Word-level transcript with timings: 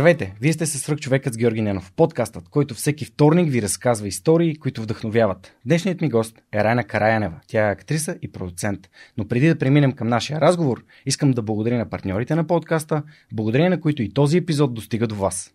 Здравейте! 0.00 0.34
Вие 0.40 0.52
сте 0.52 0.66
се 0.66 0.78
свръх 0.78 0.98
човекът 0.98 1.34
с 1.34 1.36
Георги 1.36 1.62
Ненов, 1.62 1.92
подкастът, 1.96 2.48
който 2.48 2.74
всеки 2.74 3.04
вторник 3.04 3.50
ви 3.50 3.62
разказва 3.62 4.08
истории, 4.08 4.56
които 4.56 4.82
вдъхновяват. 4.82 5.52
Днешният 5.66 6.00
ми 6.00 6.08
гост 6.08 6.42
е 6.52 6.64
Райна 6.64 6.84
Караянева. 6.84 7.40
Тя 7.46 7.68
е 7.68 7.72
актриса 7.72 8.16
и 8.22 8.32
продуцент. 8.32 8.80
Но 9.16 9.28
преди 9.28 9.48
да 9.48 9.58
преминем 9.58 9.92
към 9.92 10.08
нашия 10.08 10.40
разговор, 10.40 10.84
искам 11.06 11.30
да 11.30 11.42
благодаря 11.42 11.78
на 11.78 11.90
партньорите 11.90 12.34
на 12.34 12.46
подкаста, 12.46 13.02
благодарение 13.32 13.70
на 13.70 13.80
които 13.80 14.02
и 14.02 14.12
този 14.12 14.36
епизод 14.36 14.74
достига 14.74 15.06
до 15.06 15.14
вас. 15.14 15.54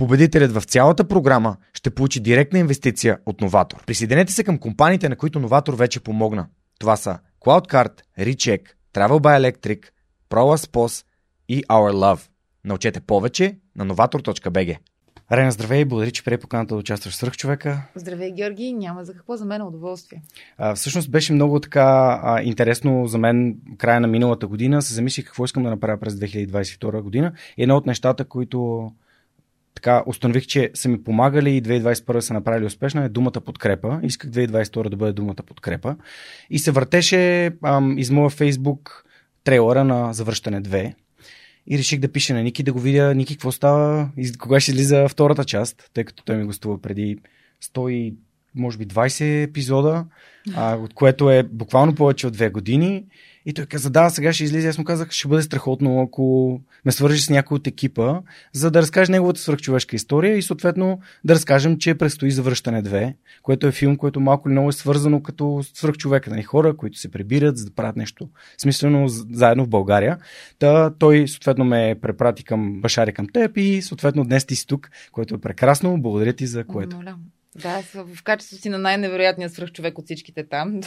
Победителят 0.00 0.52
в 0.52 0.62
цялата 0.62 1.08
програма 1.08 1.56
ще 1.74 1.90
получи 1.90 2.20
директна 2.20 2.58
инвестиция 2.58 3.18
от 3.26 3.40
Новатор. 3.40 3.84
Присъединете 3.86 4.32
се 4.32 4.44
към 4.44 4.58
компаниите, 4.58 5.08
на 5.08 5.16
които 5.16 5.40
Новатор 5.40 5.74
вече 5.74 6.00
помогна. 6.00 6.46
Това 6.78 6.96
са 6.96 7.18
CloudCard, 7.40 8.00
Recheck, 8.18 8.60
Travel 8.94 9.18
by 9.20 9.40
Electric, 9.40 9.84
ProLaspos 10.30 11.04
и 11.48 11.62
Our 11.64 11.92
Love. 11.92 12.28
Научете 12.64 13.00
повече 13.00 13.58
на 13.76 13.86
novator.bg. 13.86 14.76
Рена, 15.32 15.52
здравей, 15.52 15.84
благодаря, 15.84 16.10
че 16.10 16.24
прие 16.24 16.38
поканата 16.38 16.74
да 16.74 16.78
участваш 16.78 17.14
в 17.14 17.16
Свърхчовека. 17.16 17.82
Здравей, 17.94 18.32
Георги, 18.32 18.72
няма 18.72 19.04
за 19.04 19.14
какво 19.14 19.36
за 19.36 19.44
мен 19.44 19.60
е 19.60 19.64
удоволствие. 19.64 20.22
А, 20.58 20.74
всъщност 20.74 21.10
беше 21.10 21.32
много 21.32 21.60
така 21.60 22.20
а, 22.22 22.42
интересно 22.42 23.06
за 23.06 23.18
мен 23.18 23.56
края 23.78 24.00
на 24.00 24.06
миналата 24.06 24.46
година. 24.46 24.82
Се 24.82 24.94
замислих 24.94 25.26
какво 25.26 25.44
искам 25.44 25.62
да 25.62 25.70
направя 25.70 26.00
през 26.00 26.14
2022 26.14 27.00
година. 27.00 27.32
И 27.56 27.62
едно 27.62 27.76
от 27.76 27.86
нещата, 27.86 28.24
които 28.24 28.90
така 29.80 30.02
установих, 30.06 30.46
че 30.46 30.70
са 30.74 30.88
ми 30.88 31.04
помагали 31.04 31.56
и 31.56 31.62
2021 31.62 32.20
са 32.20 32.34
направили 32.34 32.66
успешна 32.66 33.04
е 33.04 33.08
думата 33.08 33.40
подкрепа. 33.44 34.00
Исках 34.02 34.30
2022 34.30 34.88
да 34.88 34.96
бъде 34.96 35.12
думата 35.12 35.34
подкрепа. 35.46 35.96
И 36.50 36.58
се 36.58 36.70
въртеше 36.70 37.50
ам, 37.64 37.98
из 37.98 38.10
моя 38.10 38.30
фейсбук 38.30 39.04
трейлера 39.44 39.84
на 39.84 40.12
завръщане 40.12 40.62
2. 40.62 40.94
И 41.66 41.78
реших 41.78 42.00
да 42.00 42.12
пиша 42.12 42.34
на 42.34 42.42
Ники, 42.42 42.62
да 42.62 42.72
го 42.72 42.78
видя 42.78 43.14
Ники 43.14 43.34
какво 43.34 43.52
става 43.52 44.10
и 44.16 44.32
кога 44.32 44.60
ще 44.60 44.72
излиза 44.72 45.08
втората 45.08 45.44
част, 45.44 45.90
тъй 45.94 46.04
като 46.04 46.24
той 46.24 46.36
ми 46.36 46.44
гостува 46.44 46.82
преди 46.82 47.18
100 47.64 47.90
и 47.90 48.14
може 48.54 48.78
би 48.78 48.86
20 48.86 49.42
епизода, 49.42 50.04
а, 50.54 50.76
от 50.76 50.94
което 50.94 51.30
е 51.30 51.42
буквално 51.42 51.94
повече 51.94 52.26
от 52.26 52.32
две 52.32 52.50
години. 52.50 53.04
И 53.50 53.52
той 53.52 53.66
каза, 53.66 53.90
да, 53.90 54.10
сега 54.10 54.32
ще 54.32 54.44
излиза. 54.44 54.68
Аз 54.68 54.78
му 54.78 54.84
казах, 54.84 55.10
ще 55.10 55.28
бъде 55.28 55.42
страхотно, 55.42 56.02
ако 56.02 56.60
ме 56.84 56.92
свържи 56.92 57.22
с 57.22 57.30
някой 57.30 57.56
от 57.56 57.66
екипа, 57.66 58.20
за 58.52 58.70
да 58.70 58.82
разкаже 58.82 59.12
неговата 59.12 59.40
свръхчовешка 59.40 59.96
история 59.96 60.36
и 60.36 60.42
съответно 60.42 61.00
да 61.24 61.34
разкажем, 61.34 61.78
че 61.78 61.94
предстои 61.94 62.30
завръщане 62.30 62.82
2, 62.82 63.14
което 63.42 63.66
е 63.66 63.72
филм, 63.72 63.96
който 63.96 64.20
малко 64.20 64.48
или 64.48 64.52
много 64.52 64.68
е 64.68 64.72
свързано 64.72 65.22
като 65.22 65.62
свръхчовека. 65.74 66.30
Нали? 66.30 66.42
Хора, 66.42 66.76
които 66.76 66.98
се 66.98 67.10
прибират, 67.10 67.58
за 67.58 67.64
да 67.64 67.70
правят 67.70 67.96
нещо 67.96 68.28
смислено 68.58 69.08
заедно 69.08 69.64
в 69.64 69.68
България. 69.68 70.18
Та 70.58 70.90
той 70.98 71.28
съответно 71.28 71.64
ме 71.64 71.96
препрати 72.02 72.44
към 72.44 72.80
Башари 72.80 73.12
към 73.12 73.26
теб 73.28 73.56
и 73.56 73.82
съответно 73.82 74.24
днес 74.24 74.46
ти 74.46 74.56
си 74.56 74.66
тук, 74.66 74.90
което 75.12 75.34
е 75.34 75.40
прекрасно. 75.40 76.02
Благодаря 76.02 76.32
ти 76.32 76.46
за 76.46 76.64
което. 76.64 77.00
Да, 77.56 77.82
в 77.94 78.22
качеството 78.24 78.62
си 78.62 78.68
на 78.68 78.78
най-невероятния 78.78 79.50
свръхчовек 79.50 79.98
от 79.98 80.04
всичките 80.04 80.48
там. 80.48 80.80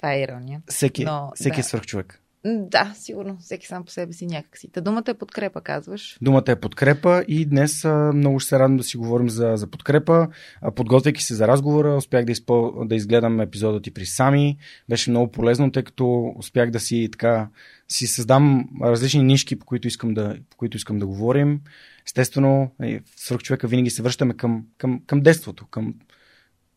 Това 0.00 0.12
е 0.14 0.20
ирония. 0.20 0.62
Всеки, 0.68 1.04
Но, 1.04 1.32
всеки 1.34 1.56
да. 1.56 1.60
е 1.60 1.62
свръхчовек. 1.62 2.22
Да, 2.44 2.92
сигурно. 2.96 3.36
Всеки 3.40 3.66
сам 3.66 3.84
по 3.84 3.90
себе 3.90 4.12
си 4.12 4.26
някакси. 4.26 4.68
Та 4.72 4.80
думата 4.80 5.04
е 5.08 5.14
подкрепа, 5.14 5.60
казваш. 5.60 6.18
Думата 6.22 6.44
е 6.46 6.60
подкрепа 6.60 7.24
и 7.28 7.46
днес 7.46 7.84
много 8.14 8.40
ще 8.40 8.48
се 8.48 8.58
радвам 8.58 8.76
да 8.76 8.82
си 8.82 8.96
говорим 8.96 9.30
за, 9.30 9.52
за 9.56 9.66
подкрепа. 9.66 10.28
Подготвяйки 10.74 11.22
се 11.22 11.34
за 11.34 11.48
разговора, 11.48 11.96
успях 11.96 12.24
да, 12.24 12.32
изпъл... 12.32 12.84
да 12.84 12.94
изгледам 12.94 13.40
епизода 13.40 13.82
ти 13.82 13.90
при 13.90 14.06
Сами. 14.06 14.58
Беше 14.88 15.10
много 15.10 15.30
полезно, 15.30 15.72
тъй 15.72 15.82
като 15.82 16.34
успях 16.36 16.70
да 16.70 16.80
си 16.80 17.08
така 17.12 17.48
си 17.88 18.06
създам 18.06 18.68
различни 18.82 19.22
нишки, 19.22 19.58
по 19.58 19.66
които 19.66 19.88
искам 19.88 20.14
да, 20.14 20.36
по 20.50 20.56
които 20.56 20.76
искам 20.76 20.98
да 20.98 21.06
говорим. 21.06 21.60
Естествено, 22.06 22.70
е, 22.82 23.00
свърх 23.16 23.42
човека 23.42 23.68
винаги 23.68 23.90
се 23.90 24.02
връщаме 24.02 24.34
към, 24.34 24.64
към, 24.78 25.02
към 25.06 25.20
детството, 25.20 25.66
към 25.66 25.94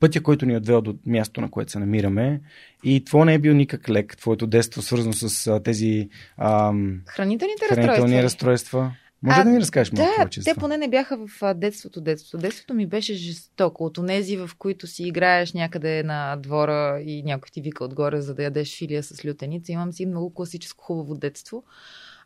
пътя, 0.03 0.23
който 0.23 0.45
ни 0.45 0.53
е 0.53 0.57
отвел 0.57 0.81
до 0.81 0.95
място, 1.05 1.41
на 1.41 1.51
което 1.51 1.71
се 1.71 1.79
намираме. 1.79 2.41
И 2.83 3.05
това 3.05 3.25
не 3.25 3.33
е 3.33 3.39
бил 3.39 3.53
никак 3.53 3.89
лек, 3.89 4.17
твоето 4.17 4.47
детство, 4.47 4.81
свързано 4.81 5.13
с 5.13 5.47
а, 5.47 5.63
тези 5.63 6.09
ам, 6.37 7.01
хранителните 7.07 7.65
хранителни 7.65 8.23
разстройства. 8.23 8.91
Може 9.23 9.41
а, 9.41 9.43
да 9.43 9.49
ми 9.49 9.59
разкажеш 9.59 9.91
малко 9.91 10.11
да, 10.11 10.15
повече? 10.15 10.41
те 10.43 10.53
поне 10.55 10.77
не 10.77 10.89
бяха 10.89 11.17
в 11.27 11.53
детството. 11.53 12.01
Детството 12.01 12.37
Детството 12.37 12.73
ми 12.73 12.87
беше 12.87 13.13
жестоко. 13.13 13.85
От 13.85 13.97
онези, 13.97 14.37
в 14.37 14.49
които 14.57 14.87
си 14.87 15.03
играеш 15.03 15.53
някъде 15.53 16.03
на 16.03 16.35
двора 16.35 17.01
и 17.05 17.23
някой 17.23 17.49
ти 17.51 17.61
вика 17.61 17.83
отгоре, 17.83 18.21
за 18.21 18.35
да 18.35 18.43
ядеш 18.43 18.77
филия 18.77 19.03
с 19.03 19.25
лютеница. 19.25 19.71
Имам 19.71 19.93
си 19.93 20.05
много 20.05 20.33
класическо 20.33 20.83
хубаво 20.83 21.15
детство 21.15 21.63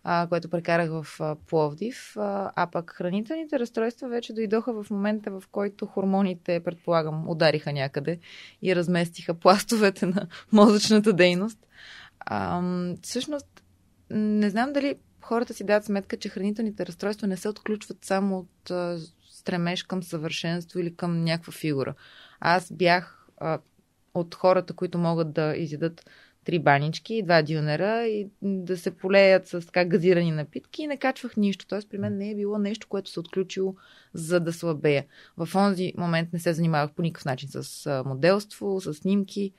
а, 0.03 0.27
което 0.27 0.49
прекарах 0.49 0.89
в 0.89 1.07
а, 1.19 1.35
Пловдив. 1.35 2.13
А, 2.17 2.51
а 2.55 2.67
пък 2.71 2.91
хранителните 2.91 3.59
разстройства 3.59 4.09
вече 4.09 4.33
дойдоха 4.33 4.83
в 4.83 4.89
момента, 4.89 5.31
в 5.31 5.43
който 5.51 5.85
хормоните, 5.85 6.63
предполагам, 6.63 7.29
удариха 7.29 7.73
някъде 7.73 8.19
и 8.61 8.75
разместиха 8.75 9.33
пластовете 9.33 10.05
на 10.05 10.27
мозъчната 10.51 11.13
дейност. 11.13 11.59
А, 12.19 12.61
всъщност, 13.01 13.63
не 14.09 14.49
знам 14.49 14.73
дали 14.73 14.95
хората 15.21 15.53
си 15.53 15.63
дадат 15.63 15.85
сметка, 15.85 16.17
че 16.17 16.29
хранителните 16.29 16.85
разстройства 16.85 17.27
не 17.27 17.37
се 17.37 17.49
отключват 17.49 18.05
само 18.05 18.37
от 18.37 18.71
а, 18.71 18.97
стремеж 19.29 19.83
към 19.83 20.03
съвършенство 20.03 20.79
или 20.79 20.95
към 20.95 21.23
някаква 21.23 21.53
фигура. 21.53 21.93
Аз 22.39 22.73
бях 22.73 23.27
а, 23.37 23.59
от 24.13 24.35
хората, 24.35 24.73
които 24.73 24.97
могат 24.97 25.33
да 25.33 25.55
изядат 25.55 26.09
три 26.47 26.59
банички, 26.59 27.23
два 27.23 27.41
дюнера 27.41 28.07
и 28.07 28.27
да 28.41 28.77
се 28.77 28.91
полеят 28.91 29.47
с 29.47 29.65
така 29.65 29.85
газирани 29.85 30.31
напитки 30.31 30.81
и 30.81 30.87
не 30.87 30.97
качвах 30.97 31.37
нищо. 31.37 31.65
Тоест 31.67 31.89
при 31.89 31.97
мен 31.97 32.17
не 32.17 32.31
е 32.31 32.35
било 32.35 32.57
нещо, 32.57 32.87
което 32.87 33.09
се 33.09 33.19
отключило 33.19 33.75
за 34.13 34.39
да 34.39 34.53
слабея. 34.53 35.05
В 35.37 35.55
онзи 35.55 35.93
момент 35.97 36.33
не 36.33 36.39
се 36.39 36.53
занимавах 36.53 36.91
по 36.91 37.01
никакъв 37.01 37.25
начин 37.25 37.49
с 37.51 38.03
моделство, 38.05 38.81
с 38.81 38.93
снимки. 38.93 39.53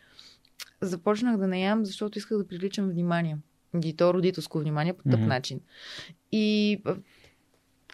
Започнах 0.80 1.36
да 1.36 1.46
не 1.46 1.62
ям, 1.62 1.84
защото 1.84 2.18
исках 2.18 2.38
да 2.38 2.48
привличам 2.48 2.88
внимание. 2.88 3.38
И 3.84 3.96
то 3.96 4.14
родителско 4.14 4.58
внимание 4.58 4.92
по 4.92 5.02
тъп 5.02 5.12
mm-hmm. 5.12 5.26
начин. 5.26 5.60
И 6.32 6.82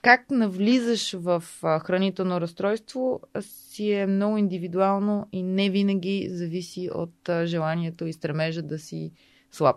как 0.04 0.30
навлизаш 0.30 1.12
в 1.12 1.44
хранително 1.62 2.40
разстройство 2.40 3.20
си 3.40 3.92
е 3.92 4.06
много 4.06 4.38
индивидуално 4.38 5.28
и 5.32 5.42
не 5.42 5.70
винаги 5.70 6.28
зависи 6.30 6.90
от 6.94 7.30
желанието 7.44 8.06
и 8.06 8.12
стремежа 8.12 8.62
да 8.62 8.78
си 8.78 9.12
слаб. 9.50 9.76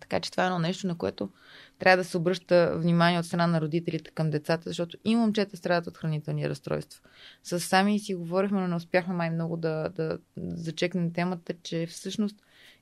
Така 0.00 0.20
че 0.20 0.30
това 0.30 0.42
е 0.42 0.46
едно 0.46 0.58
нещо, 0.58 0.86
на 0.86 0.98
което 0.98 1.30
трябва 1.78 1.96
да 1.96 2.04
се 2.04 2.16
обръща 2.16 2.72
внимание 2.76 3.18
от 3.18 3.26
страна 3.26 3.46
на 3.46 3.60
родителите 3.60 4.10
към 4.10 4.30
децата, 4.30 4.70
защото 4.70 4.96
и 5.04 5.16
момчета 5.16 5.56
страдат 5.56 5.86
от 5.86 5.98
хранителни 5.98 6.48
разстройства. 6.48 7.00
С 7.42 7.60
сами 7.60 7.98
си 7.98 8.14
говорихме, 8.14 8.60
но 8.60 8.68
не 8.68 8.74
успяхме 8.74 9.14
май 9.14 9.30
много 9.30 9.56
да, 9.56 9.88
да 9.88 10.18
зачекнем 10.36 11.12
темата, 11.12 11.54
че 11.62 11.86
всъщност 11.86 12.36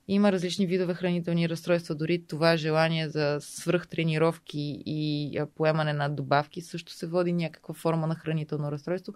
има 0.09 0.33
различни 0.33 0.67
видове 0.67 0.95
хранителни 0.95 1.49
разстройства. 1.49 1.95
Дори 1.95 2.23
това 2.29 2.57
желание 2.57 3.09
за 3.09 3.39
свръхтренировки 3.41 4.83
и 4.87 5.41
поемане 5.57 5.93
на 5.93 6.09
добавки 6.09 6.61
също 6.61 6.93
се 6.93 7.07
води 7.07 7.33
някаква 7.33 7.75
форма 7.75 8.07
на 8.07 8.15
хранително 8.15 8.73
разстройство. 8.73 9.13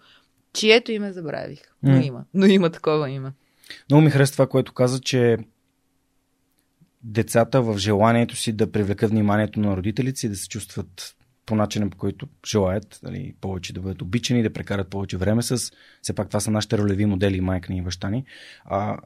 чието 0.53 0.93
име 0.93 1.13
забравих. 1.13 1.61
Но 1.83 1.93
М. 1.93 2.05
има. 2.05 2.25
Но 2.35 2.47
има 2.47 2.71
такова 2.71 3.11
име. 3.11 3.33
Много 3.91 4.05
ми 4.05 4.11
харесва 4.11 4.33
това, 4.33 4.47
което 4.47 4.73
каза, 4.73 5.01
че 5.01 5.37
децата 7.03 7.63
в 7.63 7.79
желанието 7.79 8.37
си 8.37 8.53
да 8.53 8.73
привлекат 8.73 9.11
вниманието 9.11 9.61
на 9.61 9.77
родителите 9.77 10.21
си, 10.21 10.29
да 10.29 10.37
се 10.37 10.49
чувстват 10.49 11.17
по 11.47 11.55
начина, 11.55 11.91
по 11.91 11.97
който 11.97 12.27
желаят, 12.47 13.01
нали, 13.03 13.35
повече 13.41 13.73
да 13.73 13.81
бъдат 13.81 14.03
обичани, 14.03 14.43
да 14.43 14.53
прекарат 14.53 14.89
повече 14.89 15.17
време 15.17 15.43
с. 15.43 15.73
Все 16.03 16.13
пак 16.13 16.29
това 16.29 16.41
са 16.41 16.51
нашите 16.51 16.79
ролеви 16.79 17.07
модели, 17.07 17.41
майка 17.41 17.73
ни 17.73 17.79
и 17.79 17.83
баща 17.83 18.11
ни. 18.11 18.25
А, 18.65 18.99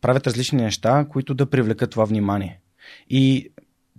правят 0.00 0.26
различни 0.26 0.62
неща, 0.62 1.06
които 1.10 1.34
да 1.34 1.50
привлекат 1.50 1.90
това 1.90 2.04
внимание. 2.04 2.60
И 3.10 3.52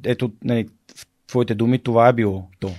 ето, 0.04 0.32
нали, 0.44 0.70
в 0.96 1.08
твоите 1.28 1.56
думи 1.56 1.80
това 1.80 2.08
е 2.08 2.14
било 2.14 2.48
то. 2.60 2.72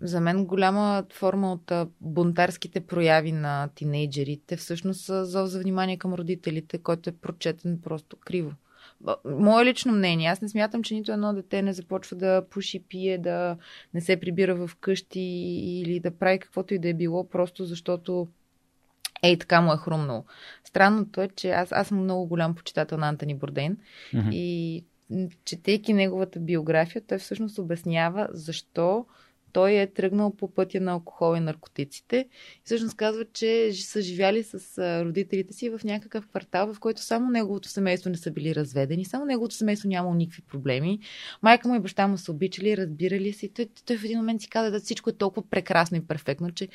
За 0.00 0.20
мен 0.20 0.44
голяма 0.44 1.04
форма 1.12 1.52
от 1.52 1.72
бунтарските 2.00 2.80
прояви 2.80 3.32
на 3.32 3.68
тинейджерите 3.74 4.56
всъщност 4.56 5.04
са 5.04 5.26
зов 5.26 5.48
за 5.48 5.60
внимание 5.60 5.96
към 5.96 6.14
родителите, 6.14 6.78
който 6.78 7.10
е 7.10 7.12
прочетен 7.12 7.80
просто 7.82 8.16
криво. 8.24 8.52
Мое 9.24 9.64
лично 9.64 9.92
мнение. 9.92 10.28
Аз 10.28 10.40
не 10.40 10.48
смятам, 10.48 10.82
че 10.82 10.94
нито 10.94 11.12
едно 11.12 11.34
дете 11.34 11.62
не 11.62 11.72
започва 11.72 12.16
да 12.16 12.44
пуши, 12.50 12.82
пие, 12.88 13.18
да 13.18 13.56
не 13.94 14.00
се 14.00 14.20
прибира 14.20 14.54
в 14.54 14.76
къщи 14.80 15.20
или 15.20 16.00
да 16.00 16.10
прави 16.10 16.38
каквото 16.38 16.74
и 16.74 16.78
да 16.78 16.88
е 16.88 16.94
било, 16.94 17.28
просто 17.28 17.64
защото 17.64 18.28
ей 19.22 19.38
така 19.38 19.60
му 19.60 19.72
е 19.72 19.76
хрумнало. 19.76 20.24
Странното 20.64 21.20
е, 21.20 21.28
че 21.28 21.50
аз, 21.50 21.72
аз 21.72 21.88
съм 21.88 22.02
много 22.02 22.26
голям 22.26 22.54
почитател 22.54 22.98
на 22.98 23.08
Антони 23.08 23.34
Бордейн 23.34 23.76
Мгм. 24.14 24.28
и 24.32 24.84
четейки 25.44 25.92
неговата 25.92 26.40
биография, 26.40 27.02
той 27.08 27.18
всъщност 27.18 27.58
обяснява 27.58 28.28
защо 28.30 29.06
той 29.56 29.72
е 29.72 29.86
тръгнал 29.86 30.36
по 30.36 30.54
пътя 30.54 30.80
на 30.80 30.92
алкохол 30.92 31.36
и 31.36 31.40
наркотиците. 31.40 32.28
И 32.56 32.60
всъщност 32.64 32.96
казва, 32.96 33.24
че 33.32 33.72
са 33.72 34.00
живяли 34.00 34.42
с 34.42 34.78
родителите 35.04 35.52
си 35.52 35.70
в 35.70 35.80
някакъв 35.84 36.26
квартал, 36.28 36.74
в 36.74 36.80
който 36.80 37.02
само 37.02 37.30
неговото 37.30 37.68
семейство 37.68 38.10
не 38.10 38.16
са 38.16 38.30
били 38.30 38.54
разведени, 38.54 39.04
само 39.04 39.24
неговото 39.24 39.54
семейство 39.54 39.88
нямало 39.88 40.14
никакви 40.14 40.42
проблеми. 40.42 40.98
Майка 41.42 41.68
му 41.68 41.74
и 41.74 41.80
баща 41.80 42.06
му 42.06 42.18
са 42.18 42.32
обичали, 42.32 42.76
разбирали 42.76 43.32
се. 43.32 43.46
И 43.46 43.48
той, 43.48 43.68
той 43.86 43.98
в 43.98 44.04
един 44.04 44.18
момент 44.18 44.40
си 44.40 44.48
каза, 44.48 44.70
да 44.70 44.80
всичко 44.80 45.10
е 45.10 45.16
толкова 45.16 45.50
прекрасно 45.50 45.96
и 45.96 46.06
перфектно, 46.06 46.50
че 46.50 46.68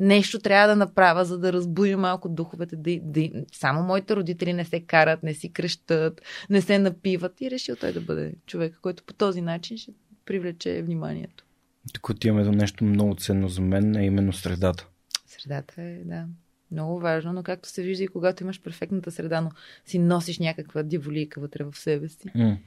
нещо 0.00 0.38
трябва 0.38 0.68
да 0.68 0.76
направя, 0.76 1.24
за 1.24 1.38
да 1.38 1.52
разбудя 1.52 1.96
малко 1.96 2.28
духовете. 2.28 2.76
Да, 2.76 3.00
да, 3.02 3.30
само 3.52 3.82
моите 3.82 4.16
родители 4.16 4.52
не 4.52 4.64
се 4.64 4.80
карат, 4.80 5.22
не 5.22 5.34
си 5.34 5.52
крещат, 5.52 6.22
не 6.50 6.60
се 6.60 6.78
напиват 6.78 7.40
и 7.40 7.50
решил 7.50 7.76
той 7.76 7.92
да 7.92 8.00
бъде 8.00 8.34
човек, 8.46 8.78
който 8.82 9.02
по 9.04 9.14
този 9.14 9.40
начин 9.40 9.76
ще 9.76 9.92
привлече 10.24 10.82
вниманието. 10.82 11.44
Тук 11.92 12.08
отиваме 12.08 12.44
до 12.44 12.52
нещо 12.52 12.84
много 12.84 13.14
ценно 13.14 13.48
за 13.48 13.60
мен, 13.60 13.96
а 13.96 14.02
именно 14.02 14.32
средата. 14.32 14.88
Средата 15.26 15.82
е, 15.82 16.04
да, 16.04 16.26
много 16.70 17.00
важно, 17.00 17.32
но 17.32 17.42
както 17.42 17.68
се 17.68 17.82
вижда 17.82 18.04
и 18.04 18.08
когато 18.08 18.42
имаш 18.42 18.62
перфектната 18.62 19.10
среда, 19.10 19.40
но 19.40 19.50
си 19.84 19.98
носиш 19.98 20.38
някаква 20.38 20.82
диволийка 20.82 21.40
вътре 21.40 21.64
в 21.64 21.78
себе 21.78 22.08
си. 22.08 22.28
М. 22.34 22.58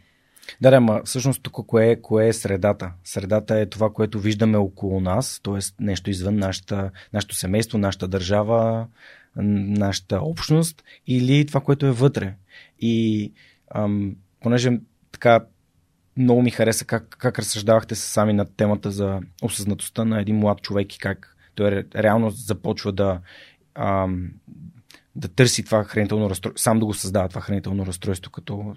Да, 0.62 0.72
да, 0.72 0.82
ма 0.82 1.02
всъщност 1.06 1.44
тук 1.44 1.66
кое 1.66 1.90
е, 1.90 2.02
кое 2.02 2.28
е 2.28 2.34
средата? 2.34 2.92
Средата 3.04 3.60
е 3.60 3.66
това, 3.66 3.90
което 3.90 4.20
виждаме 4.20 4.58
около 4.58 5.00
нас, 5.00 5.40
т.е. 5.44 5.84
нещо 5.84 6.10
извън 6.10 6.36
нашата, 6.36 6.92
нашето 7.14 7.36
семейство, 7.36 7.78
нашата 7.78 8.08
държава, 8.08 8.88
нашата 9.36 10.22
общност 10.22 10.84
или 11.08 11.46
това, 11.46 11.62
което 11.62 11.86
е 11.86 11.92
вътре. 11.92 12.36
И 12.80 13.32
ам, 13.76 14.16
понеже 14.40 14.80
така 15.12 15.46
много 16.18 16.42
ми 16.42 16.52
хареса 16.52 16.86
как, 16.86 17.16
как 17.20 17.40
разсъждавахте 17.40 17.96
сами 17.96 18.34
над 18.34 18.56
темата 18.58 18.92
за 18.92 19.20
осъзнатостта 19.42 20.06
на 20.06 20.22
един 20.22 20.38
млад 20.38 20.62
човек 20.62 20.96
и 20.96 21.00
как 21.00 21.38
той 21.56 21.72
ре- 21.72 21.96
реално 21.96 22.30
започва 22.30 22.92
да 22.92 23.20
ам, 23.76 24.32
да 25.16 25.28
търси 25.28 25.64
това 25.64 25.84
хранително 25.84 26.30
разстройство, 26.30 26.64
сам 26.64 26.80
да 26.80 26.86
го 26.86 26.94
създава 26.94 27.30
това 27.30 27.42
хранително 27.42 27.86
разстройство, 27.86 28.32
като 28.32 28.74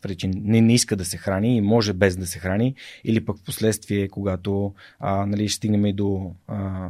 твърди, 0.00 0.16
че 0.16 0.28
не, 0.28 0.60
не 0.60 0.74
иска 0.74 0.96
да 0.96 1.04
се 1.04 1.16
храни 1.16 1.56
и 1.56 1.60
може 1.60 1.92
без 1.92 2.16
да 2.16 2.26
се 2.26 2.38
храни, 2.38 2.74
или 3.04 3.24
пък 3.24 3.38
в 3.38 3.42
последствие, 3.42 4.08
когато 4.08 4.74
а, 5.00 5.26
нали, 5.26 5.48
ще 5.48 5.56
стигнем 5.56 5.86
и 5.86 5.92
до, 5.92 6.32
а, 6.46 6.88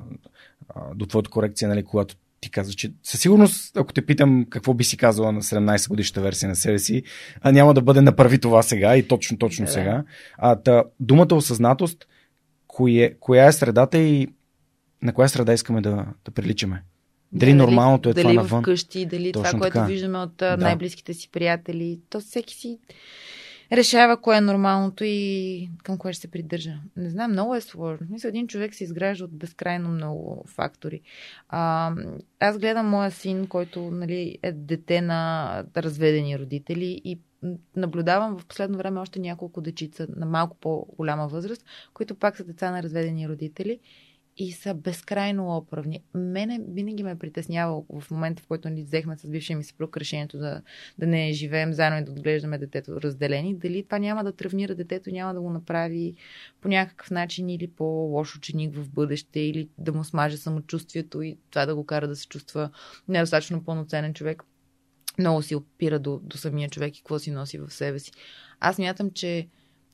а, 0.68 0.94
до 0.94 1.06
твоята 1.06 1.30
корекция, 1.30 1.68
нали, 1.68 1.84
когато 1.84 2.16
ти 2.40 2.50
казваш, 2.50 2.74
че 2.74 2.92
със 3.02 3.20
сигурност, 3.20 3.76
ако 3.76 3.92
те 3.92 4.06
питам 4.06 4.46
какво 4.50 4.74
би 4.74 4.84
си 4.84 4.96
казала 4.96 5.32
на 5.32 5.42
17 5.42 5.88
годишната 5.88 6.20
версия 6.20 6.48
на 6.48 6.56
себе 6.56 6.78
си, 6.78 7.02
а 7.40 7.52
няма 7.52 7.74
да 7.74 7.82
бъде 7.82 8.00
направи 8.00 8.38
това 8.38 8.62
сега 8.62 8.96
и 8.96 9.08
точно, 9.08 9.38
точно 9.38 9.64
Да. 9.64 9.72
сега. 9.72 10.04
А, 10.38 10.56
та, 10.56 10.84
думата 11.00 11.34
осъзнатост, 11.34 12.06
кое, 12.66 13.14
коя 13.20 13.46
е 13.46 13.52
средата 13.52 13.98
и 13.98 14.28
на 15.02 15.12
коя 15.12 15.28
среда 15.28 15.52
искаме 15.52 15.80
да, 15.80 16.06
да 16.24 16.30
приличаме? 16.30 16.82
Дали 17.32 17.54
нормалното 17.54 18.08
е 18.08 18.12
дали 18.14 18.22
това 18.22 18.42
навън? 18.42 18.62
къщи, 18.62 19.06
дали 19.06 19.32
Точно 19.32 19.48
това, 19.48 19.60
което 19.60 19.74
така. 19.74 19.86
виждаме 19.86 20.18
от 20.18 20.36
Да. 20.36 20.56
да. 20.56 20.64
най-близките 20.64 21.14
си 21.14 21.30
приятели. 21.30 22.00
То 22.10 22.20
всеки 22.20 22.54
си 22.54 22.78
решава 23.72 24.20
кое 24.20 24.36
е 24.36 24.40
нормалното 24.40 25.04
и 25.04 25.68
към 25.82 25.98
кое 25.98 26.12
ще 26.12 26.20
се 26.20 26.30
придържа. 26.30 26.74
Не 26.96 27.10
знам, 27.10 27.30
много 27.32 27.54
е 27.54 27.60
сложно. 27.60 28.06
Мисля, 28.10 28.28
един 28.28 28.46
човек 28.46 28.74
се 28.74 28.84
изгражда 28.84 29.24
от 29.24 29.38
безкрайно 29.38 29.88
много 29.88 30.44
фактори. 30.46 31.00
А, 31.48 31.92
аз 32.40 32.58
гледам 32.58 32.88
моя 32.88 33.10
син, 33.10 33.46
който 33.46 33.80
нали, 33.90 34.38
е 34.42 34.52
дете 34.52 35.00
на 35.00 35.64
разведени 35.76 36.38
родители 36.38 37.00
и 37.04 37.18
наблюдавам 37.76 38.38
в 38.38 38.46
последно 38.46 38.78
време 38.78 39.00
още 39.00 39.18
няколко 39.18 39.60
дечица 39.60 40.06
на 40.16 40.26
малко 40.26 40.56
по-голяма 40.60 41.28
възраст, 41.28 41.64
които 41.94 42.14
пак 42.14 42.36
са 42.36 42.44
деца 42.44 42.70
на 42.70 42.82
разведени 42.82 43.28
родители 43.28 43.78
и 44.38 44.52
са 44.52 44.74
безкрайно 44.74 45.56
оправни. 45.56 46.02
Мене 46.14 46.60
винаги 46.68 47.02
ме 47.02 47.10
е 47.10 47.18
притеснявало 47.18 47.86
в 48.00 48.10
момента, 48.10 48.42
в 48.42 48.46
който 48.46 48.68
ни 48.68 48.82
взехме 48.82 49.18
с 49.18 49.28
бившия 49.28 49.56
ми 49.56 49.64
съпруг 49.64 49.96
решението 49.96 50.38
да, 50.38 50.62
да 50.98 51.06
не 51.06 51.32
живеем 51.32 51.72
заедно 51.72 51.98
и 51.98 52.04
да 52.04 52.12
отглеждаме 52.12 52.58
детето 52.58 53.00
разделени. 53.00 53.54
Дали 53.54 53.84
това 53.84 53.98
няма 53.98 54.24
да 54.24 54.32
травмира 54.32 54.74
детето, 54.74 55.10
няма 55.10 55.34
да 55.34 55.40
го 55.40 55.50
направи 55.50 56.14
по 56.60 56.68
някакъв 56.68 57.10
начин 57.10 57.48
или 57.48 57.68
по-лош 57.68 58.36
ученик 58.36 58.74
в 58.74 58.90
бъдеще, 58.90 59.40
или 59.40 59.68
да 59.78 59.92
му 59.92 60.04
смаже 60.04 60.36
самочувствието 60.36 61.22
и 61.22 61.38
това 61.50 61.66
да 61.66 61.74
го 61.74 61.86
кара 61.86 62.08
да 62.08 62.16
се 62.16 62.28
чувства 62.28 62.70
недостатъчно 63.08 63.64
пълноценен 63.64 64.14
човек. 64.14 64.42
Много 65.18 65.42
си 65.42 65.54
опира 65.54 65.98
до, 65.98 66.20
до 66.22 66.36
самия 66.36 66.68
човек 66.68 66.96
и 66.96 67.00
какво 67.00 67.18
си 67.18 67.30
носи 67.30 67.58
в 67.58 67.70
себе 67.70 67.98
си. 67.98 68.12
Аз 68.60 68.78
мятам, 68.78 69.10
че 69.10 69.48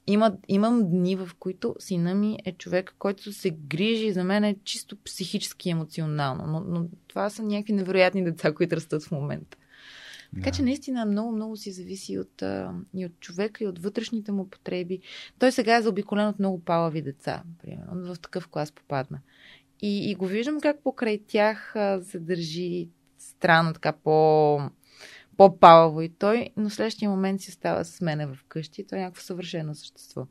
има, 0.07 0.37
имам 0.49 0.91
дни, 0.91 1.17
в 1.17 1.31
които 1.39 1.77
сина 1.79 2.15
ми 2.15 2.39
е 2.45 2.53
човек, 2.53 2.95
който 2.99 3.33
се 3.33 3.51
грижи 3.51 4.13
за 4.13 4.25
мен 4.25 4.45
е 4.45 4.57
чисто 4.65 4.97
психически 4.97 5.69
и 5.69 5.73
емоционално. 5.73 6.47
Но, 6.47 6.61
но 6.61 6.89
това 7.09 7.31
са 7.31 7.43
някакви 7.43 7.73
невероятни 7.73 8.25
деца, 8.25 8.55
които 8.55 8.77
растат 8.77 9.03
в 9.03 9.11
момента. 9.11 9.57
Така 10.35 10.51
че 10.51 10.63
наистина 10.63 11.07
много, 11.07 11.33
много 11.33 11.57
си 11.57 11.73
зависи 11.73 12.19
от, 12.19 12.43
а, 12.43 12.75
и 12.95 13.07
от 13.07 13.21
човека, 13.21 13.65
и 13.65 13.67
от 13.67 13.79
вътрешните 13.79 14.33
му 14.33 14.51
потреби. 14.51 15.01
Той 15.39 15.53
сега 15.53 15.77
е 15.77 15.83
заобиколен 15.83 16.29
от 16.29 16.39
много 16.39 16.65
палави 16.65 17.03
деца, 17.03 17.43
примерно. 17.63 18.15
В 18.15 18.21
такъв 18.21 18.49
клас 18.49 18.73
попадна. 18.73 19.21
И, 19.83 20.11
и 20.11 20.15
го 20.15 20.27
виждам 20.27 20.61
как 20.61 20.83
покрай 20.83 21.21
тях 21.27 21.77
а, 21.77 22.03
се 22.03 22.19
държи 22.19 22.89
странно, 23.19 23.73
така 23.73 23.93
по 23.93 24.59
по-палаво 25.37 26.03
и 26.03 26.09
той, 26.09 26.51
но 26.57 26.71
следващия 26.71 27.11
момент 27.11 27.41
си 27.41 27.51
става 27.51 27.85
с 27.85 28.01
мене 28.01 28.27
в 28.27 28.39
къщи. 28.49 28.87
Той 28.87 28.99
е 28.99 29.03
някакво 29.03 29.23
съвършено 29.23 29.75
същество. 29.75 30.27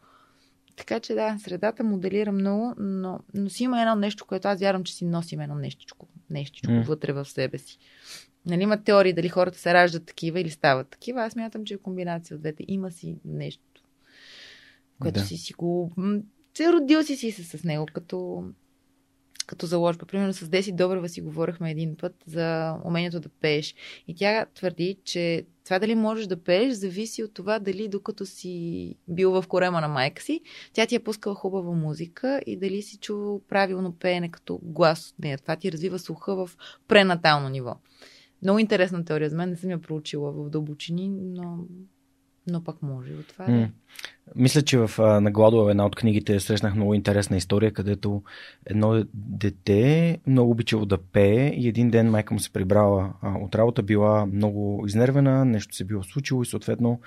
Така 0.75 0.99
че 0.99 1.13
да, 1.13 1.37
средата 1.39 1.83
моделира 1.83 2.31
много, 2.31 2.73
но, 2.77 3.19
но 3.33 3.49
си 3.49 3.63
има 3.63 3.81
едно 3.81 3.95
нещо, 3.95 4.25
което 4.25 4.47
аз 4.47 4.59
вярвам, 4.59 4.83
че 4.83 4.93
си 4.93 5.05
носим 5.05 5.41
едно 5.41 5.55
нещичко, 5.55 6.07
нещичко 6.29 6.71
mm. 6.71 6.85
вътре 6.85 7.13
в 7.13 7.25
себе 7.25 7.57
си. 7.57 7.77
Нали, 8.45 8.63
има 8.63 8.83
теории 8.83 9.13
дали 9.13 9.29
хората 9.29 9.57
се 9.57 9.73
раждат 9.73 10.05
такива 10.05 10.39
или 10.39 10.49
стават 10.49 10.87
такива. 10.87 11.23
Аз 11.23 11.35
мятам, 11.35 11.65
че 11.65 11.73
е 11.73 11.77
комбинация 11.77 12.35
от 12.35 12.41
двете. 12.41 12.63
Има 12.67 12.91
си 12.91 13.17
нещо, 13.25 13.83
което 14.99 15.19
Да. 15.19 15.25
си 15.25 15.37
си 15.37 15.53
го... 15.53 15.91
Се 16.57 16.73
родил 16.73 17.03
си 17.03 17.15
си 17.15 17.31
с 17.31 17.63
него, 17.63 17.85
като, 17.93 18.43
като 19.45 19.65
заложба. 19.65 20.05
Примерно 20.05 20.33
с 20.33 20.49
Деси 20.49 20.71
Добрева 20.71 21.09
си 21.09 21.21
говорихме 21.21 21.71
един 21.71 21.95
път 21.95 22.15
за 22.25 22.75
умението 22.85 23.19
да 23.19 23.29
пееш. 23.29 23.75
И 24.07 24.15
тя 24.15 24.45
твърди, 24.45 24.97
че 25.03 25.45
това 25.65 25.79
дали 25.79 25.95
можеш 25.95 26.27
да 26.27 26.43
пееш, 26.43 26.73
зависи 26.73 27.23
от 27.23 27.33
това 27.33 27.59
дали 27.59 27.87
докато 27.87 28.25
си 28.25 28.95
бил 29.07 29.31
в 29.31 29.47
корема 29.47 29.81
на 29.81 29.87
майка 29.87 30.23
си, 30.23 30.41
тя 30.73 30.85
ти 30.85 30.95
е 30.95 31.03
пускала 31.03 31.35
хубава 31.35 31.71
музика 31.71 32.41
и 32.45 32.57
дали 32.57 32.81
си 32.81 32.97
чувал 32.97 33.41
правилно 33.49 33.91
пеене 33.91 34.31
като 34.31 34.59
глас 34.63 35.09
от 35.09 35.19
нея. 35.19 35.37
Това 35.37 35.55
ти 35.55 35.71
развива 35.71 35.99
слуха 35.99 36.35
в 36.35 36.49
пренатално 36.87 37.49
ниво. 37.49 37.75
Много 38.41 38.59
интересна 38.59 39.05
теория 39.05 39.29
за 39.29 39.35
мен, 39.35 39.49
не 39.49 39.55
съм 39.55 39.69
я 39.69 39.81
проучила 39.81 40.31
в 40.31 40.49
дълбочини, 40.49 41.09
но, 41.09 41.57
но 42.47 42.63
пак 42.63 42.81
може. 42.81 43.13
От 43.13 43.27
това. 43.27 43.47
М. 43.47 43.69
Мисля, 44.35 44.61
че 44.61 44.77
в 44.77 44.91
а, 44.99 45.21
на 45.21 45.31
Гладова 45.31 45.71
една 45.71 45.85
от 45.85 45.95
книгите 45.95 46.39
срещнах 46.39 46.75
много 46.75 46.93
интересна 46.93 47.37
история, 47.37 47.73
където 47.73 48.23
едно 48.65 49.03
дете 49.13 50.19
много 50.27 50.51
обичало 50.51 50.85
да 50.85 50.97
пее 50.97 51.47
и 51.47 51.67
един 51.67 51.89
ден 51.89 52.09
майка 52.09 52.33
му 52.33 52.39
се 52.39 52.53
прибрала 52.53 53.13
от 53.23 53.55
работа, 53.55 53.83
била 53.83 54.25
много 54.25 54.83
изнервена, 54.87 55.45
нещо 55.45 55.75
се 55.75 55.83
било 55.83 56.03
случило 56.03 56.41
и 56.41 56.45
съответно 56.45 57.01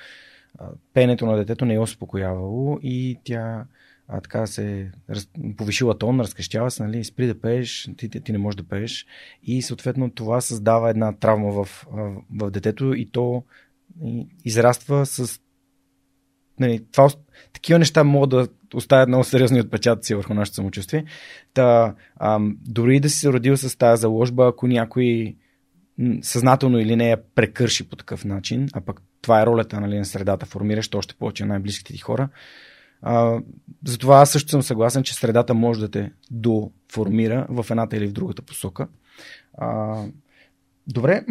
а, 0.58 0.68
пеенето 0.94 1.26
на 1.26 1.36
детето 1.36 1.64
не 1.64 1.74
е 1.74 1.80
успокоявало 1.80 2.78
и 2.82 3.18
тя 3.24 3.64
а, 4.08 4.20
така 4.20 4.46
се 4.46 4.92
раз, 5.10 5.28
повишила 5.56 5.98
тон, 5.98 6.20
разкрещява 6.20 6.70
се, 6.70 6.82
нали, 6.82 7.04
спри 7.04 7.26
да 7.26 7.40
пееш, 7.40 7.90
ти, 7.96 8.08
ти, 8.08 8.20
ти 8.20 8.32
не 8.32 8.38
можеш 8.38 8.56
да 8.56 8.68
пееш. 8.68 9.06
И 9.42 9.62
съответно 9.62 10.10
това 10.10 10.40
създава 10.40 10.90
една 10.90 11.12
травма 11.12 11.64
в, 11.64 11.86
в 12.30 12.50
детето 12.50 12.94
и 12.94 13.10
то 13.10 13.44
израства 14.44 15.06
с 15.06 15.40
нали, 16.60 16.84
това, 16.92 17.08
такива 17.52 17.78
неща 17.78 18.04
могат 18.04 18.30
да 18.30 18.48
оставят 18.74 19.08
много 19.08 19.24
сериозни 19.24 19.60
отпечатъци 19.60 20.14
върху 20.14 20.34
нашето 20.34 20.54
самочувствие. 20.54 21.04
Та, 21.54 21.94
ам, 22.20 22.56
дори 22.60 23.00
да 23.00 23.08
си 23.08 23.18
се 23.18 23.32
родил 23.32 23.56
с 23.56 23.78
тази 23.78 24.00
заложба, 24.00 24.48
ако 24.48 24.66
някой 24.66 25.36
съзнателно 26.22 26.78
или 26.78 26.96
не 26.96 27.10
я 27.10 27.22
прекърши 27.34 27.88
по 27.88 27.96
такъв 27.96 28.24
начин, 28.24 28.68
а 28.72 28.80
пък 28.80 29.02
това 29.22 29.42
е 29.42 29.46
ролята 29.46 29.80
нали, 29.80 29.98
на 29.98 30.04
средата, 30.04 30.46
формиращ 30.46 30.94
още 30.94 31.14
повече 31.14 31.44
най-близките 31.44 31.92
ти 31.92 31.98
хора. 31.98 32.28
А, 33.02 33.40
затова 33.86 34.20
аз 34.20 34.30
също 34.30 34.50
съм 34.50 34.62
съгласен, 34.62 35.02
че 35.02 35.14
средата 35.14 35.54
може 35.54 35.80
да 35.80 35.90
те 35.90 36.12
доформира 36.30 37.46
в 37.48 37.66
едната 37.70 37.96
или 37.96 38.06
в 38.06 38.12
другата 38.12 38.42
посока. 38.42 38.88
А, 39.58 40.02
добре, 40.86 41.24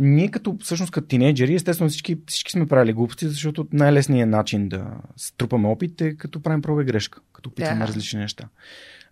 ние 0.00 0.30
като, 0.30 0.56
всъщност 0.60 0.92
като 0.92 1.06
тинейджери, 1.06 1.54
естествено 1.54 1.90
всички, 1.90 2.18
всички 2.26 2.52
сме 2.52 2.66
правили 2.66 2.92
глупости, 2.92 3.28
защото 3.28 3.66
най-лесният 3.72 4.30
начин 4.30 4.68
да 4.68 4.86
струпаме 5.16 5.68
опит 5.68 6.00
е 6.00 6.16
като 6.16 6.42
правим 6.42 6.62
проба 6.62 6.82
и 6.82 6.84
грешка, 6.84 7.20
като 7.32 7.54
питаме 7.54 7.80
да. 7.80 7.88
различни 7.88 8.20
неща. 8.20 8.48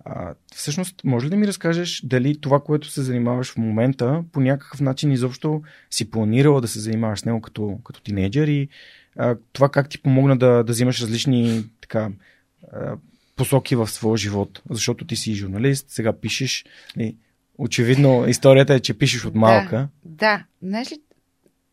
А, 0.05 0.35
всъщност, 0.55 1.05
може 1.05 1.27
ли 1.27 1.31
да 1.31 1.37
ми 1.37 1.47
разкажеш 1.47 2.01
дали 2.05 2.41
това, 2.41 2.61
което 2.61 2.91
се 2.91 3.03
занимаваш 3.03 3.53
в 3.53 3.57
момента, 3.57 4.25
по 4.33 4.41
някакъв 4.41 4.81
начин 4.81 5.13
изобщо 5.13 5.63
си 5.91 6.11
планирала 6.11 6.61
да 6.61 6.69
се 6.69 6.81
занимаваш 6.81 7.21
с 7.21 7.25
него 7.25 7.41
като, 7.41 7.79
като 7.85 8.03
тинейджър 8.03 8.49
и 8.49 8.69
а, 9.17 9.37
това 9.53 9.69
как 9.69 9.89
ти 9.89 10.03
помогна 10.03 10.39
да, 10.39 10.65
да 10.65 10.73
взимаш 10.73 11.03
различни 11.03 11.65
така, 11.81 12.11
а, 12.73 12.97
посоки 13.37 13.77
в 13.77 13.87
своя 13.87 14.17
живот? 14.17 14.63
Защото 14.71 15.07
ти 15.07 15.17
си 15.17 15.35
журналист, 15.35 15.87
сега 15.91 16.21
пишеш. 16.21 16.65
И, 16.99 17.17
очевидно, 17.59 18.29
историята 18.29 18.75
е, 18.75 18.81
че 18.81 18.99
пишеш 18.99 19.25
от 19.25 19.35
малка. 19.35 19.89
Да, 20.05 20.37
да. 20.37 20.45
Знаеш 20.63 20.93
ли, 20.93 21.01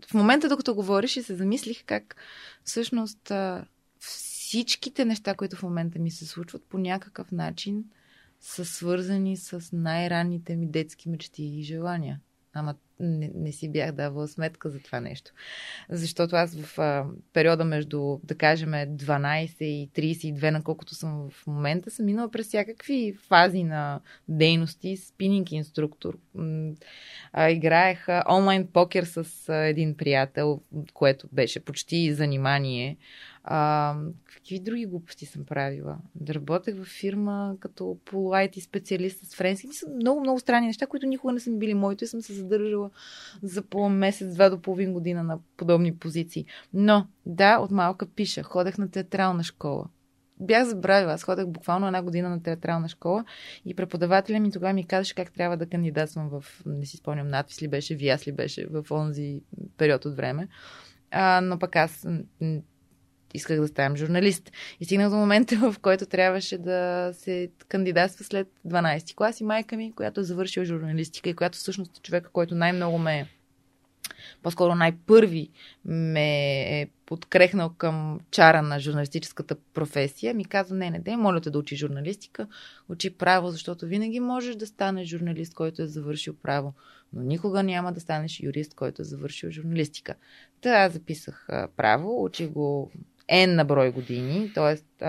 в 0.07 0.13
момента, 0.13 0.49
докато 0.49 0.75
говориш 0.75 1.17
и 1.17 1.23
се 1.23 1.35
замислих 1.35 1.83
как 1.85 2.15
всъщност 2.63 3.31
всичките 3.99 5.05
неща, 5.05 5.35
които 5.35 5.55
в 5.55 5.63
момента 5.63 5.99
ми 5.99 6.11
се 6.11 6.25
случват, 6.25 6.63
по 6.69 6.77
някакъв 6.77 7.31
начин 7.31 7.83
са 8.39 8.65
свързани 8.65 9.37
с 9.37 9.69
най-ранните 9.73 10.55
ми 10.55 10.67
детски 10.67 11.09
мечти 11.09 11.43
и 11.43 11.63
желания. 11.63 12.19
Ама 12.55 12.75
не, 12.99 13.31
не 13.35 13.51
си 13.51 13.71
бях 13.71 13.91
давала 13.91 14.27
сметка 14.27 14.69
за 14.69 14.79
това 14.79 14.99
нещо. 14.99 15.31
Защото 15.89 16.35
аз 16.35 16.55
в 16.55 16.79
а, 16.79 17.05
периода 17.33 17.65
между, 17.65 18.19
да 18.23 18.35
кажем, 18.35 18.71
12 18.71 19.63
и 19.63 19.89
32, 19.95 20.49
на 20.49 20.63
колкото 20.63 20.95
съм 20.95 21.29
в 21.29 21.47
момента, 21.47 21.91
съм 21.91 22.05
минала 22.05 22.31
през 22.31 22.47
всякакви 22.47 23.13
фази 23.27 23.63
на 23.63 23.99
дейности. 24.27 24.97
Спининг 24.97 25.51
инструктор. 25.51 26.17
А, 27.33 27.49
играех 27.49 28.09
а, 28.09 28.23
онлайн 28.29 28.67
покер 28.67 29.03
с 29.03 29.49
а, 29.49 29.55
един 29.55 29.97
приятел, 29.97 30.61
което 30.93 31.27
беше 31.31 31.59
почти 31.59 32.13
занимание. 32.13 32.97
А, 33.47 33.95
какви 34.25 34.59
други 34.59 34.85
глупости 34.85 35.25
съм 35.25 35.45
правила? 35.45 35.97
Да 36.15 36.33
работех 36.33 36.75
в 36.75 36.85
фирма 36.85 37.55
като 37.59 37.97
полуайти 38.05 38.61
специалист 38.61 39.25
с 39.25 39.35
френски. 39.35 39.67
Са 39.71 39.89
много, 39.89 40.19
много 40.19 40.39
странни 40.39 40.67
неща, 40.67 40.87
които 40.87 41.07
никога 41.07 41.33
не 41.33 41.39
са 41.39 41.51
били 41.51 41.73
моите 41.73 42.05
и 42.05 42.07
съм 42.07 42.21
се 42.21 42.33
задържала 42.33 42.89
за 43.43 43.61
по 43.61 43.89
месец, 43.89 44.33
два 44.33 44.49
до 44.49 44.61
половин 44.61 44.93
година 44.93 45.23
на 45.23 45.39
подобни 45.57 45.95
позиции. 45.95 46.45
Но, 46.73 47.07
да, 47.25 47.57
от 47.59 47.71
малка 47.71 48.05
пиша. 48.05 48.43
Ходех 48.43 48.77
на 48.77 48.91
театрална 48.91 49.43
школа. 49.43 49.87
Бях 50.39 50.67
забравила. 50.67 51.13
Аз 51.13 51.23
ходех 51.23 51.45
буквално 51.45 51.87
една 51.87 52.03
година 52.03 52.29
на 52.29 52.43
театрална 52.43 52.89
школа 52.89 53.25
и 53.65 53.73
преподавателя 53.73 54.39
ми 54.39 54.51
тогава 54.51 54.73
ми 54.73 54.87
казаше 54.87 55.15
как 55.15 55.31
трябва 55.31 55.57
да 55.57 55.69
кандидатствам 55.69 56.29
в, 56.29 56.63
не 56.65 56.85
си 56.85 56.97
спомням, 56.97 57.27
надпис 57.27 57.61
ли 57.61 57.67
беше, 57.67 57.95
вяс 57.95 58.27
ли 58.27 58.31
беше 58.31 58.65
в 58.65 58.85
онзи 58.91 59.41
период 59.77 60.05
от 60.05 60.15
време. 60.15 60.47
А, 61.11 61.41
но 61.41 61.59
пък 61.59 61.75
аз 61.75 62.07
исках 63.35 63.59
да 63.59 63.67
ставам 63.67 63.95
журналист. 63.95 64.51
И 64.79 64.85
стигнах 64.85 65.09
до 65.09 65.15
момента, 65.15 65.55
в 65.55 65.75
който 65.81 66.05
трябваше 66.05 66.57
да 66.57 67.11
се 67.13 67.49
кандидатства 67.69 68.25
след 68.25 68.47
12 68.67 69.05
ти 69.05 69.15
клас 69.15 69.39
и 69.39 69.43
майка 69.43 69.77
ми, 69.77 69.91
която 69.95 70.19
е 70.19 70.23
завършила 70.23 70.65
журналистика 70.65 71.29
и 71.29 71.33
която 71.33 71.57
всъщност 71.57 71.97
е 71.97 72.01
човека, 72.01 72.29
който 72.29 72.55
най-много 72.55 72.97
ме 72.97 73.27
по-скоро 74.43 74.75
най-първи 74.75 75.49
ме 75.85 76.61
е 76.81 76.87
подкрехнал 77.05 77.69
към 77.69 78.19
чара 78.31 78.61
на 78.61 78.79
журналистическата 78.79 79.55
професия, 79.73 80.33
ми 80.33 80.45
каза, 80.45 80.75
не, 80.75 80.89
не, 80.89 81.01
не, 81.07 81.17
моля 81.17 81.41
те 81.41 81.49
да 81.49 81.59
учи 81.59 81.75
журналистика, 81.75 82.47
учи 82.89 83.17
право, 83.17 83.51
защото 83.51 83.85
винаги 83.85 84.19
можеш 84.19 84.55
да 84.55 84.67
станеш 84.67 85.07
журналист, 85.07 85.53
който 85.53 85.81
е 85.81 85.87
завършил 85.87 86.35
право, 86.43 86.73
но 87.13 87.21
никога 87.21 87.63
няма 87.63 87.93
да 87.93 87.99
станеш 87.99 88.39
юрист, 88.39 88.73
който 88.73 89.01
е 89.01 89.05
завършил 89.05 89.51
журналистика. 89.51 90.15
Та 90.61 90.69
аз 90.69 90.93
записах 90.93 91.47
право, 91.77 92.23
учих 92.23 92.49
го 92.49 92.91
N 93.31 93.55
на 93.55 93.65
брой 93.65 93.91
години, 93.91 94.51
т.е. 94.53 95.01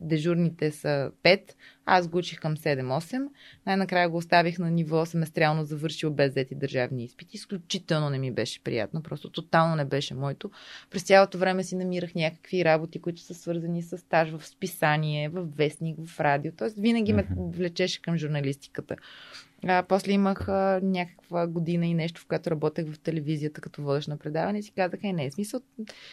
дежурните 0.00 0.70
са 0.70 1.10
5, 1.22 1.40
аз 1.86 2.08
го 2.08 2.18
учих 2.18 2.40
към 2.40 2.56
7-8. 2.56 3.28
Най-накрая 3.66 4.08
го 4.08 4.16
оставих 4.16 4.58
на 4.58 4.70
ниво 4.70 5.06
семестриално 5.06 5.64
завършил 5.64 6.10
без 6.10 6.30
взети 6.30 6.54
държавни 6.54 7.04
изпити. 7.04 7.36
Изключително 7.36 8.10
не 8.10 8.18
ми 8.18 8.32
беше 8.32 8.64
приятно, 8.64 9.02
просто 9.02 9.30
тотално 9.30 9.76
не 9.76 9.84
беше 9.84 10.14
моето. 10.14 10.50
През 10.90 11.02
цялото 11.02 11.38
време 11.38 11.64
си 11.64 11.76
намирах 11.76 12.14
някакви 12.14 12.64
работи, 12.64 13.00
които 13.00 13.20
са 13.20 13.34
свързани 13.34 13.82
с 13.82 13.98
стаж 13.98 14.30
в 14.30 14.46
списание, 14.46 15.28
в 15.28 15.46
вестник, 15.56 15.96
в 16.06 16.20
радио. 16.20 16.52
Т.е. 16.52 16.68
винаги 16.80 17.12
ме 17.12 17.26
влечеше 17.36 18.02
към 18.02 18.16
журналистиката. 18.16 18.96
А, 19.66 19.82
после 19.88 20.12
имах 20.12 20.48
а, 20.48 20.80
някаква 20.82 21.46
година 21.46 21.86
и 21.86 21.94
нещо, 21.94 22.20
в 22.20 22.26
което 22.26 22.50
работех 22.50 22.92
в 22.92 22.98
телевизията 22.98 23.60
като 23.60 23.82
водещ 23.82 24.08
на 24.08 24.16
предаване 24.16 24.58
и 24.58 24.62
си 24.62 24.72
казах, 24.72 25.00
е, 25.02 25.12
не, 25.12 25.30
смисъл, 25.30 25.60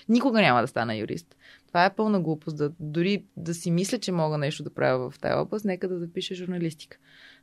никога 0.10 0.42
няма 0.42 0.62
да 0.62 0.68
стана 0.68 0.96
юрист. 0.96 1.36
Това 1.68 1.86
е 1.86 1.96
пълна 1.96 2.22
глупост. 2.22 2.58
Да, 2.58 2.72
дори 2.80 3.24
да 3.38 3.54
си 3.54 3.72
мисля, 3.72 3.98
че 3.98 4.12
мога 4.12 4.38
нещо 4.38 4.64
да 4.64 4.74
правя 4.74 5.12
в 5.12 5.20
тази 5.20 5.34
област, 5.34 5.66
нека 5.66 5.88
да 5.88 6.00
запиша 6.00 6.36
журналистика. 6.36 6.98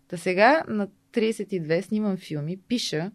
Та 0.09 0.17
сега 0.17 0.65
на 0.69 0.89
32 1.13 1.81
снимам 1.81 2.17
филми, 2.17 2.57
пиша 2.69 3.11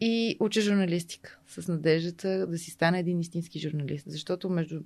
и 0.00 0.36
уча 0.40 0.60
журналистика 0.60 1.38
с 1.46 1.68
надеждата 1.68 2.46
да 2.46 2.58
си 2.58 2.70
стане 2.70 2.98
един 2.98 3.20
истински 3.20 3.58
журналист. 3.58 4.04
Защото 4.08 4.50
между 4.50 4.80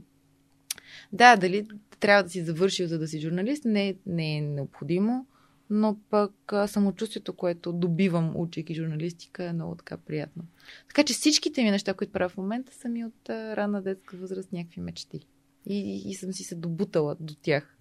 да, 1.13 1.37
дали 1.37 1.67
трябва 2.01 2.23
да 2.23 2.29
си 2.29 2.45
завършил, 2.45 2.87
за 2.87 2.99
да 2.99 3.09
си 3.09 3.21
журналист, 3.21 3.65
не, 3.65 3.97
не 4.07 4.37
е 4.37 4.41
необходимо 4.41 5.27
но 5.71 5.97
пък 6.11 6.53
самочувствието, 6.67 7.33
което 7.33 7.73
добивам, 7.73 8.33
учейки 8.37 8.75
журналистика, 8.75 9.45
е 9.45 9.53
много 9.53 9.75
така 9.75 9.97
приятно. 9.97 10.45
Така 10.89 11.05
че 11.05 11.15
всичките 11.15 11.63
ми 11.63 11.71
неща, 11.71 11.95
които 11.95 12.13
правя 12.13 12.29
в 12.29 12.37
момента, 12.37 12.75
са 12.75 12.89
ми 12.89 13.05
от 13.05 13.29
ранна 13.31 13.83
детска 13.83 14.17
възраст 14.17 14.53
някакви 14.53 14.81
мечти. 14.81 15.21
И, 15.67 16.03
и 16.11 16.15
съм 16.15 16.33
си 16.33 16.45
се 16.45 16.55
добутала 16.55 17.17
до 17.21 17.35
тях 17.35 17.77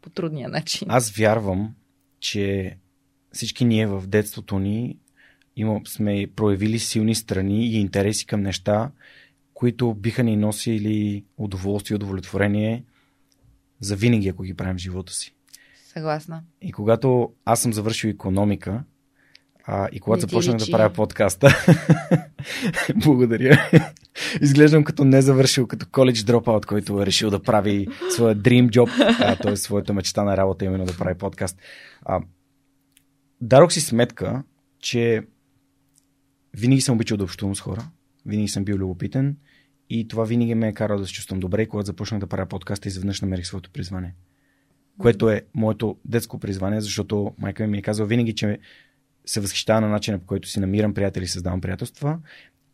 по 0.00 0.10
трудния 0.10 0.48
начин. 0.48 0.88
Аз 0.90 1.10
вярвам, 1.10 1.74
че 2.20 2.76
всички 3.32 3.64
ние 3.64 3.86
в 3.86 4.06
детството 4.06 4.58
ни 4.58 4.98
има, 5.56 5.80
сме 5.86 6.26
проявили 6.36 6.78
силни 6.78 7.14
страни 7.14 7.66
и 7.66 7.80
интереси 7.80 8.26
към 8.26 8.42
неща, 8.42 8.90
които 9.54 9.94
биха 9.94 10.22
ни 10.22 10.36
носили 10.36 11.24
удоволствие 11.36 11.94
и 11.94 11.96
удовлетворение 11.96 12.84
за 13.80 13.96
винаги, 13.96 14.28
ако 14.28 14.42
ги 14.42 14.54
правим 14.54 14.76
в 14.76 14.80
живота 14.80 15.12
си. 15.12 15.34
Съгласна. 15.92 16.42
И 16.62 16.72
когато 16.72 17.32
аз 17.44 17.60
съм 17.60 17.72
завършил 17.72 18.08
економика, 18.08 18.84
а, 19.64 19.88
и 19.92 20.00
когато 20.00 20.20
започнах 20.20 20.56
да 20.56 20.70
правя 20.70 20.92
подкаста, 20.92 21.48
благодаря. 22.96 23.70
Изглеждам 24.40 24.84
като 24.84 25.04
не 25.04 25.22
завършил, 25.22 25.66
като 25.66 25.86
коледж 25.92 26.22
дропаут, 26.22 26.66
който 26.66 27.02
е 27.02 27.06
решил 27.06 27.30
да 27.30 27.42
прави 27.42 27.88
своя 28.10 28.36
dream 28.36 28.70
job, 28.70 29.42
т.е. 29.42 29.56
своята 29.56 29.92
мечта 29.92 30.24
на 30.24 30.36
работа, 30.36 30.64
именно 30.64 30.84
да 30.84 30.96
прави 30.96 31.18
подкаст. 31.18 31.58
А, 32.02 32.20
дарох 33.40 33.72
си 33.72 33.80
сметка, 33.80 34.42
че 34.78 35.22
винаги 36.56 36.80
съм 36.80 36.94
обичал 36.94 37.16
да 37.16 37.24
общувам 37.24 37.56
с 37.56 37.60
хора, 37.60 37.88
винаги 38.26 38.48
съм 38.48 38.64
бил 38.64 38.76
любопитен 38.76 39.36
и 39.90 40.08
това 40.08 40.24
винаги 40.24 40.54
ме 40.54 40.68
е 40.68 40.72
карало 40.72 41.00
да 41.00 41.06
се 41.06 41.12
чувствам 41.12 41.40
добре, 41.40 41.66
когато 41.66 41.86
започнах 41.86 42.20
да 42.20 42.26
правя 42.26 42.46
подкаста 42.46 42.88
и 42.88 42.90
изведнъж 42.90 43.20
намерих 43.20 43.46
своето 43.46 43.70
призвание 43.70 44.14
което 44.98 45.30
е 45.30 45.42
моето 45.54 45.96
детско 46.04 46.38
призвание, 46.38 46.80
защото 46.80 47.34
майка 47.38 47.66
ми 47.66 47.78
е 47.78 47.82
казала 47.82 48.08
винаги, 48.08 48.34
че 48.34 48.58
се 49.26 49.40
възхищава 49.40 49.80
на 49.80 49.88
начина 49.88 50.18
по 50.18 50.26
който 50.26 50.48
си 50.48 50.60
намирам 50.60 50.94
приятели 50.94 51.24
и 51.24 51.28
създавам 51.28 51.60
приятелства. 51.60 52.18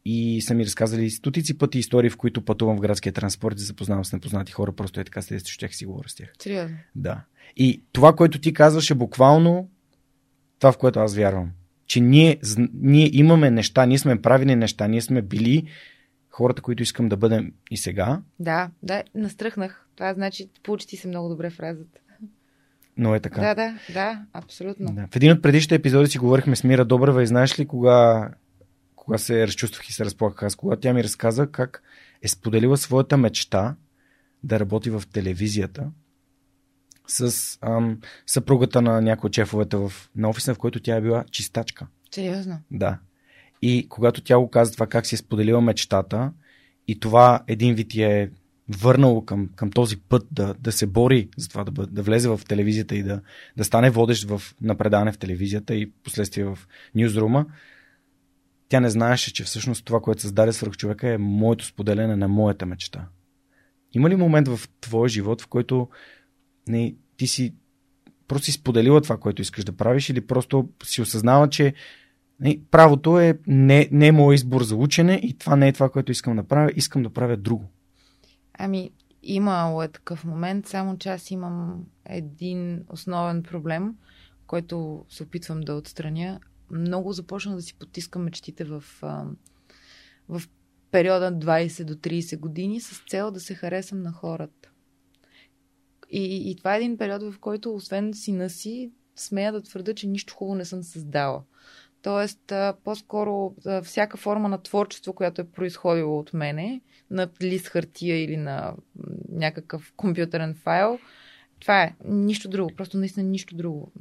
И 0.04 0.40
са 0.42 0.54
ми 0.54 0.64
разказали 0.64 1.10
стотици 1.10 1.58
пъти 1.58 1.78
истории, 1.78 2.10
в 2.10 2.16
които 2.16 2.44
пътувам 2.44 2.76
в 2.76 2.80
градския 2.80 3.12
транспорт 3.12 3.54
и 3.58 3.62
запознавам 3.62 4.04
с 4.04 4.12
непознати 4.12 4.52
хора, 4.52 4.72
просто 4.72 5.00
е 5.00 5.04
така 5.04 5.22
се 5.22 5.40
с 5.40 5.58
тях 5.58 5.76
си 5.76 5.86
говоря 5.86 6.08
с 6.08 6.14
тях. 6.14 6.32
Сериозно? 6.42 6.76
Да. 6.94 7.24
И 7.56 7.82
това, 7.92 8.16
което 8.16 8.40
ти 8.40 8.52
казваш 8.52 8.90
е 8.90 8.94
буквално 8.94 9.68
това, 10.58 10.72
в 10.72 10.78
което 10.78 11.00
аз 11.00 11.14
вярвам. 11.14 11.50
Че 11.86 12.00
ние, 12.00 12.40
ние 12.74 13.10
имаме 13.12 13.50
неща, 13.50 13.86
ние 13.86 13.98
сме 13.98 14.22
правили 14.22 14.56
неща, 14.56 14.88
ние 14.88 15.02
сме 15.02 15.22
били 15.22 15.68
хората, 16.30 16.62
които 16.62 16.82
искам 16.82 17.08
да 17.08 17.16
бъдем 17.16 17.52
и 17.70 17.76
сега. 17.76 18.22
Да, 18.38 18.70
да, 18.82 19.02
настръхнах. 19.14 19.88
Това 19.94 20.14
значи, 20.14 20.50
получи 20.62 20.86
ти 20.86 20.96
се 20.96 21.08
много 21.08 21.28
добре 21.28 21.50
фразата. 21.50 22.00
Но 22.98 23.14
е 23.14 23.20
така. 23.20 23.40
Да, 23.40 23.54
да, 23.54 23.78
да, 23.92 24.22
абсолютно. 24.32 24.92
Да. 24.92 25.06
В 25.10 25.16
един 25.16 25.32
от 25.32 25.42
предишните 25.42 25.74
епизоди 25.74 26.10
си 26.10 26.18
говорихме 26.18 26.56
с 26.56 26.64
Мира 26.64 26.84
Добрева 26.84 27.22
и 27.22 27.26
знаеш 27.26 27.58
ли 27.58 27.66
кога, 27.66 28.30
кога 28.96 29.18
се 29.18 29.46
разчувствах 29.46 29.88
и 29.88 29.92
се 29.92 30.04
разплаках 30.04 30.42
аз, 30.42 30.56
кога 30.56 30.76
тя 30.76 30.92
ми 30.92 31.04
разказа 31.04 31.46
как 31.46 31.82
е 32.22 32.28
споделила 32.28 32.76
своята 32.76 33.16
мечта 33.16 33.76
да 34.42 34.60
работи 34.60 34.90
в 34.90 35.02
телевизията 35.12 35.90
с 37.06 37.58
ам, 37.62 38.00
съпругата 38.26 38.82
на 38.82 39.00
някои 39.00 39.28
от 39.28 39.34
чефовете 39.34 39.76
в, 39.76 39.92
на 40.16 40.28
офиса, 40.28 40.54
в 40.54 40.58
който 40.58 40.80
тя 40.80 40.96
е 40.96 41.00
била 41.00 41.24
чистачка. 41.30 41.86
Сериозно? 42.14 42.58
Да. 42.70 42.98
И 43.62 43.86
когато 43.88 44.20
тя 44.20 44.38
го 44.38 44.50
каза 44.50 44.72
това 44.72 44.86
как 44.86 45.06
си 45.06 45.14
е 45.14 45.18
споделила 45.18 45.60
мечтата 45.60 46.32
и 46.88 47.00
това 47.00 47.44
един 47.46 47.74
вид 47.74 47.94
е 47.94 48.30
върнало 48.68 49.24
към, 49.24 49.48
към 49.56 49.70
този 49.70 49.96
път 49.96 50.26
да, 50.32 50.54
да 50.54 50.72
се 50.72 50.86
бори 50.86 51.28
за 51.36 51.48
това 51.48 51.64
да, 51.64 51.70
бъде, 51.70 51.92
да 51.92 52.02
влезе 52.02 52.28
в 52.28 52.40
телевизията 52.48 52.96
и 52.96 53.02
да, 53.02 53.20
да 53.56 53.64
стане 53.64 53.90
водещ 53.90 54.24
в, 54.24 54.42
на 54.60 54.74
предаване 54.74 55.12
в 55.12 55.18
телевизията 55.18 55.74
и 55.74 55.90
последствие 55.90 56.44
в 56.44 56.58
нюзрума, 56.94 57.46
тя 58.68 58.80
не 58.80 58.90
знаеше, 58.90 59.32
че 59.32 59.44
всъщност 59.44 59.84
това, 59.84 60.00
което 60.00 60.22
създаде 60.22 60.52
свърх 60.52 60.76
човека 60.76 61.08
е 61.08 61.18
моето 61.18 61.64
споделяне 61.64 62.16
на 62.16 62.28
моята 62.28 62.66
мечта. 62.66 63.08
Има 63.92 64.10
ли 64.10 64.16
момент 64.16 64.48
в 64.48 64.68
твоя 64.80 65.08
живот, 65.08 65.42
в 65.42 65.46
който 65.46 65.88
не, 66.68 66.94
ти 67.16 67.26
си 67.26 67.54
просто 68.28 68.44
си 68.44 68.52
споделила 68.52 69.00
това, 69.00 69.16
което 69.16 69.42
искаш 69.42 69.64
да 69.64 69.76
правиш 69.76 70.10
или 70.10 70.26
просто 70.26 70.68
си 70.84 71.02
осъзнава, 71.02 71.48
че 71.48 71.74
не, 72.40 72.60
правото 72.70 73.18
е 73.18 73.38
не, 73.46 73.88
не 73.92 74.06
е 74.06 74.12
моят 74.12 74.38
избор 74.38 74.62
за 74.62 74.76
учене 74.76 75.20
и 75.22 75.38
това 75.38 75.56
не 75.56 75.68
е 75.68 75.72
това, 75.72 75.88
което 75.88 76.12
искам 76.12 76.36
да 76.36 76.42
правя, 76.42 76.70
искам 76.76 77.02
да 77.02 77.10
правя 77.10 77.36
друго. 77.36 77.70
Ами, 78.58 78.90
имало 79.22 79.82
е 79.82 79.88
такъв 79.88 80.24
момент, 80.24 80.66
само 80.66 80.98
че 80.98 81.08
аз 81.08 81.30
имам 81.30 81.84
един 82.04 82.84
основен 82.88 83.42
проблем, 83.42 83.94
който 84.46 85.04
се 85.08 85.22
опитвам 85.22 85.60
да 85.60 85.74
отстраня. 85.74 86.40
Много 86.70 87.12
започна 87.12 87.56
да 87.56 87.62
си 87.62 87.74
потискам 87.74 88.24
мечтите 88.24 88.64
в, 88.64 88.84
в 90.28 90.42
периода 90.90 91.32
20 91.32 91.84
до 91.84 91.94
30 91.94 92.38
години 92.38 92.80
с 92.80 93.04
цел 93.08 93.30
да 93.30 93.40
се 93.40 93.54
харесам 93.54 94.02
на 94.02 94.12
хората. 94.12 94.70
И, 96.10 96.50
и 96.50 96.56
това 96.56 96.74
е 96.74 96.78
един 96.78 96.98
период, 96.98 97.22
в 97.22 97.38
който, 97.38 97.74
освен 97.74 98.14
сина 98.14 98.50
си, 98.50 98.92
смея 99.16 99.52
да 99.52 99.62
твърда, 99.62 99.94
че 99.94 100.06
нищо 100.06 100.34
хубаво 100.34 100.54
не 100.54 100.64
съм 100.64 100.82
създала. 100.82 101.42
Тоест, 102.02 102.52
по-скоро 102.84 103.54
всяка 103.82 104.16
форма 104.16 104.48
на 104.48 104.62
творчество, 104.62 105.12
която 105.12 105.40
е 105.40 105.50
произходила 105.50 106.18
от 106.18 106.32
мене, 106.32 106.80
на 107.10 107.28
лист 107.42 107.66
хартия 107.66 108.24
или 108.24 108.36
на 108.36 108.74
някакъв 109.28 109.92
компютърен 109.96 110.54
файл, 110.54 110.98
това 111.60 111.82
е. 111.82 111.94
Нищо 112.04 112.48
друго. 112.48 112.70
Просто 112.76 112.98
наистина 112.98 113.28
нищо 113.28 113.56
друго. 113.56 113.92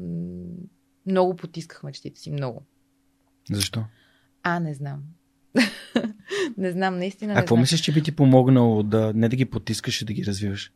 Много 1.05 1.35
потисках 1.35 1.83
мечтите 1.83 2.19
си. 2.19 2.31
Много. 2.31 2.65
Защо? 3.51 3.83
А, 4.43 4.59
не 4.59 4.73
знам. 4.73 5.03
не 6.57 6.71
знам, 6.71 6.97
наистина. 6.97 7.33
А 7.33 7.35
не 7.35 7.41
какво 7.41 7.55
знам. 7.55 7.61
мислиш, 7.61 7.81
че 7.81 7.93
би 7.93 8.03
ти 8.03 8.15
помогнало 8.15 8.83
да 8.83 9.13
не 9.15 9.29
да 9.29 9.35
ги 9.35 9.45
потискаш, 9.45 10.01
а 10.01 10.05
да 10.05 10.13
ги 10.13 10.25
развиваш? 10.25 10.73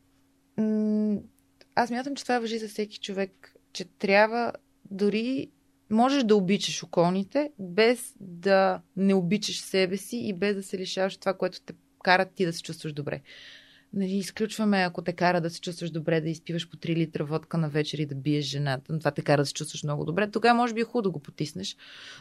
Аз 1.74 1.90
мятам, 1.90 2.14
че 2.14 2.22
това 2.22 2.38
въжи 2.38 2.58
за 2.58 2.68
всеки 2.68 2.98
човек, 2.98 3.54
че 3.72 3.84
трябва 3.84 4.52
дори 4.90 5.50
можеш 5.90 6.24
да 6.24 6.36
обичаш 6.36 6.82
околните, 6.82 7.50
без 7.58 8.14
да 8.20 8.80
не 8.96 9.14
обичаш 9.14 9.60
себе 9.60 9.96
си 9.96 10.16
и 10.16 10.32
без 10.32 10.56
да 10.56 10.62
се 10.62 10.78
лишаваш 10.78 11.16
това, 11.16 11.34
което 11.34 11.60
те 11.60 11.72
кара 12.02 12.26
ти 12.34 12.46
да 12.46 12.52
се 12.52 12.62
чувстваш 12.62 12.92
добре. 12.92 13.20
Нали, 13.94 14.12
изключваме, 14.12 14.78
ако 14.78 15.02
те 15.02 15.12
кара 15.12 15.40
да 15.40 15.50
се 15.50 15.60
чувстваш 15.60 15.90
добре, 15.90 16.20
да 16.20 16.28
изпиваш 16.28 16.68
по 16.68 16.76
3 16.76 16.96
литра 16.96 17.24
водка 17.24 17.58
на 17.58 17.68
вечер 17.68 17.98
и 17.98 18.06
да 18.06 18.14
биеш 18.14 18.44
жената. 18.44 18.98
Това 18.98 19.10
те 19.10 19.22
кара 19.22 19.42
да 19.42 19.46
се 19.46 19.52
чувстваш 19.52 19.82
много 19.82 20.04
добре. 20.04 20.30
Тогава 20.30 20.54
може 20.54 20.74
би 20.74 20.80
е 20.80 20.84
хубаво 20.84 21.02
да 21.02 21.10
го 21.10 21.20
потиснеш. 21.20 21.76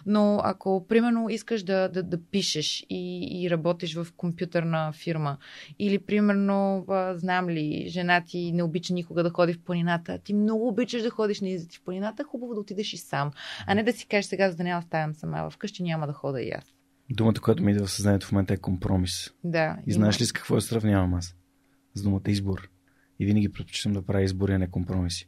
Но 0.05 0.41
ако, 0.43 0.85
примерно, 0.87 1.29
искаш 1.29 1.63
да, 1.63 1.89
да, 1.89 2.03
да 2.03 2.23
пишеш 2.31 2.85
и, 2.89 3.29
и 3.43 3.49
работиш 3.49 3.95
в 3.95 4.07
компютърна 4.17 4.91
фирма, 4.93 5.37
или, 5.79 5.99
примерно, 5.99 6.85
а, 6.87 7.17
знам 7.17 7.49
ли, 7.49 7.85
жена 7.87 8.23
ти 8.27 8.51
не 8.51 8.63
обича 8.63 8.93
никога 8.93 9.23
да 9.23 9.29
ходи 9.29 9.53
в 9.53 9.63
планината, 9.63 10.17
ти 10.17 10.33
много 10.33 10.67
обичаш 10.67 11.01
да 11.01 11.09
ходиш 11.09 11.41
на 11.41 11.47
в 11.49 11.83
планината, 11.85 12.23
хубаво 12.23 12.53
да 12.53 12.59
отидеш 12.59 12.93
и 12.93 12.97
сам. 12.97 13.31
А 13.67 13.75
не 13.75 13.83
да 13.83 13.93
си 13.93 14.07
кажеш 14.07 14.25
сега, 14.25 14.51
за 14.51 14.57
да 14.57 14.63
не 14.63 14.77
оставям 14.77 15.13
сама. 15.13 15.49
Вкъщи 15.49 15.83
няма 15.83 16.07
да 16.07 16.13
хода 16.13 16.41
и 16.41 16.51
аз. 16.51 16.80
Думата, 17.09 17.33
която 17.41 17.63
ми 17.63 17.71
идва 17.71 17.85
в 17.85 17.91
съзнанието 17.91 18.27
в 18.27 18.31
момента 18.31 18.53
е 18.53 18.57
компромис. 18.57 19.33
Да. 19.43 19.77
И 19.87 19.93
знаеш 19.93 20.21
ли 20.21 20.25
с 20.25 20.31
какво 20.31 20.55
я 20.55 20.61
сравнявам 20.61 21.13
аз? 21.13 21.35
С 21.93 22.03
думата 22.03 22.21
избор. 22.27 22.69
И 23.19 23.25
винаги 23.25 23.51
предпочитам 23.51 23.93
да 23.93 24.01
правя 24.01 24.23
избори, 24.23 24.53
а 24.53 24.59
не 24.59 24.71
компромиси. 24.71 25.27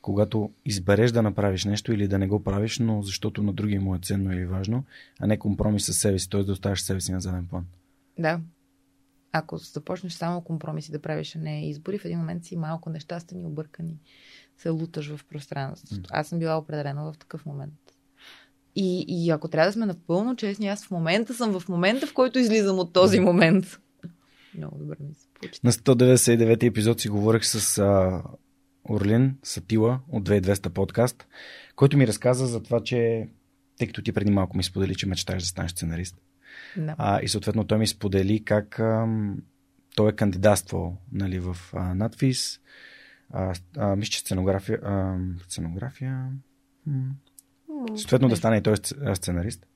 Когато 0.00 0.52
избереш 0.64 1.12
да 1.12 1.22
направиш 1.22 1.64
нещо 1.64 1.92
или 1.92 2.08
да 2.08 2.18
не 2.18 2.26
го 2.26 2.44
правиш, 2.44 2.78
но 2.78 3.02
защото 3.02 3.42
на 3.42 3.52
другия 3.52 3.80
му 3.80 3.94
е 3.94 3.98
ценно 4.02 4.32
или 4.32 4.46
важно, 4.46 4.84
а 5.20 5.26
не 5.26 5.38
компромис 5.38 5.86
с 5.86 5.92
себе 5.92 6.18
си, 6.18 6.30
т.е. 6.30 6.42
да 6.42 6.52
оставаш 6.52 6.82
себе 6.82 7.00
си 7.00 7.12
на 7.12 7.20
заден 7.20 7.46
план. 7.46 7.66
Да. 8.18 8.40
Ако 9.32 9.56
започнеш 9.56 10.12
само 10.12 10.40
компромиси 10.40 10.92
да 10.92 11.02
правиш, 11.02 11.36
а 11.36 11.38
не 11.38 11.68
избори, 11.68 11.98
в 11.98 12.04
един 12.04 12.18
момент 12.18 12.44
си 12.44 12.56
малко 12.56 12.90
нещастен 12.90 13.40
и 13.40 13.46
объркани. 13.46 14.00
Се 14.56 14.68
луташ 14.68 15.14
в 15.16 15.24
пространството. 15.24 16.10
Аз 16.12 16.28
съм 16.28 16.38
била 16.38 16.58
определена 16.58 17.12
в 17.12 17.18
такъв 17.18 17.46
момент. 17.46 17.74
И, 18.76 19.04
и 19.08 19.30
ако 19.30 19.48
трябва 19.48 19.68
да 19.68 19.72
сме 19.72 19.86
напълно 19.86 20.36
честни, 20.36 20.68
аз 20.68 20.86
в 20.86 20.90
момента 20.90 21.34
съм 21.34 21.60
в 21.60 21.68
момента, 21.68 22.06
в 22.06 22.14
който 22.14 22.38
излизам 22.38 22.78
от 22.78 22.92
този 22.92 23.20
момент. 23.20 23.78
Много 24.58 24.78
добре 24.78 24.96
ми 25.00 25.14
се 25.14 25.28
получи. 25.34 25.60
На 25.64 25.72
199 25.72 26.62
епизод 26.62 27.00
си 27.00 27.08
говорих 27.08 27.44
с 27.44 27.78
а, 27.78 28.22
Орлин 28.84 29.36
Сатила 29.42 30.00
от 30.08 30.28
2200 30.28 30.68
подкаст, 30.68 31.26
който 31.76 31.96
ми 31.96 32.06
разказа 32.06 32.46
за 32.46 32.62
това, 32.62 32.82
че 32.82 33.28
тъй 33.78 33.86
като 33.86 34.02
ти 34.02 34.12
преди 34.12 34.30
малко 34.30 34.56
ми 34.56 34.62
сподели, 34.62 34.94
че 34.94 35.06
мечтаеш 35.06 35.42
да 35.42 35.48
станеш 35.48 35.70
сценарист. 35.70 36.16
Да. 36.76 36.94
А, 36.98 37.22
и 37.22 37.28
съответно 37.28 37.64
той 37.64 37.78
ми 37.78 37.86
сподели 37.86 38.44
как 38.44 38.80
а, 38.80 39.06
той 39.96 40.10
е 40.10 40.16
кандидатствал 40.16 40.96
нали, 41.12 41.40
в 41.40 41.56
а, 41.72 41.94
надфис. 41.94 42.60
А, 43.30 43.54
а, 43.76 43.96
мисля, 43.96 44.10
че 44.10 44.18
сценография. 44.18 44.78
А, 44.82 45.18
сценография. 45.48 46.28
Съответно 47.96 48.28
да 48.28 48.36
стане 48.36 48.56
и 48.56 48.62
той 48.62 48.76
сценарист. 49.14 49.66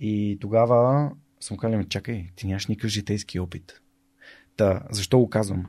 И 0.00 0.38
тогава 0.40 1.10
съм 1.40 1.56
казал, 1.56 1.78
ми, 1.78 1.88
чакай, 1.88 2.30
ти 2.36 2.46
нямаш 2.46 2.66
никакъв 2.66 2.90
житейски 2.90 3.40
опит. 3.40 3.80
Та, 4.56 4.82
защо 4.90 5.18
го 5.18 5.30
казвам? 5.30 5.66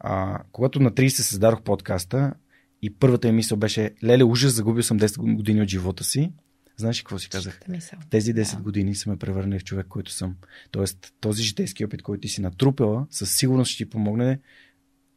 А, 0.00 0.42
когато 0.52 0.80
на 0.80 0.92
30 0.92 1.08
създадох 1.08 1.62
подкаста 1.62 2.34
и 2.82 2.90
първата 2.90 3.28
ми 3.28 3.32
мисъл 3.32 3.58
беше, 3.58 3.94
леле, 4.04 4.24
ужас, 4.24 4.52
загубил 4.52 4.82
съм 4.82 4.98
10 4.98 5.34
години 5.34 5.62
от 5.62 5.68
живота 5.68 6.04
си. 6.04 6.32
Знаеш 6.76 6.98
ли 6.98 7.04
какво 7.04 7.18
си 7.18 7.28
казах? 7.28 7.60
В 8.00 8.06
тези 8.10 8.34
10 8.34 8.56
да. 8.56 8.62
години 8.62 8.94
са 8.94 9.10
ме 9.10 9.16
превърнали 9.16 9.58
в 9.58 9.64
човек, 9.64 9.86
който 9.88 10.10
съм. 10.10 10.36
Тоест, 10.70 11.14
този 11.20 11.42
житейски 11.42 11.84
опит, 11.84 12.02
който 12.02 12.20
ти 12.20 12.28
си 12.28 12.40
натрупила, 12.40 13.06
със 13.10 13.36
сигурност 13.36 13.70
ще 13.70 13.84
ти 13.84 13.90
помогне 13.90 14.40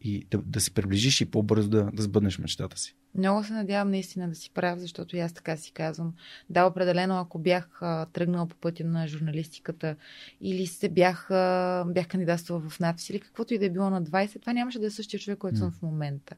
и 0.01 0.27
да, 0.31 0.37
да 0.37 0.61
се 0.61 0.73
приближиш 0.73 1.21
и 1.21 1.25
по-бързо 1.25 1.69
да, 1.69 1.89
да 1.93 2.03
сбъднеш 2.03 2.39
мечтата 2.39 2.77
си. 2.77 2.95
Много 3.15 3.43
се 3.43 3.53
надявам 3.53 3.91
наистина 3.91 4.29
да 4.29 4.35
си 4.35 4.51
прав, 4.53 4.79
защото 4.79 5.15
и 5.15 5.19
аз 5.19 5.33
така 5.33 5.57
си 5.57 5.71
казвам. 5.71 6.13
Да, 6.49 6.65
определено, 6.65 7.19
ако 7.19 7.39
бях 7.39 7.77
а, 7.81 8.05
тръгнала 8.05 8.47
по 8.47 8.55
пътя 8.55 8.83
на 8.83 9.07
журналистиката 9.07 9.95
или 10.41 10.67
се 10.67 10.89
бях, 10.89 11.31
а, 11.31 11.85
бях 11.87 12.07
кандидатствала 12.07 12.61
в 12.69 12.79
надпис 12.79 13.09
или 13.09 13.19
каквото 13.19 13.53
и 13.53 13.59
да 13.59 13.65
е 13.65 13.69
било 13.69 13.89
на 13.89 14.03
20, 14.03 14.41
това 14.41 14.53
нямаше 14.53 14.79
да 14.79 14.85
е 14.85 14.89
същия 14.89 15.19
човек, 15.19 15.39
който 15.39 15.57
mm. 15.57 15.59
съм 15.59 15.71
в 15.71 15.81
момента. 15.81 16.35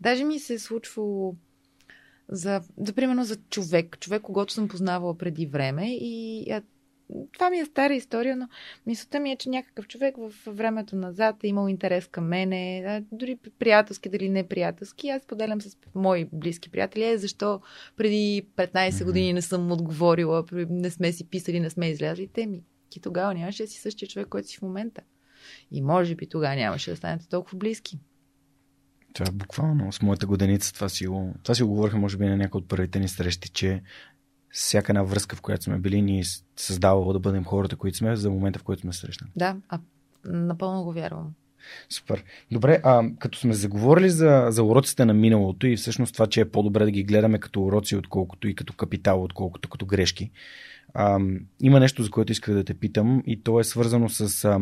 Даже 0.00 0.24
ми 0.24 0.38
се 0.38 0.54
е 0.54 0.58
случвало 0.58 1.34
за, 2.28 2.60
за 2.78 2.92
примерно 2.92 3.24
за 3.24 3.36
човек, 3.36 3.98
човек, 4.00 4.22
когато 4.22 4.52
съм 4.52 4.68
познавала 4.68 5.18
преди 5.18 5.46
време 5.46 5.96
и 5.96 6.50
това 7.32 7.50
ми 7.50 7.58
е 7.58 7.64
стара 7.64 7.94
история, 7.94 8.36
но 8.36 8.48
мисълта 8.86 9.20
ми 9.20 9.32
е, 9.32 9.36
че 9.36 9.48
някакъв 9.48 9.86
човек 9.86 10.14
в 10.16 10.32
времето 10.46 10.96
назад 10.96 11.44
е 11.44 11.48
имал 11.48 11.68
интерес 11.68 12.06
към 12.06 12.28
мене, 12.28 13.02
дори 13.12 13.38
приятелски, 13.58 14.08
дали 14.08 14.28
не 14.28 14.48
приятелски. 14.48 15.08
Аз 15.08 15.26
поделям 15.26 15.60
с 15.60 15.76
мои 15.94 16.28
близки 16.32 16.70
приятели, 16.70 17.04
е, 17.04 17.18
защо 17.18 17.60
преди 17.96 18.46
15 18.56 19.04
години 19.04 19.32
не 19.32 19.42
съм 19.42 19.72
отговорила, 19.72 20.44
не 20.70 20.90
сме 20.90 21.12
си 21.12 21.24
писали, 21.24 21.60
не 21.60 21.70
сме 21.70 21.88
излязли. 21.88 22.28
Те 22.32 22.46
ми, 22.46 22.62
ти 22.90 23.00
тогава 23.00 23.34
нямаше 23.34 23.62
да 23.62 23.68
си 23.68 23.80
същия 23.80 24.08
човек, 24.08 24.28
който 24.28 24.48
си 24.48 24.56
в 24.56 24.62
момента. 24.62 25.02
И 25.70 25.82
може 25.82 26.14
би 26.14 26.26
тогава 26.26 26.56
нямаше 26.56 26.90
да 26.90 26.96
станете 26.96 27.28
толкова 27.28 27.58
близки. 27.58 27.98
Това 29.12 29.26
е 29.28 29.32
буквално 29.32 29.92
с 29.92 30.02
моята 30.02 30.26
годеница. 30.26 30.74
Това 30.74 30.88
си 30.88 31.06
го, 31.06 31.34
това 31.42 31.54
си 31.54 31.62
го 31.62 31.68
говорихме, 31.68 32.00
може 32.00 32.16
би, 32.16 32.24
на 32.24 32.36
някои 32.36 32.58
от 32.58 32.68
първите 32.68 32.98
ни 32.98 33.08
срещи, 33.08 33.48
че 33.48 33.82
всяка 34.56 34.92
една 34.92 35.02
връзка, 35.02 35.36
в 35.36 35.40
която 35.40 35.64
сме 35.64 35.78
били, 35.78 36.02
ни 36.02 36.20
е 36.20 36.22
създавало 36.56 37.12
да 37.12 37.18
бъдем 37.18 37.44
хората, 37.44 37.76
които 37.76 37.96
сме 37.96 38.16
за 38.16 38.30
момента, 38.30 38.58
в 38.58 38.62
който 38.62 38.80
сме 38.80 38.92
срещнали. 38.92 39.30
Да, 39.36 39.56
а 39.68 39.80
напълно 40.24 40.84
го 40.84 40.92
вярвам. 40.92 41.32
Супер. 41.88 42.24
Добре, 42.52 42.80
а 42.84 43.10
като 43.18 43.38
сме 43.38 43.54
заговорили 43.54 44.10
за, 44.10 44.46
за 44.48 44.64
уроците 44.64 45.04
на 45.04 45.14
миналото 45.14 45.66
и 45.66 45.76
всъщност 45.76 46.12
това, 46.12 46.26
че 46.26 46.40
е 46.40 46.50
по-добре 46.50 46.84
да 46.84 46.90
ги 46.90 47.04
гледаме 47.04 47.38
като 47.38 47.64
уроци, 47.64 47.96
отколкото 47.96 48.48
и 48.48 48.54
като 48.54 48.72
капитал, 48.72 49.22
отколкото 49.22 49.68
като 49.68 49.86
грешки, 49.86 50.30
а, 50.94 51.18
има 51.60 51.80
нещо, 51.80 52.02
за 52.02 52.10
което 52.10 52.32
исках 52.32 52.54
да 52.54 52.64
те 52.64 52.74
питам 52.74 53.22
и 53.26 53.42
то 53.42 53.60
е 53.60 53.64
свързано 53.64 54.08
с 54.08 54.44
а, 54.44 54.60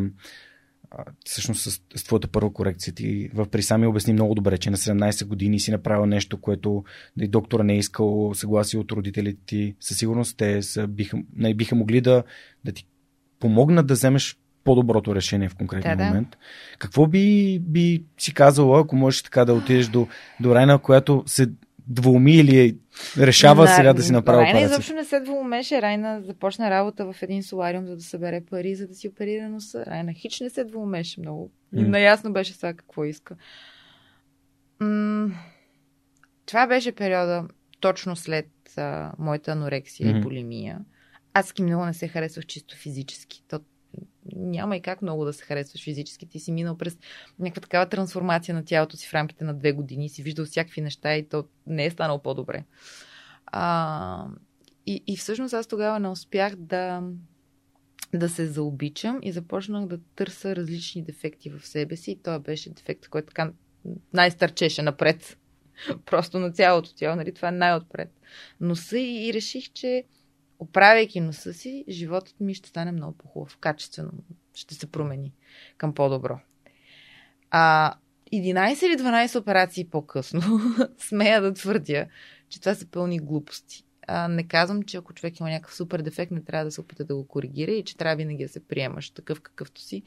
всъщност 1.25 1.61
с, 1.61 1.81
с 1.95 2.03
твоята 2.03 2.27
първа 2.27 2.53
корекция. 2.53 2.93
Ти 2.93 3.29
в 3.33 3.49
Присами 3.49 3.87
обясни 3.87 4.13
много 4.13 4.35
добре, 4.35 4.57
че 4.57 4.69
на 4.69 4.77
17 4.77 5.25
години 5.25 5.59
си 5.59 5.71
направил 5.71 6.05
нещо, 6.05 6.41
което 6.41 6.83
и 7.21 7.27
доктора 7.27 7.63
не 7.63 7.73
е 7.73 7.77
искал 7.77 8.31
съгласие 8.33 8.79
от 8.79 8.91
родителите 8.91 9.39
ти. 9.45 9.75
Със 9.79 9.97
сигурност 9.97 10.37
те 10.37 10.61
са, 10.61 10.87
биха, 10.87 11.17
не, 11.35 11.53
биха 11.53 11.75
могли 11.75 12.01
да, 12.01 12.23
да 12.65 12.71
ти 12.71 12.87
помогнат 13.39 13.87
да 13.87 13.93
вземеш 13.93 14.37
по-доброто 14.63 15.15
решение 15.15 15.49
в 15.49 15.55
конкретния 15.55 15.97
да, 15.97 16.03
момент. 16.05 16.29
Да. 16.31 16.37
Какво 16.77 17.07
би, 17.07 17.59
би 17.59 18.03
си 18.17 18.33
казала, 18.33 18.81
ако 18.81 18.95
можеш 18.95 19.23
така 19.23 19.45
да 19.45 19.53
отидеш 19.53 19.87
до, 19.87 20.07
до 20.39 20.55
Райна, 20.55 20.79
която 20.79 21.23
се 21.25 21.47
двуми 21.87 22.35
или 22.35 22.77
решава 23.17 23.63
на, 23.63 23.75
сега 23.75 23.93
да 23.93 24.03
си 24.03 24.11
направи 24.11 24.43
Райна 24.43 24.61
изобщо 24.61 24.93
не 24.93 25.03
се 25.03 25.19
двумеше. 25.19 25.81
Райна 25.81 26.21
започна 26.21 26.69
работа 26.69 27.13
в 27.13 27.23
един 27.23 27.43
солариум, 27.43 27.85
за 27.85 27.95
да 27.95 28.01
събере 28.01 28.41
пари, 28.41 28.75
за 28.75 28.87
да 28.87 28.95
си 28.95 29.07
оперира 29.07 29.49
носа. 29.49 29.85
Райна 29.85 30.13
хич 30.13 30.39
не 30.39 30.49
се 30.49 30.63
двумеше 30.63 31.19
много. 31.19 31.51
Mm. 31.75 31.87
Наясно 31.87 32.33
беше 32.33 32.53
сега 32.53 32.73
какво 32.73 33.05
иска. 33.05 33.35
М- 34.79 35.31
това 36.45 36.67
беше 36.67 36.91
периода 36.91 37.47
точно 37.79 38.15
след 38.15 38.49
а, 38.77 39.11
моята 39.19 39.51
анорексия 39.51 40.13
mm-hmm. 40.13 40.17
и 40.17 40.21
булимия. 40.21 40.79
Аз 41.33 41.53
ки 41.53 41.63
много 41.63 41.85
не 41.85 41.93
се 41.93 42.07
харесвах 42.07 42.45
чисто 42.45 42.75
физически. 42.77 43.43
То 43.47 43.59
няма 44.35 44.77
и 44.77 44.81
как 44.81 45.01
много 45.01 45.25
да 45.25 45.33
се 45.33 45.43
харесваш 45.43 45.83
физически. 45.83 46.25
Ти 46.25 46.39
си 46.39 46.51
минал 46.51 46.77
през 46.77 46.97
някаква 47.39 47.61
такава 47.61 47.89
трансформация 47.89 48.55
на 48.55 48.65
тялото 48.65 48.97
си 48.97 49.07
в 49.07 49.13
рамките 49.13 49.43
на 49.43 49.53
две 49.53 49.71
години, 49.71 50.09
си 50.09 50.23
виждал 50.23 50.45
всякакви 50.45 50.81
неща 50.81 51.15
и 51.15 51.29
то 51.29 51.45
не 51.67 51.85
е 51.85 51.91
станало 51.91 52.21
по-добре. 52.21 52.63
А, 53.45 54.27
и, 54.85 55.03
и 55.07 55.17
всъщност 55.17 55.53
аз 55.53 55.67
тогава 55.67 55.99
не 55.99 56.07
успях 56.07 56.55
да, 56.55 57.03
да 58.13 58.29
се 58.29 58.47
заобичам 58.47 59.19
и 59.21 59.31
започнах 59.31 59.85
да 59.85 59.99
търся 60.15 60.55
различни 60.55 61.01
дефекти 61.01 61.49
в 61.49 61.67
себе 61.67 61.95
си. 61.95 62.11
И 62.11 62.21
това 62.21 62.39
беше 62.39 62.69
дефект, 62.69 63.07
който 63.07 63.27
така 63.27 63.51
най-стърчеше 64.13 64.81
напред. 64.81 65.37
Просто 66.05 66.39
на 66.39 66.51
цялото 66.51 66.95
тяло, 66.95 67.15
нали? 67.15 67.33
Това 67.33 67.47
е 67.47 67.51
най-отпред. 67.51 68.09
Носа 68.61 68.97
и, 68.97 69.27
и 69.27 69.33
реших, 69.33 69.73
че 69.73 70.03
оправяйки 70.59 71.19
носа 71.19 71.53
си, 71.53 71.85
животът 71.89 72.39
ми 72.39 72.53
ще 72.53 72.69
стане 72.69 72.91
много 72.91 73.17
по-хубав, 73.17 73.57
качествено. 73.57 74.11
Ще 74.53 74.75
се 74.75 74.91
промени 74.91 75.33
към 75.77 75.93
по-добро. 75.93 76.39
А 77.51 77.93
11 78.33 78.85
или 78.85 78.97
12 78.97 79.39
операции 79.39 79.85
по-късно, 79.85 80.41
смея 80.97 81.41
да 81.41 81.53
твърдя, 81.53 82.05
че 82.49 82.59
това 82.59 82.75
са 82.75 82.85
пълни 82.85 83.19
глупости. 83.19 83.83
А, 84.07 84.27
не 84.27 84.47
казвам, 84.47 84.83
че 84.83 84.97
ако 84.97 85.13
човек 85.13 85.39
има 85.39 85.49
някакъв 85.49 85.75
супер 85.75 86.01
дефект, 86.01 86.31
не 86.31 86.43
трябва 86.43 86.65
да 86.65 86.71
се 86.71 86.81
опита 86.81 87.05
да 87.05 87.15
го 87.15 87.27
коригира 87.27 87.71
и 87.71 87.83
че 87.83 87.97
трябва 87.97 88.15
винаги 88.15 88.43
да 88.43 88.49
се 88.49 88.67
приемаш 88.67 89.09
такъв 89.09 89.41
какъвто 89.41 89.81
си. 89.81 90.03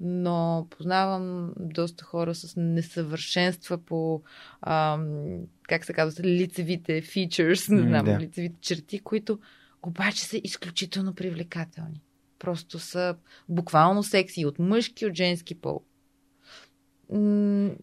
Но 0.00 0.66
познавам 0.70 1.52
доста 1.56 2.04
хора 2.04 2.34
с 2.34 2.56
несъвършенства 2.56 3.78
по, 3.78 4.22
ам, 4.62 5.38
как 5.62 5.84
се 5.84 5.92
казва, 5.92 6.24
лицевите 6.24 7.02
features, 7.02 7.74
не 7.74 7.82
знам, 7.82 8.04
да. 8.04 8.18
лицевите 8.18 8.56
черти, 8.60 8.98
които 8.98 9.38
обаче 9.86 10.24
са 10.24 10.40
изключително 10.44 11.14
привлекателни. 11.14 12.02
Просто 12.38 12.78
са 12.78 13.16
буквално 13.48 14.02
секси 14.02 14.46
от 14.46 14.58
мъжки, 14.58 15.06
от 15.06 15.14
женски 15.14 15.54
пол. 15.54 15.82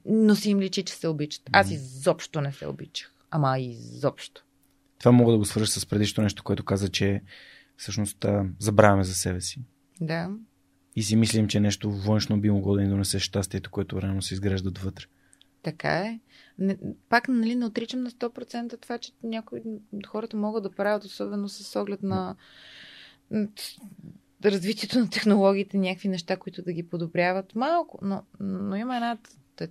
Но 0.06 0.36
си 0.36 0.50
им 0.50 0.60
личи, 0.60 0.84
че 0.84 0.94
се 0.94 1.08
обичат. 1.08 1.50
Аз 1.52 1.72
изобщо 1.72 2.42
не 2.42 2.52
се 2.52 2.68
обичах. 2.68 3.14
Ама 3.32 3.60
изобщо. 3.60 4.46
Това 5.00 5.12
мога 5.12 5.32
да 5.32 5.38
го 5.38 5.46
свържа 5.46 5.68
с 5.68 5.86
предишното 5.86 6.22
нещо, 6.22 6.44
което 6.44 6.64
каза, 6.64 6.90
че 6.90 7.22
всъщност 7.78 8.26
забравяме 8.60 9.04
за 9.04 9.16
себе 9.16 9.42
си. 9.42 9.62
Да. 10.02 10.30
И 10.96 11.04
си 11.04 11.16
мислим, 11.16 11.48
че 11.48 11.60
нещо 11.60 11.92
външно 11.92 12.42
би 12.42 12.50
могло 12.50 12.76
да 12.76 12.82
ни 12.82 12.90
донесе 12.90 13.20
щастието, 13.20 13.72
което 13.72 14.02
реално 14.02 14.22
се 14.22 14.34
изгражда 14.34 14.70
отвътре. 14.70 15.06
Така 15.64 15.98
е. 15.98 16.20
Не, 16.60 16.78
пак 17.10 17.28
нали, 17.28 17.56
не 17.56 17.66
отричам 17.66 18.04
на 18.04 18.12
100% 18.12 18.82
това, 18.82 18.98
че 18.98 19.12
някои 19.24 19.62
хората 20.08 20.38
могат 20.38 20.64
да 20.64 20.72
правят, 20.72 21.04
особено 21.04 21.50
с 21.50 21.82
оглед 21.82 22.04
на 22.04 22.36
развитието 24.46 25.00
на 25.00 25.10
технологиите, 25.10 25.78
някакви 25.78 26.10
неща, 26.10 26.38
които 26.38 26.62
да 26.62 26.74
ги 26.74 26.84
подобряват. 26.84 27.56
Малко, 27.56 28.00
но, 28.02 28.24
но 28.40 28.76
има 28.76 28.96
една 28.96 29.18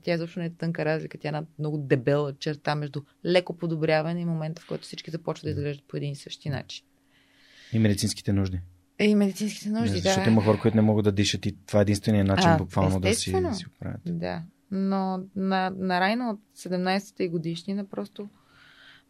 тя 0.02 0.14
изобщо 0.14 0.38
не 0.40 0.46
е 0.46 0.50
тънка 0.50 0.84
разлика, 0.84 1.18
тя 1.18 1.28
е 1.28 1.30
една 1.30 1.44
много 1.58 1.78
дебела 1.78 2.32
черта 2.38 2.74
между 2.74 3.02
леко 3.24 3.56
подобряване 3.56 4.20
и 4.20 4.24
момента, 4.24 4.62
в 4.62 4.66
който 4.66 4.84
всички 4.84 5.10
започват 5.10 5.44
да 5.44 5.50
изглеждат 5.50 5.84
по 5.88 5.96
един 5.96 6.12
и 6.12 6.16
същи 6.16 6.48
начин. 6.48 6.84
И 7.72 7.78
медицинските 7.78 8.32
нужди. 8.32 8.60
Е, 8.98 9.04
и 9.04 9.14
медицинските 9.14 9.68
нужди, 9.70 9.94
да. 9.94 10.00
Защото 10.00 10.28
има 10.28 10.42
хора, 10.42 10.58
които 10.60 10.76
не 10.76 10.82
могат 10.82 11.04
да 11.04 11.12
дишат 11.12 11.46
и 11.46 11.56
това 11.66 11.80
е 11.80 11.82
единствения 11.82 12.24
начин 12.24 12.50
а, 12.50 12.56
буквално 12.56 13.00
да 13.00 13.14
си, 13.14 13.32
да 13.32 13.54
си 13.54 13.66
оправят. 13.66 14.00
Да 14.04 14.42
но 14.70 15.24
на, 15.36 15.70
на 15.70 16.00
Райна 16.00 16.30
от 16.30 16.40
17-та 16.56 17.28
годишнина 17.28 17.84
просто 17.84 18.28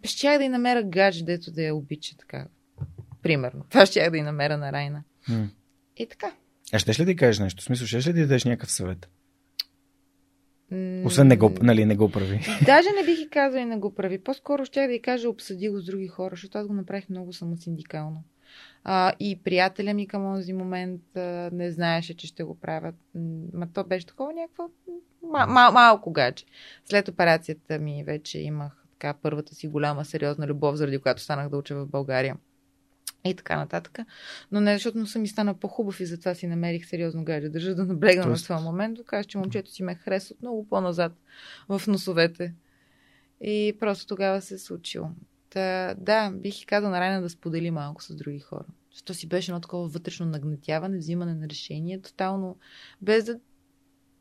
щях 0.04 0.38
да 0.38 0.44
й 0.44 0.48
намеря 0.48 0.82
гадж, 0.82 1.22
дето 1.22 1.52
да 1.52 1.62
я 1.62 1.74
обича 1.74 2.16
така. 2.16 2.46
Примерно. 3.22 3.64
Това 3.68 3.86
щях 3.86 4.10
да 4.10 4.18
й 4.18 4.22
намеря 4.22 4.56
на 4.56 4.72
Райна. 4.72 5.02
М. 5.28 5.48
И 5.96 6.06
така. 6.06 6.32
А 6.72 6.78
ще 6.78 7.00
ли 7.00 7.04
да 7.04 7.16
кажеш 7.16 7.38
нещо? 7.38 7.62
В 7.62 7.64
смисъл, 7.64 7.86
ще 7.86 8.10
ли 8.10 8.12
да 8.12 8.20
дадеш 8.20 8.44
някакъв 8.44 8.70
съвет? 8.70 9.08
Освен 11.04 11.26
не 11.26 11.36
го, 11.36 11.54
нали, 11.62 11.84
не 11.84 11.96
го 11.96 12.10
прави. 12.10 12.40
Даже 12.66 12.88
не 13.00 13.04
бих 13.04 13.20
и 13.20 13.28
казала 13.30 13.62
и 13.62 13.64
не 13.64 13.76
го 13.76 13.94
прави. 13.94 14.18
По-скоро 14.18 14.64
ще 14.64 14.86
да 14.86 14.92
й 14.92 15.02
кажа 15.02 15.28
обсъди 15.28 15.68
го 15.68 15.80
с 15.80 15.84
други 15.84 16.08
хора, 16.08 16.30
защото 16.30 16.58
аз 16.58 16.66
го 16.66 16.72
направих 16.72 17.08
много 17.08 17.32
самосиндикално. 17.32 18.24
А, 18.84 19.12
и 19.20 19.40
приятеля 19.44 19.94
ми 19.94 20.06
към 20.06 20.34
този 20.36 20.52
момент 20.52 21.16
а, 21.16 21.50
не 21.52 21.70
знаеше, 21.70 22.16
че 22.16 22.26
ще 22.26 22.42
го 22.42 22.60
правят. 22.60 22.94
Ма 23.54 23.68
то 23.74 23.84
беше 23.84 24.06
такова 24.06 24.32
някакво 24.32 24.68
мал, 25.22 25.46
мал, 25.48 25.72
малко 25.72 26.12
гадже. 26.12 26.44
След 26.84 27.08
операцията 27.08 27.78
ми 27.78 28.04
вече 28.04 28.38
имах 28.38 28.86
така 28.92 29.14
първата 29.22 29.54
си 29.54 29.68
голяма 29.68 30.04
сериозна 30.04 30.46
любов, 30.46 30.76
заради 30.76 30.98
която 30.98 31.22
станах 31.22 31.48
да 31.48 31.56
уча 31.56 31.74
в 31.74 31.86
България. 31.86 32.36
И 33.24 33.34
така 33.34 33.56
нататък. 33.56 33.98
Но 34.52 34.60
не 34.60 34.74
защото 34.74 34.98
носа 34.98 35.18
ми 35.18 35.28
стана 35.28 35.54
по-хубав 35.54 36.00
и 36.00 36.06
затова 36.06 36.34
си 36.34 36.46
намерих 36.46 36.86
сериозно 36.86 37.24
гадже. 37.24 37.48
Държа 37.48 37.74
да 37.74 37.84
наблегна 37.84 38.22
Тоест... 38.22 38.50
на 38.50 38.56
това 38.56 38.70
момент. 38.70 38.96
Докажа, 38.96 39.28
че 39.28 39.38
момчето 39.38 39.70
си 39.70 39.82
ме 39.82 39.94
харесва 39.94 40.36
много 40.42 40.68
по-назад 40.68 41.12
в 41.68 41.82
носовете. 41.86 42.54
И 43.40 43.76
просто 43.80 44.06
тогава 44.06 44.40
се 44.40 44.54
е 44.54 44.58
случило. 44.58 45.10
Та, 45.50 45.94
да, 45.98 46.30
бих 46.30 46.66
казал 46.66 46.90
на 46.90 47.00
Райна 47.00 47.22
да 47.22 47.30
сподели 47.30 47.70
малко 47.70 48.02
с 48.02 48.14
други 48.14 48.38
хора. 48.38 48.66
Защото 48.90 49.14
си 49.14 49.28
беше 49.28 49.50
едно 49.50 49.60
такова 49.60 49.88
вътрешно 49.88 50.26
нагнетяване, 50.26 50.98
взимане 50.98 51.34
на 51.34 51.48
решение, 51.48 52.02
тотално, 52.02 52.58
без 53.00 53.24
да, 53.24 53.40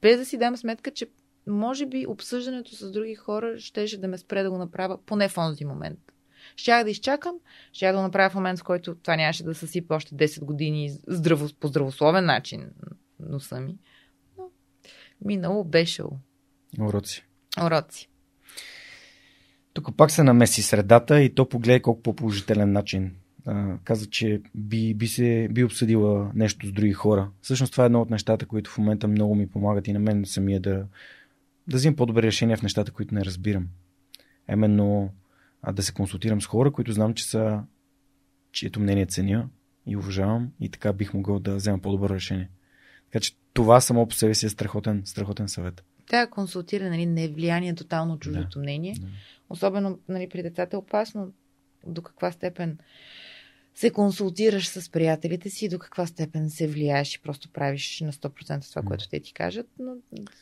без 0.01 0.17
да 0.17 0.25
си 0.25 0.37
дам 0.37 0.57
сметка, 0.57 0.91
че 0.91 1.07
може 1.47 1.85
би 1.85 2.07
обсъждането 2.07 2.75
с 2.75 2.91
други 2.91 3.15
хора 3.15 3.59
щеше 3.59 3.97
да 3.97 4.07
ме 4.07 4.17
спре 4.17 4.43
да 4.43 4.51
го 4.51 4.57
направя, 4.57 4.97
поне 5.05 5.29
в 5.29 5.37
онзи 5.37 5.65
момент. 5.65 5.99
Щях 6.55 6.83
да 6.83 6.89
изчакам, 6.89 7.35
щях 7.73 7.91
да 7.91 7.97
го 7.97 8.03
направя 8.03 8.29
в 8.29 8.35
момент, 8.35 8.59
в 8.59 8.63
който 8.63 8.95
това 8.95 9.15
нямаше 9.15 9.43
да 9.43 9.55
съсипа 9.55 9.95
още 9.95 10.15
10 10.15 10.43
години 10.45 10.97
здраво, 11.07 11.49
по 11.59 11.67
здравословен 11.67 12.25
начин 12.25 12.71
носа 13.19 13.59
ми. 13.59 13.77
Но 14.37 14.49
минало 15.25 15.63
беше. 15.63 16.03
Уроци. 16.79 17.25
Уроци. 17.65 18.09
Тук 19.83 19.95
пак 19.97 20.11
се 20.11 20.23
намеси 20.23 20.61
средата 20.61 21.21
и 21.21 21.35
то 21.35 21.49
погледай 21.49 21.79
колко 21.79 22.01
по-положителен 22.01 22.71
начин. 22.71 23.11
А, 23.45 23.77
каза, 23.83 24.05
че 24.05 24.41
би, 24.55 24.93
би, 24.93 25.07
се, 25.07 25.47
би 25.51 25.63
обсъдила 25.63 26.31
нещо 26.35 26.67
с 26.67 26.71
други 26.71 26.93
хора. 26.93 27.29
Всъщност 27.41 27.71
това 27.71 27.83
е 27.83 27.85
едно 27.85 28.01
от 28.01 28.09
нещата, 28.09 28.45
които 28.45 28.69
в 28.69 28.77
момента 28.77 29.07
много 29.07 29.35
ми 29.35 29.49
помагат 29.49 29.87
и 29.87 29.93
на 29.93 29.99
мен 29.99 30.25
самия 30.25 30.59
да, 30.59 30.85
да 31.67 31.77
взимам 31.77 31.95
по-добре 31.95 32.23
решения 32.23 32.57
в 32.57 32.61
нещата, 32.61 32.91
които 32.91 33.15
не 33.15 33.25
разбирам. 33.25 33.67
Именно 34.51 35.09
а, 35.61 35.71
да 35.71 35.83
се 35.83 35.93
консултирам 35.93 36.41
с 36.41 36.45
хора, 36.45 36.71
които 36.71 36.91
знам, 36.91 37.13
че 37.13 37.25
са 37.25 37.63
чието 38.51 38.79
мнение 38.79 39.05
ценя 39.05 39.47
и 39.85 39.97
уважавам 39.97 40.51
и 40.59 40.69
така 40.69 40.93
бих 40.93 41.13
могъл 41.13 41.39
да 41.39 41.55
взема 41.55 41.79
по-добро 41.79 42.09
решение. 42.09 42.49
Така 43.11 43.19
че 43.19 43.35
това 43.53 43.81
само 43.81 44.07
по 44.07 44.15
себе 44.15 44.35
си 44.35 44.45
е 44.45 44.49
страхотен, 44.49 45.01
страхотен 45.05 45.49
съвет. 45.49 45.83
Да, 46.09 46.27
консултиране, 46.27 46.89
нали, 46.89 47.05
не 47.05 47.27
влияние 47.27 47.75
тотално 47.75 48.19
чуждото 48.19 48.59
да. 48.59 48.59
мнение. 48.59 48.93
Да. 48.99 49.07
Особено 49.49 49.99
нали, 50.09 50.29
при 50.29 50.43
децата 50.43 50.75
е 50.75 50.79
опасно 50.79 51.33
до 51.87 52.01
каква 52.01 52.31
степен 52.31 52.77
се 53.75 53.91
консултираш 53.91 54.67
с 54.67 54.91
приятелите 54.91 55.49
си, 55.49 55.69
до 55.69 55.79
каква 55.79 56.05
степен 56.05 56.49
се 56.49 56.67
влияеш 56.67 57.15
и 57.15 57.21
просто 57.21 57.49
правиш 57.49 58.01
на 58.01 58.13
100% 58.13 58.69
това, 58.69 58.81
което 58.81 59.09
те 59.09 59.19
ти 59.19 59.33
кажат. 59.33 59.67
Но 59.79 59.95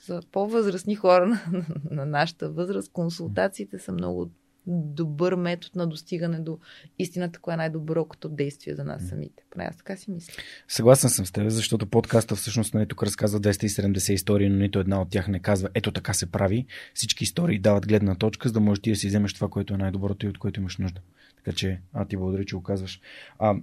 за 0.06 0.22
по-възрастни 0.32 0.96
хора 0.96 1.28
на, 1.52 1.66
на 1.92 2.06
нашата 2.06 2.50
възраст 2.50 2.92
консултациите 2.92 3.80
са 3.80 3.92
много 3.92 4.30
добър 4.68 5.36
метод 5.36 5.72
на 5.76 5.88
достигане 5.88 6.40
до 6.40 6.60
истината, 7.00 7.40
кое 7.40 7.54
е 7.54 7.58
най-добро 7.58 8.06
като 8.06 8.30
действие 8.30 8.76
за 8.76 8.84
нас 8.84 9.08
самите. 9.08 9.44
Поне 9.50 9.64
аз 9.64 9.78
така 9.78 9.96
си 9.96 10.12
мисля. 10.12 10.34
Съгласен 10.68 11.10
съм 11.10 11.26
с 11.26 11.32
теб, 11.32 11.50
защото 11.50 11.86
подкаста 11.86 12.36
всъщност 12.36 12.74
на 12.74 12.78
нали, 12.80 12.88
тук 12.88 13.04
разказва 13.04 13.40
270 13.40 14.14
истории, 14.14 14.50
но 14.50 14.58
нито 14.58 14.80
една 14.80 15.02
от 15.02 15.10
тях 15.10 15.28
не 15.28 15.40
казва 15.40 15.70
ето 15.74 15.92
така 15.92 16.14
се 16.14 16.32
прави. 16.32 16.66
Всички 16.94 17.24
истории 17.24 17.60
дават 17.60 17.88
гледна 17.88 18.16
точка, 18.16 18.50
за 18.50 18.54
да 18.54 18.60
можеш 18.60 18.82
ти 18.82 18.90
да 18.90 18.96
си 18.96 19.08
вземеш 19.08 19.34
това, 19.34 19.48
което 19.48 19.74
е 19.74 19.78
най-доброто 19.78 20.26
и 20.26 20.30
от 20.30 20.38
което 20.38 20.60
имаш 20.60 20.78
нужда. 20.78 21.02
Така 21.38 21.56
че, 21.56 21.82
а 21.94 22.06
ти 22.06 22.18
благодаря, 22.18 22.46
че 22.46 22.56
го 22.56 22.64
казваш. 22.64 23.02
А, 23.40 23.56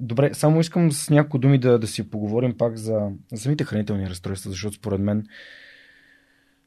добре, 0.00 0.34
само 0.34 0.60
искам 0.60 0.92
с 0.92 1.10
няколко 1.10 1.38
думи 1.38 1.58
да, 1.58 1.78
да 1.78 1.86
си 1.86 2.10
поговорим 2.10 2.56
пак 2.56 2.76
за, 2.76 3.10
за 3.32 3.42
самите 3.42 3.64
хранителни 3.64 4.10
разстройства, 4.10 4.50
защото 4.50 4.76
според 4.76 5.00
мен 5.00 5.26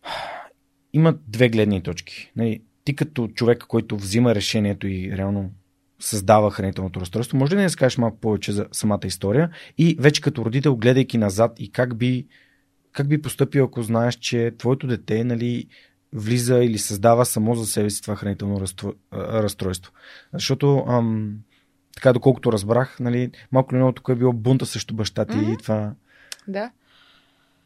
има 0.94 1.18
две 1.28 1.50
гледни 1.50 1.84
точки. 1.84 2.32
Нали, 2.36 2.62
ти 2.86 2.96
като 2.96 3.28
човек, 3.28 3.64
който 3.68 3.98
взима 3.98 4.36
решението 4.36 4.88
и 4.88 5.18
реално 5.18 5.52
създава 6.00 6.52
хранителното 6.52 7.02
разстройство, 7.02 7.38
може 7.38 7.52
ли 7.52 7.56
да 7.56 7.62
не 7.62 7.70
скажеш 7.70 7.98
малко 7.98 8.18
повече 8.18 8.52
за 8.52 8.68
самата 8.72 9.00
история 9.06 9.50
и 9.78 9.98
вече 10.00 10.22
като 10.22 10.46
родител, 10.46 10.76
гледайки 10.76 11.18
назад 11.18 11.56
и 11.60 11.72
как 11.72 11.98
би, 11.98 12.28
как 12.92 13.08
би 13.08 13.22
поступил, 13.22 13.66
ако 13.66 13.84
знаеш, 13.84 14.16
че 14.16 14.54
твоето 14.58 14.88
дете 14.88 15.24
нали, 15.24 15.68
влиза 16.14 16.58
или 16.64 16.78
създава 16.78 17.26
само 17.26 17.56
за 17.56 17.66
себе 17.66 17.90
си 17.90 18.02
това 18.02 18.16
хранително 18.16 18.62
разстройство. 19.14 19.92
Защото 20.34 20.86
ам, 20.88 21.36
така 21.96 22.14
доколкото 22.14 22.52
разбрах, 22.52 23.00
нали, 23.00 23.32
малко 23.52 23.74
ли 23.74 23.78
много 23.78 23.92
тук 23.92 24.10
е 24.10 24.16
било 24.16 24.34
бунта 24.34 24.66
срещу 24.66 24.94
баща 24.94 25.26
ти 25.26 25.34
mm-hmm. 25.34 25.54
и 25.54 25.58
това 25.58 25.94
да. 26.48 26.72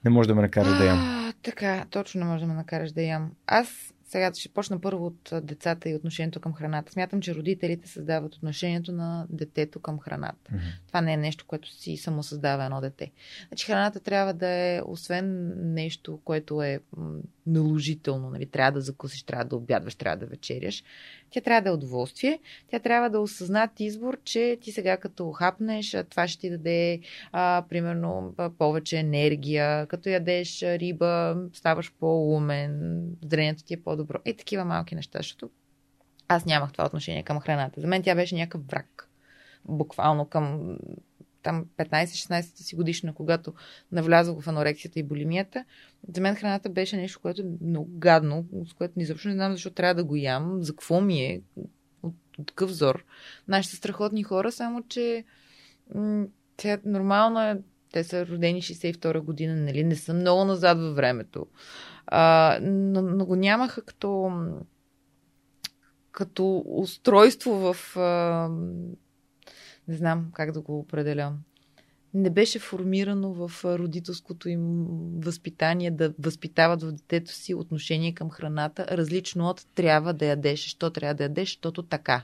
не 0.06 0.12
може 0.12 0.28
да 0.28 0.36
ме 0.36 0.42
накара 0.42 0.78
да 0.78 0.86
ям. 0.86 1.34
Така, 1.44 1.86
точно 1.90 2.20
не 2.20 2.26
може 2.26 2.42
да 2.42 2.48
ме 2.48 2.54
накараш 2.54 2.92
да 2.92 3.02
ям. 3.02 3.32
Аз 3.48 3.94
сега 4.10 4.32
ще 4.34 4.50
почна 4.50 4.82
първо 4.82 5.06
от 5.06 5.34
децата 5.44 5.90
и 5.90 5.96
отношението 5.96 6.40
към 6.40 6.54
храната. 6.54 6.92
Смятам, 6.92 7.22
че 7.22 7.36
родителите 7.36 7.90
създават 7.90 8.36
отношението 8.36 8.92
на 8.92 9.26
детето 9.30 9.80
към 9.80 10.00
храната. 10.00 10.52
Mm-hmm. 10.52 10.88
Това 10.88 11.02
не 11.02 11.14
е 11.14 11.18
нещо, 11.18 11.46
което 11.48 11.70
си 11.74 11.98
само 11.98 12.24
създава 12.24 12.66
едно 12.66 12.82
дете. 12.82 13.12
Значи 13.48 13.66
храната 13.66 14.00
трябва 14.00 14.34
да 14.34 14.48
е, 14.48 14.82
освен 14.86 15.54
нещо, 15.74 16.20
което 16.24 16.62
е 16.62 16.80
наложително, 17.50 18.30
нали, 18.30 18.46
трябва 18.46 18.72
да 18.72 18.82
закусиш, 18.82 19.24
трябва 19.24 19.46
да 19.46 19.56
обядваш, 19.56 19.96
трябва 19.96 20.18
да 20.18 20.26
вечеряш. 20.26 20.84
Тя 21.30 21.42
трябва 21.42 21.62
да 21.62 21.70
е 21.70 21.74
удоволствие. 21.74 22.40
Тя 22.72 22.80
трябва 22.80 23.10
да 23.10 23.20
осъзнат 23.20 23.80
избор, 23.80 24.18
че 24.24 24.58
ти 24.62 24.72
сега 24.72 24.98
като 24.98 25.32
хапнеш, 25.32 25.98
това 26.10 26.28
ще 26.28 26.42
ти 26.42 26.50
даде, 26.50 27.00
а, 27.32 27.64
примерно, 27.70 28.36
повече 28.58 28.98
енергия. 28.98 29.88
Като 29.88 30.10
ядеш 30.10 30.62
риба, 30.62 31.38
ставаш 31.54 31.94
по-умен, 32.00 33.02
зрението 33.30 33.64
ти 33.64 33.74
е 33.74 33.82
по-добро. 33.82 34.18
И 34.26 34.34
такива 34.34 34.66
малки 34.66 34.96
неща, 34.96 35.20
защото 35.20 35.50
аз 36.28 36.46
нямах 36.46 36.72
това 36.72 36.86
отношение 36.86 37.24
към 37.24 37.40
храната. 37.40 37.82
За 37.82 37.88
мен 37.88 38.04
тя 38.04 38.16
беше 38.16 38.36
някакъв 38.36 38.68
враг. 38.68 39.10
Буквално 39.66 40.26
към 40.26 40.78
там 41.44 41.66
15-16 41.78 42.42
си 42.42 42.76
годишна, 42.76 43.14
когато 43.14 43.54
навлязох 43.92 44.42
в 44.42 44.48
анорексията 44.48 45.00
и 45.00 45.04
болимията, 45.04 45.66
за 46.14 46.22
мен 46.22 46.36
храната 46.36 46.70
беше 46.70 46.98
нещо, 46.98 47.20
което 47.22 47.42
е 47.42 47.46
много 47.62 47.90
гадно, 47.98 48.46
с 48.70 48.74
което 48.74 49.00
изобщо 49.00 49.28
не 49.28 49.34
знам 49.34 49.52
защо 49.52 49.70
трябва 49.70 49.96
да 49.96 50.04
го 50.04 50.16
ям, 50.16 50.58
за 50.64 50.72
какво 50.72 51.02
ми 51.02 51.20
е, 51.22 51.42
от, 52.04 52.16
от 52.40 52.52
какъв 52.52 52.70
взор. 52.70 53.06
Нашите 53.48 53.76
страхотни 53.76 54.24
хора, 54.24 54.52
само 54.52 54.84
че 54.88 55.24
тя 56.58 56.78
нормално 56.86 57.42
е, 57.42 57.62
те 57.92 58.04
са 58.04 58.26
родени 58.26 58.62
62 58.62 59.20
година, 59.20 59.56
нали, 59.56 59.84
не 59.84 59.96
са 59.96 60.14
много 60.14 60.46
назад 60.46 60.80
във 60.80 60.96
времето. 60.96 61.48
А, 62.08 62.58
но, 62.62 63.02
но 63.02 63.26
го 63.26 63.36
нямаха 63.36 63.82
като 63.82 64.32
като 66.12 66.64
устройство 66.68 67.52
в 67.52 67.98
а, 67.98 68.50
не 69.90 69.96
знам 69.96 70.32
как 70.34 70.52
да 70.52 70.62
го 70.62 70.80
определя. 70.80 71.34
Не 72.14 72.30
беше 72.30 72.60
формирано 72.60 73.34
в 73.34 73.66
родителското 73.66 74.50
им 74.50 74.86
възпитание 75.18 75.92
да 75.92 76.14
възпитават 76.20 76.84
в 76.84 76.92
детето 76.92 77.32
си 77.34 77.54
отношение 77.54 78.14
към 78.14 78.30
храната, 78.30 78.88
различно 78.92 79.46
от 79.46 79.66
трябва 79.76 80.14
да 80.14 80.26
ядеш. 80.26 80.60
Що 80.60 80.90
трябва 80.90 81.14
да 81.14 81.24
ядеш? 81.24 81.50
Защото 81.50 81.84
така. 81.84 82.24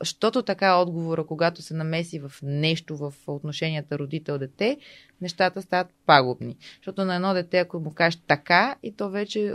Защото 0.00 0.42
така 0.42 0.76
отговора, 0.76 1.26
когато 1.26 1.62
се 1.62 1.74
намеси 1.74 2.18
в 2.18 2.32
нещо 2.42 2.96
в 2.96 3.14
отношенията 3.26 3.98
родител-дете, 3.98 4.78
нещата 5.20 5.62
стават 5.62 5.94
пагубни. 6.06 6.56
Защото 6.76 7.04
на 7.04 7.14
едно 7.14 7.34
дете, 7.34 7.58
ако 7.58 7.80
му 7.80 7.90
кажеш 7.90 8.20
така, 8.26 8.76
и 8.82 8.92
то 8.92 9.10
вече 9.10 9.54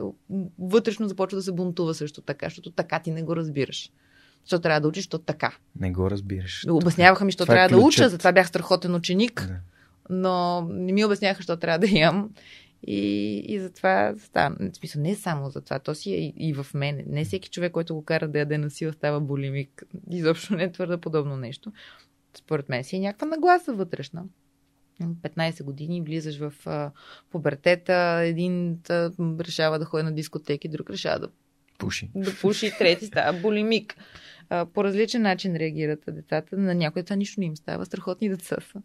вътрешно 0.59 1.07
започва 1.07 1.35
да 1.35 1.43
се 1.43 1.51
бунтува 1.51 1.93
също 1.93 2.21
така, 2.21 2.45
защото 2.45 2.71
така 2.71 2.99
ти 2.99 3.11
не 3.11 3.23
го 3.23 3.35
разбираш. 3.35 3.91
Защо 4.43 4.59
трябва 4.59 4.81
да 4.81 4.87
учиш, 4.87 5.07
то 5.07 5.19
така. 5.19 5.53
Не 5.79 5.91
го 5.91 6.11
разбираш. 6.11 6.65
Обясняваха 6.69 7.25
ми, 7.25 7.31
що 7.31 7.45
това 7.45 7.53
е 7.53 7.57
трябва 7.57 7.77
е 7.77 7.79
да 7.79 7.85
уча, 7.85 8.09
затова 8.09 8.31
бях 8.31 8.47
страхотен 8.47 8.95
ученик. 8.95 9.47
Да. 9.47 9.59
Но 10.09 10.67
не 10.69 10.93
ми 10.93 11.05
обясняха, 11.05 11.43
що 11.43 11.57
трябва 11.57 11.79
да 11.79 11.87
ям. 11.87 12.29
И, 12.87 13.37
и 13.47 13.59
затова 13.59 14.13
става. 14.17 14.55
В 14.59 14.77
смисъл, 14.77 15.01
не 15.01 15.15
само 15.15 15.49
за 15.49 15.61
това, 15.61 15.79
то 15.79 15.95
си 15.95 16.13
е 16.13 16.17
и, 16.17 16.33
и 16.37 16.53
в 16.53 16.67
мен. 16.73 17.03
Не 17.07 17.25
всеки 17.25 17.49
човек, 17.49 17.71
който 17.71 17.95
го 17.95 18.05
кара 18.05 18.27
да 18.27 18.39
яде 18.39 18.57
на 18.57 18.69
сила, 18.69 18.93
става 18.93 19.19
болимик. 19.19 19.83
Изобщо 20.11 20.55
не 20.55 20.63
е 20.63 20.71
твърде 20.71 20.97
подобно 20.97 21.37
нещо. 21.37 21.71
Според 22.37 22.69
мен 22.69 22.83
си 22.83 22.95
е 22.95 22.99
някаква 22.99 23.27
нагласа 23.27 23.73
вътрешна. 23.73 24.23
15 25.01 25.63
години 25.63 26.01
влизаш 26.01 26.37
в 26.37 26.53
а, 26.65 26.91
пубертета, 27.31 28.21
един 28.23 28.79
а, 28.89 29.11
решава 29.39 29.79
да 29.79 29.85
ходи 29.85 30.03
на 30.03 30.11
дискотеки, 30.11 30.67
друг 30.67 30.89
решава 30.89 31.19
да 31.19 31.27
пуши. 31.77 32.09
Да 32.15 32.35
пуши, 32.41 32.73
трети 32.77 33.05
става 33.05 33.39
болимик. 33.39 33.95
А, 34.49 34.65
по 34.65 34.83
различен 34.83 35.21
начин 35.21 35.55
реагират 35.55 36.03
децата. 36.07 36.57
На 36.57 36.75
някои 36.75 37.01
деца 37.01 37.15
нищо 37.15 37.39
не 37.39 37.45
им 37.45 37.57
става. 37.57 37.85
Страхотни 37.85 38.29
деца 38.29 38.57
са. 38.71 38.81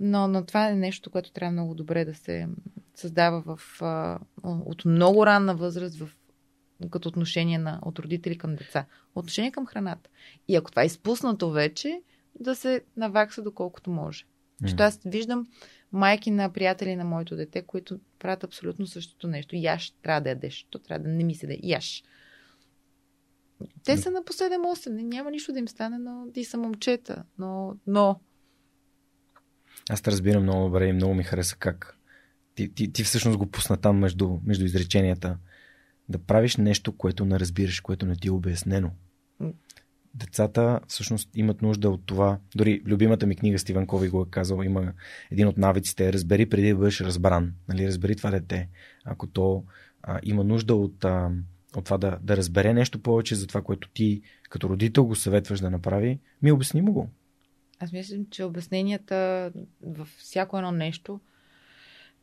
Но, 0.00 0.28
но 0.28 0.44
това 0.44 0.68
е 0.68 0.74
нещо, 0.74 1.10
което 1.10 1.32
трябва 1.32 1.52
много 1.52 1.74
добре 1.74 2.04
да 2.04 2.14
се 2.14 2.48
създава 2.94 3.42
в, 3.46 3.82
а, 3.82 4.18
от 4.42 4.84
много 4.84 5.26
ранна 5.26 5.54
възраст 5.54 5.98
в, 5.98 6.08
като 6.90 7.08
отношение 7.08 7.58
на, 7.58 7.80
от 7.82 7.98
родители 7.98 8.38
към 8.38 8.54
деца. 8.54 8.86
Отношение 9.14 9.52
към 9.52 9.66
храната. 9.66 10.10
И 10.48 10.56
ако 10.56 10.70
това 10.70 10.82
е 10.82 10.86
изпуснато 10.86 11.50
вече, 11.50 12.00
да 12.40 12.54
се 12.54 12.80
навакса 12.96 13.42
доколкото 13.42 13.90
може. 13.90 14.24
Защото 14.62 14.82
аз 14.82 15.00
виждам 15.04 15.46
майки 15.92 16.30
на 16.30 16.52
приятели 16.52 16.96
на 16.96 17.04
моето 17.04 17.36
дете, 17.36 17.62
които 17.62 18.00
правят 18.18 18.44
абсолютно 18.44 18.86
същото 18.86 19.28
нещо. 19.28 19.56
Яш 19.56 19.90
трябва 20.02 20.20
да 20.20 20.28
ядеш. 20.28 20.66
То 20.70 20.78
трябва 20.78 21.08
да 21.08 21.14
не 21.14 21.24
ми 21.24 21.34
се 21.34 21.46
да 21.46 21.56
яш. 21.62 22.02
Те 23.84 23.96
са 23.96 24.10
на 24.10 24.24
по 24.24 24.32
7-8. 24.32 25.02
Няма 25.02 25.30
нищо 25.30 25.52
да 25.52 25.58
им 25.58 25.68
стане, 25.68 25.98
но 25.98 26.26
ти 26.34 26.44
са 26.44 26.58
момчета. 26.58 27.24
Но, 27.38 27.76
но... 27.86 28.20
Аз 29.90 30.02
те 30.02 30.10
разбирам 30.10 30.42
много 30.42 30.64
добре 30.64 30.86
и 30.86 30.92
много 30.92 31.14
ми 31.14 31.22
хареса 31.22 31.56
как 31.56 31.98
ти, 32.54 32.74
ти, 32.74 32.92
ти 32.92 33.04
всъщност 33.04 33.38
го 33.38 33.46
пусна 33.46 33.76
там 33.76 33.98
между, 33.98 34.38
между 34.44 34.64
изреченията. 34.64 35.38
Да 36.08 36.18
правиш 36.18 36.56
нещо, 36.56 36.96
което 36.96 37.24
не 37.24 37.40
разбираш, 37.40 37.80
което 37.80 38.06
не 38.06 38.16
ти 38.16 38.28
е 38.28 38.30
обяснено. 38.30 38.90
Децата 40.14 40.80
всъщност 40.88 41.30
имат 41.36 41.62
нужда 41.62 41.90
от 41.90 42.06
това. 42.06 42.38
Дори 42.56 42.82
любимата 42.86 43.26
ми 43.26 43.36
книга 43.36 43.58
Стивен 43.58 43.86
Кови 43.86 44.08
го 44.08 44.22
е 44.22 44.30
казал, 44.30 44.62
има 44.62 44.92
един 45.30 45.48
от 45.48 45.58
навиците. 45.58 46.12
Разбери 46.12 46.48
преди 46.48 46.68
да 46.68 46.76
бъдеш 46.76 47.00
разбран. 47.00 47.52
Нали, 47.68 47.86
разбери 47.86 48.16
това 48.16 48.30
дете. 48.30 48.68
Ако 49.04 49.26
то 49.26 49.64
а, 50.02 50.20
има 50.22 50.44
нужда 50.44 50.74
от, 50.74 51.04
а, 51.04 51.30
от 51.76 51.84
това 51.84 51.98
да, 51.98 52.18
да 52.22 52.36
разбере 52.36 52.74
нещо 52.74 52.98
повече 52.98 53.34
за 53.34 53.46
това, 53.46 53.62
което 53.62 53.88
ти 53.88 54.22
като 54.50 54.68
родител 54.68 55.04
го 55.04 55.14
съветваш 55.14 55.60
да 55.60 55.70
направи, 55.70 56.18
ми 56.42 56.52
обясни 56.52 56.82
му 56.82 56.92
го. 56.92 57.08
Аз 57.80 57.92
мисля, 57.92 58.16
че 58.30 58.44
обясненията 58.44 59.52
във 59.82 60.08
всяко 60.08 60.58
едно 60.58 60.72
нещо 60.72 61.20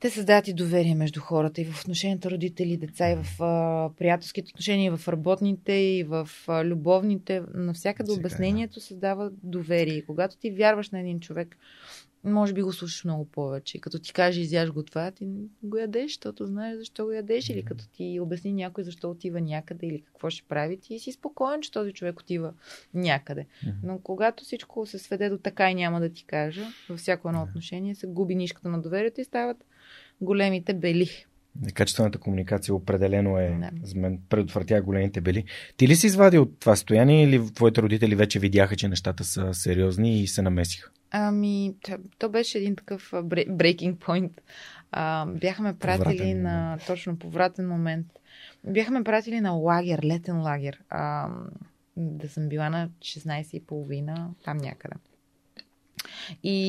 те 0.02 0.10
създават 0.10 0.48
и 0.48 0.54
доверие 0.54 0.96
между 0.96 1.20
хората 1.20 1.62
и 1.62 1.66
в 1.66 1.82
отношенията 1.82 2.32
родители, 2.32 2.78
деца, 2.78 3.12
и 3.12 3.16
в 3.16 3.44
а, 3.44 3.90
приятелските 3.98 4.50
отношения, 4.50 4.88
и 4.88 4.98
в 4.98 5.08
работните, 5.08 5.74
и 5.74 6.04
в 6.04 6.30
а, 6.48 6.66
любовните. 6.66 7.42
Навсякъде 7.54 8.12
обяснението 8.12 8.80
създава 8.80 9.32
доверие. 9.44 9.94
И 9.94 10.06
когато 10.06 10.38
ти 10.38 10.52
вярваш 10.52 10.90
на 10.90 11.00
един 11.00 11.20
човек, 11.20 11.58
може 12.24 12.54
би 12.54 12.62
го 12.62 12.74
слушаш 12.74 13.04
много 13.04 13.26
повече. 13.26 13.80
Като 13.80 14.00
ти 14.00 14.14
каже, 14.14 14.42
изяж 14.42 14.72
го 14.72 14.84
това, 14.84 15.12
ти 15.12 15.28
го 15.64 15.78
ядеш, 15.78 16.12
защото 16.12 16.46
знаеш 16.46 16.78
защо 16.78 17.06
го 17.06 17.12
ядеш. 17.12 17.50
Или 17.50 17.64
като 17.64 17.88
ти 17.88 18.20
обясни 18.22 18.54
някой 18.54 18.84
защо 18.84 19.12
отива 19.12 19.42
някъде 19.42 19.88
или 19.88 20.02
какво 20.02 20.30
ще 20.30 20.48
прави, 20.48 20.78
ти 20.78 21.00
си 21.00 21.12
спокоен, 21.12 21.62
че 21.62 21.72
този 21.72 21.94
човек 21.94 22.20
отива 22.20 22.54
някъде. 22.94 23.46
Но 23.84 24.00
когато 24.00 24.44
всичко 24.44 24.86
се 24.86 25.00
сведе 25.00 25.30
до 25.30 25.38
така 25.38 25.72
и 25.72 25.76
няма 25.76 26.00
да 26.00 26.10
ти 26.10 26.26
кажа, 26.26 26.68
във 26.90 27.00
всяко 27.00 27.30
едно 27.30 27.44
отношение 27.44 27.96
се 27.96 28.08
губи 28.08 28.36
нишката 28.36 28.70
на 28.70 28.82
доверието 28.82 29.22
и 29.22 29.24
стават 29.24 29.66
големите 30.22 30.74
бели. 30.74 31.26
Качествената 31.74 32.18
комуникация 32.20 32.76
определено 32.76 33.38
е, 33.38 33.58
да. 33.60 33.70
за 33.84 34.00
мен, 34.00 34.20
предотвратя 34.30 34.82
големите 34.82 35.22
бели. 35.22 35.46
Ти 35.78 35.88
ли 35.88 35.96
си 35.96 36.08
извади 36.08 36.38
от 36.38 36.60
това 36.60 36.76
стояние 36.76 37.24
или 37.24 37.54
твоите 37.54 37.82
родители 37.82 38.16
вече 38.16 38.40
видяха, 38.40 38.76
че 38.76 38.88
нещата 38.88 39.24
са 39.24 39.54
сериозни 39.54 40.22
и 40.22 40.28
се 40.28 40.42
намесиха? 40.42 40.92
Ами, 41.12 41.76
то 42.18 42.30
беше 42.30 42.58
един 42.58 42.76
такъв 42.76 43.12
breaking 43.12 43.96
point. 43.96 44.32
А, 44.92 45.26
бяхме 45.26 45.78
пратили 45.78 46.18
Повратен 46.18 46.42
на, 46.42 46.64
момент. 46.64 46.84
точно 46.88 47.20
повратен 47.20 47.68
момент, 47.68 48.08
бяхме 48.64 49.04
пратили 49.04 49.42
на 49.42 49.52
лагер, 49.52 50.00
летен 50.04 50.42
лагер. 50.42 50.82
А, 50.90 51.30
да 51.98 52.30
съм 52.30 52.50
била 52.50 52.70
на 52.70 52.90
16 53.00 53.56
и 53.56 53.66
половина, 53.66 54.30
там 54.44 54.58
някъде. 54.58 54.96
И, 56.44 56.62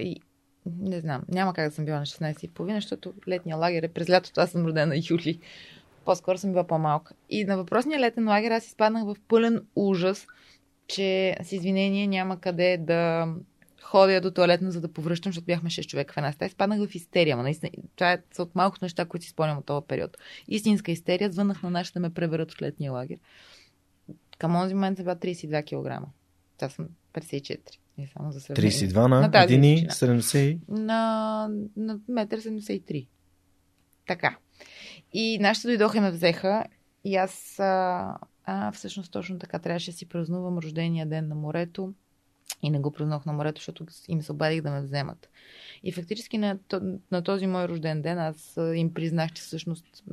и 0.00 0.20
не 0.80 1.00
знам, 1.00 1.22
няма 1.28 1.54
как 1.54 1.68
да 1.68 1.74
съм 1.74 1.84
била 1.84 1.98
на 1.98 2.06
16 2.06 2.44
и 2.44 2.48
половина, 2.48 2.76
защото 2.78 3.14
летния 3.28 3.56
лагер 3.56 3.82
е 3.82 3.88
през 3.88 4.10
лятото, 4.10 4.40
аз 4.40 4.50
съм 4.50 4.66
родена 4.66 4.96
юли. 5.10 5.38
По-скоро 6.04 6.38
съм 6.38 6.50
била 6.50 6.66
по-малка. 6.66 7.14
И 7.30 7.44
на 7.44 7.56
въпросния 7.56 8.00
летен 8.00 8.28
лагер 8.28 8.50
аз 8.50 8.66
изпаднах 8.66 9.04
в 9.04 9.16
пълен 9.28 9.66
ужас, 9.76 10.26
че 10.86 11.36
с 11.42 11.52
извинение 11.52 12.06
няма 12.06 12.40
къде 12.40 12.76
да 12.76 13.28
ходя 13.90 14.20
до 14.20 14.30
туалетна, 14.30 14.72
за 14.72 14.80
да 14.80 14.92
повръщам, 14.92 15.32
защото 15.32 15.44
бяхме 15.44 15.70
6 15.70 15.86
човека 15.86 16.14
в 16.14 16.16
една 16.16 16.32
стая. 16.32 16.46
Изпаднах 16.46 16.88
в 16.88 16.94
истерия. 16.94 17.36
Ма, 17.36 17.42
наистина, 17.42 17.70
това 17.96 18.12
е 18.12 18.22
от 18.38 18.54
малкото 18.54 18.84
неща, 18.84 19.04
които 19.04 19.24
си 19.24 19.30
спомням 19.30 19.58
от 19.58 19.66
този 19.66 19.86
период. 19.88 20.16
Истинска 20.48 20.92
истерия. 20.92 21.32
Звънах 21.32 21.62
на 21.62 21.70
нашите 21.70 21.98
да 21.98 22.00
ме 22.00 22.14
преберат 22.14 22.52
от 22.52 22.62
летния 22.62 22.92
лагер. 22.92 23.18
Към 24.38 24.52
този 24.52 24.74
момент 24.74 24.96
съм 24.96 25.04
била 25.04 25.16
32 25.16 25.64
кг. 25.64 26.08
Сега 26.58 26.68
съм 26.68 26.88
54. 27.14 27.58
И 27.98 28.06
само 28.06 28.32
за 28.32 28.40
сравнение. 28.40 28.70
32 28.70 29.06
на, 29.06 29.20
На 29.20 29.30
тази 29.30 29.54
1,70. 29.54 30.58
На, 30.68 31.48
на 31.76 31.98
1,73 31.98 33.00
м. 33.00 33.06
Така. 34.06 34.36
И 35.12 35.38
нашите 35.38 35.68
дойдоха 35.68 35.98
и 35.98 36.00
ме 36.00 36.10
взеха. 36.10 36.64
И 37.04 37.16
аз, 37.16 37.58
а, 37.58 38.16
а, 38.44 38.72
всъщност 38.72 39.12
точно 39.12 39.38
така, 39.38 39.58
трябваше 39.58 39.90
да 39.90 39.96
си 39.96 40.08
празнувам 40.08 40.58
рождения 40.58 41.06
ден 41.06 41.28
на 41.28 41.34
морето. 41.34 41.94
И 42.62 42.70
не 42.70 42.80
го 42.80 42.92
празнувах 42.92 43.26
на 43.26 43.32
морето, 43.32 43.58
защото 43.58 43.86
им 44.08 44.22
се 44.22 44.32
обадих 44.32 44.62
да 44.62 44.70
ме 44.70 44.82
вземат. 44.82 45.28
И 45.82 45.92
фактически 45.92 46.38
на, 46.38 46.58
на 47.10 47.22
този 47.22 47.46
мой 47.46 47.68
рожден 47.68 48.02
ден 48.02 48.18
аз 48.18 48.58
им 48.74 48.94
признах, 48.94 49.32
че 49.32 49.42
всъщност 49.42 50.04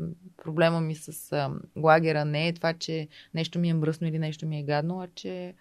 проблема 0.44 0.82
ми 0.82 0.96
с 0.96 1.32
а, 1.34 1.52
лагера 1.76 2.26
не 2.26 2.48
е 2.48 2.54
това, 2.54 2.74
че 2.74 3.08
нещо 3.34 3.60
ми 3.60 3.70
е 3.70 3.74
мръсно 3.74 4.08
или 4.08 4.20
нещо 4.20 4.46
ми 4.46 4.60
е 4.60 4.64
гадно, 4.64 5.02
а 5.02 5.08
че 5.16 5.54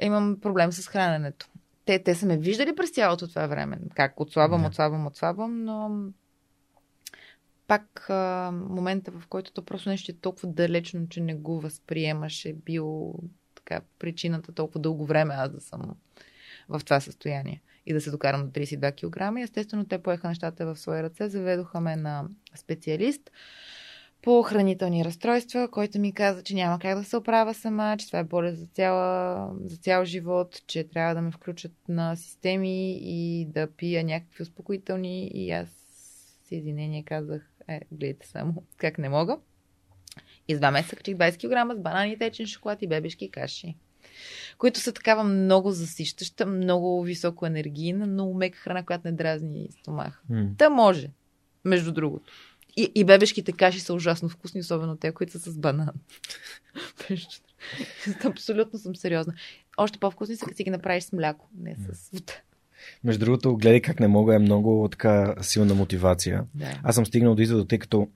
имам 0.00 0.40
проблем 0.40 0.72
с 0.72 0.88
храненето. 0.88 1.48
Те, 1.84 2.02
те 2.02 2.14
са 2.14 2.26
ме 2.26 2.38
виждали 2.38 2.76
през 2.76 2.90
цялото 2.90 3.28
това 3.28 3.46
време. 3.46 3.78
Как 3.94 4.20
отслабвам, 4.20 4.62
Да. 4.62 4.68
отслабвам, 4.68 5.06
отслабвам, 5.06 5.64
но 5.64 6.02
пак 7.66 8.10
а, 8.10 8.50
момента, 8.52 9.10
в 9.10 9.22
който 9.28 9.52
то 9.52 9.64
просто 9.64 9.88
нещо 9.88 10.12
е 10.12 10.14
толкова 10.14 10.48
далечно, 10.48 11.08
че 11.08 11.20
не 11.20 11.34
го 11.34 11.60
възприемаш, 11.60 12.44
е 12.44 12.52
бил 12.52 13.14
така 13.70 13.86
причината 13.98 14.52
толкова 14.52 14.80
дълго 14.80 15.06
време 15.06 15.34
аз 15.36 15.50
да 15.50 15.60
съм 15.60 15.96
в 16.68 16.80
това 16.84 17.00
състояние 17.00 17.62
и 17.86 17.92
да 17.92 18.00
се 18.00 18.10
докарам 18.10 18.46
до 18.46 18.60
32 18.60 19.10
кг. 19.10 19.42
Естествено 19.42 19.84
те 19.84 19.98
поеха 19.98 20.28
нещата 20.28 20.66
в 20.66 20.76
свои 20.76 21.02
ръце, 21.02 21.28
заведоха 21.28 21.80
ме 21.80 21.96
на 21.96 22.24
специалист 22.54 23.30
по 24.22 24.42
хранителни 24.42 25.04
разстройства, 25.04 25.68
който 25.70 25.98
ми 25.98 26.12
каза, 26.12 26.42
че 26.42 26.54
няма 26.54 26.78
как 26.78 26.98
да 26.98 27.04
се 27.04 27.16
оправя 27.16 27.54
сама, 27.54 27.96
че 27.98 28.06
това 28.06 28.18
е 28.18 28.24
болест 28.24 28.58
за, 28.58 28.66
цяла, 28.66 29.50
за 29.64 29.76
цял 29.76 30.04
живот, 30.04 30.62
че 30.66 30.88
трябва 30.88 31.14
да 31.14 31.22
ме 31.22 31.30
включат 31.30 31.72
на 31.88 32.16
системи 32.16 32.98
и 33.02 33.46
да 33.46 33.66
пия 33.76 34.04
някакви 34.04 34.42
успокоителни. 34.42 35.30
И 35.34 35.50
аз 35.50 35.68
с 36.48 36.52
извинение 36.52 37.04
казах, 37.04 37.50
е, 37.68 37.80
гледайте 37.92 38.26
само 38.26 38.64
как 38.76 38.98
не 38.98 39.08
мога. 39.08 39.38
И 40.50 40.54
с 40.54 40.58
два 40.58 40.70
месеца 40.70 40.96
качих 40.96 41.16
20 41.16 41.36
кг 41.36 41.76
с 41.76 41.80
банани, 41.80 42.18
течен 42.18 42.46
шоколад 42.46 42.82
и 42.82 42.86
бебешки 42.86 43.30
каши. 43.30 43.76
Които 44.58 44.80
са 44.80 44.92
такава 44.92 45.24
много 45.24 45.70
засищаща, 45.70 46.46
много 46.46 47.02
високо 47.02 47.46
енергийна, 47.46 48.06
много 48.06 48.34
мека 48.34 48.58
храна, 48.58 48.82
която 48.82 49.08
не 49.08 49.12
дразни 49.12 49.68
стомаха. 49.80 50.20
М. 50.30 50.48
Та 50.58 50.70
може, 50.70 51.10
между 51.64 51.92
другото. 51.92 52.32
И, 52.76 52.92
и 52.94 53.04
бебешките 53.04 53.52
каши 53.52 53.80
са 53.80 53.94
ужасно 53.94 54.28
вкусни, 54.28 54.60
особено 54.60 54.96
те, 54.96 55.12
които 55.12 55.32
са 55.32 55.50
с 55.50 55.58
банан. 55.58 55.94
Абсолютно 58.24 58.78
съм 58.78 58.96
сериозна. 58.96 59.34
Още 59.76 59.98
по-вкусни 59.98 60.36
са, 60.36 60.44
като 60.44 60.56
си 60.56 60.64
ги 60.64 60.70
направиш 60.70 61.04
с 61.04 61.12
мляко, 61.12 61.48
не 61.58 61.74
с 61.74 62.10
вода. 62.12 62.32
Между 63.04 63.24
другото, 63.24 63.56
гледай 63.56 63.80
как 63.80 64.00
не 64.00 64.08
мога 64.08 64.34
е 64.34 64.38
много 64.38 64.88
така 64.92 65.34
силна 65.40 65.74
мотивация. 65.74 66.44
Да. 66.54 66.80
Аз 66.82 66.94
съм 66.94 67.06
стигнал 67.06 67.34
до 67.34 67.42
извода, 67.42 67.66
тъй 67.66 67.78
като 67.78 68.08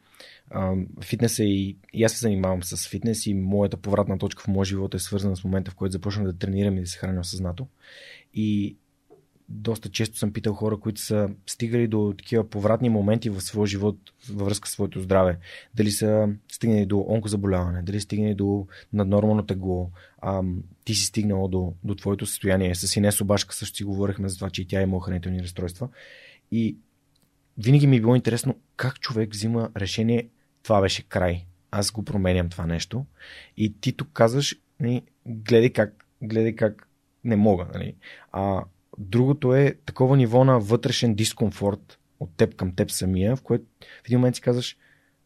фитнеса 1.00 1.44
и, 1.44 1.76
и 1.92 2.04
аз 2.04 2.12
се 2.12 2.18
занимавам 2.18 2.62
с 2.62 2.88
фитнес 2.88 3.26
и 3.26 3.34
моята 3.34 3.76
повратна 3.76 4.18
точка 4.18 4.42
в 4.42 4.48
моя 4.48 4.64
живот 4.64 4.94
е 4.94 4.98
свързана 4.98 5.36
с 5.36 5.44
момента, 5.44 5.70
в 5.70 5.74
който 5.74 5.92
започнах 5.92 6.26
да 6.26 6.38
тренирам 6.38 6.78
и 6.78 6.80
да 6.80 6.86
се 6.86 6.98
храня 6.98 7.20
осъзнато. 7.20 7.66
И 8.34 8.76
доста 9.48 9.88
често 9.88 10.18
съм 10.18 10.32
питал 10.32 10.54
хора, 10.54 10.76
които 10.76 11.00
са 11.00 11.30
стигали 11.46 11.88
до 11.88 12.14
такива 12.18 12.50
повратни 12.50 12.88
моменти 12.88 13.30
в 13.30 13.40
своя 13.40 13.66
живот 13.66 13.96
във 14.30 14.46
връзка 14.46 14.68
с 14.68 14.72
своето 14.72 15.00
здраве. 15.00 15.38
Дали 15.74 15.90
са 15.90 16.28
стигнали 16.52 16.86
до 16.86 17.06
онкозаболяване, 17.08 17.82
дали 17.82 18.00
стигнали 18.00 18.34
до 18.34 18.66
наднормално 18.92 19.46
тегло, 19.46 19.90
ти 20.84 20.94
си 20.94 21.04
стигнал 21.04 21.48
до, 21.48 21.72
до 21.84 21.94
твоето 21.94 22.26
състояние. 22.26 22.74
С 22.74 22.96
Инес 22.96 23.20
Обашка 23.20 23.54
също 23.54 23.76
си 23.76 23.84
говорихме 23.84 24.28
за 24.28 24.36
това, 24.36 24.50
че 24.50 24.62
и 24.62 24.66
тя 24.66 24.82
има 24.82 25.02
хранителни 25.02 25.42
разстройства. 25.42 25.88
И 26.52 26.76
винаги 27.58 27.86
ми 27.86 27.96
е 27.96 28.00
било 28.00 28.16
интересно 28.16 28.58
как 28.76 29.00
човек 29.00 29.32
взима 29.32 29.70
решение, 29.76 30.28
това 30.64 30.80
беше 30.80 31.02
край. 31.08 31.44
Аз 31.70 31.90
го 31.90 32.04
променям 32.04 32.48
това 32.48 32.66
нещо. 32.66 33.06
И 33.56 33.80
ти 33.80 33.92
тук 33.96 34.08
казваш, 34.12 34.56
нали, 34.80 35.02
гледай 35.26 35.70
как, 35.70 36.06
гледай 36.22 36.56
как 36.56 36.88
не 37.24 37.36
мога. 37.36 37.66
Нали. 37.74 37.94
А 38.32 38.64
другото 38.98 39.54
е 39.54 39.74
такова 39.86 40.16
ниво 40.16 40.44
на 40.44 40.60
вътрешен 40.60 41.14
дискомфорт 41.14 41.98
от 42.20 42.36
теб 42.36 42.54
към 42.54 42.74
теб 42.74 42.90
самия, 42.90 43.36
в 43.36 43.42
което 43.42 43.64
в 44.02 44.06
един 44.06 44.18
момент 44.18 44.36
си 44.36 44.42
казваш, 44.42 44.76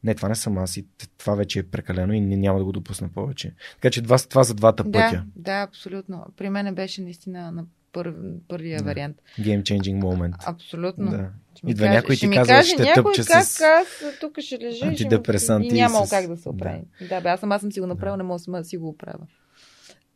не, 0.04 0.14
това 0.14 0.28
не 0.28 0.34
съм 0.34 0.58
аз 0.58 0.76
и 0.76 0.86
това 1.18 1.34
вече 1.34 1.58
е 1.58 1.62
прекалено 1.62 2.12
и 2.12 2.20
няма 2.20 2.58
да 2.58 2.64
го 2.64 2.72
допусна 2.72 3.08
повече. 3.08 3.54
Така 3.74 3.90
че 3.90 4.02
това, 4.02 4.18
това 4.18 4.44
за 4.44 4.54
двата 4.54 4.84
Да, 4.84 4.90
пътя. 4.92 5.24
да, 5.36 5.62
абсолютно. 5.62 6.26
При 6.36 6.50
мен 6.50 6.74
беше 6.74 7.02
наистина 7.02 7.52
на 7.52 7.64
пър, 7.92 8.14
първия 8.48 8.78
Да. 8.78 8.84
вариант. 8.84 9.16
Game 9.40 9.62
changing 9.62 10.02
moment. 10.02 10.34
Абсолютно. 10.46 11.10
Да. 11.10 11.30
Ще 11.58 11.66
Идва 11.66 11.80
каже- 11.80 11.94
някой 11.94 12.16
ще 12.16 12.28
ти 12.28 12.36
казва, 12.36 12.62
ще 12.64 12.82
някой 12.82 13.02
тъпче 13.04 13.22
как 13.24 13.44
с 13.44 13.60
аз 13.60 13.86
тук 14.20 14.40
ще 14.40 14.54
лежа 14.56 14.68
и 14.68 14.76
ще 14.76 14.86
антидепресанти 14.86 15.68
и 15.68 15.72
нямало 15.72 16.06
с- 16.06 16.10
как 16.10 16.26
да 16.26 16.36
се 16.36 16.48
оправи. 16.48 16.80
Да, 17.08 17.20
бе, 17.20 17.28
аз 17.28 17.40
сама 17.40 17.58
съм 17.58 17.72
си 17.72 17.80
го 17.80 17.86
направила, 17.86 18.16
не 18.16 18.22
мога 18.22 18.38
сама 18.38 18.58
да 18.58 18.64
си 18.64 18.76
го 18.76 18.88
оправя. 18.88 19.26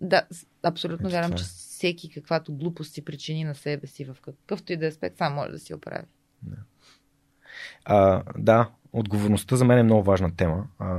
Да, 0.00 0.22
абсолютно 0.62 1.10
вярвам, 1.10 1.32
че 1.32 1.42
е. 1.42 1.46
всеки 1.46 2.10
каквато 2.10 2.52
глупост 2.52 2.92
си 2.92 3.04
причини 3.04 3.44
на 3.44 3.54
себе 3.54 3.86
си 3.86 4.04
в 4.04 4.16
какъвто 4.22 4.72
и 4.72 4.76
да 4.76 4.84
е 4.84 4.88
аспект, 4.88 5.18
сам 5.18 5.34
може 5.34 5.50
да 5.50 5.58
си 5.58 5.74
оправи. 5.74 6.06
А, 7.84 8.22
да, 8.38 8.70
отговорността 8.92 9.56
за 9.56 9.64
мен 9.64 9.78
е 9.78 9.82
много 9.82 10.02
важна 10.02 10.36
тема. 10.36 10.66
А, 10.78 10.98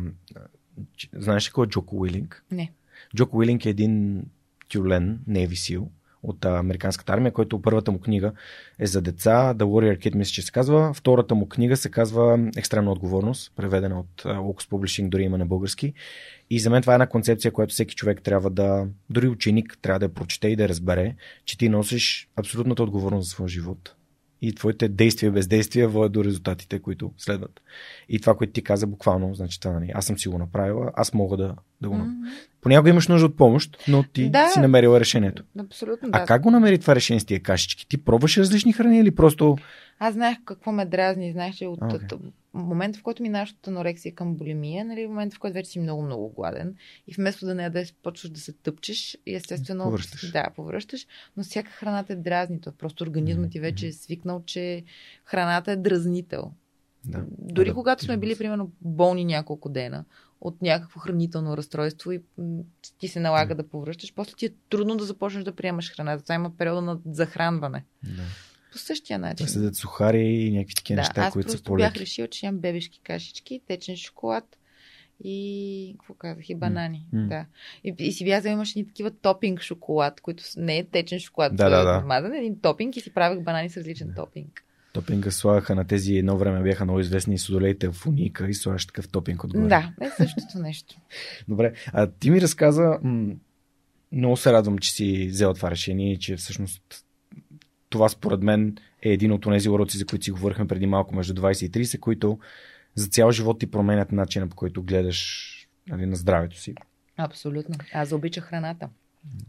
знаеш 1.14 1.48
ли 1.48 1.52
кой 1.52 1.66
е 1.66 1.70
Джоко 1.70 1.96
Уилинг? 1.98 2.44
Не. 2.52 2.72
Джоко 3.16 3.38
Уилинг 3.38 3.66
е 3.66 3.70
един 3.70 4.24
тюлен, 4.70 5.20
Navy 5.30 5.48
SEAL 5.50 5.88
от 6.24 6.46
американската 6.46 7.14
армия, 7.14 7.32
който 7.32 7.62
първата 7.62 7.92
му 7.92 8.00
книга 8.00 8.32
е 8.80 8.86
за 8.86 9.02
деца, 9.02 9.54
The 9.58 9.64
Warrior 9.64 9.98
Kid 9.98 10.16
мисля, 10.16 10.32
че 10.32 10.42
се 10.42 10.52
казва. 10.52 10.94
Втората 10.94 11.36
му 11.36 11.50
книга 11.50 11.78
се 11.78 11.92
казва 11.92 12.50
Екстремна 12.58 12.92
отговорност, 12.92 13.52
преведена 13.56 14.00
от 14.00 14.24
Locus 14.24 14.70
Publishing, 14.70 15.10
дори 15.10 15.24
има 15.24 15.38
на 15.38 15.46
български. 15.46 15.94
И 16.50 16.60
за 16.60 16.70
мен 16.70 16.82
това 16.82 16.94
е 16.94 16.96
една 16.96 17.08
концепция, 17.08 17.52
която 17.52 17.74
всеки 17.74 17.96
човек 17.96 18.22
трябва 18.22 18.50
да, 18.50 18.88
дори 19.10 19.28
ученик, 19.28 19.78
трябва 19.82 20.00
да 20.00 20.06
я 20.06 20.14
прочете 20.14 20.48
и 20.48 20.56
да 20.56 20.70
разбере, 20.70 21.16
че 21.46 21.58
ти 21.58 21.70
носиш 21.70 22.30
абсолютната 22.36 22.84
отговорност 22.84 23.26
за 23.26 23.30
своя 23.30 23.50
живот. 23.50 23.96
И 24.46 24.56
твоите 24.56 24.88
действия 24.88 25.32
бездействия 25.32 25.88
водят 25.88 26.12
до 26.12 26.24
резултатите, 26.24 26.80
които 26.80 27.12
следват. 27.18 27.62
И 28.10 28.20
това, 28.20 28.36
което 28.36 28.54
ти 28.54 28.64
каза, 28.64 28.88
буквално, 28.88 29.34
значи 29.34 29.60
това, 29.60 29.74
нали, 29.74 29.92
аз 29.94 30.06
съм 30.06 30.18
си 30.18 30.30
го 30.30 30.38
направила, 30.38 30.92
аз 30.96 31.14
мога 31.14 31.38
да, 31.38 31.56
да 31.82 31.90
го 31.90 31.98
направя. 31.98 32.16
Мгм. 32.16 32.30
Понякога 32.62 32.90
имаш 32.90 33.08
нужда 33.08 33.26
от 33.26 33.38
помощ, 33.38 33.78
но 33.88 34.04
ти 34.04 34.30
Да. 34.30 34.50
си 34.50 34.60
намерила 34.60 35.00
решението. 35.00 35.44
Абсолютно, 35.60 36.10
А 36.12 36.20
да. 36.20 36.26
как 36.26 36.42
го 36.42 36.52
намери 36.52 36.78
това 36.78 36.96
решение 36.96 37.20
с 37.20 37.26
тия 37.26 37.40
кашички? 37.40 37.88
Ти 37.88 37.98
пробваш 37.98 38.38
различни 38.38 38.74
храни 38.74 39.00
или 39.00 39.16
просто... 39.16 39.58
Аз 40.06 40.14
знаех 40.14 40.38
какво 40.46 40.72
ме 40.72 40.86
дразни. 40.86 41.32
Знаех, 41.32 41.56
че 41.56 41.68
от 41.68 41.80
okay. 41.80 42.20
момента, 42.54 43.00
в 43.00 43.04
който 43.04 43.24
минаваш 43.24 43.52
от 43.52 43.68
анорексия 43.68 44.16
към 44.16 44.36
булимия, 44.36 44.86
нали, 44.86 45.06
в 45.06 45.10
момента, 45.10 45.36
в 45.36 45.40
който 45.40 45.54
вече 45.54 45.70
си 45.70 45.80
много-много 45.80 46.30
гладен 46.30 46.76
и 47.08 47.14
вместо 47.14 47.46
да 47.46 47.56
не 47.56 47.64
ядеш, 47.64 47.94
почваш 48.04 48.32
да 48.32 48.40
се 48.40 48.54
тъпчеш 48.54 49.18
и 49.26 49.36
естествено... 49.36 49.84
Повръщаш. 49.84 50.32
Да, 50.32 50.48
повръщаш, 50.56 51.08
но 51.38 51.44
всяка 51.44 51.72
храна 51.72 52.04
те 52.04 52.16
дразни. 52.16 52.62
То 52.62 52.72
просто 52.72 53.04
организмът 53.04 53.52
ти 53.52 53.60
вече 53.60 53.88
е 53.88 53.94
свикнал, 53.94 54.44
че 54.46 54.84
храната 55.26 55.72
е 55.72 55.76
дразнител. 55.76 56.52
Да. 57.06 57.26
Дори 57.40 57.70
Да, 57.70 57.74
когато 57.74 58.04
сме 58.04 58.14
да. 58.14 58.20
били, 58.20 58.38
примерно, 58.38 58.72
болни 58.82 59.26
няколко 59.26 59.70
дена 59.70 60.06
от 60.42 60.62
някакво 60.62 61.00
хранително 61.00 61.58
разстройство 61.58 62.12
и 62.12 62.22
ти 63.00 63.08
се 63.08 63.20
налага 63.20 63.56
да 63.56 63.68
повръщаш, 63.68 64.14
после 64.14 64.34
ти 64.36 64.46
е 64.46 64.54
трудно 64.70 64.98
да 64.98 65.04
започнеш 65.04 65.44
да 65.44 65.56
приемаш 65.56 65.96
храна. 65.96 66.18
Затова 66.18 66.36
има 66.36 66.58
периода 66.58 66.82
на 66.82 67.00
захранване. 67.06 67.86
да. 68.04 68.24
По 68.74 68.80
същия 68.80 69.20
начин. 69.20 69.46
Да 69.46 69.52
седят 69.52 69.76
сухари 69.76 70.22
и 70.22 70.52
някакви 70.52 70.76
такива 70.76 70.96
Да, 70.96 71.02
неща, 71.02 71.22
аз 71.22 71.34
които 71.34 71.52
са 71.52 71.64
просто 71.64 71.74
бях 71.76 71.96
решила, 71.96 72.28
че 72.28 72.46
ям 72.46 72.58
бебешки 72.58 73.00
кашички, 73.04 73.62
течен 73.68 73.98
шоколад 73.98 74.58
и 75.24 75.96
какво 76.00 76.14
казах, 76.14 76.50
и 76.50 76.56
банани. 76.56 77.06
М. 77.14 77.28
Да. 77.28 77.46
И, 77.84 77.96
и 78.00 78.12
си 78.12 78.26
бях 78.26 78.40
взела, 78.40 78.54
имаше 78.54 78.80
ни 78.80 78.88
такива 78.88 79.12
топинг 79.12 79.62
шоколад, 79.62 80.22
които 80.22 80.44
не 80.58 80.78
е 80.78 80.84
течен 80.84 81.20
шоколад, 81.20 81.56
Да, 81.56 81.70
да, 81.70 81.76
а 81.76 81.84
да. 81.84 82.02
мазан, 82.02 82.34
един 82.34 82.60
топинг 82.60 82.96
и 82.98 83.02
си 83.02 83.14
правех 83.14 83.44
банани 83.44 83.70
с 83.70 83.78
различен 83.78 84.14
топинг. 84.16 84.64
Топинга 84.94 85.32
слагаха 85.32 85.76
на 85.76 85.88
тези 85.88 86.16
едно 86.16 86.38
време 86.38 86.64
бяха 86.64 86.84
много 86.86 87.00
известни 87.00 87.38
судолейте 87.38 87.92
в 87.92 88.06
уника 88.08 88.50
и 88.50 88.54
слагаш 88.54 88.86
такъв 88.86 89.10
топинг 89.10 89.44
отгоре. 89.44 89.68
Да, 89.68 89.94
е 90.02 90.10
същото 90.10 90.60
нещо. 90.60 90.96
Добре, 91.48 91.74
а 91.94 92.08
ти 92.08 92.32
ми 92.32 92.42
разказа, 92.42 93.00
м- 93.04 93.34
много 94.12 94.38
се 94.38 94.52
радвам, 94.52 94.78
че 94.78 94.92
си 94.92 95.28
взел 95.32 95.54
това 95.54 95.72
решение 95.72 96.14
и 96.14 96.20
че 96.20 96.36
всъщност 96.36 97.06
това 97.94 98.10
според 98.10 98.44
мен 98.44 98.78
е 99.02 99.10
един 99.10 99.32
от 99.32 99.44
тези 99.44 99.70
уроци, 99.70 99.98
за 99.98 100.06
които 100.06 100.26
си 100.26 100.32
говорихме 100.32 100.68
преди 100.68 100.86
малко, 100.86 101.16
между 101.16 101.34
20 101.34 101.66
и 101.66 101.86
30, 101.86 102.00
които 102.00 102.40
за 102.96 103.08
цял 103.08 103.32
живот 103.32 103.60
ти 103.60 103.72
променят 103.72 104.12
начина 104.12 104.48
по 104.48 104.56
който 104.56 104.84
гледаш 104.84 105.50
нали, 105.88 106.06
на 106.06 106.16
здравето 106.16 106.60
си. 106.60 106.76
Абсолютно. 107.18 107.76
Аз 107.94 108.12
обичах 108.12 108.44
храната. 108.44 108.90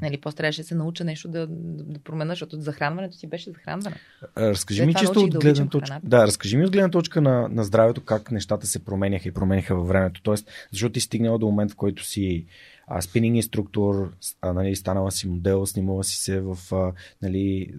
Нали, 0.03 0.20
после 0.20 0.36
трябваше 0.36 0.62
да 0.62 0.68
се 0.68 0.74
науча 0.74 1.05
нещо 1.05 1.28
да, 1.28 1.47
да, 1.47 1.84
да 1.84 1.99
променя, 1.99 2.32
защото 2.32 2.61
захранването 2.61 3.16
си 3.16 3.26
беше 3.26 3.51
захранване. 3.51 3.97
Разкажи 4.36 4.78
След 4.78 4.86
ми 4.86 4.95
чисто 4.95 5.20
от 5.20 5.30
да 5.30 5.38
гледна 5.38 5.51
обичам 5.51 5.68
точка. 5.68 6.01
Да, 6.03 6.26
разкажи 6.26 6.57
ми 6.57 6.64
от 6.64 6.72
гледна 6.72 6.90
точка 6.90 7.20
на, 7.20 7.49
на 7.49 7.64
здравето 7.64 8.05
как 8.05 8.30
нещата 8.30 8.66
се 8.66 8.84
променяха 8.84 9.28
и 9.28 9.32
промениха 9.32 9.76
във 9.76 9.88
времето. 9.88 10.22
Тоест, 10.22 10.51
защото 10.72 10.92
ти 10.92 11.01
стигнала 11.01 11.38
до 11.38 11.47
момент, 11.47 11.72
в 11.72 11.76
който 11.76 12.05
си 12.05 12.47
а, 12.86 13.01
спининг 13.01 13.36
инструктор, 13.36 14.12
а, 14.40 14.53
нали, 14.53 14.76
станала 14.76 15.11
си 15.11 15.28
модел, 15.28 15.66
снимала 15.66 16.05
си 16.05 16.16
се 16.16 16.40
в 16.40 16.59
а, 16.72 16.92
нали, 17.22 17.74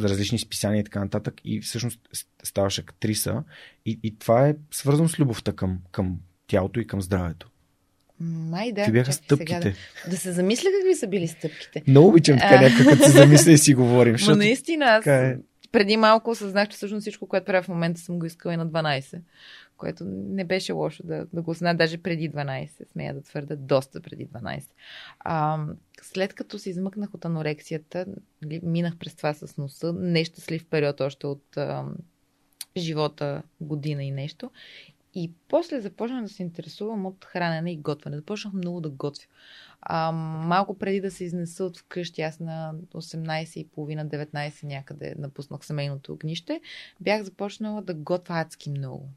различни 0.00 0.38
списания 0.38 0.80
и 0.80 0.84
така 0.84 1.00
нататък 1.00 1.34
и 1.44 1.60
всъщност 1.60 2.00
ставаш 2.42 2.78
актриса 2.78 3.42
и, 3.86 3.98
и 4.02 4.18
това 4.18 4.48
е 4.48 4.54
свързано 4.70 5.08
с 5.08 5.18
любовта 5.18 5.52
към, 5.52 5.78
към 5.92 6.16
тялото 6.46 6.80
и 6.80 6.86
към 6.86 7.02
здравето. 7.02 7.50
Май 8.20 8.72
да. 8.72 8.80
Какви 8.80 8.92
бяха 8.92 9.12
стъпките? 9.12 9.74
Да, 10.04 10.10
да 10.10 10.16
се 10.16 10.32
замисля 10.32 10.68
какви 10.78 10.94
са 10.94 11.06
били 11.06 11.28
стъпките. 11.28 11.82
Много 11.88 12.08
обичам 12.08 12.38
така 12.38 12.60
някак, 12.60 12.86
като 12.86 13.04
се 13.04 13.10
замисля 13.10 13.52
и 13.52 13.58
си 13.58 13.74
говорим. 13.74 14.14
Защото... 14.18 14.38
наистина, 14.38 14.84
аз 14.84 15.06
е. 15.06 15.38
преди 15.72 15.96
малко 15.96 16.30
осъзнах, 16.30 16.68
че 16.68 16.76
всъщност 16.76 17.00
всичко, 17.00 17.26
което 17.26 17.46
правя 17.46 17.62
в 17.62 17.68
момента, 17.68 18.00
съм 18.00 18.18
го 18.18 18.26
искала 18.26 18.54
и 18.54 18.56
на 18.56 18.66
12. 18.66 19.18
Което 19.76 20.04
не 20.04 20.44
беше 20.44 20.72
лошо 20.72 21.02
да, 21.02 21.26
да 21.32 21.42
го 21.42 21.54
знае, 21.54 21.74
даже 21.74 21.98
преди 21.98 22.30
12, 22.30 22.92
смея 22.92 23.14
да 23.14 23.22
твърда, 23.22 23.56
доста 23.56 24.00
преди 24.00 24.26
12. 24.26 24.62
А, 25.20 25.66
след 26.02 26.34
като 26.34 26.58
се 26.58 26.70
измъкнах 26.70 27.14
от 27.14 27.24
анорексията, 27.24 28.06
нали, 28.42 28.60
минах 28.62 28.96
през 28.96 29.16
това 29.16 29.34
с 29.34 29.56
носа, 29.56 29.92
нещастлив 29.92 30.66
период 30.66 31.00
още 31.00 31.26
от 31.26 31.56
а, 31.56 31.84
живота, 32.76 33.42
година 33.60 34.04
и 34.04 34.10
нещо. 34.10 34.50
И 35.14 35.32
после 35.48 35.80
започнах 35.80 36.22
да 36.22 36.28
се 36.28 36.42
интересувам 36.42 37.06
от 37.06 37.24
хранене 37.24 37.72
и 37.72 37.76
готвене. 37.76 38.16
Започнах 38.16 38.54
много 38.54 38.80
да 38.80 38.90
готвя. 38.90 39.26
А, 39.80 40.12
малко 40.12 40.78
преди 40.78 41.00
да 41.00 41.10
се 41.10 41.24
изнеса 41.24 41.64
от 41.64 41.78
вкъщи, 41.78 42.22
аз 42.22 42.40
на 42.40 42.74
18 42.94 43.58
и 43.58 43.68
половина, 43.68 44.06
19 44.06 44.64
някъде 44.64 45.14
напуснах 45.18 45.66
семейното 45.66 46.12
огнище, 46.12 46.60
бях 47.00 47.22
започнала 47.22 47.82
да 47.82 47.94
готвя 47.94 48.40
адски 48.40 48.70
много. 48.70 49.08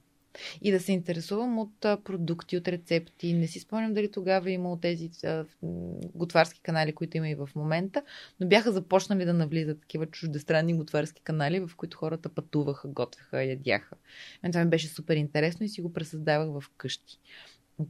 И 0.62 0.72
да 0.72 0.80
се 0.80 0.92
интересувам 0.92 1.60
от 1.60 1.80
продукти, 1.80 2.58
от 2.58 2.68
рецепти. 2.68 3.34
Не 3.34 3.48
си 3.48 3.60
спомням 3.60 3.94
дали 3.94 4.12
тогава 4.12 4.50
е 4.50 4.54
имало 4.54 4.78
тези 4.78 5.10
готварски 6.16 6.62
канали, 6.62 6.94
които 6.94 7.18
има 7.18 7.30
и 7.30 7.36
в 7.36 7.50
момента, 7.56 8.04
но 8.40 8.48
бяха 8.48 8.72
започнали 8.72 9.26
да 9.26 9.34
навлизат 9.34 9.82
такива 9.82 10.06
чуждестранни 10.06 10.78
готварски 10.78 11.22
канали, 11.22 11.60
в 11.60 11.72
които 11.78 11.98
хората 11.98 12.30
пътуваха, 12.30 12.88
готвеха, 12.88 13.44
ядяха. 13.44 13.96
Мен 14.44 14.52
това 14.52 14.64
ми 14.64 14.70
беше 14.70 14.88
супер 14.88 15.16
интересно 15.16 15.66
и 15.66 15.70
си 15.70 15.82
го 15.82 15.94
пресъздавах 15.94 16.62
в 16.62 16.70
къщи. 16.78 17.20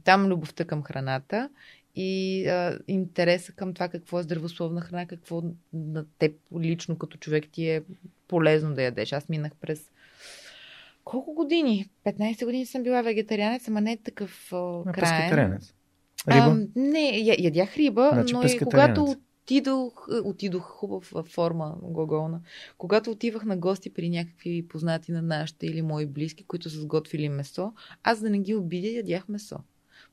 Там 0.04 0.26
любовта 0.26 0.64
към 0.64 0.82
храната 0.82 1.50
и 1.94 2.46
а, 2.46 2.78
интереса 2.88 3.52
към 3.52 3.74
това 3.74 3.88
какво 3.88 4.18
е 4.18 4.22
здравословна 4.22 4.80
храна, 4.80 5.06
какво 5.06 5.42
на 5.72 6.04
теб 6.18 6.36
лично 6.60 6.98
като 6.98 7.18
човек 7.18 7.44
ти 7.52 7.68
е 7.68 7.82
полезно 8.28 8.74
да 8.74 8.82
ядеш. 8.82 9.12
Аз 9.12 9.28
минах 9.28 9.52
през 9.60 9.90
колко 11.04 11.34
години? 11.34 11.90
15 12.06 12.44
години 12.44 12.66
съм 12.66 12.82
била 12.82 13.02
вегетарианец, 13.02 13.68
ама 13.68 13.80
не 13.80 13.92
е 13.92 13.96
такъв 13.96 14.52
а, 14.52 14.82
А, 15.26 15.30
краен. 15.30 15.58
А, 16.26 16.56
не, 16.76 17.18
я, 17.18 17.36
ядях 17.38 17.76
риба, 17.76 18.10
Значи 18.12 18.34
но 18.34 18.42
и 18.42 18.58
когато 18.58 19.16
отидох, 19.50 20.08
отидох 20.24 20.62
хубав 20.62 21.14
форма 21.24 21.76
глаголна, 21.82 22.40
когато 22.78 23.10
отивах 23.10 23.44
на 23.44 23.56
гости 23.56 23.94
при 23.94 24.10
някакви 24.10 24.68
познати 24.68 25.12
на 25.12 25.22
нашите 25.22 25.66
или 25.66 25.82
мои 25.82 26.06
близки, 26.06 26.44
които 26.44 26.70
са 26.70 26.80
сготвили 26.80 27.28
месо, 27.28 27.72
аз 28.02 28.20
да 28.20 28.30
не 28.30 28.38
ги 28.38 28.54
обидя, 28.54 28.88
ядях 28.88 29.28
месо. 29.28 29.58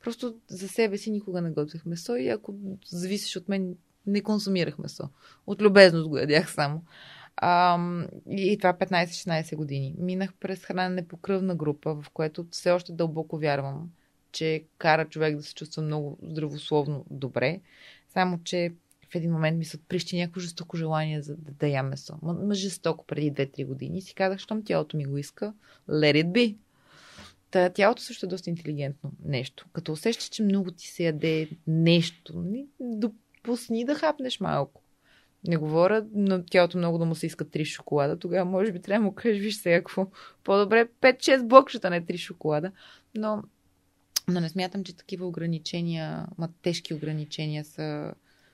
Просто 0.03 0.35
за 0.47 0.67
себе 0.67 0.97
си 0.97 1.11
никога 1.11 1.41
не 1.41 1.51
готвих 1.51 1.85
месо 1.85 2.15
и 2.15 2.29
ако 2.29 2.55
зависиш 2.85 3.35
от 3.35 3.49
мен, 3.49 3.75
не 4.07 4.21
консумирах 4.21 4.77
месо. 4.79 5.09
От 5.47 5.61
любезност 5.61 6.09
го 6.09 6.17
ядях 6.17 6.53
само. 6.53 6.81
А, 7.37 7.79
и, 8.29 8.57
това 8.57 8.73
15-16 8.73 9.55
години. 9.55 9.95
Минах 9.97 10.33
през 10.33 10.59
хранене 10.65 11.07
по 11.07 11.17
кръвна 11.17 11.55
група, 11.55 11.95
в 11.95 12.09
което 12.09 12.45
все 12.51 12.71
още 12.71 12.91
дълбоко 12.91 13.37
вярвам, 13.37 13.89
че 14.31 14.63
кара 14.77 15.05
човек 15.05 15.35
да 15.35 15.43
се 15.43 15.53
чувства 15.53 15.81
много 15.81 16.17
здравословно 16.23 17.05
добре. 17.09 17.59
Само, 18.09 18.39
че 18.43 18.73
в 19.09 19.15
един 19.15 19.31
момент 19.31 19.57
ми 19.57 19.65
се 19.65 19.77
отприщи 19.77 20.17
някакво 20.17 20.39
жестоко 20.39 20.77
желание 20.77 21.21
за 21.21 21.35
да, 21.35 21.51
да 21.51 21.67
ям 21.67 21.89
месо. 21.89 22.17
Ма, 22.21 22.55
жестоко 22.55 23.05
преди 23.05 23.31
2-3 23.31 23.65
години. 23.65 23.97
И 23.97 24.01
си 24.01 24.13
казах, 24.13 24.39
щом 24.39 24.63
тялото 24.63 24.97
ми 24.97 25.05
го 25.05 25.17
иска, 25.17 25.53
let 25.89 26.23
it 26.23 26.31
be. 26.31 26.55
Та, 27.51 27.69
тялото 27.69 28.01
също 28.01 28.25
е 28.25 28.29
доста 28.29 28.49
интелигентно 28.49 29.11
нещо. 29.25 29.65
Като 29.73 29.91
усещаш, 29.91 30.29
че 30.29 30.43
много 30.43 30.71
ти 30.71 30.87
се 30.87 31.03
яде 31.03 31.49
нещо, 31.67 32.39
ни- 32.39 32.65
допусни 32.79 33.85
да 33.85 33.95
хапнеш 33.95 34.39
малко. 34.39 34.81
Не 35.47 35.57
говоря 35.57 36.05
на 36.13 36.45
тялото 36.45 36.77
много 36.77 36.97
да 36.97 37.05
му 37.05 37.15
се 37.15 37.25
иска 37.25 37.45
3 37.45 37.65
шоколада. 37.65 38.19
Тогава 38.19 38.45
може 38.45 38.71
би 38.71 38.81
трябва 38.81 39.01
да 39.01 39.05
му 39.05 39.15
кажеш, 39.15 39.41
виж 39.41 39.57
сега 39.57 39.77
какво. 39.77 40.07
По-добре 40.43 40.87
5-6 41.01 41.47
блокчета, 41.47 41.89
не 41.89 42.05
3 42.05 42.17
шоколада. 42.17 42.71
Но, 43.15 43.43
но 44.27 44.39
не 44.39 44.49
смятам, 44.49 44.83
че 44.83 44.95
такива 44.95 45.27
ограничения, 45.27 46.27
ма 46.37 46.49
тежки 46.61 46.93
ограничения 46.93 47.65
са, 47.65 48.13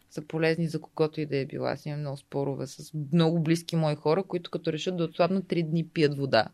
са 0.09 0.21
полезни 0.21 0.67
за 0.67 0.81
когото 0.81 1.21
и 1.21 1.25
да 1.25 1.37
е 1.37 1.45
била. 1.45 1.71
Аз 1.71 1.85
имам 1.85 1.99
много 1.99 2.17
спорове 2.17 2.67
с 2.67 2.93
много 3.13 3.39
близки 3.39 3.75
мои 3.75 3.95
хора, 3.95 4.23
които 4.23 4.51
като 4.51 4.73
решат 4.73 4.97
да 4.97 5.03
отслабнат 5.03 5.45
3 5.45 5.69
дни 5.69 5.87
пият 5.87 6.17
вода. 6.17 6.47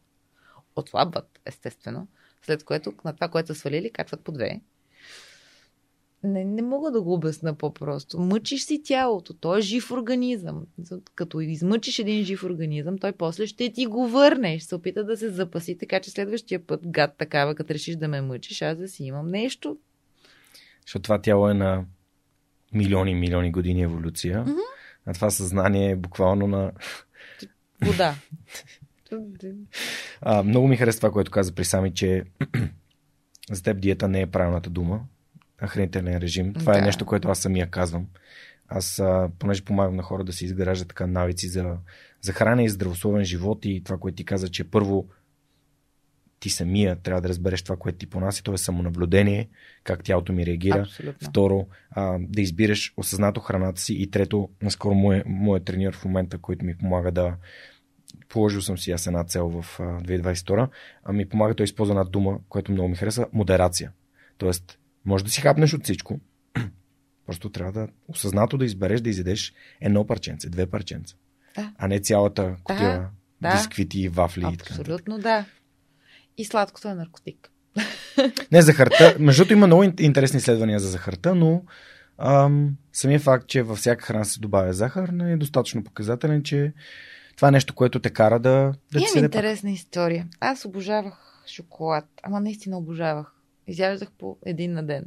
Отслабват, 0.76 1.40
естествено. 1.46 2.08
След 2.42 2.64
което 2.64 2.94
на 3.06 3.14
това, 3.14 3.28
което 3.28 3.48
са 3.48 3.56
свалили, 3.56 3.92
качват 3.92 4.22
по 4.22 4.32
две. 4.32 4.62
Не, 6.24 6.46
не 6.46 6.62
мога 6.62 6.92
да 6.92 7.02
го 7.02 7.14
обясна 7.14 7.54
по-просто. 7.54 8.20
Мъчиш 8.20 8.64
си 8.64 8.84
тялото. 8.84 9.34
Той 9.34 9.60
е 9.60 9.62
жив 9.62 9.92
организъм. 9.92 10.66
Като 11.16 11.40
измъчиш 11.40 12.00
един 12.00 12.24
жив 12.24 12.44
организъм, 12.44 12.98
той 12.98 13.12
после 13.12 13.48
ще 13.48 13.74
ти 13.74 13.86
го 13.86 14.08
върне. 14.08 14.60
Ще 14.60 14.68
се 14.68 14.76
опита 14.76 15.04
да 15.04 15.18
се 15.18 15.30
запаси, 15.30 15.78
така 15.78 16.00
че 16.00 16.12
следващия 16.12 16.68
път, 16.68 16.82
гад 16.88 17.18
такава, 17.18 17.56
като 17.56 17.74
решиш 17.74 17.96
да 17.96 18.08
ме 18.08 18.22
мъчиш, 18.22 18.62
аз 18.62 18.78
да 18.78 18.88
си 18.88 19.04
имам 19.04 19.30
нещо. 19.30 19.78
Защото 20.86 21.04
това 21.04 21.22
тяло 21.22 21.50
е 21.50 21.54
на 21.54 21.86
милиони, 22.74 23.16
милиони 23.16 23.52
години 23.52 23.82
еволюция. 23.82 24.42
Мгм. 24.42 24.52
А 25.06 25.14
това 25.14 25.30
съзнание 25.30 25.92
е 25.92 25.96
буквално 25.96 26.48
на... 26.48 26.72
Вода. 27.82 28.16
А, 30.22 30.44
много 30.44 30.68
ми 30.68 30.78
хареса 30.78 31.00
това, 31.00 31.12
което 31.12 31.32
каза 31.32 31.56
при 31.56 31.66
Сами, 31.66 31.94
че 31.94 32.24
за 33.52 33.64
теб 33.64 33.80
диета 33.80 34.08
не 34.08 34.22
е 34.22 34.28
правилната 34.28 34.70
дума, 34.70 35.02
хранителен 35.68 36.18
режим. 36.18 36.54
Това 36.54 36.74
е 36.74 36.80
Да. 36.80 36.86
нещо, 36.86 37.06
което 37.06 37.30
аз 37.30 37.40
самия 37.40 37.70
казвам. 37.70 38.08
Аз, 38.68 39.00
а, 39.00 39.30
понеже 39.40 39.66
помагам 39.66 39.96
на 39.96 40.04
хора 40.04 40.24
да 40.24 40.34
се 40.34 40.46
изграждат 40.46 40.88
така 40.88 41.08
навици 41.08 41.48
за, 41.48 41.78
за 42.22 42.34
хранене 42.34 42.64
и 42.64 42.70
здравословен 42.70 43.26
живот 43.26 43.66
и 43.66 43.82
това, 43.84 43.98
което 43.98 44.16
ти 44.16 44.26
каза, 44.26 44.50
че 44.50 44.64
първо 44.64 45.08
ти 46.40 46.50
самия 46.50 46.96
трябва 46.96 47.22
да 47.22 47.30
разбереш 47.30 47.62
това, 47.62 47.76
което 47.76 47.98
ти 47.98 48.08
понася, 48.08 48.44
то 48.44 48.54
е 48.54 48.58
самонаблюдение, 48.58 49.50
как 49.84 50.04
тялото 50.04 50.34
ми 50.34 50.46
реагира. 50.46 50.80
Абсолютно. 50.80 51.30
Второ, 51.30 51.68
а, 51.92 52.18
да 52.20 52.42
избираш 52.42 52.94
осъзнато 52.98 53.42
храната 53.42 53.82
си. 53.82 53.94
И 53.94 54.12
трето, 54.12 54.50
наскоро 54.62 54.94
моят 54.94 55.24
мое 55.28 55.60
треньор 55.60 55.96
в 55.96 56.06
момента, 56.06 56.38
който 56.38 56.66
ми 56.66 56.78
помага 56.78 57.12
да 57.12 57.36
положил 58.30 58.62
съм 58.62 58.78
си 58.78 58.92
аз 58.92 59.08
една 59.08 59.24
цел 59.24 59.50
в 59.50 59.80
а, 59.80 59.84
2022, 59.84 60.68
а 61.04 61.14
ми 61.14 61.30
помага 61.30 61.56
той 61.56 61.64
използва 61.64 61.94
една 61.94 62.04
дума, 62.04 62.40
която 62.50 62.72
много 62.72 62.90
ми 62.90 62.96
хареса, 62.96 63.28
модерация. 63.34 63.92
Тоест, 64.38 64.80
може 65.06 65.24
да 65.24 65.32
си 65.32 65.42
хапнеш 65.42 65.74
от 65.74 65.84
всичко, 65.84 66.20
просто 67.26 67.50
трябва 67.50 67.72
да 67.72 67.88
осъзнато 68.08 68.58
да 68.58 68.66
избереш 68.66 69.02
да 69.02 69.10
изядеш 69.10 69.54
едно 69.82 70.08
парченце, 70.08 70.50
две 70.50 70.66
парченца, 70.66 71.16
Да. 71.56 71.74
а 71.78 71.88
не 71.88 72.00
цялата 72.00 72.56
кутия 72.64 73.10
да. 73.42 73.52
бисквити, 73.52 74.10
вафли 74.10 74.50
и 74.54 74.58
така. 74.58 74.74
Абсолютно 74.80 75.20
да. 75.20 75.46
И 76.38 76.46
сладкото 76.46 76.88
е 76.88 76.94
наркотик. 76.94 77.52
Не, 78.52 78.62
захарта. 78.62 79.16
Между 79.20 79.42
другото 79.42 79.54
има 79.54 79.68
много 79.68 79.84
ин- 79.84 80.02
интересни 80.02 80.38
изследвания 80.38 80.80
за 80.80 80.88
захарта, 80.90 81.36
но 81.36 81.64
ам, 82.18 82.78
самия 82.94 83.20
факт, 83.20 83.48
че 83.48 83.64
във 83.64 83.78
всяка 83.78 84.06
храна 84.06 84.26
се 84.26 84.40
добавя 84.40 84.74
захар, 84.74 85.10
не 85.10 85.32
е 85.32 85.38
достатъчно 85.38 85.84
показателен, 85.84 86.44
че 86.44 86.74
това 87.36 87.48
е 87.48 87.52
нещо, 87.52 87.76
което 87.76 88.00
те 88.00 88.10
кара 88.10 88.40
да, 88.40 88.74
да 88.94 89.00
Имам 89.00 89.26
интересна 89.26 89.72
история. 89.72 90.28
Аз 90.40 90.66
обожавах 90.66 91.44
шоколад. 91.48 92.06
Ама 92.24 92.40
наистина 92.40 92.78
обожавах. 92.78 93.32
Изяждах 93.70 94.12
по 94.12 94.38
един 94.46 94.74
на 94.74 94.84
ден. 94.84 95.06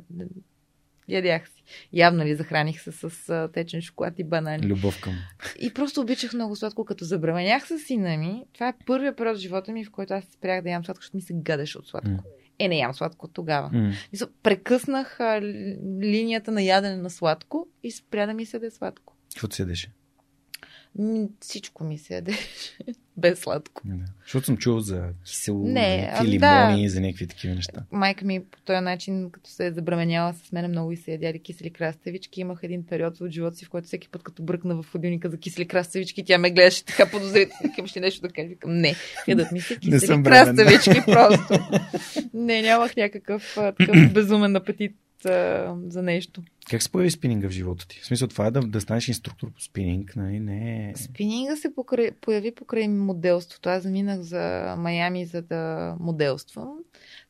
Ядях 1.09 1.49
си. 1.49 1.63
Явно 1.93 2.25
ли 2.25 2.35
захраних 2.35 2.83
се 2.83 2.93
с 2.93 3.49
течен 3.55 3.83
шоколад 3.83 4.19
и 4.19 4.25
банани. 4.25 4.67
Любов 4.67 5.01
към. 5.01 5.15
И 5.61 5.75
просто 5.75 6.01
обичах 6.01 6.33
много 6.33 6.57
сладко, 6.57 6.85
като 6.85 7.05
забременях 7.05 7.69
с 7.69 7.79
сина 7.79 8.17
ми. 8.17 8.45
Това 8.53 8.69
е 8.69 8.75
първият 8.87 9.17
период 9.17 9.37
в 9.37 9.41
живота 9.41 9.73
ми, 9.73 9.85
в 9.85 9.91
който 9.91 10.15
аз 10.15 10.25
спрях 10.25 10.63
да 10.63 10.71
ям 10.71 10.85
сладко, 10.85 11.03
защото 11.03 11.17
ми 11.17 11.23
се 11.23 11.35
гадеше 11.35 11.79
от 11.79 11.89
сладко. 11.89 12.11
М. 12.11 12.23
Е, 12.59 12.69
не 12.69 12.79
ям 12.79 12.95
сладко 12.95 13.29
тогава. 13.29 13.71
М. 13.73 13.93
Мисля, 14.13 14.27
Прекъснах 14.43 15.21
а, 15.21 15.41
линията 16.03 16.53
на 16.53 16.63
ядене 16.63 16.97
на 16.97 17.11
сладко 17.11 17.69
и 17.83 17.91
спря 17.91 18.27
да 18.27 18.35
ми 18.35 18.47
се 18.47 18.57
яде 18.57 18.71
сладко. 18.71 19.17
Какво 19.35 19.49
ти 19.49 19.57
седеше? 19.57 19.93
Всичко 21.41 21.85
ми 21.85 21.99
се 21.99 22.15
яде 22.15 22.33
без 23.17 23.39
сладко. 23.39 23.83
Да. 23.85 24.05
Защото 24.23 24.47
съм 24.47 24.57
чувал 24.57 24.81
за 24.81 25.05
кисело, 25.25 25.67
Не, 25.67 25.91
за 25.91 25.97
някакви 25.97 26.29
ами 26.29 26.39
да. 26.39 26.67
лимони, 26.69 26.89
за 26.89 27.01
някакви 27.01 27.27
такива 27.27 27.55
неща. 27.55 27.85
Майка 27.93 28.25
ми 28.25 28.45
по 28.45 28.61
този 28.61 28.81
начин, 28.81 29.31
като 29.31 29.51
се 29.51 29.67
е 29.67 29.73
забременяла 29.73 30.35
с 30.35 30.53
мен 30.53 30.71
много 30.71 30.93
и 30.93 30.97
се 30.97 31.13
ядяли 31.13 31.39
кисели 31.39 31.71
краставички, 31.71 32.41
имах 32.41 32.59
един 32.63 32.87
период 32.87 33.21
от 33.21 33.31
живота 33.31 33.57
си, 33.57 33.65
в 33.65 33.71
който 33.71 33.87
всеки 33.87 34.09
път, 34.09 34.23
като 34.23 34.43
бръкна 34.43 34.83
в 34.83 34.93
ходилника 34.93 35.31
за 35.31 35.39
кисели 35.39 35.69
краставички, 35.69 36.25
тя 36.25 36.39
ме 36.39 36.51
гледаше 36.51 36.85
така 36.85 37.11
подозрително. 37.11 37.61
Викам, 37.63 37.87
ще 37.87 38.01
нещо 38.01 38.21
да 38.23 38.29
кажа. 38.29 38.49
Викам, 38.49 38.79
не, 38.79 38.95
ядат 39.29 39.53
ми 39.53 39.61
се 39.61 39.79
кисели 39.79 40.23
краставички 40.23 41.03
просто. 41.07 41.59
не, 42.35 42.63
нямах 42.63 42.97
някакъв 42.97 43.55
такъв 43.79 44.13
безумен 44.13 44.57
апетит 44.57 44.97
а, 45.25 45.75
за 45.89 46.03
нещо. 46.03 46.43
Как 46.71 46.83
се 46.83 46.93
появи 46.93 47.11
спининга 47.11 47.49
в 47.49 47.53
живота 47.53 47.89
ти? 47.89 48.01
В 48.01 48.07
смисъл 48.07 48.29
това 48.29 48.47
е 48.47 48.51
да, 48.51 48.61
да 48.61 48.81
станеш 48.81 49.09
инструктор 49.09 49.51
по 49.53 49.61
спининг, 49.61 50.17
нали? 50.17 50.41
Не. 50.41 50.93
Спининга 50.97 51.57
се 51.57 51.75
покрай, 51.75 52.11
появи 52.11 52.55
покрай 52.55 52.89
моделството. 52.89 53.69
Аз 53.69 53.83
заминах 53.83 54.21
за 54.21 54.75
Майами, 54.79 55.27
за 55.27 55.43
да 55.43 55.95
моделствам. 56.01 56.79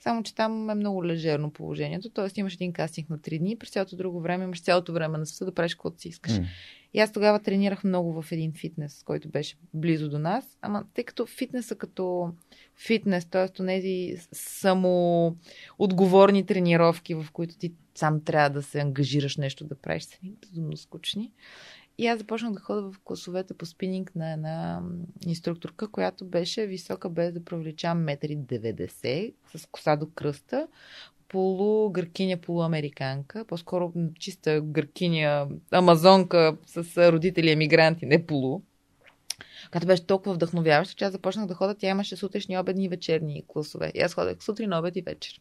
Само, 0.01 0.22
че 0.22 0.35
там 0.35 0.70
е 0.70 0.74
много 0.74 1.07
лежерно 1.07 1.51
положението. 1.51 2.11
Тоест 2.11 2.39
имаш 2.39 2.55
един 2.55 2.72
кастинг 2.72 3.11
на 3.11 3.18
3 3.18 3.39
дни, 3.39 3.57
през 3.59 3.70
цялото 3.70 3.97
друго 3.97 4.20
време 4.20 4.45
имаш 4.45 4.62
цялото 4.62 4.93
време 4.93 5.18
на 5.18 5.26
света 5.26 5.45
да 5.45 5.55
правиш 5.55 5.74
каквото 5.74 6.01
си 6.01 6.09
искаш. 6.09 6.39
М. 6.39 6.45
И 6.95 7.01
аз 7.01 7.12
тогава 7.12 7.41
тренирах 7.41 7.85
много 7.85 8.22
в 8.22 8.33
един 8.33 8.53
фитнес, 8.53 9.03
който 9.03 9.28
беше 9.28 9.57
близо 9.74 10.11
до 10.11 10.18
нас. 10.18 10.59
Ама 10.62 10.85
тъй 10.95 11.05
като 11.05 11.26
фитнеса 11.26 11.74
като 11.74 12.33
фитнес, 12.87 13.24
т.е. 13.24 13.64
тези 13.64 14.14
само 14.33 15.37
отговорни 15.78 16.47
тренировки, 16.47 17.14
в 17.14 17.26
които 17.33 17.59
ти 17.59 17.72
сам 17.95 18.24
трябва 18.24 18.51
да 18.51 18.62
се 18.62 18.80
ангажираш 18.80 19.36
нещо 19.36 19.64
да 19.64 19.74
правиш, 19.74 20.03
са 20.03 20.16
ми 20.22 20.32
безумно 20.40 20.76
скучни. 20.76 21.32
И 21.99 22.07
аз 22.07 22.18
започнах 22.18 22.53
да 22.53 22.61
ходя 22.61 22.82
в 22.82 22.95
класовете 23.05 23.55
по 23.55 23.66
спининг 23.66 24.14
на 24.14 24.32
една 24.32 24.82
инструкторка, 25.26 25.90
която 25.90 26.24
беше 26.24 26.66
висока 26.66 27.09
без 27.09 27.32
да 27.32 27.45
провличам 27.45 28.07
1,90 28.07 29.34
м, 29.55 29.59
с 29.59 29.66
коса 29.66 29.97
до 29.97 30.11
кръста, 30.11 30.68
полугъркиня, 31.28 32.36
полуамериканка, 32.36 33.45
по-скоро 33.45 33.93
чиста 34.18 34.61
гъркиня, 34.61 35.49
амазонка 35.70 36.57
с 36.66 37.12
родители 37.12 37.51
емигранти, 37.51 38.07
не 38.07 38.26
полу. 38.26 38.62
Която 39.70 39.86
беше 39.86 40.07
толкова 40.07 40.34
вдъхновяваща, 40.34 40.95
че 40.95 41.05
аз 41.05 41.12
започнах 41.12 41.47
да 41.47 41.55
ходя. 41.55 41.74
Тя 41.74 41.88
имаше 41.88 42.16
сутрешни, 42.16 42.59
обедни 42.59 42.84
и 42.84 42.88
вечерни 42.88 43.43
класове. 43.49 43.93
И 43.95 44.01
аз 44.01 44.14
ходех 44.14 44.43
сутрин, 44.43 44.72
обед 44.72 44.97
и 44.97 45.03
вечер. 45.03 45.40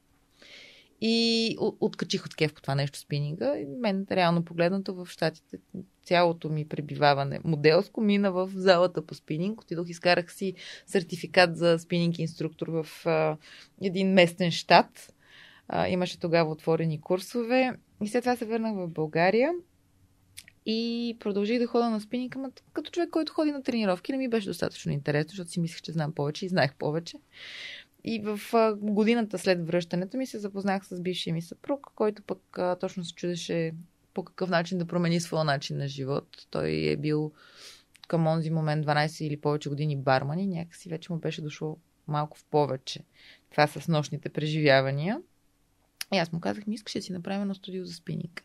И 1.02 1.56
откачих 1.60 2.26
от 2.26 2.36
кеф 2.36 2.54
по 2.54 2.62
това 2.62 2.76
нещо 2.76 3.00
спининга. 3.00 3.58
И 3.58 3.66
мен, 3.66 4.08
реално 4.12 4.46
погледнато 4.46 4.96
в 4.96 5.08
щатите, 5.10 5.58
цялото 6.04 6.50
ми 6.50 6.68
пребиваване 6.68 7.40
моделско 7.44 8.02
мина 8.02 8.32
в 8.32 8.52
залата 8.56 9.06
по 9.06 9.16
спининг. 9.16 9.62
Отидох, 9.62 9.90
изкарах 9.90 10.34
си 10.34 10.54
сертификат 10.86 11.58
за 11.58 11.80
спининг 11.80 12.20
инструктор 12.20 12.68
в 12.68 13.06
а, 13.06 13.38
един 13.82 14.14
местен 14.14 14.52
щат. 14.52 15.14
А, 15.68 15.88
имаше 15.88 16.20
тогава 16.20 16.52
отворени 16.52 17.02
курсове. 17.02 17.74
И 18.04 18.08
след 18.08 18.24
това 18.24 18.36
се 18.36 18.46
върнах 18.46 18.76
в 18.76 18.88
България 18.88 19.52
и 20.66 21.18
продължих 21.20 21.60
да 21.60 21.68
хода 21.68 21.90
на 21.90 22.02
спининг, 22.02 22.36
ама 22.36 22.52
като 22.74 22.92
човек, 22.92 23.10
който 23.10 23.34
ходи 23.34 23.52
на 23.52 23.64
тренировки, 23.64 24.12
не 24.12 24.18
ми 24.18 24.30
беше 24.30 24.48
достатъчно 24.48 24.92
интересно, 24.92 25.30
защото 25.30 25.52
си 25.52 25.60
мислех, 25.60 25.82
че 25.82 25.92
знам 25.92 26.14
повече 26.14 26.46
и 26.46 26.50
знаех 26.50 26.76
повече. 26.76 27.18
И 28.04 28.20
в 28.20 28.40
годината 28.78 29.40
след 29.40 29.68
връщането 29.68 30.18
ми 30.18 30.26
се 30.26 30.40
запознах 30.40 30.86
с 30.86 31.02
бившия 31.02 31.34
ми 31.34 31.42
съпруг, 31.42 31.92
който 31.96 32.22
пък 32.22 32.58
а, 32.58 32.76
точно 32.76 33.06
се 33.06 33.14
чудеше 33.14 33.72
по 34.14 34.24
какъв 34.24 34.50
начин 34.50 34.78
да 34.78 34.86
промени 34.86 35.20
своя 35.20 35.44
начин 35.44 35.78
на 35.78 35.88
живот. 35.88 36.48
Той 36.50 36.70
е 36.70 36.98
бил 36.98 37.32
към 38.08 38.28
онзи 38.28 38.50
момент 38.50 38.86
12 38.86 39.24
или 39.24 39.38
повече 39.38 39.70
години 39.70 39.98
барман 39.98 40.40
и 40.40 40.48
някакси 40.48 40.90
вече 40.90 41.14
му 41.14 41.20
беше 41.20 41.42
дошло 41.42 41.78
малко 42.08 42.38
в 42.38 42.46
повече. 42.46 43.00
Това 43.52 43.68
с 43.68 43.88
нощните 43.88 44.30
преживявания. 44.30 45.22
И 46.14 46.18
аз 46.18 46.32
му 46.32 46.40
казах, 46.40 46.68
ми 46.68 46.76
искаш 46.76 46.94
да 46.94 47.02
си 47.02 47.12
направим 47.12 47.42
едно 47.42 47.56
студио 47.56 47.86
за 47.86 47.94
спининг. 47.94 48.44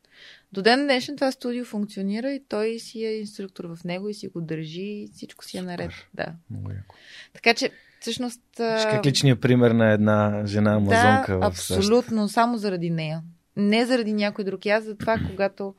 До 0.53 0.63
ден 0.63 0.83
днешен 0.85 1.17
това 1.17 1.33
студио 1.33 1.65
функционира 1.65 2.33
и 2.33 2.45
той 2.49 2.79
си 2.79 3.05
е 3.05 3.19
инструктор 3.19 3.65
в 3.65 3.85
него 3.85 4.09
и 4.09 4.15
си 4.15 4.29
го 4.29 4.41
държи 4.41 4.83
и 4.83 5.09
всичко 5.15 5.45
си 5.45 5.57
е 5.57 5.61
Супер. 5.61 5.71
наред. 5.71 5.91
Да. 6.15 6.35
Много 6.51 6.71
яко. 6.71 6.95
Така 7.33 7.55
че, 7.55 7.71
всъщност... 8.07 8.41
Как 8.57 9.07
личният 9.07 9.41
пример 9.41 9.71
на 9.71 9.93
една 9.93 10.43
жена 10.47 10.75
амазонка 10.75 11.39
да, 11.39 11.51
в 11.51 11.59
САЩ. 11.59 11.79
абсолютно, 11.79 12.29
само 12.29 12.59
заради 12.59 12.91
нея. 12.91 13.23
Не 13.57 13.87
заради 13.87 14.13
някой 14.13 14.45
друг. 14.45 14.67
И 14.67 14.69
Аз 14.69 14.85
затова, 14.85 15.19
когато 15.31 15.75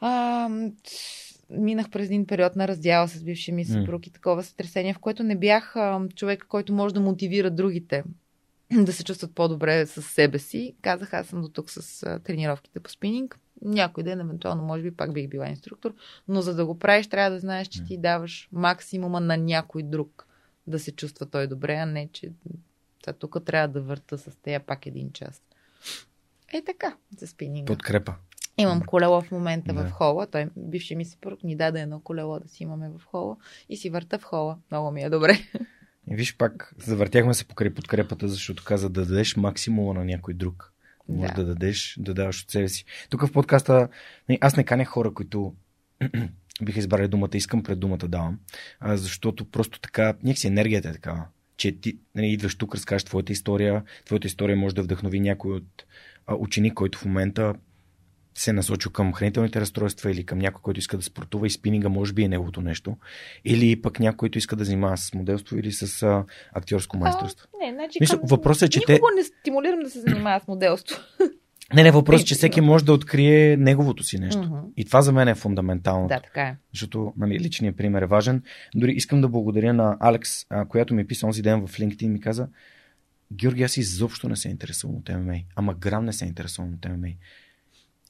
а, 0.00 0.48
минах 1.50 1.90
през 1.90 2.06
един 2.06 2.26
период 2.26 2.56
на 2.56 2.68
раздяла 2.68 3.08
с 3.08 3.22
бившия 3.24 3.54
ми 3.54 3.64
съпруг 3.64 4.06
и 4.06 4.12
такова 4.12 4.42
сътресение, 4.42 4.94
в 4.94 4.98
което 4.98 5.22
не 5.22 5.38
бях 5.38 5.76
а, 5.76 6.00
човек, 6.16 6.46
който 6.48 6.72
може 6.72 6.94
да 6.94 7.00
мотивира 7.00 7.50
другите 7.50 8.04
да 8.72 8.92
се 8.92 9.04
чувстват 9.04 9.34
по-добре 9.34 9.86
с 9.86 10.02
себе 10.02 10.38
си. 10.38 10.74
Казах, 10.82 11.14
аз 11.14 11.26
съм 11.26 11.42
до 11.42 11.48
тук 11.48 11.70
с 11.70 12.02
а, 12.02 12.18
тренировките 12.18 12.80
по 12.80 12.90
спининг. 12.90 13.38
Някой 13.62 14.04
ден, 14.04 14.20
евентуално, 14.20 14.62
може 14.62 14.82
би 14.82 14.90
пак 14.96 15.12
бих 15.12 15.28
била 15.28 15.48
инструктор, 15.48 15.94
но 16.28 16.42
за 16.42 16.54
да 16.54 16.66
го 16.66 16.78
правиш, 16.78 17.06
трябва 17.06 17.30
да 17.30 17.38
знаеш, 17.38 17.68
че 17.68 17.84
ти 17.84 17.98
даваш 17.98 18.48
максимума 18.52 19.20
на 19.20 19.36
някой 19.36 19.82
друг 19.82 20.27
да 20.68 20.78
се 20.78 20.92
чувства 20.92 21.26
той 21.26 21.46
добре, 21.46 21.74
а 21.74 21.86
не, 21.86 22.08
че 22.12 22.32
тук 23.18 23.44
трябва 23.44 23.68
да 23.68 23.80
върта 23.82 24.18
с 24.18 24.36
тея 24.42 24.60
пак 24.60 24.86
един 24.86 25.12
час. 25.12 25.42
Е 26.52 26.62
така, 26.62 26.96
за 27.18 27.26
спининга. 27.26 27.72
Подкрепа. 27.72 28.14
Имам 28.58 28.82
колело 28.86 29.20
в 29.20 29.30
момента 29.30 29.72
Да. 29.74 29.84
в 29.84 29.90
хола. 29.90 30.26
Той, 30.26 30.48
бивши 30.56 30.96
ми 30.96 31.04
съпруг, 31.04 31.44
ни 31.44 31.56
даде 31.56 31.80
едно 31.80 32.00
колело 32.00 32.40
да 32.40 32.48
си 32.48 32.62
имаме 32.62 32.90
в 32.98 33.04
хола 33.04 33.36
и 33.68 33.76
си 33.76 33.90
върта 33.90 34.18
в 34.18 34.22
хола. 34.22 34.58
Много 34.70 34.90
ми 34.90 35.02
е 35.02 35.10
добре. 35.10 35.38
И 36.10 36.16
виж 36.16 36.36
пак, 36.36 36.74
завъртяхме 36.78 37.34
се 37.34 37.44
покрай 37.44 37.74
подкрепата, 37.74 38.28
защото 38.28 38.64
каза 38.64 38.88
да 38.90 39.06
дадеш 39.06 39.36
максимума 39.36 39.94
на 39.94 40.04
някой 40.04 40.34
друг. 40.34 40.72
Може 41.08 41.32
да, 41.32 41.34
Да. 41.34 41.44
да 41.44 41.54
дадеш, 41.54 41.96
да 42.00 42.14
даваш 42.14 42.42
от 42.42 42.50
себе 42.50 42.68
си. 42.68 42.84
Тук 43.10 43.26
в 43.26 43.32
подкаста 43.32 43.88
не, 44.28 44.38
аз 44.40 44.56
не 44.56 44.64
каня 44.64 44.84
хора, 44.84 45.14
които 45.14 45.54
биха 46.62 46.78
избрали 46.78 47.08
думата 47.08 47.30
искам 47.34 47.62
пред 47.62 47.80
думата 47.80 47.98
давам, 47.98 48.38
а, 48.80 48.96
защото 48.96 49.44
просто 49.44 49.80
така, 49.80 50.14
някакси 50.22 50.46
енергията 50.46 50.88
е 50.88 50.92
такава, 50.92 51.24
че 51.56 51.80
ти 51.80 51.98
нали, 52.14 52.26
идваш 52.26 52.54
тук, 52.54 52.74
разкажеш 52.74 53.04
твоята 53.04 53.32
история, 53.32 53.82
твоята 54.04 54.26
история 54.26 54.56
може 54.56 54.74
да 54.74 54.82
вдъхнови 54.82 55.20
някой 55.20 55.52
от 55.52 55.84
а, 56.26 56.34
ученик, 56.34 56.74
който 56.74 56.98
в 56.98 57.04
момента 57.04 57.54
се 58.34 58.50
е 58.50 58.52
насочил 58.52 58.92
към 58.92 59.12
хранителните 59.12 59.60
разстройства 59.60 60.10
или 60.10 60.24
към 60.24 60.38
някой, 60.38 60.62
който 60.62 60.78
иска 60.78 60.96
да 60.96 61.02
спортува 61.02 61.46
и 61.46 61.50
спининга 61.50 61.88
може 61.88 62.12
би 62.12 62.22
е 62.22 62.28
неговото 62.28 62.60
нещо. 62.60 62.96
Или 63.44 63.82
пък 63.82 64.00
някой, 64.00 64.16
който 64.16 64.38
иска 64.38 64.56
да 64.56 64.64
занимава 64.64 64.96
с 64.96 65.14
моделство 65.14 65.58
или 65.58 65.72
с 65.72 66.02
а, 66.02 66.24
актьорско 66.52 66.96
майсторство. 66.96 67.48
А, 67.54 67.66
не, 67.66 67.72
значи, 67.72 67.98
Мисля, 68.00 68.18
към... 68.18 68.28
въпросът 68.28 68.68
е, 68.68 68.70
че 68.70 68.80
те- 68.86 68.92
Никого 68.92 69.10
не 69.16 69.24
стимулирам 69.24 69.80
да 69.80 69.90
се 69.90 70.00
занимава 70.00 70.40
с 70.40 70.48
моделство. 70.48 71.00
Не, 71.74 71.82
не, 71.82 71.90
въпрос 71.90 72.24
че 72.24 72.34
всеки 72.34 72.60
може 72.60 72.84
да 72.84 72.92
открие 72.92 73.56
неговото 73.56 74.02
си 74.02 74.18
нещо. 74.18 74.42
Мгм. 74.42 74.58
И 74.76 74.84
това 74.84 75.02
за 75.02 75.12
мен 75.12 75.28
е 75.28 75.34
фундаментално. 75.34 76.08
да, 76.08 76.20
така 76.20 76.42
е. 76.42 76.56
Защото 76.72 77.12
нали, 77.16 77.40
личният 77.40 77.76
пример 77.76 78.02
е 78.02 78.06
важен. 78.06 78.42
Дори 78.74 78.92
искам 78.92 79.20
да 79.20 79.28
благодаря 79.28 79.72
на 79.72 79.96
Алекс, 80.00 80.46
а, 80.50 80.64
която 80.64 80.94
ми 80.94 81.06
писа 81.06 81.26
онзи 81.26 81.42
ден 81.42 81.66
в 81.66 81.78
LinkedIn 81.78 82.02
и 82.02 82.08
ми 82.08 82.20
каза 82.20 82.48
Георги, 83.32 83.62
аз 83.62 83.76
изобщо 83.76 84.28
не 84.28 84.36
се 84.36 84.48
интересувам 84.48 84.96
от 84.96 85.08
ММА. 85.08 85.38
Ама 85.56 85.74
грам 85.74 86.04
не 86.04 86.12
се 86.12 86.24
интересувам 86.24 86.74
от 86.74 86.88
ММА. 86.88 87.08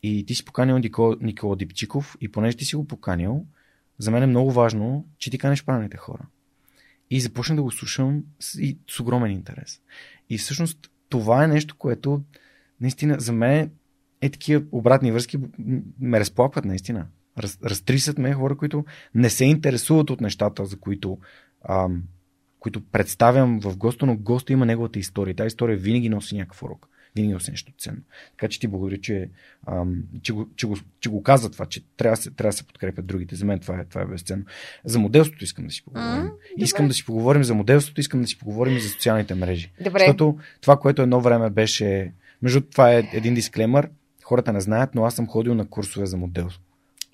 И 0.03 0.27
ти 0.27 0.35
си 0.35 0.45
поканил 0.45 0.79
Никола, 0.79 1.17
Никола 1.21 1.57
Дипчиков 1.57 2.17
и 2.21 2.33
понеже 2.33 2.57
ти 2.57 2.65
си 2.65 2.77
го 2.77 2.87
поканил, 2.87 3.47
за 3.99 4.11
мен 4.11 4.23
е 4.23 4.27
много 4.27 4.53
важно, 4.53 5.07
че 5.19 5.31
ти 5.31 5.39
канеш 5.39 5.65
правилните 5.65 5.97
хора. 5.97 6.27
И 7.11 7.21
започна 7.21 7.57
да 7.57 7.63
го 7.63 7.71
слушам 7.71 8.25
с, 8.41 8.55
и 8.55 8.79
с 8.91 9.01
огромен 9.01 9.31
интерес. 9.31 9.81
И 10.31 10.39
всъщност 10.39 10.91
това 11.09 11.45
е 11.45 11.49
нещо, 11.49 11.77
което 11.79 12.23
наистина 12.81 13.17
за 13.21 13.33
мен 13.33 13.71
е 14.21 14.31
такива 14.31 14.65
обратни 14.73 15.13
връзки 15.13 15.39
ме 16.01 16.21
разплакват 16.21 16.65
наистина. 16.65 17.07
Раз, 17.39 17.59
разтрисат 17.65 18.19
ме 18.19 18.33
хора, 18.33 18.57
които 18.57 18.85
не 19.15 19.31
се 19.31 19.45
интересуват 19.45 20.11
от 20.11 20.21
нещата, 20.21 20.67
за 20.67 20.79
които, 20.79 21.19
ам, 21.69 22.03
които 22.59 22.85
представям 22.85 23.61
в 23.61 23.77
госта, 23.77 24.07
но 24.07 24.17
госта 24.17 24.53
има 24.53 24.67
неговата 24.67 24.99
история. 24.99 25.35
Тази 25.35 25.47
история 25.47 25.77
винаги 25.77 26.09
носи 26.09 26.37
някакъв 26.37 26.63
урок. 26.63 26.89
Винаги 27.17 27.33
носи 27.33 27.51
нещо 27.51 27.73
ценно. 27.79 28.01
Така 28.31 28.49
че 28.49 28.61
ти 28.61 28.69
благодаря, 28.69 29.01
че, 29.01 29.31
ам, 29.67 30.03
че, 30.23 30.33
го, 30.33 30.49
че, 30.57 30.67
го, 30.67 30.77
че 31.01 31.09
го 31.09 31.23
каза 31.23 31.51
това, 31.51 31.67
че 31.67 31.85
трябва 31.97 32.17
да 32.17 32.23
се, 32.23 32.31
трябва 32.31 32.49
да 32.49 32.57
се 32.57 32.67
подкрепят 32.67 33.07
другите. 33.07 33.37
За 33.37 33.45
мен 33.45 33.59
това 33.59 33.81
е, 33.81 33.85
това 33.85 34.03
е 34.03 34.07
безценно. 34.07 34.45
За 34.85 34.99
моделството 34.99 35.45
искам 35.45 35.65
да 35.65 35.71
си 35.71 35.85
поговорим. 35.85 36.25
М, 36.25 36.31
искам 36.57 36.85
добре. 36.85 36.89
да 36.89 36.95
си 36.95 37.05
поговорим 37.05 37.45
за 37.45 37.55
моделството, 37.55 38.01
искам 38.01 38.21
да 38.21 38.27
си 38.27 38.39
поговорим 38.39 38.77
и 38.77 38.81
за 38.81 38.89
социалните 38.89 39.35
мрежи. 39.35 39.73
Добре. 39.81 39.99
Защото 39.99 40.39
това, 40.61 40.77
което 40.77 41.03
едно 41.03 41.21
време 41.21 41.51
беше. 41.51 42.13
Между 42.43 42.61
това 42.61 42.93
е 42.93 43.09
един 43.13 43.35
дисклемър. 43.35 43.91
хората 44.25 44.53
не 44.53 44.61
знаят, 44.61 44.95
но 44.95 45.05
аз 45.05 45.15
съм 45.15 45.27
ходил 45.27 45.55
на 45.55 45.69
курсове 45.69 46.07
за 46.07 46.17
модел. 46.17 46.49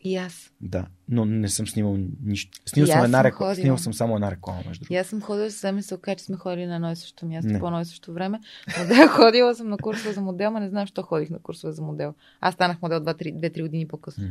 И 0.04 0.16
аз. 0.16 0.52
Да, 0.60 0.86
но 1.08 1.24
не 1.24 1.48
съм 1.48 1.66
снимал 1.66 1.96
нищо. 2.24 2.60
Снимал 2.66 2.92
съм 2.92 3.04
една 3.04 3.24
реклама. 3.24 3.54
Снимал 3.54 3.78
съм 3.78 3.94
само 3.94 4.14
една 4.14 4.30
реклама, 4.30 4.62
между 4.66 4.84
И 4.90 4.96
аз 4.96 5.06
съм 5.06 5.20
ходила 5.20 5.50
с 5.50 5.72
ми 5.72 5.82
се 5.82 5.98
че 6.16 6.24
сме 6.24 6.36
ходили 6.36 6.66
на 6.66 6.74
едно 6.74 6.90
и 6.90 6.96
също 6.96 7.26
място 7.26 7.52
Не. 7.52 7.60
по 7.60 7.66
едно 7.66 7.80
и 7.80 7.84
също 7.84 8.12
време. 8.12 8.40
Но 8.78 8.86
да, 8.86 9.08
ходила 9.16 9.54
съм 9.54 9.68
на 9.68 9.76
курсове 9.78 10.12
за 10.12 10.20
модел, 10.20 10.50
но 10.50 10.60
не 10.60 10.68
знам, 10.68 10.82
защо 10.82 11.02
ходих 11.02 11.30
на 11.30 11.38
курсове 11.38 11.72
за 11.72 11.82
модел. 11.82 12.14
Аз 12.40 12.54
станах 12.54 12.82
модел 12.82 13.00
2-3 13.00 13.62
години 13.62 13.88
по-късно. 13.88 14.24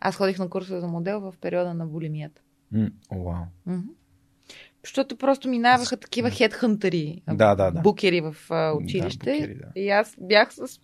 Аз 0.00 0.16
ходих 0.16 0.38
на 0.38 0.48
курсове 0.48 0.80
за 0.80 0.86
модел 0.86 1.20
в 1.20 1.34
периода 1.40 1.74
на 1.74 1.86
булимията. 1.86 2.40
О, 3.10 3.24
вау. 3.24 3.44
Мгм. 3.66 3.80
Защото 4.84 5.16
просто 5.16 5.48
минаваха 5.48 5.96
такива 5.96 6.30
хедхънтъри, 6.30 7.22
Да, 7.32 7.54
да, 7.54 7.70
да. 7.70 7.80
букери 7.80 8.20
в 8.20 8.36
училище. 8.76 9.26
Да, 9.26 9.32
букери, 9.32 9.54
да. 9.54 9.80
И 9.80 9.90
аз 9.90 10.16
бях 10.20 10.54
с 10.54 10.80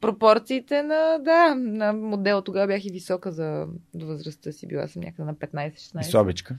пропорциите 0.00 0.82
на, 0.82 1.18
да, 1.18 1.54
на 1.54 1.92
модел. 1.92 2.42
Тогава 2.42 2.66
бях 2.66 2.84
и 2.84 2.90
висока 2.90 3.32
за 3.32 3.66
до 3.94 4.06
възрастта 4.06 4.52
си. 4.52 4.66
Била 4.66 4.88
съм 4.88 5.02
някъде 5.02 5.24
на 5.24 5.34
15-16. 5.34 6.00
И 6.00 6.04
слабичка. 6.04 6.56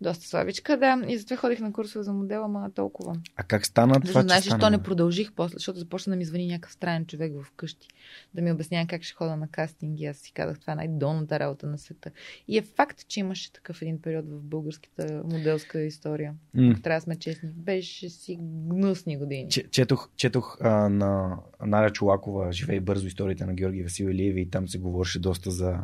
Доста 0.00 0.26
слабичка, 0.26 0.76
да. 0.76 1.02
И 1.08 1.18
затова 1.18 1.36
ходих 1.36 1.60
на 1.60 1.72
курсове 1.72 2.02
за 2.02 2.12
модела, 2.12 2.44
ама 2.44 2.70
толкова. 2.74 3.16
А 3.36 3.42
как 3.42 3.66
стана 3.66 3.94
това, 3.94 4.00
Защото 4.00 4.18
че 4.18 4.26
знаеш, 4.26 4.44
стана? 4.44 4.60
защо 4.60 4.70
не 4.70 4.82
продължих 4.82 5.32
после, 5.32 5.54
защото 5.54 5.78
започна 5.78 6.10
да 6.10 6.16
ми 6.16 6.24
звъни 6.24 6.46
някакъв 6.46 6.72
странен 6.72 7.06
човек 7.06 7.32
в 7.34 7.52
къщи, 7.52 7.88
да 8.34 8.42
ми 8.42 8.52
обяснява 8.52 8.86
как 8.86 9.02
ще 9.02 9.14
хода 9.14 9.36
на 9.36 9.48
кастинги. 9.48 10.04
Аз 10.04 10.16
си 10.16 10.32
казах, 10.32 10.60
това 10.60 10.72
е 10.72 10.76
най-долната 10.76 11.38
работа 11.38 11.66
на 11.66 11.78
света. 11.78 12.10
И 12.48 12.58
е 12.58 12.62
факт, 12.62 13.08
че 13.08 13.20
имаше 13.20 13.52
такъв 13.52 13.82
един 13.82 14.02
период 14.02 14.24
в 14.26 14.42
българската 14.42 15.22
моделска 15.24 15.80
история. 15.80 16.34
Ако 16.70 16.80
трябва 16.80 16.96
да 16.96 17.04
сме 17.04 17.16
честни. 17.16 17.48
Беше 17.48 18.08
си 18.08 18.38
гнусни 18.40 19.18
години. 19.18 19.50
Че- 19.50 19.68
Четох, 19.70 20.08
четох 20.16 20.56
а, 20.60 20.88
на 20.88 21.36
Наля 21.60 21.90
Чулакова 21.90 22.52
Живей 22.78 22.84
бързо 22.84 23.06
историята 23.06 23.46
на 23.46 23.54
Георги 23.54 23.82
Васил 23.82 24.08
Илиеви 24.10 24.40
и 24.40 24.50
там 24.50 24.68
се 24.68 24.78
говореше 24.78 25.18
доста 25.18 25.50
за... 25.50 25.78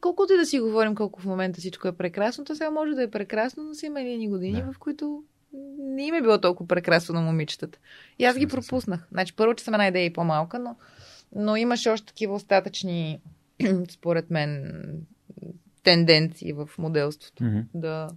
Колкото 0.00 0.32
и 0.32 0.36
да 0.36 0.46
си 0.46 0.60
говорим 0.60 0.94
колко 0.94 1.20
в 1.20 1.24
момента 1.24 1.60
всичко 1.60 1.88
е 1.88 1.96
прекрасно, 1.96 2.44
то 2.44 2.54
сега 2.54 2.70
може 2.70 2.94
да 2.94 3.02
е 3.02 3.10
прекрасно, 3.10 3.64
но 3.64 3.74
са 3.74 3.86
има 3.86 4.00
едни 4.00 4.28
години, 4.28 4.62
Да. 4.62 4.72
в 4.72 4.78
които 4.78 5.22
не 5.78 6.06
им 6.06 6.14
е 6.14 6.22
било 6.22 6.38
толкова 6.38 6.68
прекрасно 6.68 7.14
на 7.14 7.20
момичетата. 7.20 7.78
И 8.18 8.24
аз 8.24 8.38
ги 8.38 8.46
пропуснах. 8.46 9.08
Значи, 9.12 9.36
първо, 9.36 9.54
че 9.54 9.64
съм 9.64 9.74
една 9.74 9.86
идея 9.88 10.04
и 10.04 10.12
по-малка, 10.12 10.58
но, 10.58 10.76
но 11.34 11.56
имаше 11.56 11.90
още 11.90 12.06
такива 12.06 12.34
остатъчни, 12.34 13.20
според 13.90 14.30
мен, 14.30 14.72
тенденции 15.88 16.52
в 16.52 16.68
моделството. 16.78 17.44
Мгм. 17.44 17.58
Да. 17.74 18.08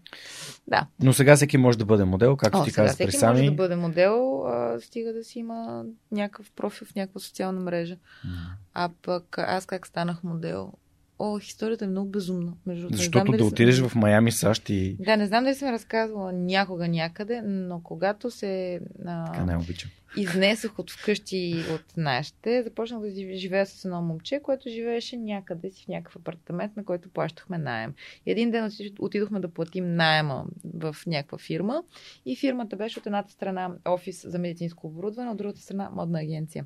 да. 0.67 0.87
Но 1.03 1.13
сега 1.13 1.35
всеки 1.35 1.57
може 1.57 1.77
да 1.77 1.85
бъде 1.85 2.03
модел, 2.03 2.35
както 2.35 2.57
О, 2.57 2.63
ти 2.63 2.71
каза 2.71 2.93
всеки 2.93 3.07
при 3.11 3.17
може 3.17 3.19
сами. 3.19 3.45
да 3.45 3.51
бъде 3.51 3.75
модел, 3.75 4.43
а, 4.47 4.79
стига 4.79 5.13
да 5.13 5.23
си 5.23 5.39
има 5.39 5.83
някакъв 6.11 6.51
профил 6.55 6.87
в 6.87 6.95
някаква 6.95 7.19
социална 7.19 7.59
мрежа. 7.59 7.95
М. 8.25 8.31
А 8.73 8.89
пък 9.01 9.37
аз 9.37 9.65
как 9.65 9.87
станах 9.87 10.23
модел? 10.23 10.73
О, 11.19 11.37
историята 11.37 11.85
е 11.85 11.87
много 11.87 12.09
безумна. 12.09 12.53
Между 12.65 12.87
Защото 12.91 13.31
да 13.31 13.37
съм- 13.37 13.47
отидеш 13.47 13.79
в 13.79 13.95
Майами, 13.95 14.31
САЩ 14.31 14.69
и... 14.69 14.95
Да, 14.99 15.17
не 15.17 15.25
знам 15.25 15.43
дали 15.43 15.55
съм 15.55 15.69
разказвала 15.69 16.33
някога 16.33 16.87
някъде, 16.87 17.41
но 17.41 17.81
когато 17.83 18.31
се 18.31 18.79
Така 18.97 19.41
а, 19.41 19.45
не 19.45 19.57
обичам. 19.57 19.89
Изнесох 20.17 20.79
от 20.79 20.91
вкъщи 20.91 21.63
от 21.73 21.97
нашите, 21.97 22.63
започнах 22.63 23.01
да 23.01 23.07
жи- 23.07 23.35
живея 23.35 23.65
с 23.65 23.85
едно 23.85 24.01
момче, 24.01 24.39
което 24.43 24.69
живееше 24.69 25.17
някъде 25.17 25.71
си 25.71 25.83
в 25.85 25.87
някакъв 25.87 26.15
апартамент, 26.15 26.77
на 26.77 26.85
който 26.85 27.09
плащахме 27.09 27.57
найем. 27.57 27.93
И 28.25 28.31
един 28.31 28.51
ден 28.51 28.63
отид- 28.69 28.99
отидохме 28.99 29.39
да 29.39 29.47
платим 29.47 29.95
найема 29.95 30.45
в 30.73 30.95
някаква 31.07 31.37
фирма 31.37 31.83
и 32.25 32.35
фирмата 32.35 32.75
беше 32.75 32.99
от 32.99 33.05
едната 33.05 33.31
страна 33.31 33.71
офис 33.87 34.29
за 34.29 34.39
медицинско 34.39 34.87
оборудване, 34.87 35.31
от 35.31 35.37
другата 35.37 35.61
страна 35.61 35.89
модна 35.93 36.19
агенция. 36.19 36.65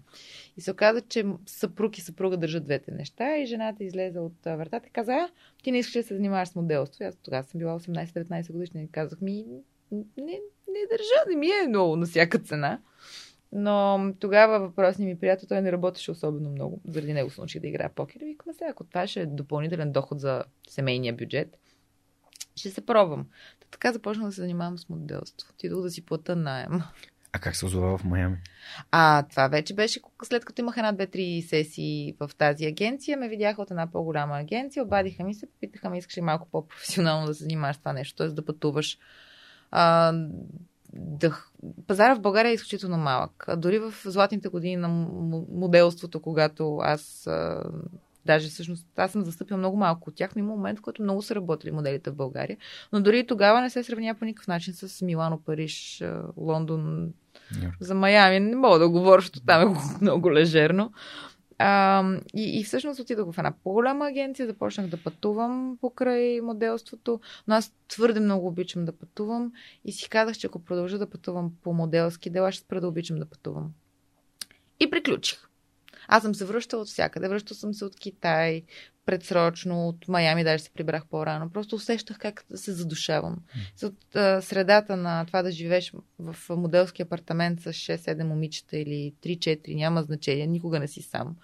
И 0.57 0.61
се 0.61 0.71
оказа, 0.71 1.01
че 1.01 1.25
съпруг 1.45 1.97
и 1.97 2.01
съпруга 2.01 2.37
държат 2.37 2.63
двете 2.65 2.91
неща 2.91 3.37
и 3.37 3.45
жената 3.45 3.83
излезе 3.83 4.19
от 4.19 4.33
вратата 4.45 4.87
и 4.87 4.91
каза, 4.91 5.11
а, 5.13 5.29
ти 5.63 5.71
не 5.71 5.77
искаш 5.77 5.93
да 5.93 6.03
се 6.03 6.15
занимаваш 6.15 6.49
с 6.49 6.55
моделство? 6.55 7.03
Аз 7.03 7.15
тогава 7.15 7.43
съм 7.43 7.59
била 7.59 7.79
18-19 7.79 8.51
годишна 8.51 8.81
и 8.81 8.91
казах 8.91 9.21
ми, 9.21 9.45
не, 9.91 10.39
не 10.67 10.81
държа, 10.91 11.29
не 11.29 11.35
ми 11.35 11.47
е 11.47 11.67
много 11.67 11.95
на 11.95 12.05
всяка 12.05 12.39
цена. 12.39 12.79
Но 13.51 14.13
тогава 14.19 14.59
въпросният 14.59 15.15
ми 15.15 15.19
приятел, 15.19 15.47
той 15.47 15.61
не 15.61 15.71
работеше 15.71 16.11
особено 16.11 16.49
много. 16.49 16.81
Заради 16.87 17.13
него 17.13 17.29
се 17.29 17.41
научих 17.41 17.61
да 17.61 17.67
играя 17.67 17.89
покер. 17.89 18.19
И 18.19 18.25
викаме 18.25 18.53
сега, 18.53 18.69
ако 18.71 18.83
това 18.83 19.07
ще 19.07 19.21
е 19.21 19.25
допълнителен 19.25 19.91
доход 19.91 20.19
за 20.19 20.43
семейния 20.69 21.13
бюджет, 21.13 21.57
ще 22.55 22.69
се 22.69 22.85
пробвам. 22.85 23.25
Та 23.59 23.67
така 23.71 23.93
започнах 23.93 24.25
да 24.25 24.31
се 24.31 24.41
занимавам 24.41 24.77
с 24.77 24.89
моделство. 24.89 25.49
Отидох 25.53 25.81
да 25.81 25.89
си 25.89 26.05
плата 26.05 26.35
найем. 26.35 26.81
А 27.35 27.39
как 27.39 27.55
се 27.55 27.65
озова 27.65 27.97
в 27.97 28.03
Майами? 28.03 28.37
А 28.91 29.23
това 29.29 29.47
вече 29.47 29.73
беше 29.75 29.99
след 30.23 30.45
като 30.45 30.61
имах 30.61 30.77
една-две-три 30.77 31.41
сесии 31.41 32.15
в 32.19 32.29
тази 32.37 32.65
агенция, 32.65 33.17
ме 33.17 33.29
видяха 33.29 33.61
от 33.61 33.71
една 33.71 33.91
по-голяма 33.91 34.37
агенция, 34.37 34.83
обадиха 34.83 35.23
ми 35.23 35.33
се, 35.33 35.51
попитаха 35.51 35.89
ме, 35.89 35.97
искаш 35.97 36.17
ли 36.17 36.21
малко 36.21 36.47
по-професионално 36.51 37.27
да 37.27 37.33
се 37.33 37.43
занимаваш 37.43 37.75
с 37.75 37.79
това 37.79 37.93
нещо, 37.93 38.15
т.е. 38.15 38.27
да 38.27 38.45
пътуваш. 38.45 38.97
А, 39.71 40.13
да, 40.95 41.37
пазара 41.87 42.15
в 42.15 42.21
България 42.21 42.49
е 42.49 42.53
изключително 42.53 42.97
малък. 42.97 43.45
А 43.47 43.55
дори 43.55 43.79
в 43.79 43.93
златните 44.05 44.49
години 44.49 44.75
на 44.75 44.87
моделството, 45.51 46.19
когато 46.19 46.77
аз 46.77 47.27
а, 47.27 47.63
даже 48.25 48.49
всъщност 48.49 48.87
аз 48.97 49.11
съм 49.11 49.21
застъпила 49.21 49.57
много 49.57 49.77
малко 49.77 50.09
от 50.09 50.15
тях, 50.15 50.35
но 50.35 50.39
има 50.39 50.55
момент, 50.55 50.79
в 50.79 50.81
който 50.81 51.03
много 51.03 51.21
са 51.21 51.35
работили 51.35 51.71
моделите 51.71 52.09
в 52.09 52.15
България. 52.15 52.57
Но 52.93 53.01
дори 53.01 53.19
и 53.19 53.27
тогава 53.27 53.61
не 53.61 53.69
се 53.69 53.83
сравнява 53.83 54.19
по 54.19 54.25
никакъв 54.25 54.47
начин 54.47 54.73
с 54.73 55.01
Милано, 55.01 55.39
Париж, 55.45 56.03
Лондон, 56.37 57.13
Нью-Йорк. 57.51 57.75
за 57.79 57.95
Майами 57.95 58.39
не 58.39 58.55
мога 58.55 58.79
да 58.79 58.89
говоря, 58.89 59.21
защото 59.21 59.41
там 59.41 59.71
е 59.71 59.75
много 60.01 60.31
лежерно. 60.31 60.91
А, 61.57 62.03
и, 62.35 62.59
и 62.59 62.63
всъщност 62.63 62.99
отидох 62.99 63.33
в 63.33 63.37
една 63.37 63.53
по-голяма 63.63 64.07
агенция, 64.07 64.45
започнах 64.45 64.87
да 64.87 65.03
пътувам 65.03 65.77
покрай 65.81 66.41
моделството, 66.41 67.19
но 67.47 67.55
аз 67.55 67.73
твърде 67.87 68.19
много 68.19 68.47
обичам 68.47 68.85
да 68.85 68.91
пътувам 68.91 69.51
и 69.85 69.91
си 69.91 70.09
казах, 70.09 70.37
че 70.37 70.47
ако 70.47 70.63
продължа 70.63 70.97
да 70.97 71.09
пътувам 71.09 71.51
по 71.63 71.73
моделски 71.73 72.29
дела, 72.29 72.51
ще 72.51 72.63
спра 72.63 72.81
да 72.81 72.87
обичам 72.87 73.17
да 73.17 73.25
пътувам. 73.25 73.71
И 74.79 74.89
приключих. 74.89 75.47
Аз 76.07 76.23
съм 76.23 76.35
се 76.35 76.45
връщала 76.45 76.81
от 76.81 76.87
всякъде. 76.87 77.27
Връщал 77.27 77.57
съм 77.57 77.73
се 77.73 77.85
от 77.85 77.95
Китай, 77.95 78.63
предсрочно, 79.05 79.87
от 79.87 80.07
Майами 80.07 80.43
даже 80.43 80.63
се 80.63 80.69
прибрах 80.69 81.05
по-рано. 81.07 81.49
Просто 81.49 81.75
усещах 81.75 82.17
как 82.19 82.45
се 82.55 82.71
задушавам. 82.71 83.37
От 83.83 84.15
а, 84.15 84.41
средата 84.41 84.97
на 84.97 85.25
това 85.25 85.41
да 85.43 85.51
живееш 85.51 85.93
в 86.19 86.35
моделски 86.49 87.01
апартамент 87.01 87.61
с 87.61 87.73
6-7 87.73 88.23
момичета 88.23 88.77
или 88.77 89.13
3-4, 89.23 89.75
няма 89.75 90.03
значение, 90.03 90.47
никога 90.47 90.79
не 90.79 90.87
си 90.87 91.01
сам. 91.01 91.35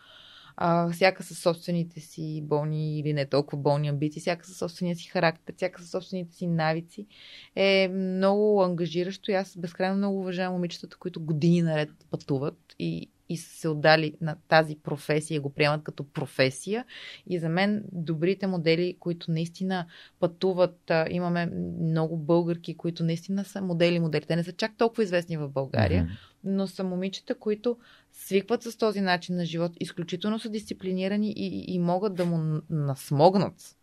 А, 0.57 0.89
всяка 0.89 1.23
със 1.23 1.39
собствените 1.39 1.99
си 1.99 2.41
болни 2.43 2.99
или 2.99 3.13
не 3.13 3.25
толкова 3.25 3.61
болни 3.61 3.87
амбиции, 3.87 4.21
всяка 4.21 4.45
със 4.45 4.57
собствения 4.57 4.95
си 4.95 5.07
характер, 5.07 5.53
всяка 5.57 5.81
със 5.81 5.91
собствените 5.91 6.35
си 6.35 6.47
навици 6.47 7.07
е 7.55 7.87
много 7.87 8.63
ангажиращо 8.63 9.31
и 9.31 9.33
аз 9.33 9.57
безкрайно 9.57 9.97
много 9.97 10.19
уважавам 10.19 10.53
момичетата, 10.53 10.97
които 10.97 11.21
години 11.21 11.61
наред 11.61 11.89
пътуват 12.11 12.57
и, 12.79 13.09
и 13.31 13.37
са 13.37 13.59
се 13.59 13.67
отдали 13.67 14.17
на 14.21 14.35
тази 14.47 14.75
професия 14.75 15.35
и 15.35 15.39
го 15.39 15.49
приемат 15.49 15.83
като 15.83 16.03
професия. 16.03 16.85
И 17.27 17.39
за 17.39 17.49
мен 17.49 17.83
добрите 17.91 18.47
модели, 18.47 18.95
които 18.99 19.31
наистина 19.31 19.85
пътуват, 20.19 20.91
имаме 21.09 21.45
много 21.81 22.17
българки, 22.17 22.77
които 22.77 23.03
наистина 23.03 23.45
са 23.45 23.61
модели 23.61 23.99
модели. 23.99 24.25
Те 24.25 24.35
не 24.35 24.43
са 24.43 24.51
чак 24.51 24.77
толкова 24.77 25.03
известни 25.03 25.37
в 25.37 25.49
България, 25.49 26.03
Мгм. 26.03 26.11
но 26.43 26.67
са 26.67 26.83
момичета, 26.83 27.35
които 27.35 27.77
свикват 28.13 28.63
с 28.63 28.77
този 28.77 29.01
начин 29.01 29.35
на 29.35 29.45
живот, 29.45 29.71
изключително 29.79 30.39
са 30.39 30.49
дисциплинирани 30.49 31.31
и, 31.31 31.65
и, 31.73 31.79
могат 31.79 32.15
да 32.15 32.25
му 32.25 32.61
насмогнат. 32.69 33.75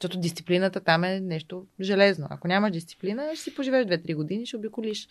Защото 0.00 0.20
дисциплината 0.20 0.80
там 0.80 1.04
е 1.04 1.20
нещо 1.20 1.66
железно. 1.80 2.26
Ако 2.30 2.48
нямаш 2.48 2.72
дисциплина, 2.72 3.30
ще 3.34 3.44
си 3.44 3.54
поживееш 3.54 3.86
2-3 3.86 4.14
години, 4.14 4.46
ще 4.46 4.56
обиколиш 4.56 5.08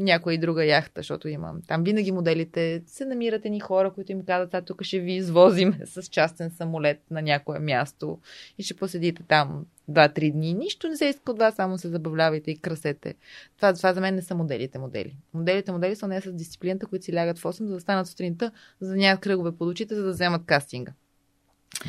някоя 0.00 0.34
и 0.34 0.38
друга 0.38 0.64
яхта, 0.64 1.00
защото 1.00 1.28
имам. 1.28 1.62
Там 1.66 1.84
винаги 1.84 2.12
моделите 2.12 2.82
се 2.86 3.04
намират 3.04 3.44
едни 3.44 3.60
хора, 3.60 3.92
които 3.92 4.12
им 4.12 4.24
казват, 4.24 4.54
а 4.54 4.62
тук 4.62 4.82
ще 4.82 4.98
ви 4.98 5.12
извозим 5.12 5.74
с 5.84 6.02
частен 6.02 6.50
самолет 6.50 7.00
на 7.10 7.22
някое 7.22 7.58
място 7.58 8.18
и 8.58 8.62
ще 8.62 8.74
поседите 8.74 9.22
там 9.22 9.66
2-3 9.90 10.32
дни. 10.32 10.54
Нищо 10.54 10.88
не 10.88 10.96
се 10.96 11.06
иска 11.06 11.32
от 11.32 11.38
вас, 11.38 11.54
само 11.54 11.78
се 11.78 11.88
забавлявайте 11.88 12.50
и 12.50 12.58
красете. 12.58 13.14
Това, 13.56 13.72
това 13.72 13.94
за 13.94 14.00
мен 14.00 14.14
не 14.14 14.22
са 14.22 14.34
моделите 14.34 14.78
модели. 14.78 15.16
Моделите 15.34 15.72
модели 15.72 15.96
са 15.96 16.08
не 16.08 16.20
с 16.20 16.32
дисциплината, 16.32 16.86
които 16.86 17.04
си 17.04 17.14
лягат 17.14 17.38
в 17.38 17.42
8, 17.42 17.66
за 17.66 17.74
да 17.74 17.80
станат 17.80 18.06
сутринта, 18.06 18.50
за 18.80 18.90
да 18.90 18.96
нямат 18.96 19.20
кръгове 19.20 19.52
под 19.52 19.68
очите, 19.68 19.94
за 19.94 20.02
да 20.02 20.10
вземат 20.10 20.44
кастинга. 20.46 20.92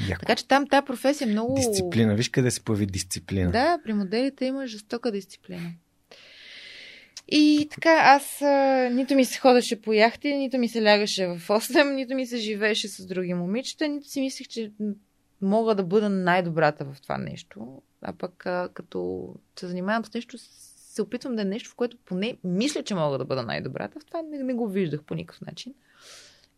Яко. 0.09 0.20
Така 0.20 0.36
че 0.36 0.47
там 0.47 0.68
тази 0.68 0.86
професия 0.86 1.28
е 1.28 1.32
много... 1.32 1.55
Дисциплина. 1.55 2.16
Виж 2.16 2.30
къде 2.30 2.51
се 2.51 2.64
появи 2.64 2.86
дисциплина. 2.86 3.51
Да, 3.51 3.80
при 3.84 3.93
моделите 3.93 4.45
има 4.45 4.68
жестока 4.68 5.12
дисциплина. 5.12 5.72
И 7.28 7.67
така, 7.72 7.99
аз 8.03 8.41
нито 8.91 9.15
ми 9.15 9.26
се 9.26 9.39
ходеше 9.39 9.82
по 9.82 9.93
яхти, 9.93 10.36
нито 10.36 10.57
ми 10.57 10.69
се 10.69 10.84
лягаше 10.84 11.28
в 11.28 11.39
8, 11.47 11.93
нито 11.93 12.15
ми 12.15 12.26
се 12.26 12.38
живееше 12.38 12.88
с 12.88 13.05
други 13.05 13.34
момичета, 13.34 13.88
нито 13.88 14.07
си 14.07 14.22
мислех, 14.22 14.47
че 14.47 14.72
мога 15.41 15.76
да 15.76 15.84
бъда 15.84 16.09
най-добрата 16.09 16.86
в 16.86 17.01
това 17.01 17.17
нещо. 17.17 17.82
А 18.01 18.13
пък 18.13 18.45
а, 18.45 18.69
като 18.74 19.30
се 19.59 19.67
занимавам 19.67 20.05
с 20.05 20.13
нещо, 20.13 20.38
се 20.38 21.01
опитвам 21.01 21.36
да 21.36 21.41
е 21.41 21.45
нещо, 21.45 21.69
в 21.69 21.76
което 21.76 21.97
поне 22.05 22.38
мисля, 22.43 22.84
че 22.84 22.95
мога 22.95 23.17
да 23.17 23.26
бъда 23.26 23.43
най-добрата. 23.43 23.99
В 23.99 24.05
това 24.05 24.22
не, 24.22 24.43
не 24.43 24.53
го 24.53 24.67
виждах 24.67 25.03
по 25.03 25.15
никакъв 25.15 25.41
начин. 25.41 25.74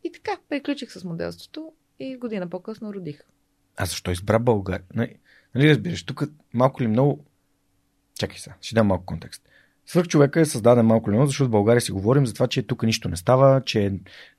И 0.03 0.11
така, 0.11 0.31
приключих 0.49 0.91
с 0.91 1.03
моделството 1.03 1.71
и 1.99 2.17
година 2.17 2.49
по-късно 2.49 2.93
родих. 2.93 3.23
А 3.77 3.85
защо 3.85 4.11
избра 4.11 4.39
България? 4.39 4.85
Нали, 4.95 5.15
нали 5.55 5.69
разбираш, 5.69 6.03
тук 6.03 6.23
малко 6.53 6.81
ли 6.81 6.87
много... 6.87 7.25
Чакай 8.19 8.37
сега, 8.37 8.55
ще 8.61 8.75
дам 8.75 8.87
малко 8.87 9.05
контекст. 9.05 9.49
Свърх 9.85 10.07
човека 10.07 10.39
е 10.39 10.45
създаден 10.45 10.85
малко 10.85 11.11
ли 11.11 11.17
защото 11.25 11.47
в 11.47 11.51
България 11.51 11.81
си 11.81 11.91
говорим 11.91 12.25
за 12.25 12.33
това, 12.33 12.47
че 12.47 12.63
тук 12.63 12.83
нищо 12.83 13.09
не 13.09 13.15
става, 13.15 13.61
че 13.65 13.85
е 13.85 13.91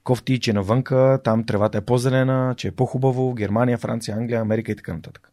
кофти, 0.04 0.40
че 0.40 0.50
е 0.50 0.54
навънка, 0.54 1.20
там 1.24 1.44
тревата 1.46 1.78
е 1.78 1.80
по-зелена, 1.80 2.54
че 2.56 2.68
е 2.68 2.70
по-хубаво, 2.70 3.34
Германия, 3.34 3.78
Франция, 3.78 4.16
Англия, 4.16 4.40
Америка 4.40 4.72
и 4.72 4.76
така 4.76 4.94
нататък. 4.94 5.32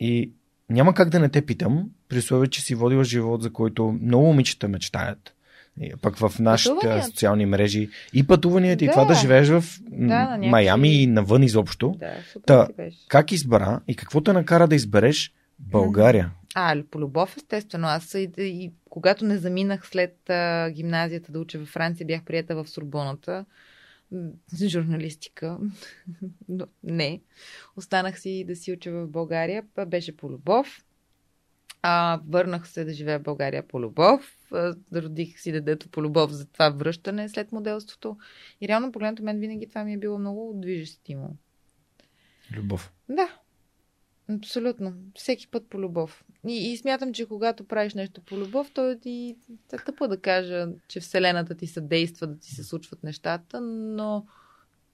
И 0.00 0.30
няма 0.70 0.94
как 0.94 1.08
да 1.08 1.20
не 1.20 1.28
те 1.28 1.46
питам, 1.46 1.90
при 2.08 2.18
условие, 2.18 2.48
че 2.48 2.62
си 2.62 2.74
водила 2.74 3.04
живот, 3.04 3.42
за 3.42 3.52
който 3.52 3.98
много 4.02 4.26
момичета 4.26 4.68
мечтаят. 4.68 5.32
И 5.80 5.92
пък 6.02 6.16
в 6.16 6.32
нашите 6.38 7.02
социални 7.02 7.46
мрежи 7.46 7.88
и 8.12 8.26
пътуванията, 8.26 8.78
да. 8.78 8.84
и 8.84 8.88
това 8.88 9.04
да 9.04 9.14
живееш 9.14 9.48
в 9.48 9.64
да, 9.90 10.38
Майами 10.42 11.02
и 11.02 11.06
навън 11.06 11.42
изобщо. 11.42 11.96
Да, 11.98 12.12
Та, 12.46 12.68
как 13.08 13.32
избра 13.32 13.80
и 13.88 13.96
какво 13.96 14.20
те 14.20 14.32
накара 14.32 14.68
да 14.68 14.74
избереш 14.74 15.32
България? 15.58 16.30
А, 16.54 16.76
по 16.90 17.00
любов, 17.00 17.36
естествено. 17.36 17.88
Аз 17.88 18.14
и, 18.14 18.30
и 18.38 18.72
когато 18.96 19.24
не 19.24 19.38
заминах 19.38 19.88
след 19.88 20.30
а, 20.30 20.70
гимназията 20.70 21.32
да 21.32 21.40
уча 21.40 21.58
във 21.58 21.68
Франция, 21.68 22.06
бях 22.06 22.24
прията 22.24 22.56
в 22.56 22.68
Сурбоната 22.68 23.44
журналистика. 24.66 25.58
Но 26.48 26.66
не. 26.84 27.20
Останах 27.76 28.20
си 28.20 28.44
да 28.48 28.56
си 28.56 28.72
уча 28.72 28.92
в 28.92 29.08
България. 29.08 29.64
Беше 29.86 30.16
по 30.16 30.30
любов. 30.30 30.84
А, 31.82 32.20
върнах 32.28 32.68
се 32.68 32.84
да 32.84 32.92
живея 32.92 33.18
в 33.18 33.22
България 33.22 33.68
по 33.68 33.80
любов. 33.80 34.52
Родих 34.94 35.40
си 35.40 35.52
детето 35.52 35.88
по 35.88 36.02
любов 36.02 36.30
за 36.30 36.46
това 36.46 36.70
връщане 36.70 37.28
след 37.28 37.52
моделството. 37.52 38.16
И 38.60 38.68
реално 38.68 38.92
погледнато 38.92 39.22
мен 39.22 39.40
винаги 39.40 39.68
това 39.68 39.84
ми 39.84 39.94
е 39.94 39.98
било 39.98 40.18
много 40.18 40.52
движещ 40.56 40.94
стимул. 40.94 41.36
Любов. 42.52 42.92
Да. 43.08 43.38
Абсолютно. 44.30 44.94
Всеки 45.14 45.48
път 45.48 45.66
по 45.70 45.78
любов. 45.78 46.24
И, 46.48 46.72
и 46.72 46.76
смятам, 46.76 47.12
че 47.12 47.26
когато 47.26 47.64
правиш 47.64 47.94
нещо 47.94 48.20
по 48.20 48.36
любов, 48.36 48.70
то 48.74 48.90
е 48.90 48.98
и 49.04 49.36
тъпо 49.68 50.08
да 50.08 50.20
кажа, 50.20 50.68
че 50.88 51.00
Вселената 51.00 51.54
ти 51.54 51.66
съдейства 51.66 52.26
да 52.26 52.38
ти 52.38 52.54
се 52.54 52.64
случват 52.64 53.02
нещата, 53.02 53.60
но 53.60 54.26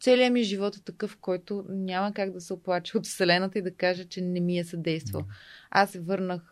целият 0.01 0.33
ми 0.33 0.43
живот 0.43 0.77
е 0.77 0.83
такъв, 0.83 1.19
който 1.21 1.65
няма 1.69 2.13
как 2.13 2.31
да 2.31 2.41
се 2.41 2.53
оплаче 2.53 2.99
от 2.99 3.07
Вселената 3.07 3.59
и 3.59 3.63
да 3.63 3.75
каже, 3.75 4.05
че 4.05 4.21
не 4.21 4.41
ми 4.41 4.59
е 4.59 4.65
съдействал. 4.65 5.25
Аз 5.71 5.91
се 5.91 6.01
върнах, 6.01 6.51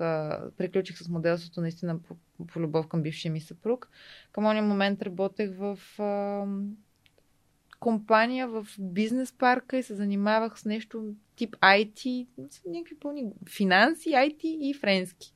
приключих 0.57 0.99
с 0.99 1.09
моделството 1.09 1.61
наистина 1.61 1.99
по, 1.99 2.17
по 2.47 2.61
любов 2.61 2.89
към 2.89 3.03
бившия 3.03 3.33
ми 3.33 3.41
съпруг. 3.41 3.89
Към 4.33 4.47
ония 4.47 4.63
момент 4.63 5.03
работех 5.03 5.51
в 5.59 5.79
компания 7.81 8.49
в 8.49 8.67
бизнес 8.79 9.33
парка 9.33 9.79
и 9.79 9.83
се 9.83 9.95
занимавах 9.95 10.61
с 10.61 10.65
нещо 10.65 11.05
тип 11.37 11.57
IT, 11.57 12.27
някакви 12.67 12.97
пълни 13.01 13.25
финанси, 13.49 14.09
IT 14.09 14.45
и 14.45 14.75
френски. 14.75 15.33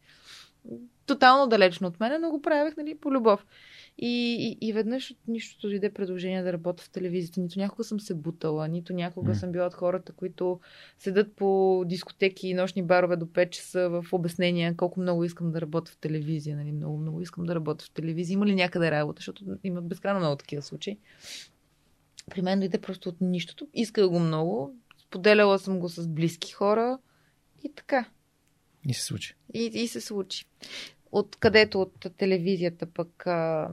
Тотално 1.06 1.46
далечно 1.46 1.88
от 1.88 2.00
мене, 2.00 2.18
но 2.18 2.30
го 2.30 2.42
правях 2.42 2.76
нали, 2.76 2.94
по 2.94 3.12
любов. 3.12 3.46
И, 3.98 4.36
и, 4.40 4.68
и 4.68 4.72
веднъж 4.72 5.10
от 5.10 5.18
нищото 5.28 5.68
дойде 5.68 5.92
предложение 5.92 6.42
да 6.42 6.52
работя 6.52 6.82
в 6.82 6.90
телевизията. 6.90 7.40
Нито 7.40 7.58
някога 7.58 7.84
съм 7.84 8.00
се 8.00 8.14
бутала, 8.14 8.68
нито 8.68 8.92
някога 8.92 9.30
mm. 9.30 9.34
съм 9.34 9.52
била 9.52 9.66
от 9.66 9.74
хората, 9.74 10.12
които 10.12 10.60
седат 10.98 11.36
по 11.36 11.82
дискотеки 11.86 12.48
и 12.48 12.54
нощни 12.54 12.82
барове 12.82 13.16
до 13.16 13.26
5 13.26 13.50
часа 13.50 13.88
в 13.88 14.12
обяснения 14.12 14.76
колко 14.76 15.00
много 15.00 15.24
искам 15.24 15.52
да 15.52 15.60
работя 15.60 15.92
в 15.92 15.96
телевизия. 15.96 16.56
Нали? 16.56 16.72
Много, 16.72 16.98
много 16.98 17.20
искам 17.20 17.44
да 17.44 17.54
работя 17.54 17.84
в 17.84 17.90
телевизия. 17.90 18.34
Има 18.34 18.46
ли 18.46 18.54
някъде 18.54 18.90
работа? 18.90 19.18
Защото 19.18 19.44
има 19.64 19.82
безкрайно 19.82 20.20
много 20.20 20.36
такива 20.36 20.62
случаи. 20.62 20.98
При 22.30 22.42
мен 22.42 22.60
дойде 22.60 22.80
просто 22.80 23.08
от 23.08 23.20
нищото. 23.20 23.66
Исках 23.74 24.08
го 24.08 24.18
много. 24.18 24.74
Споделяла 24.98 25.58
съм 25.58 25.80
го 25.80 25.88
с 25.88 26.08
близки 26.08 26.52
хора. 26.52 26.98
И 27.64 27.72
така. 27.74 28.08
И 28.88 28.94
се 28.94 29.04
случи. 29.04 29.34
И, 29.54 29.64
и 29.74 29.88
се 29.88 30.00
случи. 30.00 30.44
Откъдето 31.12 31.80
от 31.80 32.06
телевизията 32.16 32.86
пък 32.86 33.26
а, 33.26 33.70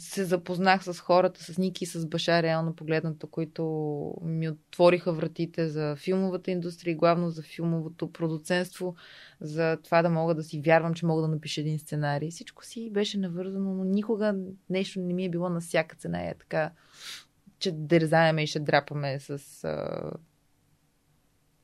се 0.00 0.24
запознах 0.24 0.84
с 0.84 0.98
хората, 1.00 1.44
с 1.44 1.58
Ники 1.58 1.84
и 1.84 1.86
с 1.86 2.06
Баша, 2.06 2.42
реално 2.42 2.74
погледнато, 2.74 3.26
които 3.26 4.14
ми 4.22 4.48
отвориха 4.48 5.12
вратите 5.12 5.68
за 5.68 5.96
филмовата 5.96 6.50
индустрия, 6.50 6.96
главно 6.96 7.30
за 7.30 7.42
филмовото 7.42 8.12
продуценство, 8.12 8.94
за 9.40 9.78
това 9.84 10.02
да 10.02 10.10
мога 10.10 10.34
да 10.34 10.42
си 10.42 10.60
вярвам, 10.60 10.94
че 10.94 11.06
мога 11.06 11.22
да 11.22 11.28
напиша 11.28 11.60
един 11.60 11.78
сценарий. 11.78 12.30
Всичко 12.30 12.64
си 12.64 12.90
беше 12.90 13.18
навързано, 13.18 13.74
но 13.74 13.84
никога 13.84 14.36
нещо 14.70 15.00
не 15.00 15.14
ми 15.14 15.24
е 15.24 15.30
било 15.30 15.48
на 15.48 15.60
всяка 15.60 15.96
цена. 15.96 16.22
Е 16.22 16.34
така, 16.34 16.70
че 17.58 17.72
дързаеме 17.72 18.42
и 18.42 18.46
ще 18.46 18.60
драпаме 18.60 19.20
с 19.20 19.64
а, 19.64 20.10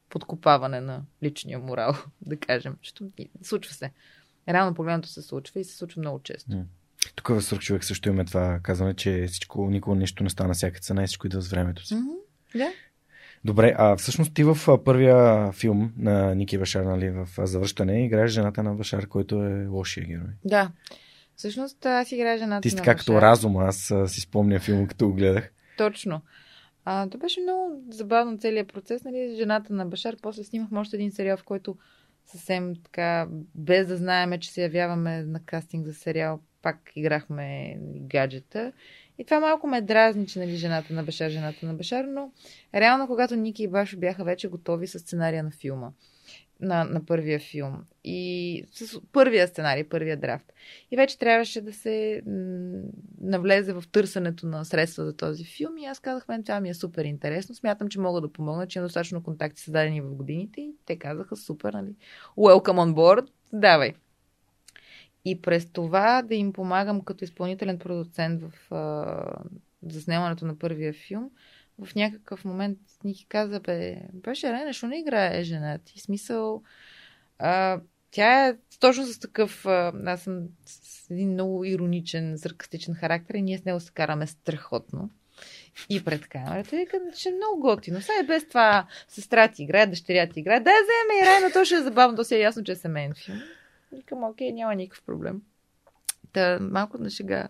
подкопаване 0.09 0.81
на 0.81 1.05
личния 1.23 1.59
морал, 1.59 1.95
да 2.23 2.37
кажем. 2.37 2.77
Защото 2.83 3.11
случва 3.43 3.75
се. 3.75 3.93
Реално 4.49 4.75
погледното 4.75 5.09
се 5.09 5.23
случва 5.23 5.61
и 5.61 5.65
се 5.65 5.77
случва 5.77 6.01
много 6.01 6.23
често. 6.23 6.51
Mm. 6.51 6.65
Тук 7.15 7.29
в 7.29 7.43
Сръх 7.43 7.61
човек 7.61 7.85
също 7.85 8.09
имаме 8.09 8.25
това 8.25 8.61
казване, 8.63 8.95
че 8.95 9.27
всичко, 9.29 9.71
никога 9.71 9.97
нищо 9.97 10.25
не 10.25 10.31
стана 10.31 10.49
на 10.49 10.55
всяка 10.55 10.81
цена 10.81 11.03
и 11.03 11.07
всичко 11.07 11.27
идва 11.27 11.41
с 11.41 11.51
времето 11.51 11.87
си. 11.87 11.95
Mm-hmm. 11.95 12.59
Да. 12.59 12.73
Добре, 13.45 13.75
а 13.79 13.97
всъщност 13.97 14.35
ти 14.35 14.45
в 14.45 14.85
първия 14.85 15.53
филм 15.53 15.93
на 15.99 16.35
Ники 16.35 16.59
Башар, 16.59 16.85
нали, 16.85 17.11
в 17.11 17.29
Завръщане, 17.39 18.05
играеш 18.05 18.31
жената 18.31 18.63
на 18.63 18.75
Башар, 18.75 19.07
който 19.07 19.45
е 19.45 19.67
лошия 19.67 20.07
герой. 20.07 20.33
Да. 20.45 20.71
Всъщност 21.37 21.87
аз 21.87 22.13
играя 22.13 22.39
жената 22.39 22.61
Ти 22.61 22.71
си 22.71 22.77
така 22.77 22.95
като 22.95 23.21
разум, 23.23 23.57
аз 23.57 23.93
си 24.07 24.21
спомня 24.21 24.61
филма, 24.61 24.87
като 24.87 25.09
го 25.09 25.15
гледах. 25.15 25.53
Точно. 25.79 26.21
А, 26.85 27.09
това 27.09 27.21
беше 27.21 27.41
много 27.41 27.83
забавно 27.91 28.39
целият 28.39 28.73
процес. 28.73 29.05
Нали? 29.05 29.35
Жената 29.37 29.73
на 29.73 29.87
Башар. 29.87 30.17
После 30.23 30.45
снимахме 30.45 30.79
още 30.79 30.97
един 30.97 31.13
сериал, 31.13 31.37
в 31.37 31.45
който 31.45 31.77
съвсем 32.27 32.75
така, 32.85 33.29
без 33.55 33.87
да 33.87 33.97
знаеме, 33.97 34.41
че 34.41 34.51
се 34.51 34.63
явяваме 34.63 35.23
на 35.23 35.41
кастинг 35.45 35.87
за 35.87 35.95
сериал, 35.95 36.41
пак 36.65 36.93
играхме 36.97 37.77
гаджета. 38.01 38.73
И 39.19 39.25
това 39.25 39.41
малко 39.41 39.67
ме 39.67 39.83
дразни, 39.83 40.27
че 40.27 40.39
нали, 40.39 40.57
жената 40.57 40.93
на 40.93 41.03
Башар, 41.03 41.31
жената 41.31 41.67
на 41.67 41.75
Башар, 41.75 42.05
но 42.05 42.31
реално, 42.75 43.07
когато 43.07 43.37
Ники 43.37 43.63
и 43.63 43.69
Башо 43.69 43.99
бяха 43.99 44.25
вече 44.25 44.49
готови 44.49 44.87
с 44.87 44.99
сценария 44.99 45.43
на 45.43 45.51
филма, 45.51 45.91
на, 46.61 46.85
на 46.85 47.07
първия 47.07 47.41
филм 47.41 47.85
и 48.05 48.65
с 48.73 49.01
първия 49.13 49.49
сценарий, 49.49 49.85
първия 49.85 50.17
драфт. 50.17 50.53
И 50.91 50.97
вече 50.97 51.19
трябваше 51.19 51.61
да 51.61 51.73
се 51.73 52.23
навлезе 53.21 53.73
в 53.73 53.85
търсенето 53.93 54.47
на 54.47 54.65
средства 54.65 55.05
за 55.05 55.17
този 55.17 55.45
филм 55.45 55.79
и 55.79 55.85
аз 55.85 56.01
казах, 56.01 56.29
мен 56.29 56.45
това 56.45 56.61
ми 56.61 56.69
е 56.69 56.75
супер 56.75 57.05
интересно, 57.05 57.55
смятам, 57.55 57.89
че 57.89 58.01
мога 58.01 58.21
да 58.21 58.33
помогна, 58.33 58.67
че 58.67 58.79
имам 58.79 58.87
достатъчно 58.87 59.23
контакти 59.23 59.63
създадени 59.63 60.01
в 60.01 60.15
годините 60.15 60.61
и 60.61 60.75
те 60.87 60.97
казаха, 60.99 61.37
супер, 61.37 61.73
нали, 61.73 61.95
welcome 62.39 62.79
on 62.79 62.95
board, 62.95 63.29
давай. 63.53 63.93
И 65.25 65.43
през 65.43 65.67
това 65.67 66.23
да 66.23 66.35
им 66.35 66.53
помагам 66.53 67.01
като 67.01 67.25
изпълнителен 67.25 67.79
продуцент 67.79 68.43
в 68.43 68.75
а, 68.75 69.43
заснемането 69.83 70.47
на 70.47 70.59
първия 70.59 70.93
филм, 70.93 71.31
в 71.79 71.95
някакъв 71.95 72.45
момент 72.45 72.79
Ники 73.05 73.27
каза, 73.29 73.61
бе, 73.61 73.97
беше 74.13 74.53
Рена, 74.53 74.67
защо 74.67 74.87
не 74.87 74.99
играе 74.99 75.45
жена 75.45 75.79
ти? 75.79 76.01
Смисъл, 76.01 76.63
а, 77.39 77.81
тя 78.11 78.49
е 78.49 78.57
точно 78.81 79.07
с 79.07 79.19
такъв, 79.19 79.67
а, 79.67 79.93
аз 80.07 80.23
съм 80.23 80.49
с 80.67 81.11
един 81.11 81.33
много 81.33 81.65
ироничен, 81.65 82.39
саркастичен 82.39 82.95
характер 82.95 83.35
и 83.35 83.43
ние 83.43 83.59
с 83.59 83.65
него 83.65 83.81
се 83.81 83.93
караме 83.93 84.27
страхотно. 84.27 85.11
И 85.89 86.05
пред 86.05 86.29
камерата 86.29 86.77
вика, 86.77 86.99
че 87.17 87.29
е 87.29 87.33
много 87.33 87.61
готино. 87.61 88.01
Сега 88.01 88.19
е 88.21 88.27
без 88.27 88.49
това 88.49 88.87
сестра 89.09 89.49
ти 89.49 89.63
играе, 89.63 89.87
дъщеря 89.87 90.29
ти 90.29 90.41
играе. 90.41 90.61
Да, 90.61 90.71
вземе 90.71 91.23
и 91.23 91.27
Райна, 91.27 91.53
то 91.53 91.65
ще 91.65 91.75
е 91.75 91.83
забавно, 91.83 92.17
то 92.17 92.25
си 92.25 92.35
е 92.35 92.39
ясно, 92.39 92.65
че 92.65 92.73
е 92.73 92.77
семейен 92.77 93.15
филм. 93.15 93.39
Викам, 93.95 94.25
окей, 94.25 94.53
няма 94.53 94.75
никакъв 94.75 95.05
проблем. 95.07 95.41
Та, 96.33 96.59
малко 96.61 96.99
на 96.99 97.11
шега 97.11 97.49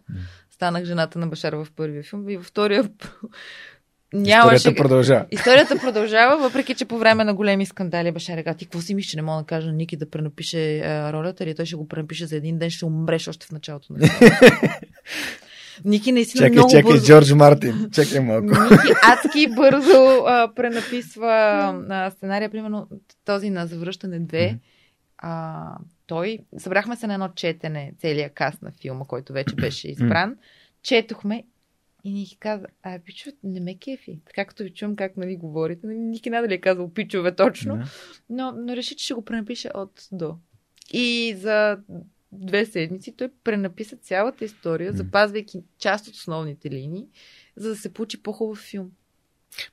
станах 0.51 0.85
жената 0.85 1.19
на 1.19 1.27
Башар 1.27 1.53
в 1.53 1.67
първия 1.77 2.03
филм 2.03 2.29
и 2.29 2.37
във 2.37 2.47
втория 2.47 2.91
Нямаше... 4.15 4.55
Историята 4.55 4.83
продължава. 4.83 5.27
Историята 5.31 5.79
продължава, 5.79 6.43
въпреки 6.43 6.75
че 6.75 6.85
по 6.85 6.99
време 6.99 7.25
на 7.25 7.35
големи 7.35 7.67
скандали 7.67 8.13
беше 8.13 8.37
рега. 8.37 8.55
Ти 8.55 8.65
какво 8.65 8.81
си 8.81 8.95
мислиш, 8.95 9.11
че 9.11 9.17
не 9.17 9.23
мога 9.23 9.43
да 9.43 9.47
кажа 9.47 9.67
на 9.67 9.73
Ники 9.73 9.97
да 9.97 10.11
пренапише 10.11 10.81
а, 10.81 11.13
ролята 11.13 11.45
или 11.45 11.55
той 11.55 11.67
ще 11.67 11.77
го 11.77 11.89
пренапише 11.89 12.27
за 12.27 12.37
един 12.37 12.59
ден, 12.59 12.71
ще 12.71 12.85
умреш 12.85 13.29
още 13.29 13.47
в 13.47 13.53
началото 13.53 13.93
на 13.93 14.09
Ники 15.85 16.13
наистина 16.13 16.47
чакай, 16.47 16.57
много 16.57 16.71
чакай, 16.71 16.93
бързо... 16.93 17.07
Джордж 17.07 17.33
Мартин. 17.33 17.89
Чакай 17.93 18.21
малко. 18.21 18.47
Ники 18.47 18.93
адски 19.03 19.47
бързо 19.57 20.25
а, 20.27 20.53
пренаписва 20.57 21.33
а, 21.91 22.11
сценария, 22.11 22.51
примерно 22.51 22.89
този 23.25 23.51
на 23.51 23.67
Завръщане 23.67 24.21
2. 24.21 24.27
Mm-hmm. 24.27 24.59
А, 25.19 25.77
той, 26.07 26.39
събрахме 26.59 26.97
се 26.97 27.07
на 27.07 27.15
едно 27.15 27.29
четене, 27.29 27.93
целият 27.99 28.35
каст 28.35 28.63
на 28.63 28.73
филма, 28.73 29.05
който 29.05 29.33
вече 29.33 29.55
беше 29.55 29.89
избран. 29.89 30.37
Четохме 30.83 31.45
и 32.05 32.13
Ники 32.13 32.37
каза, 32.37 32.67
а, 32.83 32.99
пичо, 33.05 33.31
не 33.45 33.61
ме 33.61 33.79
кефи. 33.79 34.21
Така 34.27 34.45
като 34.45 34.63
ви 34.63 34.71
чувам 34.71 34.97
как 34.97 35.17
нали 35.17 35.37
говорите. 35.37 35.87
Нали, 35.87 35.99
Ники 35.99 36.31
надали 36.31 36.55
е 36.55 36.61
казал 36.61 36.91
пичове 36.91 37.35
точно. 37.37 37.83
Но, 38.31 38.53
но 38.53 38.77
реши, 38.77 38.97
че 38.97 39.05
ще 39.05 39.15
го 39.15 39.25
пренапише 39.25 39.71
от 39.75 40.09
до. 40.13 40.37
И 40.93 41.35
за 41.39 41.79
две 42.33 42.67
седмици 42.67 43.17
той 43.17 43.29
пренаписа 43.45 43.97
цялата 43.97 44.45
история, 44.45 44.93
mm. 44.93 44.97
запазвайки 44.97 45.63
част 45.79 46.09
от 46.09 46.15
основните 46.15 46.71
линии. 46.71 47.07
за 47.57 47.69
да 47.69 47.77
се 47.77 47.93
получи 47.93 48.23
по-хубав 48.23 48.59
филм. 48.59 48.91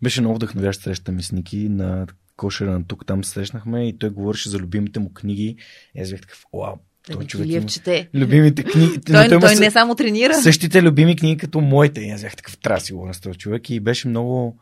Беше 0.01 0.21
много 0.21 0.35
вдъхновящ 0.35 0.81
среща 0.81 1.11
ми 1.11 1.23
с 1.23 1.31
Ники 1.31 1.69
на 1.69 2.07
кошера 2.41 2.71
на 2.71 2.83
тук. 2.83 3.05
Там 3.05 3.23
се 3.23 3.31
срещнахме 3.31 3.87
и 3.87 3.97
той 3.97 4.09
говореше 4.09 4.49
за 4.49 4.57
любимите 4.57 4.99
му 4.99 5.13
книги. 5.13 5.55
И 5.95 6.01
аз 6.01 6.11
бях 6.11 6.21
такъв, 6.21 6.45
вау, 6.53 6.75
той 7.07 7.15
Ники 7.15 7.27
човек 7.27 7.47
Илиев 7.47 7.61
има 7.61 7.69
чете. 7.69 8.09
любимите 8.13 8.63
книги. 8.63 9.01
Той, 9.05 9.29
той 9.29 9.41
съ- 9.41 9.59
не 9.59 9.71
само 9.71 9.95
тренира. 9.95 10.33
същите 10.33 10.83
любими 10.83 11.15
книги 11.15 11.37
като 11.37 11.61
моите. 11.61 12.01
И 12.01 12.09
аз 12.09 12.21
бях 12.21 12.35
такъв, 12.35 12.57
трябва 12.57 12.79
да 12.79 12.85
си 12.85 12.93
говоря 12.93 13.13
с 13.13 13.19
този 13.19 13.37
човек. 13.37 13.69
И 13.69 13.79
беше 13.79 14.07
много, 14.07 14.57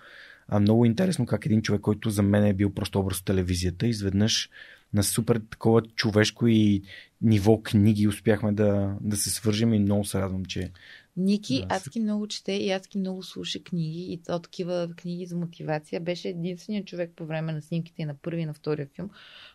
а, 0.47 0.59
много 0.59 0.85
интересно 0.85 1.25
как 1.25 1.45
един 1.45 1.61
човек, 1.61 1.81
който 1.81 2.09
за 2.09 2.21
мен 2.23 2.45
е 2.45 2.53
бил 2.53 2.73
просто 2.73 2.99
образ 2.99 3.17
от 3.19 3.25
телевизията, 3.25 3.87
изведнъж 3.87 4.49
на 4.93 5.03
супер 5.03 5.41
такова 5.51 5.81
човешко 5.81 6.47
и 6.47 6.81
ниво 7.21 7.61
книги 7.61 8.07
успяхме 8.07 8.51
да, 8.51 8.93
да 9.01 9.17
се 9.17 9.29
свържем 9.29 9.73
и 9.73 9.79
много 9.79 10.05
се 10.05 10.19
радвам, 10.19 10.45
че 10.45 10.71
Ники 11.19 11.65
Да, 11.69 11.75
адски 11.75 11.99
много 11.99 12.27
чете 12.27 12.51
и 12.51 12.71
адски 12.71 12.97
много 12.97 13.23
слуша 13.23 13.63
книги 13.63 14.13
и 14.13 14.21
то 14.25 14.39
такива 14.39 14.89
книги 14.97 15.25
за 15.25 15.35
мотивация. 15.35 16.01
Беше 16.01 16.29
единственият 16.29 16.87
човек 16.87 17.11
по 17.15 17.25
време 17.25 17.51
на 17.51 17.61
снимките 17.61 18.05
на 18.05 18.15
първи 18.15 18.41
и 18.41 18.45
на 18.45 18.53
втория 18.53 18.87
филм, 18.95 19.09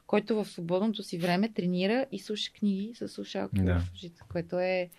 който 0.06 0.36
в 0.36 0.44
свободното 0.48 1.02
си 1.02 1.18
време 1.18 1.52
тренира 1.52 2.06
и 2.12 2.18
слуша 2.18 2.52
книги 2.52 2.94
с 2.94 3.08
слушалки 3.08 3.62
Да. 3.62 3.78
в 3.78 3.92
ушите, 3.94 4.22
което 4.32 4.58
е... 4.58 4.90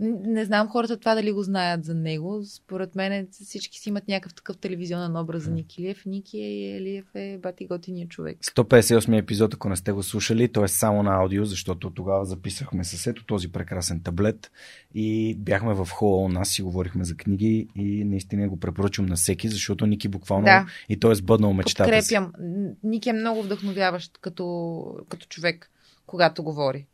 Не 0.00 0.44
знам 0.44 0.68
хората 0.68 0.96
това 0.96 1.14
дали 1.14 1.32
го 1.32 1.42
знаят 1.42 1.84
за 1.84 1.94
него. 1.94 2.42
Според 2.44 2.94
мен 2.94 3.28
всички 3.30 3.78
си 3.78 3.88
имат 3.88 4.08
някакъв 4.08 4.34
такъв 4.34 4.56
телевизионен 4.58 5.16
образ 5.16 5.42
за 5.42 5.50
Ники 5.50 5.82
Илиев. 5.82 6.06
Ники 6.06 6.38
Илиев 6.38 7.04
е 7.14 7.38
бати 7.38 7.66
готиния 7.66 8.08
човек. 8.08 8.38
158 8.38 9.18
епизод, 9.18 9.54
ако 9.54 9.68
не 9.68 9.76
сте 9.76 9.92
го 9.92 10.02
слушали, 10.02 10.52
то 10.52 10.64
е 10.64 10.68
само 10.68 11.02
на 11.02 11.14
аудио, 11.14 11.44
защото 11.44 11.90
тогава 11.90 12.24
записахме 12.24 12.84
с 12.84 13.06
ето 13.06 13.24
този 13.24 13.52
прекрасен 13.52 14.00
таблет 14.02 14.50
и 14.94 15.34
бяхме 15.38 15.74
в 15.74 15.88
хола 15.90 16.24
у 16.24 16.28
нас 16.28 16.58
и 16.58 16.62
говорихме 16.62 17.04
за 17.04 17.16
книги 17.16 17.68
и 17.76 18.04
наистина 18.04 18.48
го 18.48 18.60
препоръчвам 18.60 19.06
на 19.06 19.16
всеки, 19.16 19.48
защото 19.48 19.86
Ники 19.86 20.08
буквално 20.08 20.44
Да. 20.44 20.66
и 20.88 21.00
той 21.00 21.12
е 21.12 21.14
сбъднал 21.14 21.52
мечтата 21.52 22.02
си. 22.02 22.14
Подкрепям. 22.14 22.32
Н- 22.40 22.70
Ники 22.82 23.08
е 23.08 23.12
много 23.12 23.42
вдъхновяващ 23.42 24.18
като, 24.20 24.84
като 25.08 25.26
човек, 25.26 25.70
когато 26.06 26.42
говори. 26.42 26.86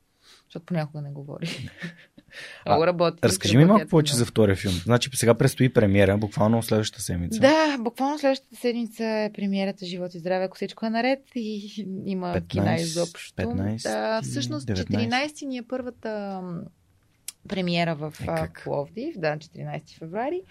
Защото 0.54 0.66
понякога 0.66 1.02
не 1.02 1.10
говори. 1.10 1.70
Много 2.66 2.86
работи. 2.86 3.18
Разкажи 3.24 3.56
ми 3.56 3.64
малко 3.64 3.88
повече 3.88 4.14
за 4.14 4.26
втория 4.26 4.56
филм. 4.56 4.74
Значи 4.74 5.10
сега 5.14 5.34
предстои 5.34 5.72
премиера, 5.72 6.18
буквално 6.18 6.62
следващата 6.62 7.02
седмица. 7.02 7.40
Да, 7.40 7.78
буквално 7.80 8.18
следващата 8.18 8.56
седмица 8.56 9.04
е 9.04 9.30
премиерата 9.34 9.86
Живот 9.86 10.14
и 10.14 10.18
здраве, 10.18 10.44
ако 10.44 10.56
всичко 10.56 10.86
е 10.86 10.90
наред 10.90 11.20
и 11.34 11.72
има 12.06 12.34
15, 12.34 12.46
кина 12.46 12.74
изобщо. 12.74 13.42
15, 13.42 13.82
да, 13.82 14.22
всъщност 14.22 14.68
19. 14.68 15.08
14 15.08 15.46
ни 15.46 15.58
е 15.58 15.62
първата 15.62 16.40
премиера 17.48 17.94
в 17.94 18.14
Е, 18.20 18.24
а? 18.28 18.48
Пловдив, 18.64 19.18
да, 19.18 19.36
14 19.36 19.98
февруари. 19.98 20.42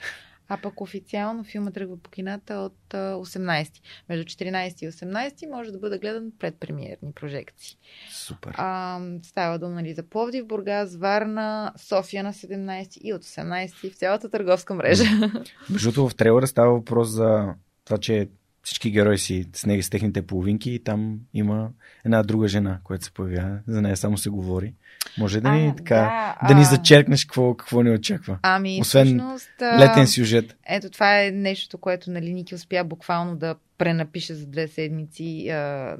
А 0.47 0.57
пък 0.57 0.81
официално 0.81 1.43
филма 1.43 1.71
тръгва 1.71 1.97
по 1.97 2.09
кината 2.09 2.53
от 2.53 2.93
а, 2.93 2.97
18. 3.13 3.69
Между 4.09 4.25
14 4.25 4.83
и 4.83 4.91
18 4.91 5.49
може 5.49 5.71
да 5.71 5.79
бъде 5.79 5.99
гледан 5.99 6.31
пред 6.39 6.55
премиерни 6.59 7.11
прожекции. 7.15 7.77
Супер. 8.11 8.53
А, 8.57 8.99
става 9.23 9.59
дума 9.59 9.71
нали, 9.71 9.93
за 9.93 10.03
Пловдив, 10.03 10.47
Бургас, 10.47 10.95
Варна, 10.95 11.73
София 11.77 12.23
на 12.23 12.33
17 12.33 12.97
и 12.97 13.13
от 13.13 13.23
18 13.23 13.91
в 13.91 13.95
цялата 13.95 14.29
търговска 14.29 14.73
мрежа. 14.73 15.03
Другото, 15.69 16.09
в 16.09 16.15
трейлера 16.15 16.47
става 16.47 16.73
въпрос 16.73 17.09
за 17.09 17.53
това, 17.85 17.97
че 17.97 18.29
всички 18.63 18.91
герои 18.91 19.17
си 19.17 19.49
с 19.53 19.65
неги 19.65 19.83
с 19.83 19.89
техните 19.89 20.21
половинки 20.21 20.71
и 20.71 20.83
там 20.83 21.19
има 21.33 21.69
една 22.05 22.23
друга 22.23 22.47
жена, 22.47 22.79
която 22.83 23.05
се 23.05 23.11
появява. 23.11 23.59
За 23.67 23.81
нея 23.81 23.97
само 23.97 24.17
се 24.17 24.29
говори. 24.29 24.73
Може 25.17 25.41
да 25.41 25.51
ни, 25.51 25.67
А, 25.67 25.75
така, 25.75 26.35
да, 26.41 26.47
да, 26.47 26.59
ни 26.59 26.65
зачеркнеш 26.65 27.25
какво, 27.25 27.53
какво 27.53 27.81
ни 27.81 27.91
очаква. 27.91 28.37
Ами, 28.41 28.77
Освен 28.81 29.05
всъщност, 29.05 29.49
Летен 29.61 30.07
сюжет. 30.07 30.55
Ето 30.67 30.89
това 30.89 31.23
е 31.23 31.31
нещо, 31.31 31.77
което 31.77 32.11
нали, 32.11 32.33
Ники 32.33 32.55
успя 32.55 32.83
буквално 32.83 33.35
да 33.35 33.55
пренапише 33.77 34.33
за 34.33 34.47
две 34.47 34.67
седмици. 34.67 35.49
А, 35.49 35.97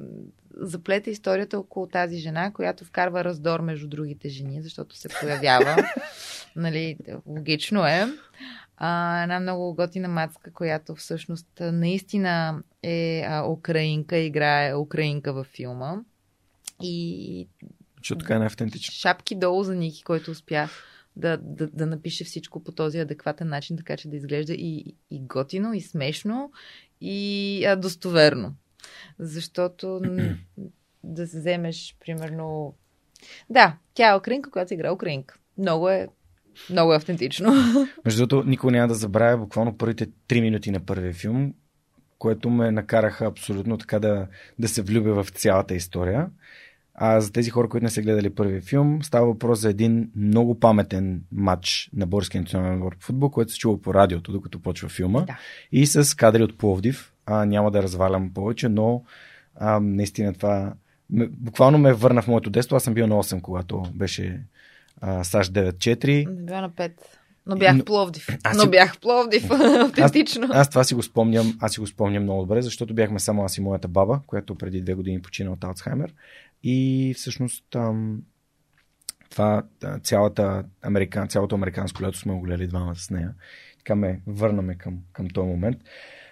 заплете 0.56 1.10
историята 1.10 1.58
около 1.58 1.86
тази 1.86 2.18
жена, 2.18 2.52
която 2.52 2.84
вкарва 2.84 3.24
раздор 3.24 3.60
между 3.60 3.88
другите 3.88 4.28
жени, 4.28 4.62
защото 4.62 4.96
се 4.96 5.08
появява. 5.20 5.76
нали, 6.56 6.96
логично 7.26 7.86
е. 7.86 8.06
А, 8.76 9.22
една 9.22 9.40
много 9.40 9.74
готина 9.74 10.08
мацка, 10.08 10.52
която 10.52 10.94
всъщност 10.94 11.48
наистина 11.60 12.62
е 12.82 13.24
а, 13.28 13.44
украинка, 13.46 14.16
играе 14.16 14.74
украинка 14.74 15.32
във 15.32 15.46
филма. 15.46 15.96
И 16.82 17.48
Защото 18.04 18.18
така 18.18 18.34
е 18.34 18.38
най-автентично. 18.38 18.92
шапки 18.92 19.34
долу 19.34 19.62
за 19.62 19.74
Ники, 19.74 20.02
който 20.02 20.30
успя 20.30 20.68
да, 21.16 21.36
да, 21.36 21.66
да 21.66 21.86
напише 21.86 22.24
всичко 22.24 22.64
по 22.64 22.72
този 22.72 22.98
адекватен 22.98 23.48
начин, 23.48 23.76
така 23.76 23.96
че 23.96 24.08
да 24.08 24.16
изглежда 24.16 24.52
и, 24.52 24.96
и 25.10 25.20
готино, 25.20 25.74
и 25.74 25.80
смешно, 25.80 26.52
и 27.00 27.64
а, 27.64 27.76
достоверно. 27.76 28.54
Защото 29.18 30.00
да 31.04 31.26
се 31.26 31.38
вземеш, 31.38 31.96
примерно... 32.00 32.74
Да, 33.50 33.76
тя 33.94 34.10
е 34.10 34.16
украинка, 34.16 34.50
която 34.50 34.74
игра 34.74 34.92
украинка. 34.92 35.38
Много 35.58 35.88
е, 35.88 36.08
много 36.70 36.92
е 36.92 36.96
автентично. 36.96 37.52
Между 38.04 38.26
другото, 38.26 38.48
никога 38.48 38.72
няма 38.72 38.88
да 38.88 38.94
забравя 38.94 39.38
буквално 39.38 39.78
първите 39.78 40.08
три 40.28 40.40
минути 40.40 40.70
на 40.70 40.80
първия 40.86 41.12
филм, 41.12 41.54
което 42.18 42.50
ме 42.50 42.70
накараха 42.70 43.26
абсолютно 43.26 43.78
така 43.78 43.98
да, 43.98 44.26
да 44.58 44.68
се 44.68 44.82
влюбя 44.82 45.22
в 45.24 45.30
цялата 45.30 45.74
история. 45.74 46.26
А 46.94 47.20
за 47.20 47.32
тези 47.32 47.50
хора, 47.50 47.68
които 47.68 47.84
не 47.84 47.90
са 47.90 48.02
гледали 48.02 48.34
първия 48.34 48.60
филм, 48.60 49.02
става 49.02 49.26
въпрос 49.26 49.60
за 49.60 49.70
един 49.70 50.10
много 50.16 50.60
паметен 50.60 51.22
матч 51.32 51.90
на 51.96 52.06
Българския 52.06 52.40
национален 52.40 52.74
отбор 52.74 52.96
по 52.96 53.04
футбол, 53.04 53.30
който 53.30 53.52
се 53.52 53.58
чува 53.58 53.80
по 53.82 53.94
радиото, 53.94 54.32
докато 54.32 54.62
почва 54.62 54.88
филма. 54.88 55.20
Да. 55.20 55.38
И 55.72 55.86
с 55.86 56.16
кадри 56.16 56.42
от 56.42 56.58
Пловдив. 56.58 57.12
А, 57.26 57.44
няма 57.44 57.70
да 57.70 57.82
развалям 57.82 58.34
повече, 58.34 58.68
но 58.68 59.02
а, 59.56 59.80
наистина 59.80 60.34
това 60.34 60.72
буквално 61.30 61.78
ме 61.78 61.92
върна 61.92 62.22
в 62.22 62.28
моето 62.28 62.50
детство. 62.50 62.76
Аз 62.76 62.82
съм 62.82 62.94
бил 62.94 63.06
на 63.06 63.14
8, 63.14 63.40
когато 63.40 63.82
беше 63.94 64.40
а, 65.00 65.24
САЩ 65.24 65.52
9-4. 65.52 66.26
Не 66.26 66.42
бях 66.42 66.60
на 66.60 66.70
пет. 66.70 67.18
Но 67.46 67.56
бях 67.56 67.76
в 67.76 67.84
Пловдив. 67.84 68.26
Аз 68.44 68.56
Но 68.56 68.70
бях 68.70 68.94
в 68.94 69.00
Пловдив. 69.00 69.50
Автентично. 69.98 70.48
Аз 70.50 70.70
това 70.70 70.84
си 70.84 70.94
го 70.94 71.02
спомням, 71.02 71.58
аз 71.60 71.72
си 71.72 71.80
го 71.80 71.86
спомням 71.86 72.22
много 72.22 72.40
добре, 72.40 72.62
защото 72.62 72.94
бяхме 72.94 73.20
само 73.20 73.44
аз 73.44 73.56
и 73.58 73.60
моята 73.60 73.88
баба, 73.88 74.20
която 74.26 74.54
преди 74.54 74.80
две 74.80 74.94
години 74.94 75.22
почина 75.22 75.50
от 75.50 75.64
Алцхаймер. 75.64 76.14
И 76.64 77.14
всъщност 77.16 77.74
ам, 77.74 78.22
това 79.30 79.62
цялата 80.02 80.64
американ, 80.82 81.28
цялото 81.28 81.54
американско 81.54 82.02
лято 82.02 82.18
сме 82.18 82.34
го 82.34 82.40
гледали 82.40 82.66
двама 82.66 82.96
с 82.96 83.10
нея. 83.10 83.34
Така 83.78 83.94
ме 83.94 84.20
върнаме 84.26 84.74
към, 84.74 84.98
към 85.12 85.28
този 85.28 85.48
момент. 85.48 85.76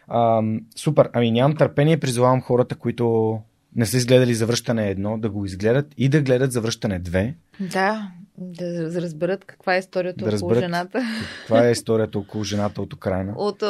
Ам, 0.08 0.60
супер, 0.76 1.10
ами 1.12 1.30
нямам 1.30 1.56
търпение, 1.56 2.00
призовавам 2.00 2.40
хората, 2.40 2.76
които 2.76 3.38
не 3.76 3.86
са 3.86 3.96
изгледали 3.96 4.34
завръщане 4.34 4.90
едно, 4.90 5.18
да 5.18 5.30
го 5.30 5.44
изгледат 5.44 5.94
и 5.96 6.08
да 6.08 6.22
гледат 6.22 6.52
завръщане 6.52 6.98
две. 6.98 7.34
Да, 7.60 8.12
да 8.38 9.02
разберат 9.02 9.44
каква 9.44 9.74
е 9.74 9.78
историята 9.78 10.24
Да 10.24 10.36
около 10.36 10.54
жената. 10.54 11.02
Това 11.46 11.68
е 11.68 11.70
историята 11.70 12.18
около 12.18 12.44
жената 12.44 12.82
от 12.82 12.92
Украина. 12.92 13.34
От, 13.36 13.62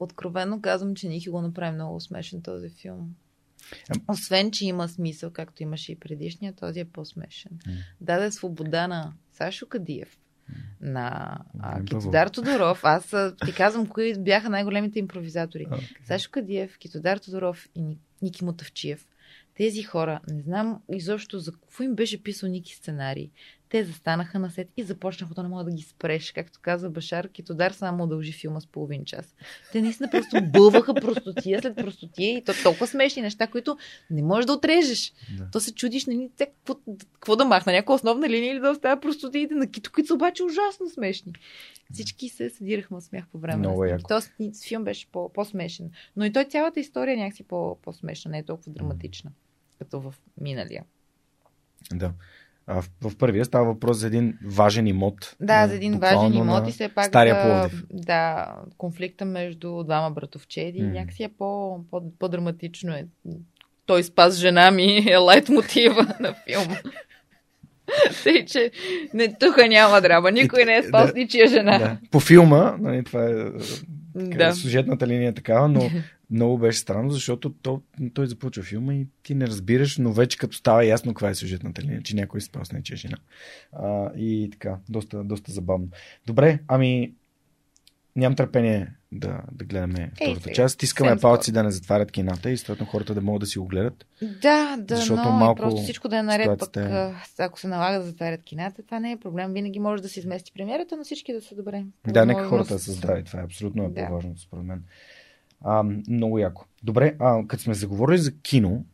откровено 0.00 0.60
казвам, 0.60 0.94
че 0.94 1.08
Ники 1.08 1.30
го 1.30 1.40
направи 1.40 1.74
много 1.74 2.00
смешен 2.00 2.42
този 2.42 2.68
филм. 2.68 3.14
Освен, 4.08 4.50
че 4.50 4.64
има 4.64 4.88
смисъл, 4.88 5.30
както 5.30 5.62
имаше 5.62 5.92
и 5.92 5.98
предишния, 5.98 6.52
този 6.52 6.80
е 6.80 6.84
по-смешен. 6.84 7.50
М. 7.66 7.72
Даде 8.00 8.32
свобода 8.32 8.86
на 8.86 9.12
Сашо 9.32 9.66
Кадиев, 9.66 10.18
на 10.80 11.38
а, 11.60 11.84
Китодар 11.84 12.28
Тодоров. 12.28 12.84
Аз 12.84 13.12
а, 13.12 13.36
ти 13.46 13.52
казвам, 13.54 13.86
кои 13.86 14.14
бяха 14.18 14.50
най-големите 14.50 14.98
импровизатори. 14.98 15.66
Okay. 15.66 16.06
Сашо 16.06 16.30
Кадиев, 16.30 16.78
Китодар 16.78 17.18
Тодоров 17.18 17.68
и 17.74 17.82
Ни- 17.82 17.98
Ники 18.22 18.44
Мотавчиев. 18.44 19.06
Тези 19.54 19.82
хора, 19.82 20.20
не 20.28 20.42
знам 20.42 20.82
изобщо 20.92 21.38
за 21.38 21.52
какво 21.52 21.84
им 21.84 21.94
беше 21.94 22.22
писал 22.22 22.48
Ники 22.48 22.74
сценарий. 22.74 23.30
Те 23.72 23.84
застанаха 23.84 24.38
на 24.38 24.50
сет 24.50 24.68
и 24.76 24.82
започнаха 24.82 25.34
да 25.34 25.42
не 25.42 25.48
мога 25.48 25.64
да 25.64 25.70
ги 25.70 25.82
спреш. 25.82 26.32
Както 26.32 26.58
казва 26.62 26.90
Башар, 26.90 27.28
Китодар 27.28 27.70
само 27.70 28.04
удължи 28.04 28.32
филма 28.32 28.60
с 28.60 28.66
половин 28.66 29.04
час. 29.04 29.34
Те 29.72 29.82
наистина 29.82 30.10
просто 30.10 30.40
бълваха 30.42 30.94
простотия 30.94 31.60
след 31.60 31.76
простотия 31.76 32.38
и 32.38 32.44
то 32.44 32.52
толкова 32.62 32.86
смешни 32.86 33.22
неща, 33.22 33.46
които 33.46 33.78
не 34.10 34.22
можеш 34.22 34.46
да 34.46 34.52
отрежеш. 34.52 35.12
Да. 35.38 35.50
То 35.50 35.60
се 35.60 35.74
чудиш, 35.74 36.06
нали, 36.06 36.30
какво, 36.38 36.74
какво 37.12 37.36
да 37.36 37.44
махна, 37.44 37.72
някаква 37.72 37.94
основна 37.94 38.28
линия 38.28 38.52
или 38.52 38.60
да 38.60 38.70
оставя 38.70 39.00
простотиите 39.00 39.54
на 39.54 39.66
Кито, 39.66 39.92
които 39.92 40.06
са 40.06 40.14
обаче 40.14 40.42
ужасно 40.42 40.90
смешни. 40.90 41.32
Всички 41.92 42.28
се 42.28 42.50
съдираха 42.50 42.94
от 42.94 43.04
смях 43.04 43.24
по 43.32 43.38
време 43.38 43.58
Много 43.58 43.84
на 43.84 43.98
ни- 44.38 44.52
филм 44.64 44.84
беше 44.84 45.06
по- 45.06 45.32
по-смешен. 45.32 45.90
Но 46.16 46.24
и 46.24 46.32
той 46.32 46.44
цялата 46.44 46.80
история 46.80 47.14
е 47.14 47.16
някакси 47.16 47.42
по- 47.42 47.78
по-смешна, 47.82 48.30
не 48.30 48.38
е 48.38 48.44
толкова 48.44 48.72
драматична, 48.72 49.30
като 49.78 50.00
в 50.00 50.14
миналия. 50.40 50.84
Да. 51.92 52.12
А 52.66 52.82
в, 52.82 52.90
в 53.02 53.16
първия 53.16 53.44
става 53.44 53.64
въпрос 53.64 53.96
за 53.96 54.06
един 54.06 54.38
важен 54.44 54.86
имот. 54.86 55.36
Да, 55.40 55.66
за 55.68 55.74
един 55.74 55.98
важен 55.98 56.34
имот 56.34 56.68
и 56.68 56.72
все 56.72 56.88
пак 56.88 57.06
Стария 57.06 57.34
да, 57.34 57.42
Пловдив. 57.42 57.84
да, 57.92 58.46
конфликта 58.78 59.24
между 59.24 59.82
двама 59.82 60.10
братовчеди 60.10 60.82
М. 60.82 60.88
някакси 60.90 61.22
е 61.22 61.28
по, 61.38 61.80
по, 61.90 62.02
по-драматично. 62.18 62.92
Е. 62.92 63.06
Той 63.86 64.02
спас 64.02 64.36
жена 64.36 64.70
ми 64.70 65.04
е 65.08 65.16
лайт 65.16 65.48
мотива 65.48 66.14
на 66.20 66.34
филма. 66.46 66.76
Тъй, 68.22 68.44
че 68.44 68.70
не, 69.14 69.34
тук 69.38 69.56
няма 69.68 70.00
драма. 70.00 70.30
Никой 70.30 70.64
не 70.64 70.76
е 70.76 70.82
спас 70.82 71.12
Да. 71.12 71.18
ничия 71.18 71.46
жена. 71.46 71.78
Да. 71.78 71.96
По 72.10 72.20
филма, 72.20 72.76
нали, 72.80 73.04
това 73.04 73.24
е 73.24 73.34
Да. 74.14 74.54
сюжетната 74.54 75.06
линия 75.06 75.28
е 75.28 75.34
такава, 75.34 75.68
но 75.68 75.90
много 76.30 76.58
беше 76.58 76.78
странно, 76.78 77.10
защото 77.10 77.50
то, 77.50 77.82
той 78.14 78.26
започва 78.26 78.62
филма 78.62 78.94
и 78.94 79.06
ти 79.22 79.34
не 79.34 79.46
разбираш, 79.46 79.98
но 79.98 80.12
вече 80.12 80.38
като 80.38 80.56
става 80.56 80.84
ясно 80.84 81.14
каква 81.14 81.30
е 81.30 81.34
сюжетната 81.34 81.82
линия, 81.82 82.02
че 82.02 82.16
някой 82.16 82.40
спал 82.40 82.64
с 82.64 82.94
жена. 82.94 83.16
А, 83.72 84.10
и 84.16 84.48
така, 84.52 84.78
доста, 84.88 85.24
доста 85.24 85.52
забавно. 85.52 85.88
Добре, 86.26 86.58
ами 86.68 87.12
нямам 88.16 88.36
търпение 88.36 88.92
да, 89.12 89.40
да 89.52 89.64
гледаме 89.64 90.10
втората 90.14 90.40
сега, 90.40 90.54
част. 90.54 90.82
Искаме 90.82 91.10
съвсем 91.10 91.20
палци 91.20 91.44
скоро. 91.44 91.54
да 91.54 91.62
не 91.62 91.70
затварят 91.70 92.12
кината 92.12 92.50
и 92.50 92.56
съответно 92.56 92.86
хората 92.86 93.14
да 93.14 93.20
могат 93.20 93.40
да 93.40 93.46
си 93.46 93.58
го 93.58 93.66
гледат. 93.66 94.06
Да, 94.42 94.76
да, 94.78 94.96
Защото 94.96 95.22
но 95.22 95.30
малко 95.30 95.58
и 95.58 95.62
просто 95.62 95.82
всичко 95.82 96.08
да 96.08 96.18
е 96.18 96.22
наред, 96.22 96.46
пък 96.46 96.54
ситуацията 96.54 96.80
е- 96.80 97.42
а, 97.42 97.44
ако 97.44 97.60
се 97.60 97.68
налага 97.68 97.98
да 97.98 98.04
затварят 98.04 98.42
кината, 98.42 98.82
това 98.82 99.00
не 99.00 99.12
е 99.12 99.16
проблем. 99.16 99.52
Винаги 99.52 99.78
може 99.78 100.02
да 100.02 100.08
се 100.08 100.20
измести 100.20 100.52
премиерата, 100.52 100.96
но 100.96 101.04
всички 101.04 101.32
да 101.32 101.40
са 101.42 101.54
добре. 101.54 101.84
Да, 102.06 102.26
нека 102.26 102.44
хората 102.44 102.74
да 102.74 102.80
са 102.80 102.92
здрави. 102.92 103.24
Това 103.24 103.40
е 103.40 103.44
абсолютно 103.44 103.84
е 103.84 103.88
Да. 103.88 104.06
по-важно, 104.06 104.38
според 104.38 104.64
мен. 104.64 104.82
А, 105.60 105.82
много 106.08 106.38
яко. 106.38 106.64
Добре, 106.82 107.14
а, 107.18 107.46
като 107.46 107.62
сме 107.62 107.74
заговорили 107.74 108.18
за 108.18 108.32
кино, 108.32 108.84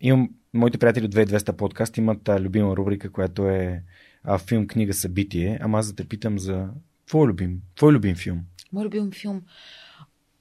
имам, 0.00 0.30
моите 0.54 0.78
приятели 0.78 1.04
от 1.04 1.14
2200 1.14 1.52
подкаст 1.52 1.96
имат 1.96 2.28
а, 2.28 2.40
любима 2.40 2.76
рубрика, 2.76 3.12
която 3.12 3.48
е 3.48 3.82
а, 4.24 4.38
филм, 4.38 4.66
книга, 4.66 4.94
събитие. 4.94 5.58
Ама 5.62 5.78
аз 5.78 5.88
да 5.88 5.96
те 5.96 6.04
питам 6.04 6.38
за 6.38 6.68
твой 7.10 7.26
любим, 7.26 7.62
твой 7.74 7.92
любим 7.92 8.14
филм. 8.14 8.40
Мой 8.72 8.84
любим 8.84 9.10
филм. 9.12 9.42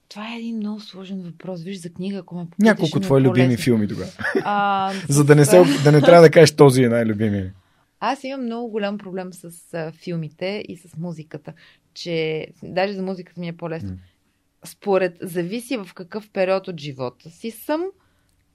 Това 0.10 0.34
е 0.34 0.38
един 0.38 0.56
много 0.56 0.80
сложен 0.80 1.22
въпрос. 1.22 1.64
Виж 1.64 1.78
за 1.78 1.90
книга, 1.90 2.18
ако 2.18 2.36
ме 2.36 2.44
попиташ, 2.44 2.66
Няколко 2.66 2.98
е 2.98 3.02
твои 3.02 3.22
любими 3.22 3.58
филми 3.58 3.88
тогава. 3.88 4.12
А, 4.44 4.94
За 5.10 5.24
да 5.24 5.36
не, 5.36 5.46
се, 5.46 5.64
да 5.84 5.92
не 5.92 6.02
трябва 6.02 6.22
да 6.22 6.32
кажеш 6.32 6.56
този 6.56 6.84
е 6.84 6.90
най-любимия. 6.90 7.54
Аз 8.00 8.24
имам 8.24 8.46
много 8.46 8.70
голям 8.70 8.98
проблем 8.98 9.34
с 9.34 9.74
а, 9.74 9.92
филмите 9.92 10.64
и 10.68 10.78
с 10.78 10.98
музиката, 10.98 11.54
че 11.94 12.48
даже 12.64 12.94
за 12.94 13.02
музиката 13.02 13.40
ми 13.40 13.48
е 13.48 13.58
по-лесно. 13.58 13.98
Според 14.66 15.18
зависи 15.22 15.78
в 15.78 15.90
какъв 15.94 16.30
период 16.30 16.68
от 16.68 16.80
живота 16.80 17.30
си 17.30 17.52
съм, 17.52 17.86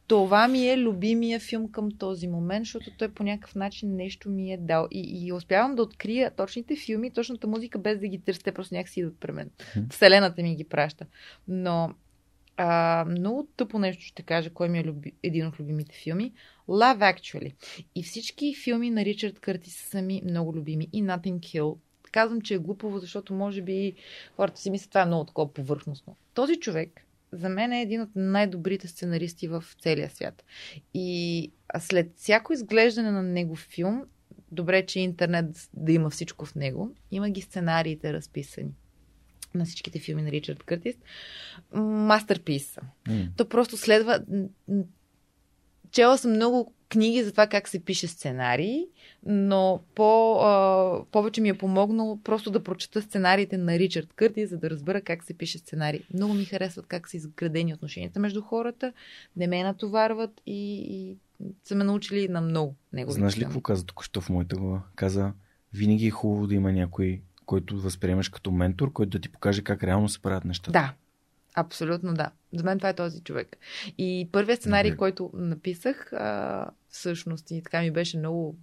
това 0.07 0.49
ми 0.49 0.69
е 0.69 0.79
любимия 0.79 1.41
филм 1.41 1.73
към 1.73 1.91
този 1.91 2.29
момент, 2.29 2.65
защото 2.65 2.91
той 2.99 3.09
по 3.09 3.23
някакъв 3.23 3.55
начин 3.55 3.97
нещо 3.97 4.31
ми 4.31 4.53
е 4.53 4.57
дал. 4.57 4.89
И, 4.91 5.27
и 5.27 5.33
успявам 5.33 5.75
да 5.75 5.83
открия 5.83 6.31
точните 6.31 6.77
филми, 6.77 7.11
точната 7.11 7.47
музика, 7.47 7.79
без 7.79 7.99
да 7.99 8.09
ги 8.09 8.19
търся, 8.19 8.53
просто 8.53 8.75
някакси 8.75 9.01
идват 9.01 9.17
при 9.21 9.33
мен. 9.33 9.51
Вселената 9.91 10.43
ми 10.43 10.57
ги 10.57 10.65
праща. 10.65 11.07
Но 11.49 11.95
а, 12.57 13.05
много 13.09 13.49
тъпо 13.57 13.79
нещо 13.79 14.05
ще 14.05 14.23
кажа, 14.23 14.51
кой 14.51 14.69
ми 14.69 14.79
е 14.79 14.85
люби, 14.85 15.13
един 15.23 15.47
от 15.47 15.61
любимите 15.61 15.95
филми. 16.03 16.33
Love 16.69 17.17
Actually. 17.17 17.55
И 17.95 18.03
всички 18.03 18.55
филми 18.65 18.91
на 18.91 19.05
Ричард 19.05 19.41
Къртис 19.41 19.77
са 19.77 20.03
ми 20.03 20.23
много 20.25 20.55
любими. 20.55 20.89
И 20.93 21.05
Nothing 21.05 21.39
Kill. 21.39 21.77
Казвам, 22.13 22.41
че 22.41 22.55
е 22.55 22.59
глупово, 22.59 22.99
защото 22.99 23.35
може 23.35 23.63
би 23.63 23.95
хората 24.37 24.61
си 24.61 24.71
мислят, 24.71 24.91
това 24.91 25.03
е 25.03 25.07
много 25.07 25.25
такова 25.25 25.53
повърхностно. 25.53 26.17
Този 26.35 26.57
човек 26.57 27.07
за 27.35 27.49
мен 27.49 27.73
е 27.73 27.83
един 27.83 28.01
от 28.01 28.11
най-добрите 28.15 28.89
сценаристи 28.89 29.49
в 29.49 29.65
целия 29.81 30.11
свят. 30.11 30.45
И 30.95 31.51
след 31.79 32.13
всяко 32.17 32.53
изглеждане 32.53 33.11
на 33.11 33.23
негов 33.23 33.59
филм, 33.71 34.05
добре, 34.53 34.87
че 34.87 35.01
интернет 35.01 35.69
да 35.75 35.93
има 35.93 36.11
всичко 36.11 36.47
в 36.47 36.55
него, 36.55 36.95
има 37.11 37.31
ги 37.31 37.41
сценариите 37.41 38.13
разписани 38.13 38.71
на 39.55 39.65
всичките 39.65 39.99
филми 39.99 40.23
на 40.23 40.31
Ричард 40.31 40.63
Къртис. 40.63 40.97
Мастерпис 41.75 42.67
са. 42.67 42.81
М. 43.09 43.29
То 43.37 43.49
просто 43.49 43.77
следва. 43.77 44.21
Чела 45.91 46.19
съм 46.19 46.31
много 46.31 46.75
книги 46.95 47.23
за 47.23 47.31
това 47.31 47.47
как 47.47 47.69
се 47.69 47.85
пише 47.85 48.07
сценарий, 48.07 48.87
но 49.27 49.81
по, 49.95 50.41
а, 50.41 51.05
повече 51.13 51.41
ми 51.41 51.49
е 51.49 51.59
помогнало 51.59 52.19
просто 52.25 52.51
да 52.51 52.65
прочета 52.65 53.03
сценариите 53.03 53.57
на 53.57 53.79
Ричард 53.79 54.13
Кърти, 54.13 54.47
за 54.47 54.59
да 54.59 54.71
разбера 54.71 55.01
как 55.01 55.25
се 55.25 55.35
пише 55.35 55.59
сценарий. 55.59 56.01
Много 56.15 56.35
ми 56.35 56.45
харесват 56.45 56.87
как 56.87 57.09
са 57.09 57.17
изградени 57.17 57.75
отношенията 57.75 58.21
между 58.21 58.43
хората, 58.43 58.93
не 59.37 59.47
ме 59.47 59.63
натоварват 59.63 60.41
и, 60.47 60.75
и 60.75 61.17
са 61.65 61.75
ме 61.75 61.85
научили 61.85 62.29
на 62.29 62.41
много 62.41 62.75
него. 62.93 63.11
Знаеш 63.11 63.39
ли 63.39 63.45
какво 63.45 63.61
каза 63.61 63.87
току-що 63.87 64.21
в 64.21 64.31
моята 64.31 64.57
глава? 64.57 64.83
Каза, 64.95 65.33
винаги 65.73 66.07
е 66.07 66.11
хубаво 66.11 66.47
да 66.47 66.55
има 66.55 66.73
някой, 66.73 67.21
който 67.47 67.81
възприемаш 67.81 68.29
като 68.29 68.51
ментор, 68.51 68.93
който 68.93 69.11
да 69.11 69.19
ти 69.19 69.29
покаже 69.29 69.63
как 69.63 69.85
реално 69.85 70.09
се 70.09 70.23
правят 70.23 70.45
нещата. 70.45 70.73
Да, 70.73 70.95
абсолютно 71.55 72.15
да. 72.15 72.31
За 72.53 72.65
мен 72.65 72.79
това 72.79 72.89
е 72.89 72.95
този 72.95 73.21
човек. 73.21 73.57
И 73.99 74.29
първият 74.33 74.61
сценарий, 74.61 74.91
Добре. 74.91 74.99
който 74.99 75.31
написах, 75.35 76.13
а, 76.13 76.71
всъщност 76.95 77.51
и 77.51 77.63
така 77.63 77.83
ми 77.83 77.91
беше 77.91 78.19
много, 78.19 78.57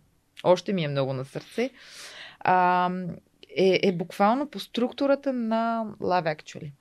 още 0.43 0.73
ми 0.73 0.83
е 0.83 0.87
много 0.87 1.13
на 1.13 1.25
сърце, 1.25 1.69
а, 2.39 2.89
е, 3.57 3.79
е 3.83 3.91
буквално 3.91 4.49
по 4.49 4.59
структурата 4.59 5.33
на 5.33 5.85
Love 5.99 6.37
Actually. 6.37 6.71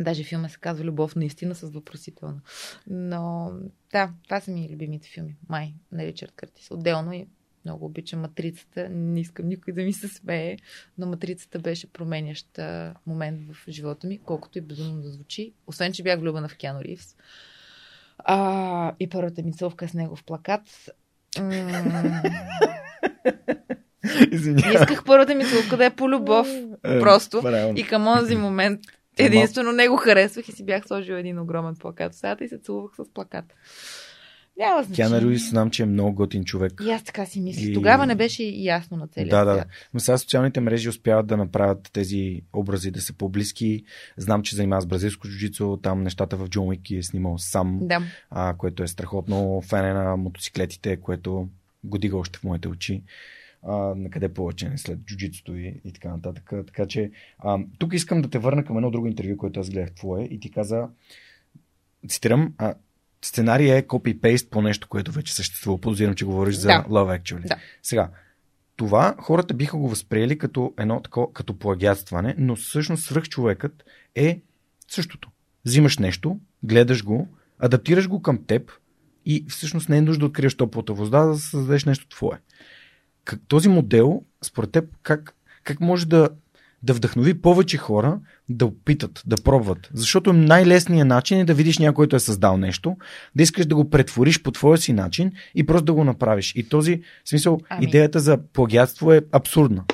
Даже 0.00 0.24
филма 0.24 0.48
се 0.48 0.58
казва 0.58 0.84
Любов 0.84 1.16
наистина 1.16 1.54
с 1.54 1.70
въпросително. 1.70 2.40
Но 2.86 3.52
да, 3.92 4.12
това 4.24 4.40
са 4.40 4.50
ми 4.50 4.68
любимите 4.72 5.08
филми. 5.08 5.36
Май, 5.48 5.74
на 5.92 6.06
Ричард 6.06 6.32
Къртис. 6.36 6.70
Отделно 6.70 7.12
и 7.12 7.26
много 7.64 7.86
обичам 7.86 8.20
Матрицата. 8.20 8.88
Не 8.88 9.20
искам 9.20 9.48
никой 9.48 9.72
да 9.72 9.82
ми 9.82 9.92
се 9.92 10.08
смее, 10.08 10.56
но 10.98 11.06
Матрицата 11.06 11.58
беше 11.58 11.92
променящ 11.92 12.60
момент 13.06 13.40
в 13.54 13.70
живота 13.70 14.06
ми, 14.06 14.18
колкото 14.18 14.58
и 14.58 14.60
безумно 14.60 15.02
да 15.02 15.10
звучи. 15.10 15.52
Освен, 15.66 15.92
че 15.92 16.02
бях 16.02 16.20
влюбена 16.20 16.48
в 16.48 16.56
Киано 16.56 16.80
Ривз. 16.80 17.16
А, 18.24 18.92
и 19.00 19.08
първата 19.08 19.42
ми 19.42 19.52
целувка 19.52 19.88
с 19.88 19.94
негов 19.94 20.24
плакат. 20.24 20.60
М, 21.40 21.50
Извинявай. 24.30 24.74
Исках 24.74 25.04
първата 25.04 25.34
ми 25.34 25.44
целувка 25.44 25.76
да 25.76 25.84
е 25.84 25.90
по 25.90 26.10
любов. 26.10 26.48
Е, 26.84 27.00
Просто. 27.00 27.40
правилно. 27.42 27.78
И 27.78 27.86
към 27.86 28.06
онзи 28.06 28.36
момент 28.36 28.80
е 29.18 29.24
единствено 29.24 29.72
него 29.72 29.96
харесвах 29.96 30.48
и 30.48 30.52
си 30.52 30.64
бях 30.64 30.86
сложил 30.86 31.14
един 31.14 31.38
огромен 31.38 31.74
плакат 31.80 32.12
в 32.12 32.16
стаята 32.16 32.44
и 32.44 32.48
се 32.48 32.58
целувах 32.58 32.92
с 32.96 33.12
плаката. 33.14 33.54
Няма 34.58 34.82
значение. 34.82 35.08
Киана 35.08 35.22
Руис 35.22 35.50
знам, 35.50 35.70
че 35.70 35.82
е 35.82 35.86
много 35.86 36.14
готин 36.14 36.44
човек. 36.44 36.72
И 36.86 36.90
аз 36.90 37.04
така 37.04 37.26
си 37.26 37.40
мисля. 37.40 37.62
И- 37.62 37.74
Тогава 37.74 38.06
не 38.06 38.14
беше 38.14 38.42
ясно 38.44 38.96
на 38.96 39.08
целия 39.08 39.30
Да, 39.30 39.44
да, 39.44 39.54
свят. 39.54 39.68
Но 39.94 40.00
сега 40.00 40.18
социалните 40.18 40.60
мрежи 40.60 40.88
успяват 40.88 41.26
да 41.26 41.36
направят 41.36 41.90
тези 41.92 42.42
образи 42.52 42.90
да 42.90 43.00
са 43.00 43.12
по-близки. 43.12 43.84
Знам, 44.16 44.42
че 44.42 44.56
занимава 44.56 44.82
с 44.82 44.86
бразилско 44.86 45.28
джуджицу, 45.28 45.76
там 45.76 46.02
нещата 46.02 46.36
в 46.36 46.48
Джон 46.48 46.68
Уик 46.68 46.90
е 46.90 47.02
снимал 47.02 47.38
сам, 47.38 47.78
Да. 47.82 48.02
а, 48.30 48.54
което 48.54 48.82
е 48.82 48.88
страхотно. 48.88 49.62
Фен 49.68 49.84
е 49.86 49.92
на 49.92 50.16
мотоциклетите, 50.16 50.96
което 50.96 51.48
годига 51.84 52.16
още 52.16 52.38
в 52.38 52.44
моите 52.44 52.68
очи. 52.68 53.02
А, 53.62 53.72
на 53.76 54.10
къде 54.10 54.28
повече 54.28 54.68
не 54.68 54.78
след 54.78 54.98
джуджицото 54.98 55.54
и, 55.56 55.80
и 55.84 55.92
така 55.92 56.08
нататък. 56.08 56.52
Така 56.66 56.86
че 56.86 57.10
а, 57.38 57.58
тук 57.78 57.92
искам 57.94 58.22
да 58.22 58.30
те 58.30 58.38
върна 58.38 58.64
към 58.64 58.76
едно 58.76 58.90
друго 58.90 59.06
интервю, 59.06 59.36
което 59.36 59.60
аз 59.60 59.70
гледах 59.70 59.92
твое 59.92 60.22
и 60.22 60.40
ти 60.40 60.50
каза, 60.50 60.88
цитирам, 62.08 62.54
а, 62.58 62.74
сценария 63.24 63.76
е 63.76 63.82
копи-пейст 63.82 64.50
по 64.50 64.62
нещо, 64.62 64.88
което 64.88 65.12
вече 65.12 65.34
съществува. 65.34 65.80
Подозирам, 65.80 66.14
че 66.14 66.24
говориш 66.24 66.54
за 66.54 66.68
Да. 66.68 66.84
Love 66.88 67.20
Actually. 67.20 67.48
Да. 67.48 67.56
Сега, 67.82 68.10
това 68.76 69.14
хората 69.18 69.54
биха 69.54 69.76
го 69.76 69.88
възприели 69.88 70.38
като 70.38 70.74
едно 70.78 71.00
такова, 71.00 71.32
като 71.32 71.58
плагиатстване, 71.58 72.34
но 72.38 72.56
всъщност 72.56 73.04
свръхчовекът 73.04 73.84
е 74.14 74.40
същото. 74.88 75.28
Взимаш 75.64 75.98
нещо, 75.98 76.40
гледаш 76.62 77.04
го, 77.04 77.28
адаптираш 77.58 78.08
го 78.08 78.22
към 78.22 78.44
теб 78.44 78.72
и 79.26 79.44
всъщност 79.48 79.88
не 79.88 79.96
е 79.96 80.00
нужда 80.00 80.20
да 80.20 80.26
откриеш 80.26 80.54
топлата 80.54 80.92
вода, 80.92 81.24
за 81.24 81.32
да 81.32 81.38
създадеш 81.38 81.84
нещо 81.84 82.08
твое. 82.08 82.38
Как, 83.24 83.40
този 83.48 83.68
модел, 83.68 84.22
според 84.42 84.70
теб, 84.70 84.84
как, 85.02 85.34
как 85.64 85.80
може 85.80 86.06
да, 86.06 86.28
да 86.82 86.94
вдъхнови 86.94 87.34
повече 87.34 87.76
хора 87.76 88.18
да 88.48 88.66
опитат, 88.66 89.22
да 89.26 89.36
пробват? 89.36 89.90
Защото 89.94 90.32
най-лесният 90.32 91.08
начин 91.08 91.38
е 91.38 91.44
да 91.44 91.54
видиш 91.54 91.78
някой, 91.78 91.94
който 91.94 92.16
е 92.16 92.20
създал 92.20 92.56
нещо, 92.56 92.96
да 93.36 93.42
искаш 93.42 93.66
да 93.66 93.74
го 93.74 93.90
претвориш 93.90 94.42
по 94.42 94.50
твоя 94.50 94.78
си 94.78 94.92
начин 94.92 95.32
и 95.54 95.66
просто 95.66 95.84
да 95.84 95.92
го 95.92 96.04
направиш. 96.04 96.52
И 96.56 96.68
този 96.68 97.02
в 97.24 97.28
смисъл, 97.28 97.60
Ами- 97.68 97.84
идеята 97.84 98.20
за 98.20 98.38
плагиатство 98.52 99.12
е 99.12 99.22
абсурдна. 99.32 99.84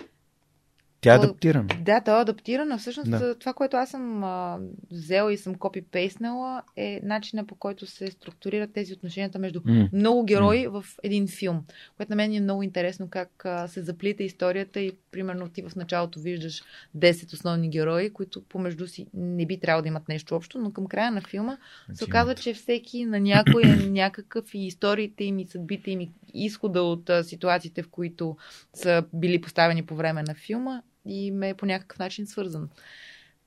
Тя 1.01 1.12
е 1.12 1.16
адаптирана. 1.16 1.68
Да, 1.80 2.01
то 2.01 2.18
е 2.18 2.20
адаптирано. 2.20 2.78
Всъщност 2.78 3.11
Да. 3.11 3.34
това, 3.34 3.53
което 3.53 3.76
аз 3.76 3.90
съм 3.90 4.24
а, 4.24 4.59
взела 4.90 5.32
и 5.32 5.36
съм 5.36 5.55
копипейснала 5.55 6.62
е 6.76 7.01
начина 7.03 7.46
по 7.46 7.55
който 7.55 7.86
се 7.86 8.11
структурират 8.11 8.72
тези 8.72 8.92
отношенията 8.92 9.38
между 9.38 9.61
М. 9.64 9.88
много 9.92 10.24
герои 10.24 10.66
в 10.66 10.84
един 11.03 11.28
филм. 11.28 11.64
Което 11.96 12.12
на 12.12 12.16
мен 12.16 12.34
е 12.34 12.40
много 12.40 12.62
интересно 12.62 13.09
как 13.11 13.44
а, 13.44 13.68
се 13.68 13.82
заплита 13.82 14.22
историята 14.22 14.80
и 14.80 14.92
примерно 15.11 15.49
ти 15.49 15.62
в 15.62 15.76
началото 15.76 16.20
виждаш 16.20 16.62
10 16.96 17.32
основни 17.32 17.70
герои, 17.70 18.12
които 18.12 18.42
помежду 18.44 18.86
си 18.86 19.07
не 19.14 19.46
би 19.46 19.61
трябвало 19.61 19.82
да 19.82 19.88
имат 19.88 20.09
нещо 20.09 20.34
общо, 20.34 20.59
но 20.59 20.72
към 20.72 20.86
края 20.86 21.11
на 21.11 21.20
филма 21.20 21.57
се 21.94 22.05
оказва, 22.05 22.34
че 22.34 22.55
всеки 22.55 23.05
на 23.05 23.20
някой 23.20 23.62
е 23.64 23.76
някакъв 23.90 24.55
и 24.55 24.66
историите 24.66 25.24
им 25.24 25.38
и 25.38 25.46
съдбите 25.46 25.90
им 25.90 26.01
и 26.01 26.11
изхода 26.34 26.82
от 26.82 27.11
а, 27.11 27.24
ситуациите, 27.24 27.82
в 27.82 27.88
които 27.88 28.36
са 28.74 29.05
били 29.12 29.40
поставени 29.40 29.82
по 29.82 29.94
време 29.94 30.22
на 30.22 30.34
филма 30.34 30.82
и 31.09 31.31
ме 31.31 31.49
е 31.49 31.55
по 31.55 31.67
някакъв 31.67 31.99
начин 31.99 32.27
свързан. 32.27 32.69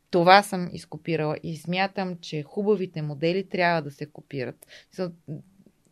Това 0.10 0.44
съм 0.44 0.70
изкопирала 0.74 1.38
и 1.44 1.58
смятам, 1.58 2.18
че 2.22 2.44
хубавите 2.44 3.02
модели 3.02 3.50
трябва 3.50 3.82
да 3.82 3.92
се 3.92 4.06
копират. 4.06 4.68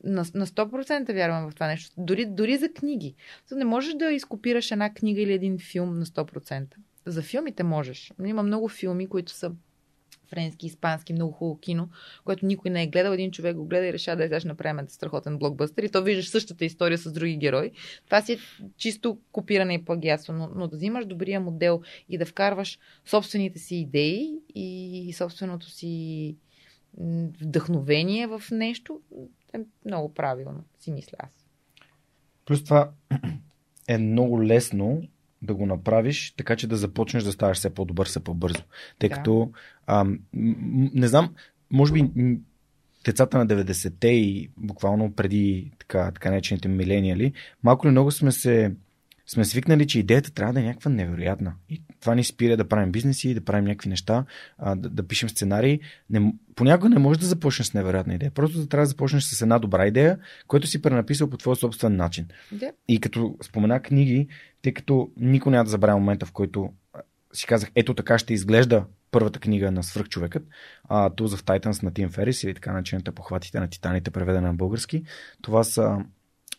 На, 0.04 0.26
на 0.34 0.48
100% 0.48 1.14
вярвам 1.14 1.50
в 1.50 1.54
това 1.54 1.68
нещо. 1.68 1.96
Дори, 1.98 2.26
дори 2.26 2.58
за 2.58 2.74
книги. 2.74 3.16
Не 3.52 3.66
можеш 3.66 3.94
да 3.94 4.12
изкопираш 4.12 4.72
една 4.72 4.94
книга 4.94 5.22
или 5.22 5.34
един 5.34 5.60
филм 5.60 6.00
на 6.00 6.06
100%. 6.06 6.66
За 7.06 7.22
филмите 7.22 7.64
можеш. 7.64 8.14
Има 8.26 8.44
много 8.44 8.68
филми, 8.68 9.08
които 9.08 9.32
са 9.32 9.52
френски, 10.30 10.66
испански, 10.66 11.14
много 11.14 11.32
хубаво 11.32 11.60
кино, 11.60 11.90
което 12.26 12.46
никой 12.46 12.72
не 12.72 12.84
е 12.84 12.88
гледал. 12.88 13.12
Един 13.12 13.32
човек 13.32 13.56
го 13.56 13.66
гледа 13.66 13.88
и 13.88 13.94
решава 13.94 14.28
да 14.28 14.40
ще 14.40 14.48
направим 14.48 14.90
страхотен 14.90 15.38
блокбъстър. 15.38 15.84
И 15.84 15.90
то 15.90 16.04
виждаш 16.04 16.30
същата 16.30 16.66
история 16.66 16.98
с 16.98 17.12
други 17.12 17.38
герои. 17.38 17.72
Това 18.06 18.22
си 18.22 18.34
е 18.34 18.38
чисто 18.78 19.18
копиране 19.32 19.74
и 19.74 19.86
плагиатство. 19.86 20.34
Но, 20.34 20.50
но 20.56 20.68
да 20.68 20.76
взимаш 20.76 21.06
добрия 21.06 21.40
модел 21.40 21.82
и 22.10 22.18
да 22.18 22.26
вкарваш 22.26 22.80
собствените 23.06 23.60
си 23.60 23.76
идеи 23.76 24.40
и 24.56 25.14
собственото 25.18 25.70
си 25.70 26.36
вдъхновение 27.42 28.28
в 28.28 28.44
нещо 28.52 29.02
е 29.54 29.60
много 29.86 30.14
правилно, 30.14 30.64
си 30.80 30.92
мисля 30.92 31.18
аз. 31.20 31.48
Плюс 32.46 32.64
това 32.64 32.92
е 33.88 33.98
много 33.98 34.44
лесно 34.44 35.02
да 35.42 35.56
го 35.56 35.66
направиш, 35.66 36.34
така 36.38 36.56
че 36.56 36.68
да 36.68 36.78
започнеш 36.78 37.24
да 37.24 37.32
ставаш 37.32 37.58
все 37.58 37.70
по-добър, 37.70 38.08
все 38.08 38.20
по-бързо. 38.20 38.64
Тъй 39.00 39.10
да. 39.10 39.16
като, 39.16 39.52
а, 39.88 40.06
не 40.34 41.08
знам, 41.08 41.34
може 41.72 41.94
би 41.94 42.12
децата 43.06 43.38
на 43.38 43.48
90-те 43.48 44.08
и 44.08 44.50
буквално 44.58 45.14
преди 45.14 45.72
така, 45.80 46.12
така 46.12 46.30
наречените 46.30 46.68
милениали, 46.68 47.34
малко 47.64 47.88
ли 47.88 47.92
много 47.92 48.12
сме 48.12 48.32
се 48.32 48.72
сме 49.32 49.46
свикнали, 49.46 49.88
че 49.88 50.00
идеята 50.00 50.32
трябва 50.32 50.54
да 50.54 50.60
е 50.60 50.64
някаква 50.64 50.92
невероятна. 50.92 51.54
И 51.70 51.82
това 52.02 52.16
ни 52.16 52.24
спира 52.24 52.58
да 52.58 52.68
правим 52.68 52.92
бизнеси, 52.92 53.34
да 53.34 53.42
правим 53.42 53.66
някакви 53.66 53.90
неща, 53.90 54.26
да, 54.60 54.90
да 54.90 55.08
пишем 55.08 55.30
сценарии. 55.30 55.80
Не, 56.10 56.34
понякога 56.56 56.90
не 56.90 57.00
можеш 57.00 57.22
да 57.22 57.28
започнеш 57.28 57.68
с 57.68 57.74
невероятна 57.74 58.16
идея. 58.16 58.32
Просто 58.32 58.58
да 58.58 58.68
трябва 58.68 58.86
да 58.86 58.90
започнеш 58.90 59.24
с 59.24 59.42
една 59.42 59.60
добра 59.60 59.88
идея, 59.88 60.18
която 60.48 60.68
си 60.68 60.82
пренаписал 60.82 61.30
по 61.30 61.38
твой 61.38 61.56
собствен 61.56 61.96
начин. 61.96 62.26
Yeah. 62.54 62.72
И 62.88 63.00
като 63.00 63.36
спомена 63.44 63.82
книги, 63.82 64.28
тъй 64.62 64.74
като 64.74 65.12
никой 65.18 65.52
няма 65.52 65.64
да 65.64 65.70
забравя 65.70 66.00
момента, 66.00 66.26
в 66.26 66.32
който 66.32 66.70
си 67.34 67.46
казах, 67.46 67.72
ето 67.76 67.94
така 67.94 68.18
ще 68.18 68.34
изглежда 68.34 68.86
първата 69.12 69.40
книга 69.40 69.72
на 69.72 69.84
свръхчовекът, 69.84 70.44
uh, 70.90 71.16
Tools 71.16 71.36
of 71.36 71.42
Titans 71.42 71.84
на 71.84 71.94
Тим 71.94 72.10
Ферис 72.10 72.44
или 72.44 72.54
така 72.54 72.74
начината 72.74 73.12
похватите 73.12 73.60
на 73.60 73.68
титаните, 73.68 74.12
преведена 74.12 74.48
на 74.48 74.54
български. 74.54 75.04
Това 75.42 75.64
са 75.64 75.98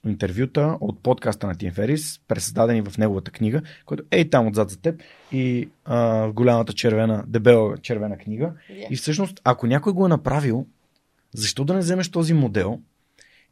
интервюта 0.07 0.78
от 0.80 1.03
подкаста 1.03 1.47
на 1.47 1.55
Тим 1.55 1.72
Ферис, 1.72 2.20
пресъздадени 2.28 2.82
в 2.82 2.99
неговата 2.99 3.30
книга, 3.30 3.62
който 3.86 4.03
е 4.11 4.20
и 4.20 4.30
там 4.30 4.47
отзад 4.47 4.70
за 4.70 4.80
теб 4.80 5.03
и 5.32 5.68
а, 5.84 6.28
голямата 6.30 6.72
червена, 6.72 7.24
дебела 7.26 7.78
червена 7.78 8.18
книга. 8.18 8.53
Yeah. 8.70 8.88
И 8.91 8.97
всъщност, 8.97 9.41
ако 9.45 9.66
някой 9.66 9.93
го 9.93 10.07
е 10.07 10.09
направил, 10.09 10.66
защо 11.34 11.64
да 11.64 11.74
не 11.74 11.80
вземеш 11.80 12.09
този 12.09 12.34
модел 12.34 12.80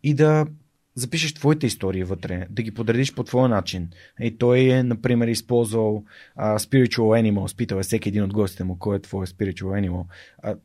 и 0.03 0.14
да 0.14 0.47
запишеш 0.95 1.34
твоите 1.34 1.66
истории 1.66 2.05
вътре, 2.05 2.47
да 2.51 2.62
ги 2.62 2.74
подредиш 2.74 3.14
по 3.14 3.24
твой 3.24 3.49
начин. 3.49 3.91
И 4.20 4.39
той 4.39 4.61
е, 4.61 4.82
например, 4.82 5.28
използвал 5.28 6.05
а, 6.36 6.59
Spiritual 6.59 6.99
Animal, 6.99 7.47
спитал 7.47 7.76
е 7.78 7.82
всеки 7.82 8.09
един 8.09 8.22
от 8.22 8.32
гостите 8.32 8.64
му, 8.64 8.78
кой 8.78 8.97
е 8.97 9.01
твой 9.01 9.26
Spiritual 9.26 9.89
Animal. 9.89 10.05
А, 10.43 10.57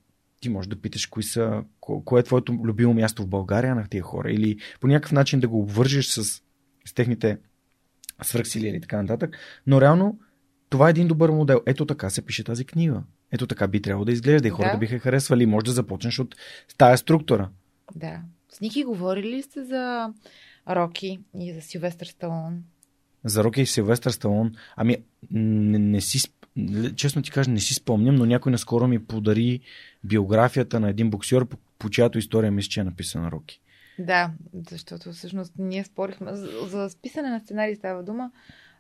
ти 0.44 0.50
можеш 0.50 0.68
да 0.68 0.82
питаш 0.82 1.06
кои 1.06 1.24
са, 1.24 1.64
кое 1.80 2.20
е 2.20 2.24
твоето 2.24 2.54
любимо 2.54 2.94
място 2.94 3.24
в 3.24 3.28
България 3.28 3.76
на 3.76 3.88
тия 3.88 4.04
хора 4.04 4.32
или 4.32 4.58
по 4.80 4.88
някакъв 4.88 5.12
начин 5.12 5.40
да 5.40 5.48
го 5.48 5.60
обвържеш 5.60 6.06
с, 6.06 6.24
с 6.86 6.94
техните 6.96 7.38
свръхсили 8.24 8.68
или 8.68 8.82
така 8.82 9.02
нататък. 9.02 9.38
Но 9.68 9.82
реално 9.82 10.20
това 10.70 10.88
е 10.88 10.90
един 10.90 11.08
добър 11.08 11.30
модел. 11.30 11.62
Ето 11.66 11.86
така 11.86 12.10
се 12.10 12.22
пише 12.22 12.44
тази 12.44 12.66
книга. 12.66 13.04
Ето 13.32 13.48
така 13.48 13.68
би 13.68 13.82
трябвало 13.82 14.06
да 14.06 14.12
изглежда 14.12 14.48
и 14.48 14.52
хората 14.52 14.76
да. 14.76 14.78
биха 14.78 15.00
харесвали. 15.00 15.46
Може 15.46 15.66
да 15.66 15.72
започнеш 15.72 16.20
от 16.20 16.36
тая 16.78 16.98
структура. 16.98 17.50
Да. 17.96 18.22
С 18.50 18.62
Ники 18.62 18.84
говорили 18.84 19.30
ли 19.30 19.42
сте 19.42 19.64
за 19.66 20.14
Роки 20.70 21.20
и 21.40 21.54
за 21.54 21.62
Силвестър 21.62 22.06
Сталон? 22.06 22.64
За 23.26 23.44
Роки 23.44 23.62
и 23.62 23.66
Силвестър 23.66 24.12
Сталон? 24.12 24.52
Ами, 24.76 24.98
не, 25.32 25.80
не 25.80 26.02
си 26.02 26.20
честно 26.96 27.22
ти 27.22 27.32
кажа, 27.32 27.52
не 27.52 27.60
си 27.60 27.74
спомням, 27.74 28.16
но 28.16 28.26
някой 28.26 28.52
наскоро 28.52 28.88
ми 28.88 29.06
подари 29.06 29.60
биографията 30.04 30.80
на 30.80 30.90
един 30.90 31.10
боксер, 31.10 31.46
по, 31.46 31.58
по 31.80 31.90
чиято 31.90 32.18
история 32.18 32.52
мисля, 32.52 32.70
че 32.70 32.80
е 32.80 32.84
написана 32.84 33.32
Роки. 33.32 33.60
Да, 34.00 34.32
защото 34.70 35.12
всъщност 35.12 35.54
ние 35.58 35.84
спорихме. 35.84 36.36
За, 36.36 36.48
за 36.68 36.90
списане 36.90 37.30
на 37.30 37.40
сценарий 37.40 37.76
става 37.76 38.04
дума. 38.04 38.32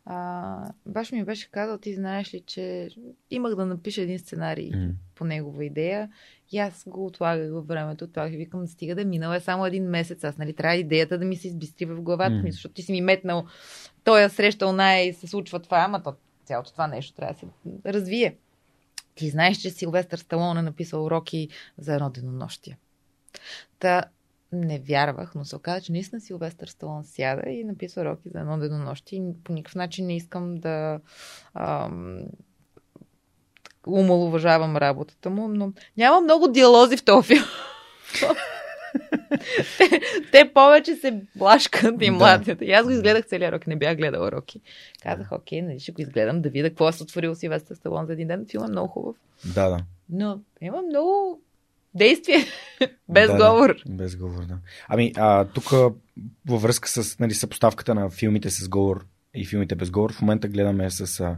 А, 0.05 0.71
баш 0.86 1.11
ми 1.11 1.24
беше 1.24 1.51
казал, 1.51 1.78
ти 1.78 1.95
знаеш 1.95 2.34
ли, 2.34 2.41
че 2.45 2.89
имах 3.32 3.55
да 3.55 3.65
напиша 3.65 4.01
един 4.01 4.19
сценарий 4.19 4.71
mm. 4.71 4.91
по 5.15 5.26
негова 5.26 5.65
идея 5.65 6.09
и 6.51 6.57
аз 6.57 6.84
го 6.88 7.05
отлагах 7.05 7.51
във 7.51 7.67
времето. 7.67 8.07
Това 8.07 8.26
ви 8.26 8.38
викам, 8.38 8.67
стига 8.67 8.95
да 8.95 9.05
минал 9.05 9.34
е 9.34 9.39
само 9.39 9.65
един 9.65 9.84
месец. 9.84 10.24
Аз, 10.24 10.38
нали, 10.38 10.53
трябва 10.53 10.76
идеята 10.76 11.17
да 11.17 11.26
ми 11.26 11.36
се 11.36 11.47
избистри 11.47 11.86
в 11.86 12.01
главата 12.01 12.36
mm. 12.36 12.43
ми, 12.43 12.51
защото 12.51 12.74
ти 12.74 12.82
си 12.82 12.91
ми 12.91 13.01
метнал, 13.01 13.45
той 14.03 14.24
е 14.24 14.30
срещал 14.30 14.74
най 14.74 15.07
и 15.07 15.13
се 15.13 15.28
случва 15.28 15.59
това, 15.59 15.78
ама 15.78 16.03
то 16.03 16.13
цялото 16.53 16.71
това 16.71 16.87
нещо 16.87 17.15
трябва 17.15 17.33
да 17.33 17.39
се 17.39 17.47
развие. 17.93 18.35
Ти 19.15 19.29
знаеш, 19.29 19.57
че 19.57 19.69
Силвестър 19.69 20.17
Сталон 20.17 20.57
е 20.57 20.61
написал 20.61 21.05
уроки 21.05 21.49
за 21.77 21.93
едно 21.93 22.09
денонощие. 22.09 22.77
Та 23.79 24.03
не 24.51 24.79
вярвах, 24.79 25.35
но 25.35 25.45
се 25.45 25.55
оказа, 25.55 25.81
че 25.81 25.91
наистина 25.91 26.21
Силвестър 26.21 26.67
Сталон 26.67 27.03
сяда 27.03 27.49
и 27.49 27.63
написва 27.63 28.01
уроки 28.01 28.29
за 28.29 28.39
едно 28.39 28.57
денонощие. 28.57 29.33
По 29.43 29.53
никакъв 29.53 29.75
начин 29.75 30.05
не 30.05 30.15
искам 30.15 30.57
да 30.57 30.99
ам, 31.53 32.23
умалуважавам 33.87 34.77
работата 34.77 35.29
му, 35.29 35.47
но 35.47 35.73
няма 35.97 36.21
много 36.21 36.47
диалози 36.47 36.97
в 36.97 37.05
този 37.05 37.27
филм. 37.27 37.43
Те, 39.77 40.01
те 40.31 40.51
повече 40.53 40.95
се 40.95 41.21
блашкат 41.35 41.95
и 42.01 42.09
младят. 42.09 42.59
Да. 42.59 42.65
И 42.65 42.71
аз 42.71 42.85
го 42.85 42.91
изгледах 42.91 43.25
целия 43.25 43.51
рок, 43.51 43.67
не 43.67 43.75
бях 43.75 43.97
гледала 43.97 44.31
Роки. 44.31 44.61
Казах, 45.03 45.31
окей, 45.31 45.61
нали 45.61 45.79
ще 45.79 45.91
го 45.91 46.01
изгледам 46.01 46.41
да 46.41 46.49
видя 46.49 46.69
какво 46.69 46.89
е 46.89 46.91
сътворил 46.91 47.35
Силвестър 47.35 47.75
Сталон 47.75 48.05
за 48.05 48.13
един 48.13 48.27
ден. 48.27 48.45
Филм 48.51 48.63
е 48.63 48.67
много 48.67 48.87
хубав. 48.87 49.15
Да, 49.55 49.69
да. 49.69 49.79
Но 50.09 50.39
има 50.61 50.81
много 50.81 51.41
действие. 51.95 52.37
без 53.09 53.27
да, 53.27 53.33
говор. 53.33 53.75
Да, 53.85 53.93
без 53.93 54.15
говор, 54.15 54.45
да. 54.45 54.57
Ами, 54.87 55.11
а, 55.15 55.45
тук 55.45 55.69
във 56.47 56.61
връзка 56.61 56.89
с 56.89 57.19
нали, 57.19 57.33
съпоставката 57.33 57.95
на 57.95 58.09
филмите 58.09 58.49
с 58.49 58.69
говор 58.69 59.05
и 59.35 59.45
филмите 59.45 59.75
без 59.75 59.91
говор, 59.91 60.13
в 60.13 60.21
момента 60.21 60.47
гледаме 60.47 60.89
с, 60.89 61.19
а, 61.19 61.37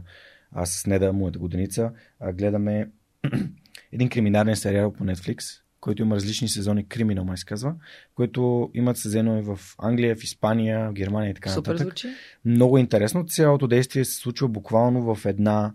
а, 0.52 0.66
с 0.66 0.86
Неда, 0.86 1.12
моята 1.12 1.38
годеница, 1.38 1.90
а, 2.20 2.32
гледаме 2.32 2.90
един 3.92 4.08
криминален 4.08 4.56
сериал 4.56 4.92
по 4.92 5.04
Netflix, 5.04 5.60
който 5.86 6.02
има 6.02 6.14
различни 6.14 6.48
сезони, 6.48 6.88
Криминал 6.88 7.24
май 7.24 7.36
се 7.36 7.44
казва, 7.44 7.74
който 8.14 8.70
имат 8.74 8.98
сезонове 8.98 9.42
в 9.42 9.60
Англия, 9.78 10.16
в 10.16 10.22
Испания, 10.22 10.90
в 10.90 10.92
Германия 10.92 11.30
и 11.30 11.34
така 11.34 11.50
Супер 11.50 11.72
нататък. 11.72 11.86
Звучи. 11.86 12.08
Много 12.44 12.78
интересно. 12.78 13.26
Цялото 13.26 13.66
действие 13.66 14.04
се 14.04 14.16
случва 14.16 14.48
буквално 14.48 15.14
в 15.14 15.26
една 15.26 15.74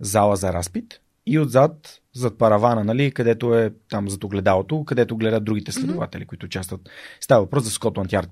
зала 0.00 0.36
за 0.36 0.52
разпит 0.52 1.00
и 1.26 1.38
отзад, 1.38 2.00
зад 2.14 2.38
паравана, 2.38 2.84
нали, 2.84 3.10
където 3.10 3.54
е 3.54 3.70
там 3.90 4.08
зад 4.08 4.24
огледалото, 4.24 4.84
където 4.84 5.16
гледат 5.16 5.44
другите 5.44 5.72
следователи, 5.72 6.22
mm-hmm. 6.22 6.26
които 6.26 6.46
участват. 6.46 6.80
Става 7.20 7.40
въпрос 7.44 7.64
за 7.64 7.70
Скотланд 7.70 8.12
Ярд. 8.12 8.30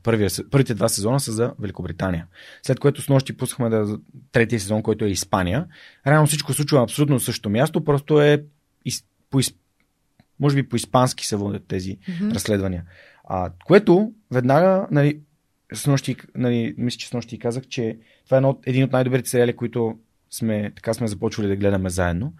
първите 0.50 0.74
два 0.74 0.88
сезона 0.88 1.20
са 1.20 1.32
за 1.32 1.52
Великобритания. 1.58 2.26
След 2.62 2.80
което 2.80 3.02
с 3.02 3.08
нощи 3.08 3.36
пускахме 3.36 3.68
да, 3.68 3.98
третия 4.32 4.60
сезон, 4.60 4.82
който 4.82 5.04
е 5.04 5.08
Испания. 5.08 5.66
Реално 6.06 6.26
всичко 6.26 6.52
случва 6.52 6.82
абсолютно 6.82 7.20
същото 7.20 7.50
място, 7.50 7.84
просто 7.84 8.22
е 8.22 8.44
из, 8.84 9.04
по, 9.30 9.40
може 10.40 10.56
би 10.56 10.68
по-испански 10.68 11.26
се 11.26 11.36
водят 11.36 11.66
тези 11.68 11.96
mm-hmm. 11.96 12.34
разследвания. 12.34 12.84
А, 13.24 13.50
което 13.66 14.12
веднага, 14.30 14.86
нали, 14.90 15.20
с 15.74 15.86
нощи, 15.86 16.16
нали, 16.34 16.74
мисля, 16.78 16.98
че 16.98 17.08
с 17.08 17.12
нощи 17.12 17.38
казах, 17.38 17.66
че 17.68 17.98
това 18.24 18.36
е 18.36 18.38
едно, 18.38 18.58
един 18.66 18.84
от 18.84 18.92
най-добрите 18.92 19.30
сериали, 19.30 19.56
които 19.56 19.98
сме, 20.30 20.72
така 20.76 20.94
сме 20.94 21.08
започвали 21.08 21.48
да 21.48 21.56
гледаме 21.56 21.90
заедно. 21.90 22.32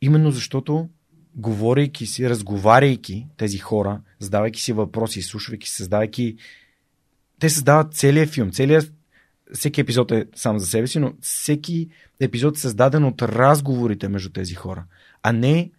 Именно 0.00 0.30
защото 0.30 0.88
говорейки 1.34 2.06
си, 2.06 2.30
разговаряйки 2.30 3.26
тези 3.36 3.58
хора, 3.58 4.00
задавайки 4.18 4.60
си 4.60 4.72
въпроси, 4.72 5.22
слушайки, 5.22 5.70
създавайки 5.70 6.36
те 7.38 7.48
създават 7.48 7.94
целият 7.94 8.30
филм, 8.30 8.50
целият 8.50 8.92
всеки 9.52 9.80
епизод 9.80 10.12
е 10.12 10.26
сам 10.34 10.58
за 10.58 10.66
себе 10.66 10.86
си, 10.86 10.98
но 10.98 11.12
всеки 11.20 11.88
епизод 12.20 12.56
е 12.56 12.60
създаден 12.60 13.04
от 13.04 13.22
разговорите 13.22 14.08
между 14.08 14.30
тези 14.30 14.54
хора, 14.54 14.84
а 15.22 15.32
не 15.32 15.70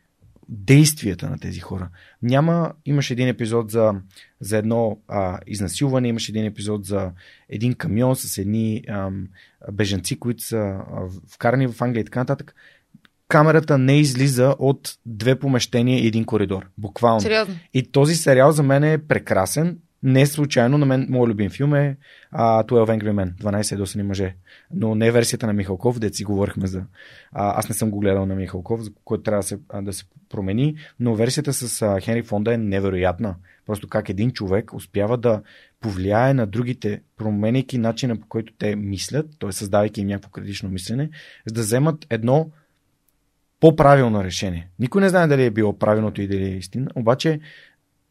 действията 0.49 1.29
на 1.29 1.39
тези 1.39 1.59
хора. 1.59 1.89
Няма, 2.21 2.73
имаш 2.85 3.11
един 3.11 3.27
епизод 3.27 3.71
за, 3.71 3.93
за 4.39 4.57
едно 4.57 4.97
а, 5.07 5.39
изнасилване, 5.47 6.07
имаш 6.07 6.29
един 6.29 6.45
епизод 6.45 6.85
за 6.85 7.11
един 7.49 7.73
камион 7.73 8.15
с 8.15 8.37
едни 8.37 8.83
ам, 8.89 9.27
бежанци, 9.71 10.19
които 10.19 10.43
са 10.43 10.57
а, 10.57 10.83
вкарани 11.33 11.67
в 11.67 11.81
Англия 11.81 12.01
и 12.01 12.05
така 12.05 12.19
нататък. 12.19 12.55
Камерата 13.27 13.77
не 13.77 13.99
излиза 13.99 14.55
от 14.59 14.97
две 15.05 15.39
помещения 15.39 16.03
и 16.03 16.07
един 16.07 16.25
коридор. 16.25 16.65
Буквално. 16.77 17.21
Сериозно? 17.21 17.55
И 17.73 17.91
този 17.91 18.15
сериал 18.15 18.51
за 18.51 18.63
мен 18.63 18.83
е 18.83 18.97
прекрасен. 18.97 19.77
Не 20.03 20.25
случайно, 20.25 20.77
на 20.77 20.85
мен, 20.85 21.07
моят 21.09 21.29
любим 21.29 21.49
филм 21.49 21.75
е 21.75 21.97
а, 22.31 22.63
12 22.63 23.01
Angry 23.01 23.11
Men, 23.11 23.33
12 23.35 23.71
ядосани 23.71 24.03
мъже. 24.03 24.35
Но 24.73 24.95
не 24.95 25.11
версията 25.11 25.47
на 25.47 25.53
Михалков, 25.53 25.99
де 25.99 26.13
си 26.13 26.23
говорихме 26.23 26.67
за... 26.67 26.83
А, 27.31 27.59
аз 27.59 27.69
не 27.69 27.75
съм 27.75 27.91
го 27.91 27.99
гледал 27.99 28.25
на 28.25 28.35
Михалков, 28.35 28.81
за 28.81 28.91
който 29.05 29.23
трябва 29.23 29.39
да 29.39 29.47
се, 29.47 29.59
да 29.81 29.93
се 29.93 30.05
промени, 30.29 30.75
но 30.99 31.15
версията 31.15 31.53
с 31.53 31.81
а, 31.81 31.99
Хенри 31.99 32.23
Фонда 32.23 32.53
е 32.53 32.57
невероятна. 32.57 33.35
Просто 33.65 33.87
как 33.87 34.09
един 34.09 34.31
човек 34.31 34.73
успява 34.73 35.17
да 35.17 35.41
повлияе 35.81 36.33
на 36.33 36.47
другите, 36.47 37.01
променяйки 37.17 37.77
начина 37.77 38.19
по 38.19 38.27
който 38.27 38.53
те 38.59 38.75
мислят, 38.75 39.29
т.е. 39.39 39.51
създавайки 39.51 40.01
им 40.01 40.07
някакво 40.07 40.29
критично 40.29 40.69
мислене, 40.69 41.09
за 41.45 41.53
да 41.53 41.61
вземат 41.61 42.05
едно 42.09 42.49
по-правилно 43.59 44.23
решение. 44.23 44.69
Никой 44.79 45.01
не 45.01 45.09
знае 45.09 45.27
дали 45.27 45.45
е 45.45 45.51
било 45.51 45.77
правилното 45.79 46.21
и 46.21 46.27
дали 46.27 46.43
е 46.43 46.57
истина, 46.57 46.87
обаче 46.95 47.39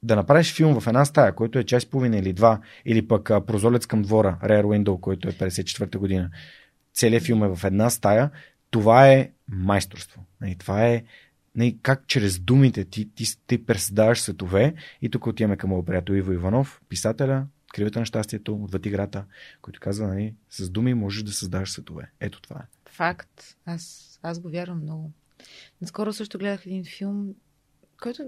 да 0.06 0.16
направиш 0.16 0.54
филм 0.54 0.80
в 0.80 0.86
една 0.86 1.04
стая, 1.04 1.34
който 1.34 1.58
е 1.58 1.64
час 1.64 1.82
и 1.82 1.90
половина 1.90 2.18
или 2.18 2.32
два, 2.32 2.60
или 2.84 3.08
пък 3.08 3.30
а, 3.30 3.46
Прозолец 3.46 3.86
към 3.86 4.02
двора, 4.02 4.38
Rare 4.42 4.64
Window, 4.64 5.00
който 5.00 5.28
е 5.28 5.32
54-та 5.32 5.98
година, 5.98 6.30
целият 6.94 7.24
филм 7.24 7.44
е 7.44 7.48
в 7.48 7.64
една 7.64 7.90
стая, 7.90 8.30
това 8.70 9.08
е 9.08 9.30
майсторство. 9.48 10.20
И 10.20 10.44
нали, 10.44 10.54
това 10.54 10.86
е 10.86 11.04
не, 11.56 11.76
как 11.82 12.06
чрез 12.06 12.38
думите 12.38 12.84
ти, 12.84 13.10
ти, 13.14 13.24
ти 13.46 13.66
преседаваш 13.66 14.20
светове 14.20 14.74
и 15.02 15.08
тук 15.08 15.26
отиваме 15.26 15.56
към 15.56 15.70
моят 15.70 15.86
приятел 15.86 16.12
Иво 16.12 16.32
Иванов, 16.32 16.80
писателя, 16.88 17.46
Кривата 17.74 17.98
на 17.98 18.06
щастието, 18.06 18.62
отвъд 18.62 18.86
играта, 18.86 19.24
който 19.62 19.80
казва, 19.80 20.06
нали, 20.06 20.34
с 20.50 20.70
думи 20.70 20.94
можеш 20.94 21.22
да 21.22 21.32
създаваш 21.32 21.72
светове. 21.72 22.10
Ето 22.20 22.42
това 22.42 22.56
е. 22.56 22.90
Факт. 22.90 23.56
Аз, 23.66 24.18
аз 24.22 24.40
го 24.40 24.48
вярвам 24.48 24.82
много. 24.82 25.12
Наскоро 25.80 26.12
също 26.12 26.38
гледах 26.38 26.66
един 26.66 26.84
филм, 26.84 27.34
който 28.02 28.24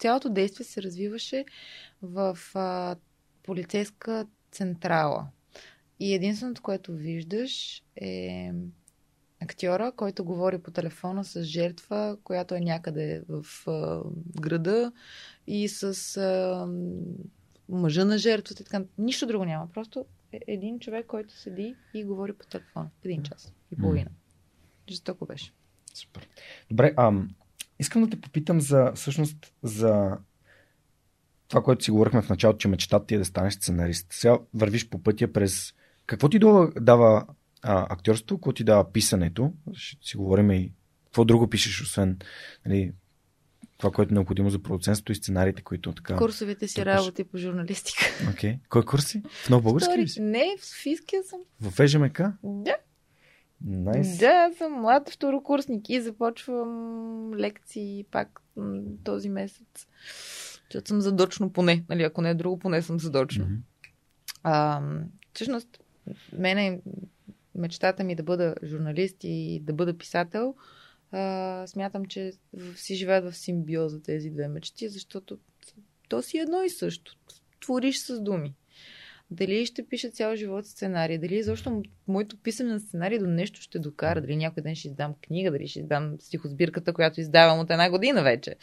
цялото 0.00 0.28
действие 0.28 0.66
се 0.66 0.82
развиваше 0.82 1.44
в 2.02 2.38
а, 2.54 2.96
полицейска 3.42 4.26
централа. 4.52 5.26
И 6.00 6.14
единственото, 6.14 6.62
което 6.62 6.92
виждаш 6.92 7.82
е 7.96 8.52
актьора, 9.42 9.92
който 9.92 10.24
говори 10.24 10.58
по 10.58 10.70
телефона 10.70 11.24
с 11.24 11.42
жертва, 11.42 12.16
която 12.24 12.54
е 12.54 12.60
някъде 12.60 13.22
в 13.28 13.44
а, 13.66 14.02
града 14.40 14.92
и 15.46 15.68
с 15.68 16.16
а, 16.16 16.66
мъжа 17.68 18.04
на 18.04 18.18
жертвата 18.18 18.64
така. 18.64 18.84
Нищо 18.98 19.26
друго 19.26 19.44
няма. 19.44 19.68
Просто 19.74 20.04
е 20.32 20.40
един 20.46 20.78
човек, 20.78 21.06
който 21.06 21.34
седи 21.34 21.74
и 21.94 22.04
говори 22.04 22.32
по 22.32 22.46
телефона. 22.46 22.90
Един 23.04 23.22
час 23.22 23.52
и 23.72 23.76
половина. 23.76 24.10
Жестоко 24.88 25.26
беше. 25.26 25.52
Супер. 25.94 26.28
Добре, 26.70 26.94
ам, 26.96 27.30
искам 27.80 28.02
да 28.02 28.10
те 28.10 28.20
попитам 28.20 28.60
за, 28.60 28.92
всъщност, 28.94 29.52
за 29.62 30.16
това, 31.48 31.62
което 31.62 31.84
си 31.84 31.90
говорихме 31.90 32.22
в 32.22 32.28
началото, 32.28 32.58
че 32.58 32.68
мечтата 32.68 33.06
ти 33.06 33.14
е 33.14 33.18
да 33.18 33.24
станеш 33.24 33.54
сценарист. 33.54 34.06
Сега 34.10 34.38
вървиш 34.54 34.88
по 34.88 35.02
пътя 35.02 35.32
през... 35.32 35.74
Какво 36.06 36.28
ти 36.28 36.38
дава, 36.80 37.26
а, 37.62 37.86
актьорство, 37.90 38.38
какво 38.38 38.52
ти 38.52 38.64
дава 38.64 38.92
писането? 38.92 39.52
Ще 39.72 40.08
си 40.08 40.16
говорим 40.16 40.50
и 40.50 40.72
какво 41.04 41.24
друго 41.24 41.50
пишеш, 41.50 41.82
освен 41.82 42.18
нали, 42.66 42.92
това, 43.78 43.90
което 43.90 44.12
е 44.12 44.14
необходимо 44.14 44.50
за 44.50 44.62
продуцентството 44.62 45.12
и 45.12 45.14
сценариите, 45.14 45.62
които 45.62 45.92
така... 45.92 46.16
Курсовете 46.16 46.68
си 46.68 46.84
работи 46.84 47.24
по 47.24 47.38
журналистика. 47.38 48.04
Окей. 48.30 48.52
Okay. 48.52 48.58
Кой 48.68 48.84
курси? 48.84 49.22
В 49.28 49.50
Нов 49.50 49.62
Български 49.62 49.98
ли 49.98 50.08
си? 50.08 50.20
Не, 50.20 50.56
в 50.60 50.66
Софийския 50.66 51.22
съм. 51.22 51.40
В 51.60 51.80
ЕЖМК? 51.80 52.22
Да. 52.42 52.76
Nice. 53.66 54.18
Да, 54.18 54.50
съм 54.58 54.72
млад 54.72 55.10
второкурсник 55.10 55.88
и 55.88 56.00
започвам 56.00 57.34
лекции 57.34 58.04
пак 58.10 58.42
този 59.04 59.28
месец. 59.28 59.86
Защото 60.64 60.88
съм 60.88 61.00
задочно 61.00 61.52
поне. 61.52 61.84
Нали, 61.88 62.02
ако 62.02 62.22
не 62.22 62.30
е 62.30 62.34
друго, 62.34 62.58
поне 62.58 62.82
съм 62.82 63.00
задочно. 63.00 63.44
Mm-hmm. 63.44 63.60
А, 64.42 64.82
всъщност, 65.34 65.80
мене 66.32 66.80
мечтата 67.54 68.04
ми 68.04 68.14
да 68.14 68.22
бъда 68.22 68.54
журналист 68.64 69.16
и 69.24 69.60
да 69.62 69.72
бъда 69.72 69.98
писател, 69.98 70.54
а, 71.12 71.66
смятам, 71.66 72.04
че 72.04 72.32
си 72.74 72.94
живеят 72.94 73.24
в 73.24 73.36
симбиоза 73.36 74.02
тези 74.02 74.30
две 74.30 74.48
мечти, 74.48 74.88
защото 74.88 75.38
то 76.08 76.22
си 76.22 76.38
едно 76.38 76.62
и 76.62 76.70
също. 76.70 77.16
Твориш 77.60 77.96
с 77.98 78.20
думи. 78.20 78.54
Дали 79.30 79.66
ще 79.66 79.86
пише 79.86 80.08
цял 80.08 80.36
живот 80.36 80.66
сценарий, 80.66 81.18
дали 81.18 81.34
изобщо 81.34 81.82
моето 82.08 82.36
писане 82.36 82.72
на 82.72 82.80
сценарий 82.80 83.18
до 83.18 83.26
нещо 83.26 83.60
ще 83.60 83.78
докара, 83.78 84.20
дали 84.20 84.36
някой 84.36 84.62
ден 84.62 84.74
ще 84.74 84.88
издам 84.88 85.14
книга, 85.22 85.50
дали 85.50 85.68
ще 85.68 85.80
издам 85.80 86.16
стихосбирката, 86.20 86.92
която 86.92 87.20
издавам 87.20 87.58
от 87.58 87.70
една 87.70 87.90
година 87.90 88.22
вече. 88.22 88.56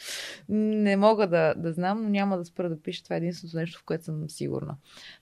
Не 0.48 0.96
мога 0.96 1.26
да, 1.26 1.54
да 1.54 1.72
знам, 1.72 2.02
но 2.02 2.08
няма 2.08 2.38
да 2.38 2.44
спра 2.44 2.68
да 2.68 2.82
пиша. 2.82 3.04
Това 3.04 3.16
е 3.16 3.18
единственото 3.18 3.56
нещо, 3.56 3.80
в 3.80 3.84
което 3.84 4.04
съм 4.04 4.30
сигурна. 4.30 4.76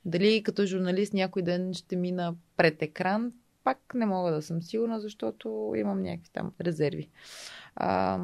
Дали 0.04 0.42
като 0.42 0.66
журналист 0.66 1.12
някой 1.12 1.42
ден 1.42 1.74
ще 1.74 1.96
мина 1.96 2.34
пред 2.56 2.82
екран, 2.82 3.32
пак 3.64 3.78
не 3.94 4.06
мога 4.06 4.32
да 4.32 4.42
съм 4.42 4.62
сигурна, 4.62 5.00
защото 5.00 5.72
имам 5.76 6.02
някакви 6.02 6.30
там 6.32 6.52
резерви. 6.60 7.08
А, 7.76 8.20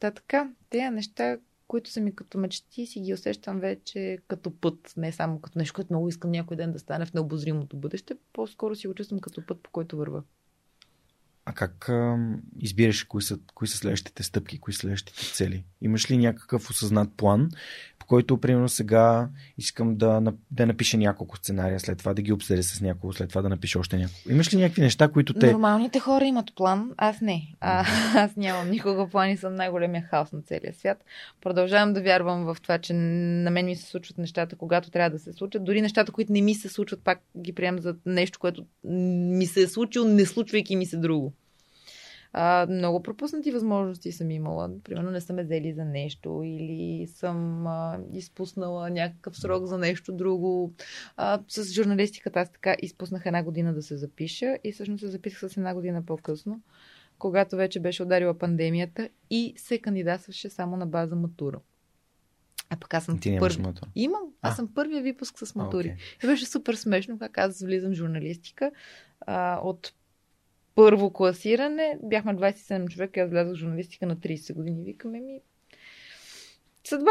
та 0.00 0.10
така, 0.10 0.50
тези 0.70 0.90
неща, 0.90 1.38
които 1.68 1.90
са 1.90 2.00
ми 2.00 2.14
като 2.14 2.38
мечти, 2.38 2.86
си 2.86 3.00
ги 3.00 3.14
усещам 3.14 3.60
вече 3.60 4.18
като 4.28 4.60
път, 4.60 4.92
не 4.96 5.12
само 5.12 5.40
като 5.40 5.58
нещо, 5.58 5.74
което 5.74 5.92
много 5.92 6.08
искам 6.08 6.30
някой 6.30 6.56
ден 6.56 6.72
да 6.72 6.78
стане 6.78 7.06
в 7.06 7.14
необозримото 7.14 7.76
бъдеще, 7.76 8.14
по-скоро 8.32 8.76
си 8.76 8.86
го 8.86 8.94
чувствам 8.94 9.20
като 9.20 9.46
път, 9.46 9.62
по 9.62 9.70
който 9.70 9.96
върва. 9.96 10.22
А 11.48 11.52
как 11.52 11.88
а, 11.88 12.16
избираш 12.60 13.04
кои 13.04 13.22
са, 13.22 13.38
кои 13.54 13.68
са 13.68 13.76
следващите 13.76 14.22
стъпки, 14.22 14.58
кои 14.58 14.74
са 14.74 14.78
следващите 14.78 15.32
цели? 15.34 15.64
Имаш 15.80 16.10
ли 16.10 16.16
някакъв 16.16 16.70
осъзнат 16.70 17.08
план, 17.16 17.48
по 17.98 18.06
който, 18.06 18.40
примерно, 18.40 18.68
сега 18.68 19.28
искам 19.58 19.96
да, 19.96 20.22
да 20.50 20.66
напиша 20.66 20.96
няколко 20.96 21.36
сценария, 21.36 21.80
след 21.80 21.98
това 21.98 22.14
да 22.14 22.22
ги 22.22 22.32
обсъдя 22.32 22.62
с 22.62 22.80
някого, 22.80 23.12
след 23.12 23.28
това 23.28 23.42
да 23.42 23.48
напиша 23.48 23.78
още 23.78 23.96
няколко? 23.96 24.30
Имаш 24.30 24.54
ли 24.54 24.58
някакви 24.58 24.82
неща, 24.82 25.08
които 25.08 25.34
те... 25.34 25.52
Нормалните 25.52 26.00
хора 26.00 26.24
имат 26.24 26.54
план, 26.56 26.90
аз 26.96 27.20
не. 27.20 27.54
А, 27.60 27.84
аз 28.14 28.36
нямам 28.36 28.70
никога 28.70 29.08
план 29.08 29.30
и 29.30 29.36
съм 29.36 29.54
най-големия 29.54 30.02
хаос 30.02 30.32
на 30.32 30.42
целия 30.42 30.74
свят. 30.74 31.04
Продължавам 31.40 31.92
да 31.92 32.02
вярвам 32.02 32.44
в 32.44 32.56
това, 32.62 32.78
че 32.78 32.92
на 32.92 33.50
мен 33.50 33.66
ми 33.66 33.76
се 33.76 33.90
случват 33.90 34.18
нещата, 34.18 34.56
когато 34.56 34.90
трябва 34.90 35.10
да 35.10 35.18
се 35.18 35.32
случат. 35.32 35.64
Дори 35.64 35.82
нещата, 35.82 36.12
които 36.12 36.32
не 36.32 36.40
ми 36.40 36.54
се 36.54 36.68
случват, 36.68 37.00
пак 37.04 37.20
ги 37.38 37.52
приемам 37.52 37.80
за 37.80 37.96
нещо, 38.06 38.38
което 38.38 38.64
ми 38.84 39.46
се 39.46 39.62
е 39.62 39.66
случило, 39.66 40.06
не 40.06 40.26
случвайки 40.26 40.76
ми 40.76 40.86
се 40.86 40.96
друго. 40.96 41.32
А, 42.40 42.66
много 42.70 43.02
пропуснати 43.02 43.50
възможности 43.50 44.12
съм 44.12 44.30
имала. 44.30 44.70
Примерно 44.84 45.10
не 45.10 45.20
съм 45.20 45.36
взели 45.36 45.72
за 45.72 45.84
нещо 45.84 46.42
или 46.44 47.06
съм 47.06 47.66
а, 47.66 47.98
изпуснала 48.12 48.90
някакъв 48.90 49.38
срок 49.38 49.64
за 49.64 49.78
нещо 49.78 50.12
друго. 50.12 50.74
А, 51.16 51.40
с 51.48 51.72
журналистиката 51.72 52.40
аз 52.40 52.52
така 52.52 52.76
изпуснах 52.82 53.26
една 53.26 53.42
година 53.42 53.74
да 53.74 53.82
се 53.82 53.96
запиша 53.96 54.58
и 54.64 54.72
всъщност 54.72 55.00
се 55.00 55.08
записах 55.08 55.50
с 55.50 55.56
една 55.56 55.74
година 55.74 56.02
по-късно, 56.06 56.60
когато 57.18 57.56
вече 57.56 57.80
беше 57.80 58.02
ударила 58.02 58.38
пандемията 58.38 59.08
и 59.30 59.54
се 59.56 59.78
кандидатстваше 59.78 60.50
само 60.50 60.76
на 60.76 60.86
база 60.86 61.16
матура. 61.16 61.60
А 62.70 62.76
пък 62.76 62.94
аз 62.94 63.04
съм 63.04 63.18
Ти 63.18 63.38
първи. 63.38 63.62
матура? 63.62 63.90
Имам. 63.94 64.22
Аз 64.42 64.52
а. 64.52 64.56
съм 64.56 64.74
първия 64.74 65.02
випуск 65.02 65.38
с 65.38 65.54
матури. 65.54 65.88
Okay. 65.88 66.24
И 66.24 66.26
беше 66.26 66.46
супер 66.46 66.74
смешно, 66.74 67.18
как 67.18 67.38
аз 67.38 67.62
влизам 67.62 67.90
в 67.90 67.94
журналистика. 67.94 68.70
А, 69.20 69.60
от 69.62 69.92
първо 70.78 71.12
класиране. 71.12 71.98
Бяхме 72.02 72.34
27 72.34 72.88
човека 72.88 73.20
и 73.20 73.22
аз 73.22 73.30
влязох 73.30 73.52
в 73.52 73.58
журналистика 73.58 74.06
на 74.06 74.16
30 74.16 74.54
години. 74.54 74.84
Викаме 74.84 75.20
ми 75.20 75.40
съдба. 76.84 77.10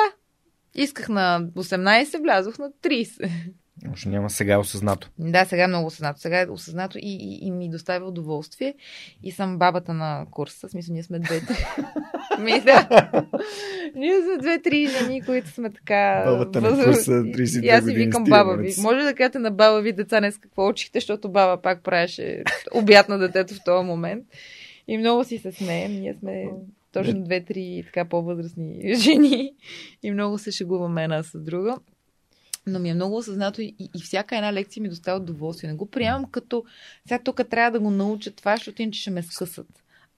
Исках 0.75 1.09
на 1.09 1.49
18, 1.55 2.21
влязох 2.21 2.59
на 2.59 2.71
30. 2.71 3.31
Още 3.91 4.09
няма 4.09 4.29
сега 4.29 4.53
е 4.53 4.57
осъзнато. 4.57 5.09
Да, 5.19 5.45
сега 5.45 5.63
е 5.63 5.67
много 5.67 5.87
осъзнато. 5.87 6.19
Сега 6.19 6.41
е 6.41 6.45
осъзнато 6.49 6.97
и, 6.97 7.01
и, 7.01 7.47
и 7.47 7.51
ми 7.51 7.69
доставя 7.69 8.05
удоволствие. 8.05 8.73
И 9.23 9.31
съм 9.31 9.57
бабата 9.57 9.93
на 9.93 10.25
курса. 10.31 10.67
В 10.67 10.71
смисъл, 10.71 10.93
ние 10.93 11.03
сме 11.03 11.19
двете. 11.19 11.53
ми, 12.39 12.61
да. 12.61 12.87
ние 13.95 14.21
сме 14.21 14.37
две-три 14.41 14.87
жени, 14.87 15.21
които 15.21 15.49
сме 15.49 15.69
така... 15.69 16.23
Бабата 16.25 16.61
на 16.61 16.83
курса 16.83 17.11
32 17.11 17.63
И 17.63 17.69
аз 17.69 17.85
си 17.85 17.93
викам 17.93 18.23
баба 18.23 18.55
ви. 18.57 18.73
Може 18.81 19.03
да 19.03 19.13
кажете 19.13 19.39
на 19.39 19.51
баба 19.51 19.81
ви 19.81 19.93
деца 19.93 20.19
днес 20.19 20.37
какво 20.37 20.67
учихте, 20.67 20.99
защото 20.99 21.31
баба 21.31 21.61
пак 21.61 21.83
правеше 21.83 22.43
обяд 22.73 23.09
на 23.09 23.17
детето 23.17 23.53
в 23.53 23.63
този 23.65 23.85
момент. 23.85 24.23
И 24.87 24.97
много 24.97 25.23
си 25.23 25.37
се 25.37 25.51
смеем. 25.51 25.91
Ние 25.91 26.15
сме 26.19 26.45
точно 26.91 27.23
две-три 27.23 27.83
така 27.85 28.05
по-възрастни 28.05 28.95
жени 28.95 29.53
и 30.03 30.11
много 30.11 30.37
се 30.37 30.51
шегуваме 30.51 31.03
една 31.03 31.23
с 31.23 31.39
друга 31.39 31.77
но 32.67 32.79
ми 32.79 32.89
е 32.89 32.93
много 32.93 33.17
осъзнато 33.17 33.61
и, 33.61 33.75
и 33.79 34.01
всяка 34.03 34.35
една 34.35 34.53
лекция 34.53 34.81
ми 34.81 34.89
доставя 34.89 35.17
удоволствие. 35.17 35.69
Не 35.69 35.75
го 35.75 35.85
приемам 35.85 36.31
като 36.31 36.63
сега 37.07 37.19
тук 37.23 37.41
трябва 37.49 37.71
да 37.71 37.79
го 37.79 37.91
науча 37.91 38.31
това, 38.31 38.55
защото 38.55 38.81
иначе 38.81 39.01
ще 39.01 39.11
ме 39.11 39.23
скъсат. 39.23 39.67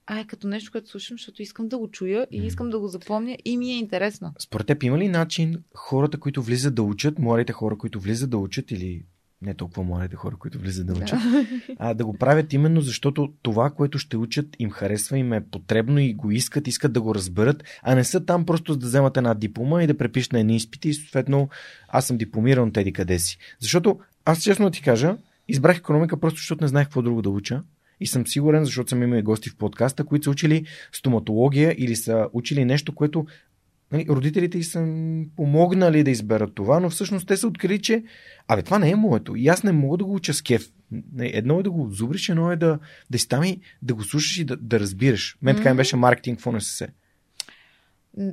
А 0.07 0.19
е 0.19 0.25
като 0.25 0.47
нещо, 0.47 0.71
което 0.71 0.89
слушам, 0.89 1.17
защото 1.17 1.41
искам 1.41 1.67
да 1.67 1.77
го 1.77 1.91
чуя 1.91 2.27
и 2.31 2.37
искам 2.37 2.69
да 2.69 2.79
го 2.79 2.87
запомня 2.87 3.37
и 3.45 3.57
ми 3.57 3.71
е 3.71 3.77
интересно. 3.77 4.33
Според 4.39 4.67
теб 4.67 4.83
има 4.83 4.97
ли 4.97 5.07
начин 5.07 5.63
хората, 5.75 6.19
които 6.19 6.41
влизат 6.41 6.75
да 6.75 6.83
учат, 6.83 7.19
младите 7.19 7.53
хора, 7.53 7.77
които 7.77 7.99
влизат 7.99 8.29
да 8.29 8.37
учат 8.37 8.71
или 8.71 9.05
не 9.41 9.53
толкова 9.53 9.83
младите 9.83 10.15
хора, 10.15 10.35
които 10.35 10.59
влизат 10.59 10.87
да 10.87 10.93
учат, 10.93 11.19
да. 11.19 11.45
а 11.79 11.93
да 11.93 12.05
го 12.05 12.13
правят 12.13 12.53
именно 12.53 12.81
защото 12.81 13.33
това, 13.41 13.69
което 13.69 13.99
ще 13.99 14.17
учат, 14.17 14.45
им 14.59 14.71
харесва, 14.71 15.17
им 15.17 15.33
е 15.33 15.45
потребно 15.45 15.99
и 15.99 16.13
го 16.13 16.31
искат, 16.31 16.67
искат 16.67 16.93
да 16.93 17.01
го 17.01 17.15
разберат, 17.15 17.63
а 17.83 17.95
не 17.95 18.03
са 18.03 18.25
там 18.25 18.45
просто 18.45 18.75
да 18.75 18.85
вземат 18.85 19.17
една 19.17 19.33
диплома 19.33 19.83
и 19.83 19.87
да 19.87 19.97
препишат 19.97 20.33
на 20.33 20.39
едни 20.39 20.55
изпити 20.55 20.89
и 20.89 20.93
съответно 20.93 21.49
аз 21.87 22.07
съм 22.07 22.17
дипломиран 22.17 22.71
теди 22.71 22.93
къде 22.93 23.19
си. 23.19 23.37
Защото 23.59 23.99
аз 24.25 24.43
честно 24.43 24.71
ти 24.71 24.81
кажа, 24.81 25.17
избрах 25.47 25.77
економика 25.77 26.19
просто 26.19 26.37
защото 26.37 26.63
не 26.63 26.67
знаех 26.67 26.87
какво 26.87 27.01
друго 27.01 27.21
да 27.21 27.29
уча. 27.29 27.63
И 28.01 28.07
съм 28.07 28.27
сигурен, 28.27 28.65
защото 28.65 28.89
съм 28.89 29.03
имал 29.03 29.21
гости 29.21 29.49
в 29.49 29.55
подкаста, 29.55 30.03
които 30.03 30.23
са 30.23 30.29
учили 30.29 30.65
стоматология 30.91 31.75
или 31.77 31.95
са 31.95 32.27
учили 32.33 32.65
нещо, 32.65 32.95
което 32.95 33.25
нали, 33.91 34.05
родителите 34.09 34.57
й 34.57 34.63
са 34.63 34.79
помогнали 35.35 36.03
да 36.03 36.11
изберат 36.11 36.55
това, 36.55 36.79
но 36.79 36.89
всъщност 36.89 37.27
те 37.27 37.37
са 37.37 37.47
открили, 37.47 37.81
че 37.81 38.03
абе, 38.47 38.61
това 38.61 38.79
не 38.79 38.89
е 38.89 38.95
моето. 38.95 39.35
И 39.35 39.47
аз 39.47 39.63
не 39.63 39.71
мога 39.71 39.97
да 39.97 40.05
го 40.05 40.15
уча 40.15 40.33
с 40.33 40.41
кеф. 40.41 40.71
Едно 41.19 41.59
е 41.59 41.63
да 41.63 41.71
го 41.71 41.89
зубриш, 41.91 42.29
едно 42.29 42.51
е 42.51 42.55
да, 42.55 42.79
да 43.09 43.19
си 43.19 43.27
там 43.27 43.43
и 43.43 43.61
да 43.81 43.93
го 43.93 44.03
слушаш 44.03 44.37
и 44.37 44.43
да, 44.43 44.57
да 44.57 44.79
разбираш. 44.79 45.37
Мен 45.41 45.55
така 45.55 45.73
ми 45.73 45.77
беше 45.77 45.95
маркетинг 45.95 46.39
в 46.39 46.51
НСС. 46.51 46.87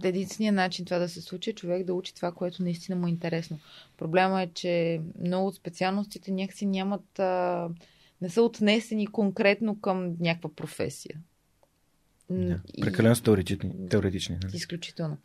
Единственият 0.02 0.56
начин 0.56 0.84
това 0.84 0.98
да 0.98 1.08
се 1.08 1.20
случи 1.20 1.50
е 1.50 1.54
човек 1.54 1.86
да 1.86 1.94
учи 1.94 2.14
това, 2.14 2.32
което 2.32 2.62
наистина 2.62 2.98
му 2.98 3.06
е 3.06 3.10
интересно. 3.10 3.58
Проблема 3.96 4.42
е, 4.42 4.46
че 4.54 5.00
много 5.24 5.46
от 5.46 5.54
специалностите 5.54 6.30
някакси 6.30 6.66
нямат. 6.66 7.18
А, 7.18 7.68
не 8.20 8.28
са 8.28 8.42
отнесени 8.42 9.06
конкретно 9.06 9.80
към 9.80 10.16
някаква 10.20 10.50
професия. 10.56 11.20
Да, 12.30 12.60
прекалено 12.80 13.14
теоретични. 13.14 13.88
теоретични 13.90 14.38
нали? 14.42 14.56
Изключително. 14.56 15.16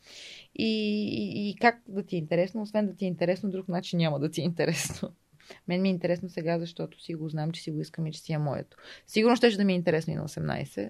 И, 0.55 0.65
и, 0.65 1.49
и 1.49 1.55
как 1.55 1.81
да 1.87 2.03
ти 2.03 2.15
е 2.15 2.19
интересно, 2.19 2.61
освен 2.61 2.87
да 2.87 2.95
ти 2.95 3.05
е 3.05 3.07
интересно, 3.07 3.49
друг 3.49 3.67
начин 3.67 3.97
няма 3.97 4.19
да 4.19 4.31
ти 4.31 4.41
е 4.41 4.43
интересно. 4.43 5.11
Мен 5.67 5.81
ми 5.81 5.89
е 5.89 5.91
интересно 5.91 6.29
сега, 6.29 6.59
защото 6.59 7.03
си 7.03 7.13
го 7.13 7.29
знам, 7.29 7.51
че 7.51 7.61
си 7.61 7.71
го 7.71 7.81
искам 7.81 8.07
и 8.07 8.11
че 8.11 8.19
си 8.19 8.33
е 8.33 8.37
моето. 8.37 8.77
Сигурно 9.07 9.35
ще 9.35 9.49
да 9.49 9.63
ми 9.63 9.73
е 9.73 9.75
интересно 9.75 10.13
и 10.13 10.15
на 10.15 10.27
18, 10.27 10.89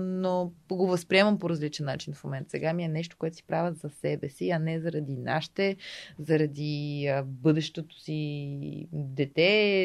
но 0.00 0.52
го 0.72 0.86
възприемам 0.86 1.38
по 1.38 1.50
различен 1.50 1.86
начин 1.86 2.14
в 2.14 2.24
момента. 2.24 2.50
Сега 2.50 2.72
ми 2.72 2.84
е 2.84 2.88
нещо, 2.88 3.16
което 3.18 3.36
си 3.36 3.44
правят 3.44 3.78
за 3.78 3.90
себе 3.90 4.28
си, 4.28 4.50
а 4.50 4.58
не 4.58 4.80
заради 4.80 5.16
нашите, 5.16 5.76
заради 6.18 7.08
бъдещото 7.24 8.00
си 8.00 8.88
дете 8.92 9.42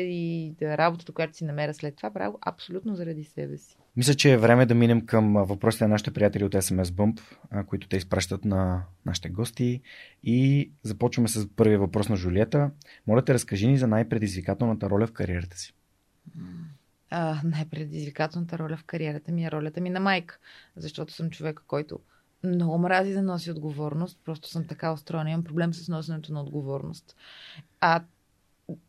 и 0.10 0.56
работата, 0.62 1.12
която 1.12 1.38
си 1.38 1.46
намеря 1.46 1.74
след 1.74 1.96
това. 1.96 2.12
Правя 2.12 2.38
абсолютно 2.42 2.96
заради 2.96 3.24
себе 3.24 3.58
си. 3.58 3.78
Мисля, 3.98 4.14
че 4.14 4.34
е 4.34 4.38
време 4.38 4.66
да 4.66 4.76
минем 4.76 5.06
към 5.06 5.34
въпросите 5.34 5.84
на 5.84 5.88
нашите 5.88 6.12
приятели 6.12 6.44
от 6.44 6.54
SMS 6.54 6.84
Bump, 6.84 7.22
които 7.66 7.88
те 7.88 7.98
изпращат 7.98 8.46
на 8.46 8.84
нашите 9.06 9.30
гости. 9.30 9.82
И 10.24 10.72
започваме 10.84 11.28
с 11.28 11.48
първия 11.56 11.80
въпрос 11.80 12.10
на 12.10 12.16
Жулиета. 12.16 12.72
Моля 13.08 13.26
те, 13.26 13.34
разкажи 13.34 13.68
ни 13.68 13.78
за 13.78 13.88
най-предизвикателната 13.88 14.90
роля 14.90 15.08
в 15.08 15.12
кариерата 15.12 15.58
си. 15.58 15.74
А, 17.10 17.42
най-предизвикателната 17.44 18.58
роля 18.58 18.78
в 18.78 18.84
кариерата 18.84 19.32
ми 19.32 19.46
е 19.46 19.52
ролята 19.52 19.82
ми 19.82 19.90
на 19.90 20.00
майка, 20.00 20.38
защото 20.76 21.14
съм 21.14 21.30
човека, 21.30 21.64
който 21.68 22.00
много 22.44 22.78
мрази 22.78 23.14
да 23.14 23.22
носи 23.22 23.52
отговорност. 23.52 24.20
Просто 24.26 24.50
съм 24.50 24.68
така 24.68 24.94
устроена. 24.94 25.30
Имам 25.30 25.44
проблем 25.44 25.74
с 25.74 25.90
носенето 25.90 26.34
на 26.34 26.42
отговорност. 26.42 27.16
А 27.82 28.04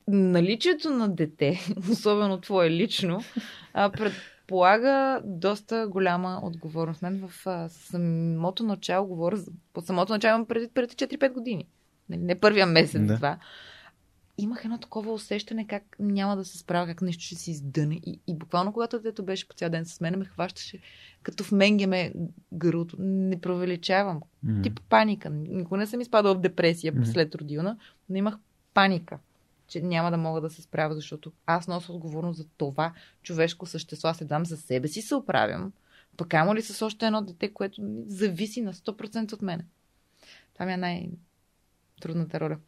наличието 0.08 0.90
на 0.90 1.08
дете, 1.08 1.60
особено 1.90 2.40
твое 2.40 2.70
лично, 2.70 3.20
пред, 3.72 4.12
полага 4.48 5.20
доста 5.24 5.88
голяма 5.88 6.40
отговорност. 6.42 7.02
Мен 7.02 7.28
в 7.28 7.46
а, 7.46 7.68
самото 7.68 8.62
начало 8.62 9.06
говоря, 9.06 9.38
по 9.72 9.80
самото 9.80 10.12
начало 10.12 10.34
имам 10.34 10.46
преди, 10.46 10.68
преди 10.68 10.94
4-5 10.94 11.32
години. 11.32 11.66
Нали, 12.08 12.20
не 12.20 12.40
първия 12.40 12.66
месец, 12.66 13.06
да. 13.06 13.16
това. 13.16 13.38
Имах 14.38 14.64
едно 14.64 14.78
такова 14.78 15.12
усещане 15.12 15.66
как 15.66 15.96
няма 16.00 16.36
да 16.36 16.44
се 16.44 16.58
справя, 16.58 16.86
как 16.86 17.02
нещо 17.02 17.22
ще 17.22 17.34
си 17.34 17.50
издъне. 17.50 17.94
И, 18.06 18.20
и 18.26 18.34
буквално, 18.34 18.72
когато 18.72 18.98
детето 18.98 19.22
беше 19.22 19.48
по 19.48 19.54
цял 19.54 19.70
ден 19.70 19.86
с 19.86 20.00
мен, 20.00 20.18
ме 20.18 20.24
хващаше 20.24 20.78
като 21.22 21.44
в 21.44 21.52
менгеме 21.52 22.12
гърлото. 22.52 22.96
Не 22.98 23.40
провеличавам. 23.40 24.20
Mm-hmm. 24.46 24.62
Тип 24.62 24.80
паника. 24.88 25.30
Никога 25.30 25.78
не 25.78 25.86
съм 25.86 26.00
изпадала 26.00 26.34
в 26.34 26.40
депресия 26.40 26.92
mm-hmm. 26.92 27.12
след 27.12 27.34
родилна, 27.34 27.76
но 28.08 28.16
имах 28.16 28.34
паника 28.74 29.18
че 29.68 29.80
няма 29.80 30.10
да 30.10 30.16
мога 30.16 30.40
да 30.40 30.50
се 30.50 30.62
справя, 30.62 30.94
защото 30.94 31.32
аз 31.46 31.68
нося 31.68 31.92
отговорност 31.92 32.38
за 32.38 32.46
това 32.56 32.92
човешко 33.22 33.66
същество. 33.66 34.08
Аз 34.08 34.24
дам 34.24 34.46
за 34.46 34.56
себе 34.56 34.88
си 34.88 35.02
се 35.02 35.14
оправям. 35.14 35.72
Пък 36.16 36.34
ама 36.34 36.54
ли 36.54 36.62
с 36.62 36.86
още 36.86 37.06
едно 37.06 37.22
дете, 37.22 37.52
което 37.52 37.82
зависи 38.06 38.60
на 38.60 38.74
100% 38.74 39.32
от 39.32 39.42
мене. 39.42 39.64
Това 40.54 40.66
ми 40.66 40.72
е 40.72 40.76
най-трудната 40.76 42.40
роля 42.40 42.58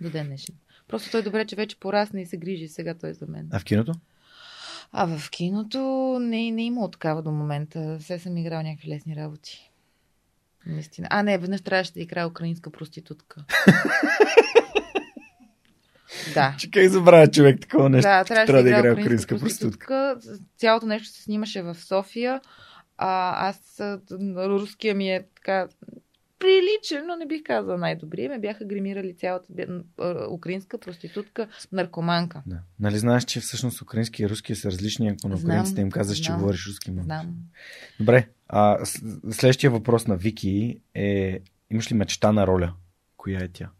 до 0.00 0.10
ден 0.10 0.26
днешен. 0.26 0.54
Просто 0.88 1.10
той 1.10 1.20
е 1.20 1.22
добре, 1.22 1.46
че 1.46 1.56
вече 1.56 1.80
порасна 1.80 2.20
и 2.20 2.26
се 2.26 2.36
грижи 2.36 2.68
сега 2.68 2.94
той 2.94 3.14
за 3.14 3.26
мен. 3.26 3.48
А 3.52 3.58
в 3.58 3.64
киното? 3.64 3.92
А 4.92 5.18
в 5.18 5.30
киното 5.30 5.78
не, 6.20 6.50
не 6.50 6.64
има 6.64 6.90
такава 6.90 7.22
до 7.22 7.30
момента. 7.30 7.98
Все 8.00 8.18
съм 8.18 8.36
играл 8.36 8.62
някакви 8.62 8.88
лесни 8.88 9.16
работи. 9.16 9.70
Наистина. 10.66 11.08
А, 11.10 11.22
не, 11.22 11.38
веднъж 11.38 11.60
трябваше 11.60 11.92
да 11.92 12.00
играя 12.00 12.28
украинска 12.28 12.70
проститутка. 12.70 13.44
Да. 16.34 16.54
Че 16.58 16.70
как 16.70 16.88
забравя 16.88 17.30
човек 17.30 17.60
такова 17.60 17.88
нещо? 17.90 18.08
Да, 18.08 18.24
трябваше 18.24 18.46
трябва 18.46 18.62
да, 18.62 18.70
да 18.70 18.78
играе 18.78 18.92
украинска 18.92 19.38
проститутка. 19.38 20.16
Цялото 20.58 20.86
нещо 20.86 21.08
се 21.08 21.22
снимаше 21.22 21.62
в 21.62 21.74
София. 21.74 22.40
А, 22.98 23.48
аз, 23.48 23.80
руския 24.36 24.94
ми 24.94 25.10
е 25.10 25.24
така 25.36 25.68
приличен, 26.38 27.06
но 27.06 27.16
не 27.16 27.26
бих 27.26 27.42
казала 27.42 27.78
най-добрия. 27.78 28.30
Ме 28.30 28.38
бяха 28.38 28.64
гримирали 28.64 29.16
цялата 29.16 29.46
украинска 30.30 30.78
проститутка, 30.78 31.48
наркоманка. 31.72 32.42
Да. 32.46 32.58
Нали 32.80 32.98
знаеш, 32.98 33.24
че 33.24 33.40
всъщност 33.40 33.82
украински 33.82 34.22
и 34.22 34.28
руски 34.28 34.54
са 34.54 34.68
различни, 34.68 35.08
ако 35.08 35.28
на 35.28 35.36
украинците 35.36 35.80
им 35.80 35.90
казваш, 35.90 36.18
че 36.18 36.32
говориш 36.32 36.66
руски. 36.68 36.90
Ма. 36.90 37.02
Знам. 37.02 37.34
Добре. 38.00 38.28
А, 38.48 38.84
следващия 39.30 39.70
въпрос 39.70 40.06
на 40.06 40.16
Вики 40.16 40.80
е 40.94 41.40
имаш 41.70 41.90
ли 41.90 41.94
мечта 41.94 42.32
на 42.32 42.46
роля? 42.46 42.74
Коя 43.16 43.40
е 43.40 43.48
тя? 43.48 43.70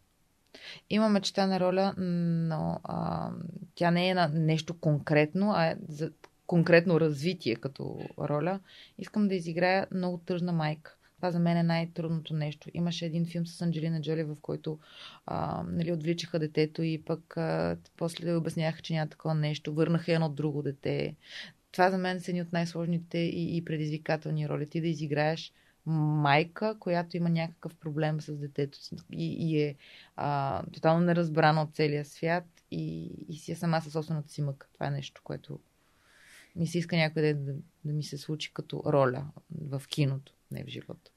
Има 0.89 1.09
мечта 1.09 1.47
на 1.47 1.59
роля, 1.59 1.93
но 1.97 2.79
а, 2.83 3.29
тя 3.75 3.91
не 3.91 4.09
е 4.09 4.13
на 4.13 4.27
нещо 4.27 4.79
конкретно, 4.79 5.51
а 5.55 5.65
е 5.65 5.75
за 5.87 6.11
конкретно 6.47 6.99
развитие 6.99 7.55
като 7.55 7.99
роля. 8.19 8.59
Искам 8.97 9.27
да 9.27 9.35
изиграя 9.35 9.87
много 9.91 10.17
тъжна 10.17 10.51
майка. 10.51 10.95
Това 11.17 11.31
за 11.31 11.39
мен 11.39 11.57
е 11.57 11.63
най-трудното 11.63 12.33
нещо. 12.33 12.69
Имаше 12.73 13.05
един 13.05 13.25
филм 13.25 13.47
с 13.47 13.61
Анджелина 13.61 14.01
Джоли, 14.01 14.23
в 14.23 14.37
който 14.41 14.79
а, 15.25 15.63
нали, 15.67 15.91
отвличаха 15.91 16.39
детето 16.39 16.81
и 16.83 17.01
пък 17.05 17.37
а, 17.37 17.77
после 17.97 18.35
обясняха, 18.35 18.81
че 18.81 18.93
няма 18.93 19.09
такова 19.09 19.35
нещо. 19.35 19.73
Върнаха 19.73 20.13
едно 20.13 20.29
друго 20.29 20.61
дете. 20.61 21.15
Това 21.71 21.91
за 21.91 21.97
мен 21.97 22.19
са 22.19 22.31
едни 22.31 22.41
от 22.41 22.53
най-сложните 22.53 23.17
и, 23.17 23.57
и 23.57 23.65
предизвикателни 23.65 24.49
роли. 24.49 24.69
Ти 24.69 24.81
да 24.81 24.87
изиграеш 24.87 25.53
майка, 25.85 26.75
която 26.79 27.17
има 27.17 27.29
някакъв 27.29 27.75
проблем 27.75 28.21
с 28.21 28.35
детето 28.35 28.79
и, 29.11 29.33
и 29.33 29.61
е 29.63 29.75
а, 30.15 30.63
тотално 30.73 31.01
неразбрана 31.01 31.61
от 31.61 31.75
целия 31.75 32.05
свят 32.05 32.45
и, 32.71 33.11
и 33.29 33.37
си 33.37 33.51
е 33.51 33.55
сама 33.55 33.81
със 33.81 33.93
собствената 33.93 34.29
си 34.29 34.41
мъка. 34.41 34.67
Това 34.73 34.87
е 34.87 34.91
нещо, 34.91 35.21
което 35.23 35.59
ми 36.55 36.67
се 36.67 36.77
иска 36.77 36.95
някъде 36.95 37.33
да, 37.33 37.53
да 37.85 37.93
ми 37.93 38.03
се 38.03 38.17
случи 38.17 38.53
като 38.53 38.83
роля 38.85 39.25
в 39.61 39.83
киното, 39.89 40.33
не 40.51 40.63
в 40.63 40.67
живота. 40.67 41.11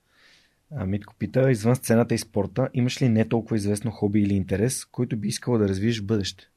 А, 0.74 0.86
Митко 0.86 1.14
пита, 1.18 1.50
извън 1.50 1.76
сцената 1.76 2.14
и 2.14 2.18
спорта, 2.18 2.68
имаш 2.74 3.02
ли 3.02 3.08
не 3.08 3.28
толкова 3.28 3.56
известно 3.56 3.90
хоби 3.90 4.20
или 4.20 4.34
интерес, 4.34 4.84
който 4.84 5.16
би 5.16 5.28
искала 5.28 5.58
да 5.58 5.68
развиеш 5.68 6.00
в 6.00 6.06
бъдеще? 6.06 6.50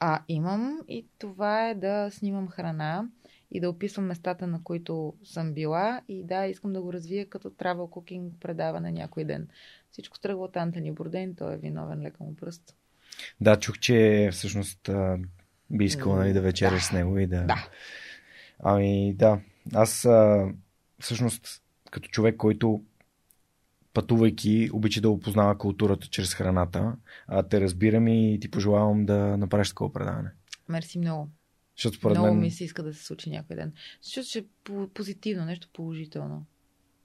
А, 0.00 0.22
имам 0.28 0.80
и 0.88 1.06
това 1.18 1.68
е 1.68 1.74
да 1.74 2.10
снимам 2.10 2.48
храна 2.48 3.08
и 3.54 3.60
да 3.60 3.70
описвам 3.70 4.06
местата, 4.06 4.46
на 4.46 4.62
които 4.64 5.14
съм 5.24 5.52
била 5.52 6.00
и 6.08 6.24
да, 6.24 6.46
искам 6.46 6.72
да 6.72 6.82
го 6.82 6.92
развия 6.92 7.28
като 7.28 7.50
travel 7.50 7.76
cooking 7.76 8.30
предаване 8.40 8.92
някой 8.92 9.24
ден. 9.24 9.48
Всичко 9.90 10.20
тръгва 10.20 10.44
от 10.44 10.56
Антони 10.56 10.92
Бурден, 10.92 11.34
той 11.34 11.54
е 11.54 11.56
виновен 11.56 12.02
лека 12.02 12.24
му 12.24 12.36
пръст. 12.36 12.76
Да, 13.40 13.60
чух, 13.60 13.78
че 13.78 14.28
всъщност 14.32 14.90
би 15.70 15.84
искала 15.84 16.16
нали, 16.16 16.32
да 16.32 16.40
вечеряш 16.40 16.82
да. 16.82 16.86
с 16.86 16.92
него 16.92 17.18
и 17.18 17.26
да... 17.26 17.42
Да. 17.42 17.68
Ами 18.58 19.14
да, 19.14 19.40
аз 19.74 20.04
а, 20.04 20.48
всъщност 21.00 21.62
като 21.90 22.08
човек, 22.08 22.36
който 22.36 22.82
пътувайки, 23.94 24.70
обича 24.72 25.00
да 25.00 25.10
опознава 25.10 25.58
културата 25.58 26.06
чрез 26.06 26.34
храната, 26.34 26.96
а 27.26 27.42
те 27.42 27.60
разбирам 27.60 28.08
и 28.08 28.38
ти 28.40 28.50
пожелавам 28.50 29.06
да 29.06 29.36
направиш 29.36 29.68
такова 29.68 29.92
предаване. 29.92 30.30
Мерси 30.68 30.98
много. 30.98 31.28
Защото 31.76 31.96
според 31.96 32.18
Много 32.18 32.34
мен... 32.34 32.42
ми 32.42 32.50
се 32.50 32.64
иска 32.64 32.82
да 32.82 32.94
се 32.94 33.04
случи 33.04 33.30
някой 33.30 33.56
ден. 33.56 33.72
Защото 34.02 34.28
ще 34.28 34.38
е 34.38 34.44
позитивно, 34.94 35.44
нещо 35.44 35.68
положително. 35.72 36.46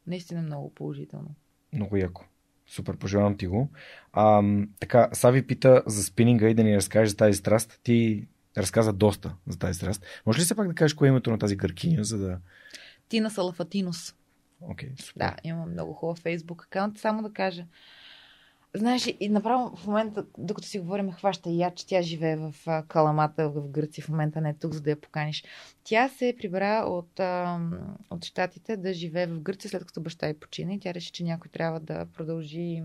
Наистина 0.07 0.41
много 0.41 0.73
положително. 0.73 1.35
Много 1.73 1.97
яко. 1.97 2.25
Супер, 2.67 2.97
пожелавам 2.97 3.37
ти 3.37 3.47
го. 3.47 3.69
А, 4.13 4.43
така, 4.79 5.09
Сави 5.13 5.47
пита 5.47 5.83
за 5.87 6.03
спининга 6.03 6.49
и 6.49 6.53
да 6.53 6.63
ни 6.63 6.75
разкажеш 6.75 7.09
за 7.09 7.17
тази 7.17 7.37
страст. 7.37 7.79
Ти 7.83 8.27
разказа 8.57 8.93
доста 8.93 9.35
за 9.47 9.59
тази 9.59 9.77
страст. 9.77 10.05
Може 10.25 10.39
ли 10.39 10.43
се 10.43 10.55
пак 10.55 10.67
да 10.67 10.75
кажеш 10.75 10.93
кое 10.93 11.07
е 11.07 11.09
името 11.09 11.31
на 11.31 11.39
тази 11.39 11.55
гъркиня, 11.55 12.03
за 12.03 12.17
да... 12.17 12.39
Тина 13.09 13.29
Салафатинус. 13.29 14.15
Окей, 14.61 14.89
okay, 14.89 15.01
супер. 15.01 15.19
Да, 15.19 15.35
имам 15.43 15.71
много 15.71 15.93
хубав 15.93 16.19
фейсбук 16.19 16.63
аккаунт. 16.63 16.97
Само 16.97 17.21
да 17.23 17.33
кажа, 17.33 17.65
Знаеш, 18.75 19.15
и 19.19 19.29
направо 19.29 19.75
в 19.75 19.87
момента, 19.87 20.25
докато 20.37 20.67
си 20.67 20.79
говорим, 20.79 21.11
хваща 21.11 21.49
я, 21.49 21.71
че 21.75 21.87
тя 21.87 22.01
живее 22.01 22.35
в 22.35 22.53
Каламата 22.87 23.49
в 23.49 23.69
Гърция, 23.69 24.03
в 24.03 24.09
момента 24.09 24.41
не 24.41 24.49
е 24.49 24.53
тук, 24.53 24.73
за 24.73 24.81
да 24.81 24.89
я 24.89 25.01
поканиш. 25.01 25.43
Тя 25.83 26.09
се 26.09 26.35
прибра 26.37 26.85
от, 26.87 27.19
от 28.09 28.25
щатите 28.25 28.77
да 28.77 28.93
живее 28.93 29.27
в 29.27 29.41
Гърция, 29.41 29.69
след 29.69 29.85
като 29.85 30.01
баща 30.01 30.27
й 30.27 30.33
почина 30.33 30.73
и 30.73 30.79
тя 30.79 30.93
реши, 30.93 31.11
че 31.11 31.23
някой 31.23 31.51
трябва 31.51 31.79
да 31.79 32.05
продължи 32.05 32.83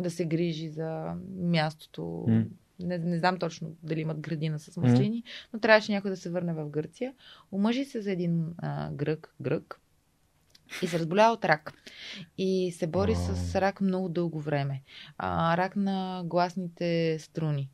да 0.00 0.10
се 0.10 0.24
грижи 0.24 0.68
за 0.68 1.14
мястото. 1.36 2.00
Mm. 2.02 2.46
Не, 2.80 2.98
не 2.98 3.18
знам 3.18 3.38
точно 3.38 3.76
дали 3.82 4.00
имат 4.00 4.20
градина 4.20 4.58
с 4.58 4.76
маслини, 4.76 5.22
mm. 5.22 5.48
но 5.52 5.60
трябваше 5.60 5.92
някой 5.92 6.10
да 6.10 6.16
се 6.16 6.30
върне 6.30 6.52
в 6.52 6.68
Гърция. 6.68 7.14
Омъжи 7.52 7.84
се 7.84 8.00
за 8.00 8.10
един 8.10 8.54
а, 8.58 8.90
грък, 8.92 9.34
грък, 9.40 9.80
и 10.82 10.86
се 10.86 10.98
разболя 10.98 11.32
от 11.32 11.44
рак. 11.44 11.72
И 12.38 12.72
се 12.76 12.86
бори 12.86 13.14
с 13.14 13.54
рак 13.60 13.80
много 13.80 14.08
дълго 14.08 14.40
време. 14.40 14.82
А, 15.18 15.56
рак 15.56 15.76
на 15.76 16.22
гласните 16.24 17.18
струни. 17.20 17.70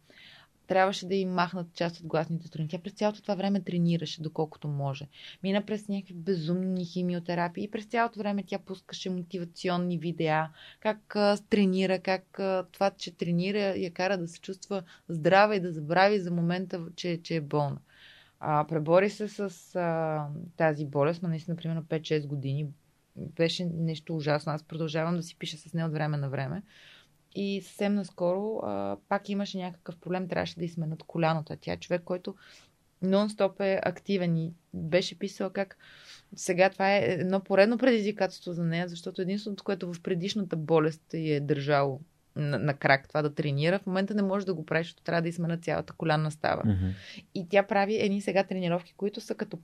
трябваше 0.66 1.07
да 1.07 1.15
им 1.15 1.31
махнат 1.31 1.75
част 1.75 2.01
от 2.01 2.07
гласните 2.07 2.47
струни. 2.47 2.69
Тя 2.69 2.79
през 2.79 2.93
цялото 2.93 3.23
това 3.23 3.35
време 3.35 3.61
тренираше, 3.61 4.23
доколкото 4.23 4.69
може. 4.69 5.07
Мина 5.43 5.66
през 5.66 5.89
някакви 5.89 6.15
безумни 6.15 6.85
химиотерапии 6.85 7.65
и 7.65 7.70
през 7.70 7.85
цялото 7.85 8.19
време 8.19 8.45
тя 8.47 8.59
пускаше 8.59 9.11
мотивационни 9.11 9.99
видеа, 9.99 10.51
как 10.81 11.16
а, 11.16 11.39
тренира, 11.51 11.99
как 11.99 12.39
а, 12.41 12.66
това, 12.73 12.91
че 12.91 13.16
тренира, 13.16 13.59
я 13.59 13.91
кара 13.91 14.19
да 14.19 14.29
се 14.29 14.41
чувства 14.41 14.83
здрава 15.09 15.57
и 15.57 15.61
да 15.61 15.73
забрави 15.73 16.20
за 16.20 16.31
момента, 16.31 16.87
че, 16.97 17.20
че 17.23 17.37
е 17.37 17.41
болна. 17.41 17.79
А, 18.41 18.66
пребори 18.66 19.11
се 19.11 19.29
с 19.29 19.41
а, 19.77 20.27
тази 20.57 20.87
болест, 20.87 21.23
но 21.23 21.29
наистина, 21.29 21.57
примерно 21.57 21.83
5-6 21.83 22.27
години. 22.27 22.66
Беше 23.36 23.65
нещо 23.65 24.16
ужасно. 24.16 24.53
Аз 24.53 24.62
продължавам 24.62 25.16
да 25.16 25.23
си 25.23 25.36
пиша 25.39 25.57
с 25.57 25.74
нея 25.74 25.86
от 25.86 25.93
време 25.93 26.16
на 26.16 26.28
време. 26.28 26.62
И 27.35 27.62
съвсем 27.62 27.95
наскоро 27.95 28.61
а, 28.62 28.97
пак 29.09 29.28
имаше 29.28 29.59
някакъв 29.59 29.97
проблем, 29.97 30.28
трябваше 30.28 30.59
да 30.59 30.65
изменят 30.65 31.03
коляното. 31.03 31.57
Тя 31.61 31.73
е 31.73 31.77
човек, 31.77 32.03
който 32.05 32.35
нон-стоп 33.05 33.61
е 33.61 33.81
активен 33.85 34.36
и 34.36 34.53
беше 34.74 35.19
писала 35.19 35.51
как 35.53 35.77
сега 36.36 36.70
това 36.70 36.97
е 36.97 36.99
едно 36.99 37.40
поредно 37.40 37.78
предизвикателство 37.78 38.53
за 38.53 38.65
нея, 38.65 38.89
защото 38.89 39.23
единственото, 39.23 39.65
което 39.65 39.93
в 39.93 40.03
предишната 40.03 40.57
болест 40.57 41.15
е 41.15 41.40
държало 41.40 42.01
на, 42.36 42.59
на 42.59 42.74
крак 42.74 43.09
това 43.09 43.23
да 43.23 43.35
тренира, 43.35 43.78
в 43.78 43.86
момента 43.86 44.15
не 44.15 44.23
може 44.23 44.47
да 44.47 44.55
го 44.55 44.66
прави, 44.66 44.85
защото 44.85 45.03
трябва 45.03 45.23
да 45.23 45.28
измена 45.28 45.59
цялата 45.59 45.93
колянна 45.93 46.31
става. 46.31 46.62
Mm-hmm. 46.62 46.93
И 47.35 47.49
тя 47.49 47.62
прави 47.62 47.97
едни 48.01 48.20
сега 48.20 48.45
тренировки, 48.45 48.95
които 48.97 49.20
са 49.20 49.35
като 49.35 49.59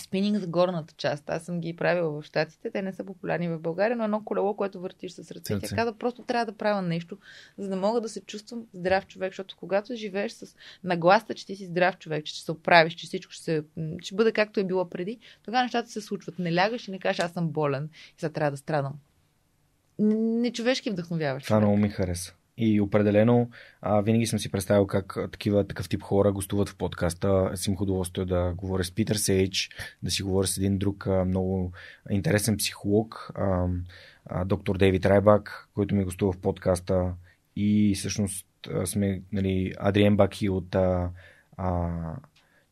спининг 0.00 0.38
за 0.38 0.46
горната 0.46 0.94
част. 0.96 1.30
Аз 1.30 1.42
съм 1.42 1.60
ги 1.60 1.76
правила 1.76 2.20
в 2.20 2.24
Штатите. 2.24 2.70
Те 2.70 2.82
не 2.82 2.92
са 2.92 3.04
популярни 3.04 3.48
в 3.48 3.58
България, 3.58 3.96
но 3.96 4.04
едно 4.04 4.24
колело, 4.24 4.54
което 4.56 4.80
въртиш 4.80 5.12
с 5.12 5.30
ръце. 5.30 5.58
Тя 5.60 5.76
каза, 5.76 5.92
просто 5.92 6.22
трябва 6.22 6.46
да 6.46 6.58
правя 6.58 6.82
нещо, 6.82 7.18
за 7.58 7.68
да 7.68 7.76
мога 7.76 8.00
да 8.00 8.08
се 8.08 8.20
чувствам 8.20 8.66
здрав 8.74 9.06
човек, 9.06 9.32
защото 9.32 9.56
когато 9.58 9.94
живееш 9.94 10.32
с 10.32 10.56
нагласта, 10.84 11.34
че 11.34 11.46
ти 11.46 11.56
си 11.56 11.66
здрав 11.66 11.98
човек, 11.98 12.24
че 12.24 12.34
ще 12.34 12.44
се 12.44 12.52
оправиш, 12.52 12.94
че 12.94 13.06
всичко 13.06 13.32
ще, 13.32 13.44
се, 13.44 13.62
ще 14.00 14.14
бъде 14.14 14.32
както 14.32 14.60
е 14.60 14.64
било 14.64 14.90
преди, 14.90 15.18
тогава 15.42 15.62
нещата 15.62 15.90
се 15.90 16.00
случват. 16.00 16.38
Не 16.38 16.54
лягаш 16.54 16.88
и 16.88 16.90
не 16.90 16.98
кажеш, 16.98 17.20
аз 17.20 17.32
съм 17.32 17.48
болен 17.48 17.90
и 18.16 18.20
сега 18.20 18.32
трябва 18.32 18.50
да 18.50 18.56
страдам. 18.56 18.94
Нечовешки 19.98 20.90
вдъхновяваш. 20.90 21.44
Това 21.44 21.60
много 21.60 21.76
ми 21.76 21.88
хареса. 21.88 22.34
И 22.58 22.80
определено 22.80 23.50
а, 23.82 24.00
винаги 24.00 24.26
съм 24.26 24.38
си 24.38 24.50
представил 24.50 24.86
как 24.86 25.16
такива, 25.32 25.66
такъв 25.66 25.88
тип 25.88 26.02
хора 26.02 26.32
гостуват 26.32 26.68
в 26.68 26.76
подкаста. 26.76 27.50
Аз 27.52 27.66
имах 27.66 27.80
удоволствие 27.80 28.24
да 28.24 28.52
говоря 28.56 28.84
с 28.84 28.94
Питър 28.94 29.16
Сейдж, 29.16 29.70
да 30.02 30.10
си 30.10 30.22
говоря 30.22 30.46
с 30.46 30.58
един 30.58 30.78
друг 30.78 31.06
а, 31.06 31.24
много 31.24 31.72
интересен 32.10 32.56
психолог, 32.56 33.30
а, 33.34 33.66
а, 34.26 34.44
доктор 34.44 34.78
Дейвид 34.78 35.06
Райбак, 35.06 35.68
който 35.74 35.94
ми 35.94 36.04
гостува 36.04 36.32
в 36.32 36.40
подкаста. 36.40 37.14
И 37.56 37.94
всъщност 37.96 38.46
сме 38.84 39.22
нали, 39.32 39.72
Адриен 39.78 40.16
Баки 40.16 40.48
от 40.48 40.74
а, 40.74 41.10
а, 41.56 41.90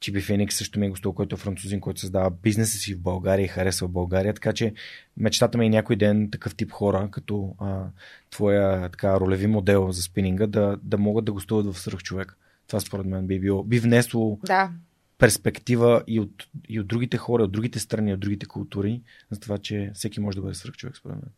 Чиби 0.05 0.21
Феникс 0.21 0.57
също 0.57 0.79
ми 0.79 0.87
е 0.87 0.91
гостувал, 0.91 1.15
който 1.15 1.35
е 1.35 1.39
французин, 1.39 1.81
който 1.81 2.01
създава 2.01 2.31
бизнеса 2.31 2.79
си 2.79 2.95
в 2.95 3.01
България 3.01 3.45
и 3.45 3.49
харесва 3.49 3.89
България. 3.89 4.35
Така 4.35 4.53
че 4.53 4.75
мечтата 5.17 5.59
ми 5.59 5.67
е 5.67 5.71
някой 5.71 5.97
ден 5.97 6.31
такъв 6.31 6.55
тип 6.55 6.73
хора, 6.73 7.09
като 7.13 7.55
а, 7.59 7.85
твоя 8.31 8.89
така, 8.89 9.21
ролеви 9.21 9.47
модел 9.47 9.93
за 9.93 10.03
спининга, 10.03 10.47
да, 10.47 10.79
да 10.83 10.99
могат 10.99 11.25
да 11.25 11.33
гостуват 11.33 11.67
в 11.67 11.79
Сръх 11.79 12.03
човек. 12.03 12.37
Това 12.67 12.81
според 12.81 13.07
мен 13.07 13.27
би, 13.27 13.41
било, 13.41 13.65
би 13.65 13.79
внесло 13.79 14.39
да. 14.47 14.73
перспектива 15.19 16.05
и 16.07 16.21
от, 16.21 16.49
и 16.69 16.81
от 16.81 16.87
другите 16.87 17.17
хора, 17.17 17.43
от 17.43 17.53
другите 17.53 17.79
страни, 17.79 18.15
от 18.15 18.21
другите 18.21 18.47
култури, 18.47 19.03
за 19.31 19.41
това, 19.41 19.59
че 19.59 19.91
всеки 19.95 20.21
може 20.21 20.37
да 20.37 20.43
бъде 20.43 20.55
Сръх 20.55 20.77
човек, 20.77 20.97
според 20.97 21.17
мен. 21.17 21.31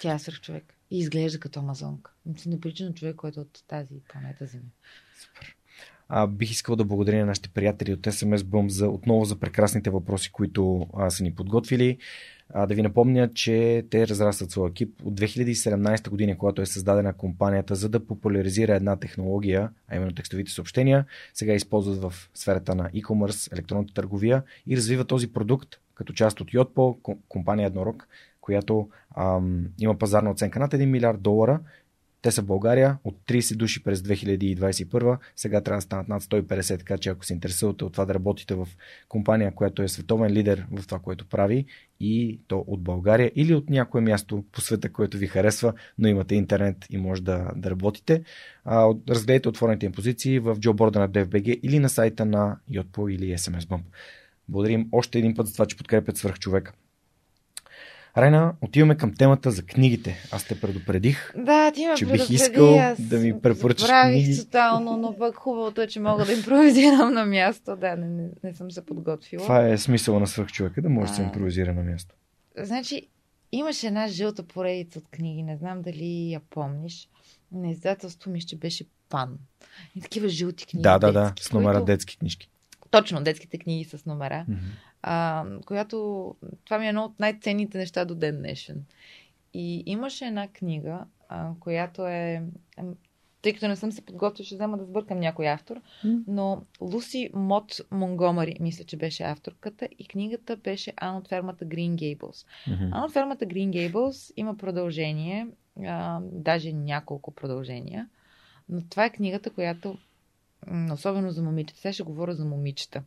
Тя 0.00 0.14
е 0.14 0.18
Сръх 0.18 0.40
човек. 0.40 0.74
И 0.90 0.98
изглежда 0.98 1.40
като 1.40 1.60
амазонка. 1.60 2.12
Мисля, 2.26 2.50
на 2.80 2.94
човек, 2.94 3.16
който 3.16 3.40
е 3.40 3.42
от 3.42 3.64
тази 3.68 4.00
планета 4.08 4.46
Земя. 4.46 4.70
Супер. 5.18 5.56
А, 6.14 6.26
бих 6.26 6.50
искал 6.50 6.76
да 6.76 6.84
благодаря 6.84 7.18
на 7.18 7.26
нашите 7.26 7.48
приятели 7.48 7.92
от 7.92 8.00
SMS 8.00 8.36
Bump 8.36 8.68
за, 8.68 8.88
отново 8.88 9.24
за 9.24 9.36
прекрасните 9.36 9.90
въпроси, 9.90 10.32
които 10.32 10.86
а, 10.96 11.10
са 11.10 11.22
ни 11.22 11.34
подготвили. 11.34 11.98
А, 12.54 12.66
да 12.66 12.74
ви 12.74 12.82
напомня, 12.82 13.30
че 13.34 13.86
те 13.90 14.08
разрастват 14.08 14.50
своя 14.50 14.70
екип 14.70 14.94
от 15.04 15.20
2017 15.20 16.08
година, 16.08 16.38
когато 16.38 16.62
е 16.62 16.66
създадена 16.66 17.12
компанията, 17.12 17.74
за 17.74 17.88
да 17.88 18.06
популяризира 18.06 18.74
една 18.74 18.96
технология, 18.96 19.70
а 19.88 19.96
именно 19.96 20.12
текстовите 20.12 20.52
съобщения. 20.52 21.04
Сега 21.34 21.52
използват 21.52 22.02
в 22.02 22.30
сферата 22.34 22.74
на 22.74 22.90
e-commerce, 22.90 23.52
електронната 23.52 23.94
търговия 23.94 24.42
и 24.66 24.76
развива 24.76 25.04
този 25.04 25.32
продукт 25.32 25.76
като 25.94 26.12
част 26.12 26.40
от 26.40 26.48
Yotpo, 26.48 27.16
компания 27.28 27.66
Еднорог, 27.66 28.08
която 28.40 28.88
ам, 29.16 29.66
има 29.80 29.98
пазарна 29.98 30.30
оценка 30.30 30.58
над 30.58 30.72
1 30.72 30.84
милиард 30.84 31.22
долара 31.22 31.60
те 32.22 32.30
са 32.30 32.42
в 32.42 32.46
България 32.46 32.98
от 33.04 33.18
30 33.28 33.56
души 33.56 33.82
през 33.82 34.00
2021, 34.00 35.18
сега 35.36 35.60
трябва 35.60 35.78
да 35.78 35.82
станат 35.82 36.08
над 36.08 36.22
150, 36.22 36.78
така 36.78 36.98
че 36.98 37.10
ако 37.10 37.24
се 37.24 37.32
интересувате 37.32 37.84
от 37.84 37.92
това 37.92 38.04
да 38.04 38.14
работите 38.14 38.54
в 38.54 38.68
компания, 39.08 39.54
която 39.54 39.82
е 39.82 39.88
световен 39.88 40.32
лидер 40.32 40.66
в 40.70 40.86
това, 40.86 40.98
което 40.98 41.26
прави 41.26 41.66
и 42.00 42.40
то 42.48 42.64
от 42.66 42.82
България 42.82 43.32
или 43.34 43.54
от 43.54 43.70
някое 43.70 44.00
място 44.00 44.44
по 44.52 44.60
света, 44.60 44.92
което 44.92 45.16
ви 45.16 45.26
харесва, 45.26 45.72
но 45.98 46.08
имате 46.08 46.34
интернет 46.34 46.76
и 46.90 46.98
може 46.98 47.22
да, 47.22 47.50
да 47.56 47.70
работите, 47.70 48.22
а, 48.64 48.94
разгледайте 49.08 49.48
отворените 49.48 49.86
им 49.86 49.92
позиции 49.92 50.38
в 50.38 50.56
джоборда 50.60 51.00
на 51.00 51.08
DFBG 51.08 51.60
или 51.62 51.78
на 51.78 51.88
сайта 51.88 52.24
на 52.24 52.56
Yotpo 52.70 53.12
или 53.12 53.38
SMS 53.38 53.60
Bump. 53.60 53.82
Благодарим 54.48 54.88
още 54.92 55.18
един 55.18 55.34
път 55.34 55.46
за 55.46 55.52
това, 55.52 55.66
че 55.66 55.76
подкрепят 55.76 56.16
свърхчовека. 56.16 56.72
Райна, 58.16 58.54
отиваме 58.60 58.96
към 58.96 59.14
темата 59.14 59.50
за 59.50 59.62
книгите. 59.62 60.28
Аз 60.32 60.44
те 60.44 60.60
предупредих, 60.60 61.32
да, 61.36 61.72
ти 61.72 61.86
ме 61.86 61.94
че 61.94 62.06
бих 62.06 62.30
искал 62.30 62.78
аз 62.78 63.02
да 63.02 63.18
ми 63.18 63.40
препоръчаш 63.40 63.90
книги. 64.02 64.38
тотално, 64.38 64.96
но 64.96 65.18
пък 65.18 65.36
хубавото 65.36 65.80
е, 65.80 65.86
че 65.86 66.00
мога 66.00 66.24
да 66.24 66.32
импровизирам 66.32 67.12
на 67.12 67.26
място. 67.26 67.76
Да, 67.76 67.96
не, 67.96 68.08
не, 68.08 68.28
не 68.44 68.54
съм 68.54 68.70
се 68.70 68.86
подготвила. 68.86 69.42
Това 69.42 69.68
е 69.68 69.78
смисъла 69.78 70.20
на 70.20 70.26
свръхчовека, 70.26 70.82
да 70.82 70.88
може 70.88 71.10
да 71.10 71.16
се 71.16 71.22
импровизира 71.22 71.74
на 71.74 71.82
място. 71.82 72.14
Значи, 72.58 73.08
имаше 73.52 73.86
една 73.86 74.08
жълта 74.08 74.42
поредица 74.42 74.98
от 74.98 75.08
книги, 75.10 75.42
не 75.42 75.56
знам 75.56 75.82
дали 75.82 76.32
я 76.32 76.40
помниш. 76.50 77.08
На 77.52 77.70
издателство 77.70 78.30
ми 78.30 78.40
ще 78.40 78.56
беше 78.56 78.84
Пан. 79.08 79.38
И 79.96 80.00
такива 80.00 80.28
жълти 80.28 80.66
книги. 80.66 80.82
Да, 80.82 80.98
да, 80.98 81.12
да, 81.12 81.32
с 81.40 81.52
номера 81.52 81.72
които... 81.72 81.84
детски 81.84 82.18
книжки. 82.18 82.48
Точно, 82.90 83.22
детските 83.22 83.58
книги 83.58 83.84
с 83.84 84.06
номера. 84.06 84.46
Mm-hmm 84.50 84.91
а, 85.02 85.44
която 85.66 86.34
това 86.64 86.78
ми 86.78 86.86
е 86.86 86.88
едно 86.88 87.04
от 87.04 87.20
най-ценните 87.20 87.78
неща 87.78 88.04
до 88.04 88.14
ден 88.14 88.38
днешен. 88.38 88.84
И 89.54 89.82
имаше 89.86 90.24
една 90.24 90.48
книга, 90.48 91.04
а, 91.28 91.50
която 91.60 92.06
е. 92.06 92.42
Тъй 93.42 93.52
като 93.52 93.68
не 93.68 93.76
съм 93.76 93.92
се 93.92 94.04
подготвила, 94.04 94.46
ще 94.46 94.54
взема 94.54 94.78
да 94.78 94.84
сбъркам 94.84 95.18
някой 95.20 95.48
автор, 95.48 95.80
но 96.26 96.62
Луси 96.80 97.30
Мот 97.34 97.80
Монгомари, 97.90 98.56
мисля, 98.60 98.84
че 98.84 98.96
беше 98.96 99.22
авторката, 99.22 99.88
и 99.98 100.06
книгата 100.06 100.56
беше 100.56 100.92
Ан 100.96 101.16
от 101.16 101.28
фермата 101.28 101.64
Green 101.64 101.94
Gables. 101.94 102.46
Mm-hmm. 102.66 102.88
Ан 102.92 103.04
от 103.04 103.12
фермата 103.12 103.46
Green 103.46 103.70
Gables 103.70 104.32
има 104.36 104.56
продължение, 104.56 105.48
а, 105.86 106.20
даже 106.22 106.72
няколко 106.72 107.30
продължения, 107.30 108.08
но 108.68 108.80
това 108.90 109.04
е 109.04 109.12
книгата, 109.12 109.50
която 109.50 109.98
особено 110.92 111.30
за 111.30 111.42
момичета. 111.42 111.80
Сега 111.80 111.92
ще 111.92 112.02
говоря 112.02 112.34
за 112.34 112.44
момичета 112.44 113.02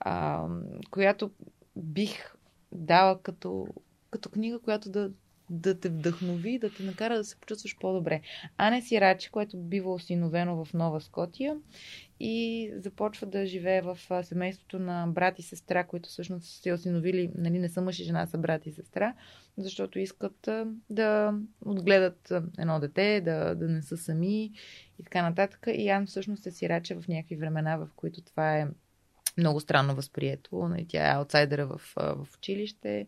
а, 0.00 0.46
която 0.90 1.30
бих 1.76 2.34
дала 2.72 3.22
като, 3.22 3.66
като 4.10 4.30
книга, 4.30 4.58
която 4.58 4.90
да, 4.90 5.10
да 5.50 5.80
те 5.80 5.88
вдъхнови, 5.88 6.58
да 6.58 6.70
те 6.70 6.82
накара 6.82 7.16
да 7.16 7.24
се 7.24 7.36
почувстваш 7.36 7.76
по-добре. 7.80 8.20
Ане 8.56 8.82
Сирачи, 8.82 9.30
което 9.30 9.56
бива 9.58 9.92
осиновено 9.92 10.64
в 10.64 10.74
Нова 10.74 11.00
Скотия 11.00 11.56
и 12.20 12.70
започва 12.76 13.26
да 13.26 13.46
живее 13.46 13.82
в 13.82 13.98
семейството 14.22 14.78
на 14.78 15.06
брат 15.06 15.38
и 15.38 15.42
сестра, 15.42 15.84
които 15.84 16.08
всъщност 16.08 16.62
се 16.62 16.72
осиновили, 16.72 17.30
нали, 17.34 17.58
не 17.58 17.68
са 17.68 17.82
мъж 17.82 17.98
и 17.98 18.04
жена, 18.04 18.26
са 18.26 18.38
брат 18.38 18.66
и 18.66 18.72
сестра, 18.72 19.14
защото 19.56 19.98
искат 19.98 20.48
да 20.90 21.34
отгледат 21.60 22.32
едно 22.58 22.80
дете, 22.80 23.20
да, 23.20 23.54
да 23.54 23.68
не 23.68 23.82
са 23.82 23.96
сами 23.96 24.44
и 24.98 25.04
така 25.04 25.22
нататък. 25.22 25.66
И 25.74 25.88
Ан 25.88 26.06
всъщност 26.06 26.46
е 26.46 26.50
сирача 26.50 27.00
в 27.00 27.08
някакви 27.08 27.36
времена, 27.36 27.76
в 27.76 27.88
които 27.96 28.22
това 28.22 28.58
е 28.58 28.66
много 29.38 29.60
странно 29.60 29.94
възприето. 29.94 30.68
Нали, 30.68 30.86
тя 30.88 31.10
е 31.10 31.14
аутсайдера 31.14 31.66
в, 31.66 31.80
в 31.96 32.28
училище. 32.36 33.06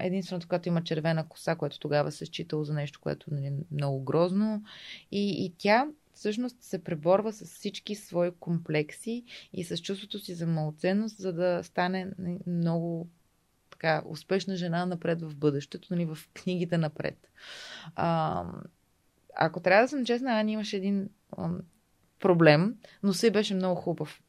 единственото, 0.00 0.48
когато 0.48 0.68
има 0.68 0.84
червена 0.84 1.28
коса, 1.28 1.54
което 1.54 1.78
тогава 1.78 2.12
се 2.12 2.26
считало 2.26 2.64
за 2.64 2.74
нещо, 2.74 3.00
което 3.00 3.34
нали, 3.34 3.46
е 3.46 3.52
много 3.70 4.04
грозно. 4.04 4.62
И, 5.12 5.44
и 5.44 5.54
тя 5.58 5.86
всъщност 6.14 6.62
се 6.62 6.84
преборва 6.84 7.32
с 7.32 7.44
всички 7.44 7.94
свои 7.94 8.30
комплекси 8.40 9.24
и 9.52 9.64
с 9.64 9.78
чувството 9.78 10.18
си 10.18 10.34
за 10.34 10.46
малоценност, 10.46 11.18
за 11.18 11.32
да 11.32 11.60
стане 11.62 12.10
нали, 12.18 12.38
много 12.46 13.08
така 13.70 14.02
успешна 14.06 14.56
жена 14.56 14.86
напред 14.86 15.22
в 15.22 15.36
бъдещето, 15.36 15.88
нали, 15.90 16.04
в 16.04 16.18
книгите 16.34 16.78
напред. 16.78 17.30
А, 17.94 18.44
ако 19.36 19.60
трябва 19.60 19.82
да 19.82 19.88
съм 19.88 20.04
честна, 20.04 20.40
Ани 20.40 20.52
имаше 20.52 20.76
един 20.76 21.08
проблем, 22.18 22.74
но 23.02 23.12
се 23.12 23.30
беше 23.30 23.54
много 23.54 23.74
хубав. 23.80 24.20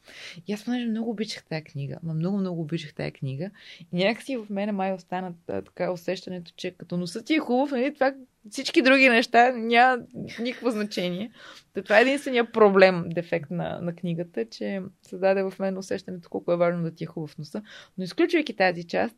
И 0.48 0.54
аз 0.54 0.66
понеже 0.66 0.86
много 0.86 1.10
обичах 1.10 1.44
тази 1.44 1.64
книга, 1.64 1.98
ма 2.04 2.14
много, 2.14 2.38
много 2.38 2.62
обичах 2.62 2.94
тази 2.94 3.12
книга. 3.12 3.50
И 3.92 4.06
някакси 4.06 4.38
в 4.38 4.50
мене 4.50 4.72
май 4.72 4.94
остана 4.94 5.34
така 5.46 5.92
усещането, 5.92 6.52
че 6.56 6.72
като 6.72 6.98
носът 6.98 7.26
ти 7.26 7.34
е 7.34 7.40
хубав, 7.40 7.72
нали, 7.72 7.94
това 7.94 8.14
всички 8.50 8.82
други 8.82 9.10
неща 9.10 9.52
няма 9.52 10.04
никакво 10.40 10.70
значение. 10.72 11.32
То 11.74 11.84
това 11.84 12.00
е 12.00 12.02
единствения 12.02 12.52
проблем, 12.52 13.06
дефект 13.10 13.52
на, 13.52 13.80
на 13.82 13.96
книгата, 13.96 14.46
че 14.46 14.82
създаде 15.02 15.44
в 15.44 15.54
мен 15.60 15.78
усещането 15.78 16.30
колко 16.30 16.52
е 16.52 16.58
важно 16.58 16.84
да 16.84 16.96
ти 16.96 17.04
е 17.04 17.08
хубав 17.08 17.38
носа. 17.38 17.62
Но 17.98 18.04
изключвайки 18.04 18.56
тази 18.56 18.84
част, 18.84 19.16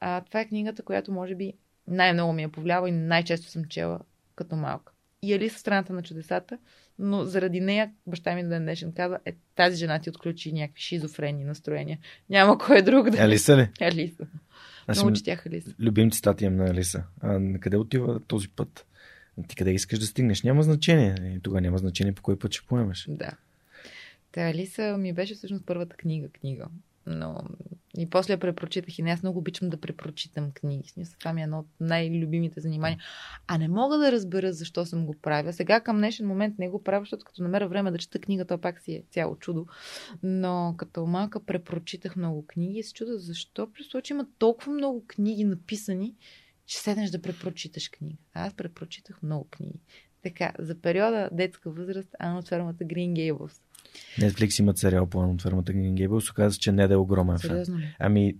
а, 0.00 0.20
това 0.20 0.40
е 0.40 0.48
книгата, 0.48 0.82
която 0.82 1.12
може 1.12 1.34
би 1.34 1.52
най-много 1.88 2.32
ми 2.32 2.42
е 2.42 2.48
повлияла 2.48 2.88
и 2.88 2.92
най-често 2.92 3.50
съм 3.50 3.64
чела 3.64 4.00
като 4.36 4.56
малка. 4.56 4.93
И 5.24 5.34
Алиса 5.34 5.58
страната 5.58 5.92
на 5.92 6.02
чудесата, 6.02 6.58
но 6.98 7.24
заради 7.24 7.60
нея 7.60 7.90
баща 8.06 8.34
ми 8.34 8.42
до 8.42 8.48
ден 8.48 8.62
днешен 8.62 8.92
каза, 8.92 9.18
е, 9.24 9.32
тази 9.56 9.76
жена 9.76 9.98
ти 9.98 10.10
отключи 10.10 10.52
някакви 10.52 10.82
шизофрени 10.82 11.44
настроения. 11.44 11.98
Няма 12.30 12.58
кой 12.58 12.82
друг 12.82 13.10
да... 13.10 13.22
Алиса 13.24 13.56
ли? 13.56 13.68
Алиса. 13.80 14.26
Аз 14.86 14.96
Много 15.02 15.16
четях 15.16 15.46
Алиса. 15.46 15.74
любим 15.80 16.10
цитати 16.10 16.44
имам 16.44 16.56
на 16.56 16.70
Алиса. 16.70 17.04
А 17.20 17.38
на 17.38 17.60
къде 17.60 17.76
отива 17.76 18.20
този 18.20 18.48
път? 18.48 18.86
Ти 19.48 19.56
къде 19.56 19.70
искаш 19.72 19.98
да 19.98 20.06
стигнеш? 20.06 20.42
Няма 20.42 20.62
значение. 20.62 21.40
Тогава 21.42 21.60
няма 21.60 21.78
значение 21.78 22.12
по 22.12 22.22
кой 22.22 22.38
път 22.38 22.52
ще 22.52 22.66
поемаш. 22.66 23.06
Да. 23.08 23.30
Та 24.32 24.40
Алиса 24.40 24.96
ми 24.98 25.12
беше 25.12 25.34
всъщност 25.34 25.66
първата 25.66 25.96
книга, 25.96 26.28
книга. 26.28 26.66
Но 27.06 27.40
и 27.98 28.10
после 28.10 28.32
я 28.32 28.40
препрочитах 28.40 28.98
и 28.98 29.02
не, 29.02 29.10
аз 29.10 29.22
много 29.22 29.38
обичам 29.38 29.70
да 29.70 29.80
препрочитам 29.80 30.50
книги. 30.50 30.88
Смисъл, 30.88 31.16
това 31.18 31.32
ми 31.32 31.40
е 31.40 31.44
едно 31.44 31.58
от 31.58 31.66
най-любимите 31.80 32.60
занимания. 32.60 32.98
А 33.46 33.58
не 33.58 33.68
мога 33.68 33.98
да 33.98 34.12
разбера 34.12 34.52
защо 34.52 34.86
съм 34.86 35.06
го 35.06 35.14
правя. 35.22 35.52
Сега 35.52 35.80
към 35.80 35.96
днешен 35.96 36.26
момент 36.26 36.58
не 36.58 36.68
го 36.68 36.82
правя, 36.82 37.02
защото 37.02 37.24
като 37.24 37.42
намеря 37.42 37.68
време 37.68 37.90
да 37.90 37.98
чета 37.98 38.18
книгата, 38.18 38.58
пак 38.58 38.80
си 38.80 38.92
е 38.92 39.04
цяло 39.10 39.36
чудо. 39.36 39.66
Но 40.22 40.74
като 40.76 41.06
малка 41.06 41.44
препрочитах 41.44 42.16
много 42.16 42.46
книги 42.46 42.78
и 42.78 42.82
се 42.82 42.92
чуда 42.92 43.18
защо 43.18 43.72
при 43.72 43.84
случай 43.84 44.14
има 44.14 44.26
толкова 44.38 44.72
много 44.72 45.04
книги 45.06 45.44
написани, 45.44 46.14
че 46.66 46.78
седнеш 46.78 47.10
да 47.10 47.22
препрочиташ 47.22 47.88
книга. 47.88 48.16
Аз 48.34 48.54
препрочитах 48.54 49.22
много 49.22 49.48
книги. 49.50 49.80
Така, 50.22 50.52
за 50.58 50.80
периода 50.80 51.28
детска 51.32 51.70
възраст, 51.70 52.14
Ана 52.18 52.38
от 52.38 52.48
фермата 52.48 52.84
Green 52.84 53.12
Gables. 53.12 53.60
Netflix 54.18 54.60
имат 54.60 54.78
сериал 54.78 55.06
по 55.06 55.18
от 55.18 55.42
фермата 55.42 55.72
Gables. 55.72 56.30
Оказа, 56.30 56.58
че 56.58 56.72
не 56.72 56.88
да 56.88 56.94
е 56.94 56.96
огромен 56.96 57.38
фен. 57.38 57.50
Сериозно 57.50 57.78
ли? 57.78 57.96
Ами, 57.98 58.36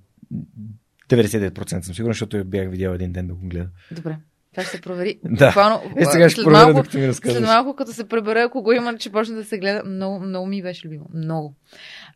99% 1.11 1.81
съм 1.81 1.95
сигурен, 1.95 2.13
защото 2.13 2.45
бях 2.45 2.71
видял 2.71 2.93
един 2.93 3.13
ден 3.13 3.27
да 3.27 3.35
го 3.35 3.49
гледа. 3.49 3.69
Добре. 3.91 4.17
Това 4.51 4.65
ще 4.65 4.77
се 4.77 4.81
провери. 4.81 5.19
Да. 5.25 5.47
Буквално, 5.47 5.93
Е, 5.97 6.05
сега 6.05 6.31
ще 6.31 6.43
проверя, 6.43 6.63
малко, 6.63 6.79
докато 6.79 6.99
ми 6.99 7.09
разкажеш. 7.09 7.39
След 7.39 7.47
малко, 7.47 7.77
като 7.77 7.93
се 7.93 8.09
пребера, 8.09 8.43
ако 8.43 8.63
го 8.63 8.73
има, 8.73 8.99
че 8.99 9.13
почне 9.13 9.35
да 9.35 9.45
се 9.45 9.59
гледа, 9.59 9.85
много, 9.85 10.21
много 10.21 10.47
ми 10.47 10.63
беше 10.63 10.87
любимо. 10.87 11.07
Много. 11.15 11.55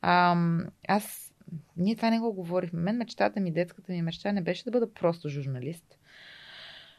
Ам, 0.03 0.65
аз, 0.89 1.33
ние 1.77 1.97
това 1.97 2.11
не 2.11 2.19
го 2.19 2.33
говорихме. 2.33 2.81
Мен 2.81 2.97
мечтата 2.97 3.41
ми, 3.41 3.53
детската 3.53 3.93
ми 3.93 4.03
мечта 4.03 4.33
не 4.33 4.43
беше 4.43 4.65
да 4.65 4.71
бъда 4.71 4.93
просто 4.95 5.29
журналист, 5.29 5.85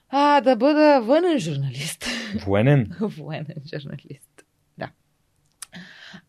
а 0.10 0.42
да 0.42 0.56
бъда 0.56 1.02
вънен 1.02 1.40
журналист. 1.40 2.06
Военен? 2.46 2.92
Военен 3.00 3.56
журналист. 3.74 4.39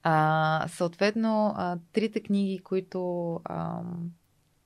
А, 0.02 0.66
съответно, 0.68 1.54
а, 1.56 1.78
трите 1.92 2.22
книги, 2.22 2.58
които 2.58 3.34
а, 3.44 3.82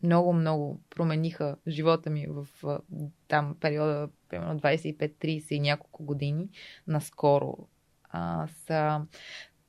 много, 0.03 0.33
много 0.33 0.81
промениха 0.91 1.57
живота 1.69 2.11
ми 2.11 2.27
в 2.27 2.47
а, 2.65 2.79
там 3.29 3.57
периода, 3.61 4.09
примерно 4.29 4.61
25-30 4.61 5.53
и 5.53 5.61
няколко 5.61 6.05
години, 6.05 6.49
наскоро, 6.87 7.57
а, 8.11 8.49
са 8.67 9.07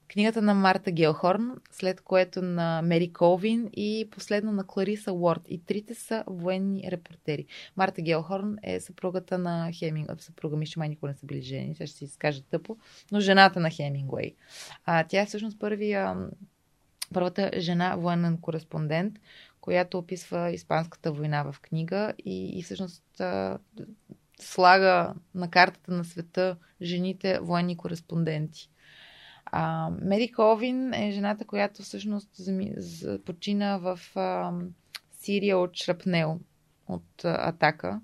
книгата 0.07 0.41
на 0.41 0.53
Марта 0.53 0.91
Гелхорн, 0.91 1.51
след 1.71 2.01
което 2.01 2.41
на 2.41 2.81
Мери 2.81 3.13
Колвин 3.13 3.69
и 3.73 4.07
последно 4.11 4.51
на 4.51 4.63
Клариса 4.63 5.13
Уорд. 5.13 5.41
И 5.47 5.65
трите 5.65 5.95
са 5.95 6.23
военни 6.27 6.91
репортери. 6.91 7.45
Марта 7.75 8.01
Гелхорн 8.01 8.55
е 8.63 8.79
съпругата 8.79 9.37
на 9.37 9.71
Хемингуей. 9.73 10.17
Съпруга 10.19 10.57
ми, 10.57 10.65
ще 10.65 10.79
май 10.79 10.89
никога 10.89 11.07
не 11.07 11.17
са 11.17 11.25
били 11.25 11.41
жени, 11.41 11.75
сега 11.75 11.87
ще 11.87 11.97
си 11.97 12.03
изкажа 12.03 12.41
тъпо, 12.43 12.77
но 13.11 13.19
жената 13.19 13.59
на 13.59 13.69
Хемингуей. 13.69 14.35
А, 14.85 15.03
тя 15.03 15.21
е 15.21 15.25
всъщност 15.25 15.59
първия, 15.59 16.15
първата 17.13 17.51
жена 17.57 17.95
военен 17.95 18.37
кореспондент, 18.37 19.19
която 19.61 19.97
описва 19.97 20.51
Испанската 20.51 21.11
война 21.11 21.51
в 21.51 21.59
книга 21.61 22.13
и, 22.25 22.59
и 22.59 22.63
всъщност 22.63 23.03
слага 24.39 25.13
на 25.35 25.49
картата 25.49 25.91
на 25.91 26.05
света 26.05 26.57
жените 26.81 27.39
военни 27.39 27.77
кореспонденти. 27.77 28.69
А, 29.45 29.89
Мери 30.01 30.31
Ковин 30.31 30.93
е 30.93 31.11
жената, 31.11 31.45
която 31.45 31.83
всъщност 31.83 32.29
почина 33.25 33.77
в 33.77 33.99
а, 34.15 34.53
Сирия 35.11 35.57
от 35.57 35.75
шрапнел, 35.75 36.39
от 36.87 37.25
а, 37.25 37.49
атака, 37.49 38.01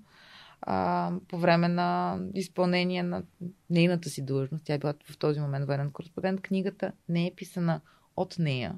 а, 0.62 1.12
по 1.28 1.38
време 1.38 1.68
на 1.68 2.18
изпълнение 2.34 3.02
на 3.02 3.22
нейната 3.70 4.10
си 4.10 4.24
длъжност. 4.24 4.64
Тя 4.64 4.74
е 4.74 4.78
била 4.78 4.94
в 5.10 5.18
този 5.18 5.40
момент 5.40 5.66
военен 5.66 5.90
кореспондент. 5.90 6.40
Книгата 6.40 6.92
не 7.08 7.26
е 7.26 7.34
писана 7.36 7.80
от 8.16 8.36
нея, 8.38 8.74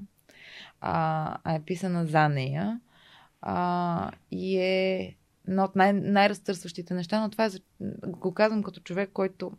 а, 0.81 1.37
а 1.45 1.55
е 1.55 1.63
писана 1.63 2.07
за 2.07 2.29
нея 2.29 2.81
а, 3.43 4.11
и 4.31 4.59
е 4.59 5.17
едно 5.49 5.65
от 5.65 5.77
най- 5.77 5.93
най-разтърсващите 5.93 6.95
неща, 6.95 7.21
но 7.21 7.31
това 7.31 7.47
е, 7.47 7.51
го 8.07 8.35
казвам 8.35 8.63
като 8.63 8.81
човек, 8.81 9.11
който 9.13 9.53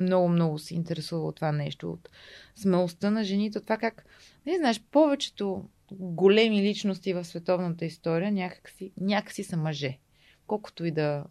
много, 0.00 0.28
много 0.28 0.58
се 0.58 0.74
интересува 0.74 1.26
от 1.26 1.36
това 1.36 1.52
нещо, 1.52 1.90
от 1.90 2.08
смелостта 2.56 3.10
на 3.10 3.24
жените, 3.24 3.58
от 3.58 3.64
това 3.64 3.76
как, 3.76 4.06
не 4.46 4.56
знаеш, 4.56 4.80
повечето 4.90 5.68
големи 5.92 6.62
личности 6.62 7.12
в 7.12 7.24
световната 7.24 7.84
история 7.84 8.32
някакси, 8.32 8.92
някакси 9.00 9.44
са 9.44 9.56
мъже. 9.56 9.98
Колкото 10.46 10.84
и 10.84 10.90
да 10.90 11.24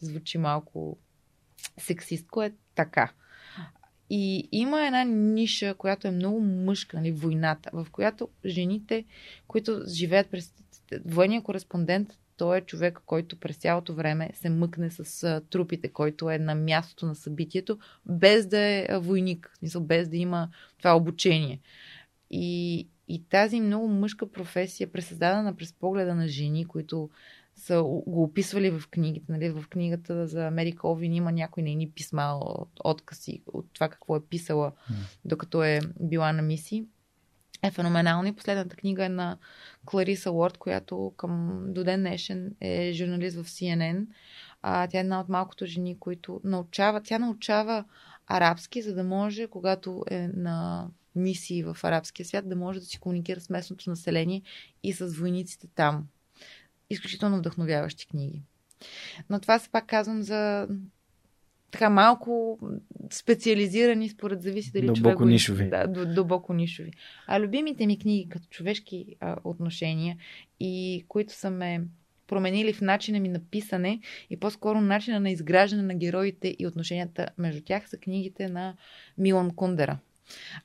звучи 0.00 0.38
малко 0.38 0.98
сексистко, 1.78 2.42
е 2.42 2.52
така. 2.74 3.12
И 4.10 4.48
има 4.52 4.86
една 4.86 5.04
ниша, 5.04 5.74
която 5.74 6.08
е 6.08 6.10
много 6.10 6.40
мъжка, 6.40 6.96
нали, 6.96 7.12
войната, 7.12 7.70
в 7.72 7.86
която 7.92 8.28
жените, 8.44 9.04
които 9.48 9.82
живеят 9.88 10.30
през 10.30 10.54
военния 11.04 11.42
кореспондент, 11.42 12.18
той 12.36 12.58
е 12.58 12.60
човек, 12.60 13.00
който 13.06 13.40
през 13.40 13.56
цялото 13.56 13.94
време 13.94 14.30
се 14.34 14.48
мъкне 14.48 14.90
с 14.90 15.42
трупите, 15.50 15.88
който 15.88 16.30
е 16.30 16.38
на 16.38 16.54
мястото 16.54 17.06
на 17.06 17.14
събитието, 17.14 17.78
без 18.06 18.46
да 18.46 18.58
е 18.58 18.86
войник, 18.98 19.52
без 19.80 20.08
да 20.08 20.16
има 20.16 20.48
това 20.78 20.96
обучение. 20.96 21.60
И, 22.30 22.88
и 23.08 23.24
тази 23.28 23.60
много 23.60 23.88
мъжка 23.88 24.32
професия, 24.32 24.92
пресъздадена 24.92 25.56
през 25.56 25.72
погледа 25.72 26.14
на 26.14 26.28
жени, 26.28 26.64
които 26.64 27.10
са 27.56 27.82
го 27.82 28.22
описвали 28.22 28.70
в 28.70 28.82
книгите. 28.90 29.32
Нали? 29.32 29.50
В 29.50 29.64
книгата 29.70 30.26
за 30.26 30.50
Мери 30.50 30.72
Колвин 30.76 31.14
има 31.14 31.32
някои 31.32 31.62
нейни 31.62 31.90
писма, 31.90 32.40
откази 32.84 33.42
от 33.46 33.66
това 33.72 33.88
какво 33.88 34.16
е 34.16 34.24
писала, 34.24 34.72
докато 35.24 35.62
е 35.62 35.80
била 36.00 36.32
на 36.32 36.42
мисии 36.42 36.84
е 37.66 37.70
феноменална. 37.70 38.28
И 38.28 38.36
последната 38.36 38.76
книга 38.76 39.04
е 39.04 39.08
на 39.08 39.38
Клариса 39.86 40.30
Уорд, 40.30 40.58
която 40.58 41.12
към 41.16 41.62
до 41.68 41.84
ден 41.84 42.00
днешен 42.00 42.54
е 42.60 42.92
журналист 42.92 43.36
в 43.36 43.44
CNN. 43.44 44.06
А, 44.62 44.86
тя 44.86 44.98
е 44.98 45.00
една 45.00 45.20
от 45.20 45.28
малкото 45.28 45.66
жени, 45.66 45.98
които 45.98 46.40
научава, 46.44 47.02
тя 47.02 47.18
научава 47.18 47.84
арабски, 48.26 48.82
за 48.82 48.94
да 48.94 49.04
може, 49.04 49.46
когато 49.46 50.04
е 50.10 50.28
на 50.28 50.88
мисии 51.14 51.62
в 51.62 51.76
арабския 51.82 52.26
свят, 52.26 52.48
да 52.48 52.56
може 52.56 52.80
да 52.80 52.86
си 52.86 52.98
комуникира 52.98 53.40
с 53.40 53.50
местното 53.50 53.90
население 53.90 54.42
и 54.82 54.92
с 54.92 55.06
войниците 55.06 55.66
там. 55.74 56.06
Изключително 56.90 57.38
вдъхновяващи 57.38 58.06
книги. 58.06 58.42
Но 59.30 59.40
това 59.40 59.58
се 59.58 59.68
пак 59.68 59.86
казвам 59.86 60.22
за 60.22 60.68
така 61.76 61.90
малко 61.90 62.58
специализирани, 63.10 64.08
според 64.08 64.42
зависи 64.42 64.72
дали 64.72 64.86
дълбоко 64.86 65.16
човек... 65.16 65.28
нишови. 65.28 65.68
Да, 65.68 65.86
дълбоко 65.86 66.52
нишови. 66.52 66.92
А 67.26 67.40
любимите 67.40 67.86
ми 67.86 67.98
книги 67.98 68.28
като 68.28 68.46
човешки 68.50 69.16
а, 69.20 69.36
отношения 69.44 70.16
и 70.60 71.04
които 71.08 71.32
са 71.32 71.50
ме 71.50 71.82
променили 72.26 72.72
в 72.72 72.80
начина 72.80 73.20
ми 73.20 73.28
на 73.28 73.40
писане 73.50 74.00
и 74.30 74.40
по-скоро 74.40 74.80
начина 74.80 75.20
на 75.20 75.30
изграждане 75.30 75.82
на 75.82 75.94
героите 75.94 76.56
и 76.58 76.66
отношенията 76.66 77.28
между 77.38 77.62
тях 77.62 77.88
са 77.88 77.96
книгите 77.96 78.48
на 78.48 78.74
Милан 79.18 79.54
Кундера. 79.54 79.98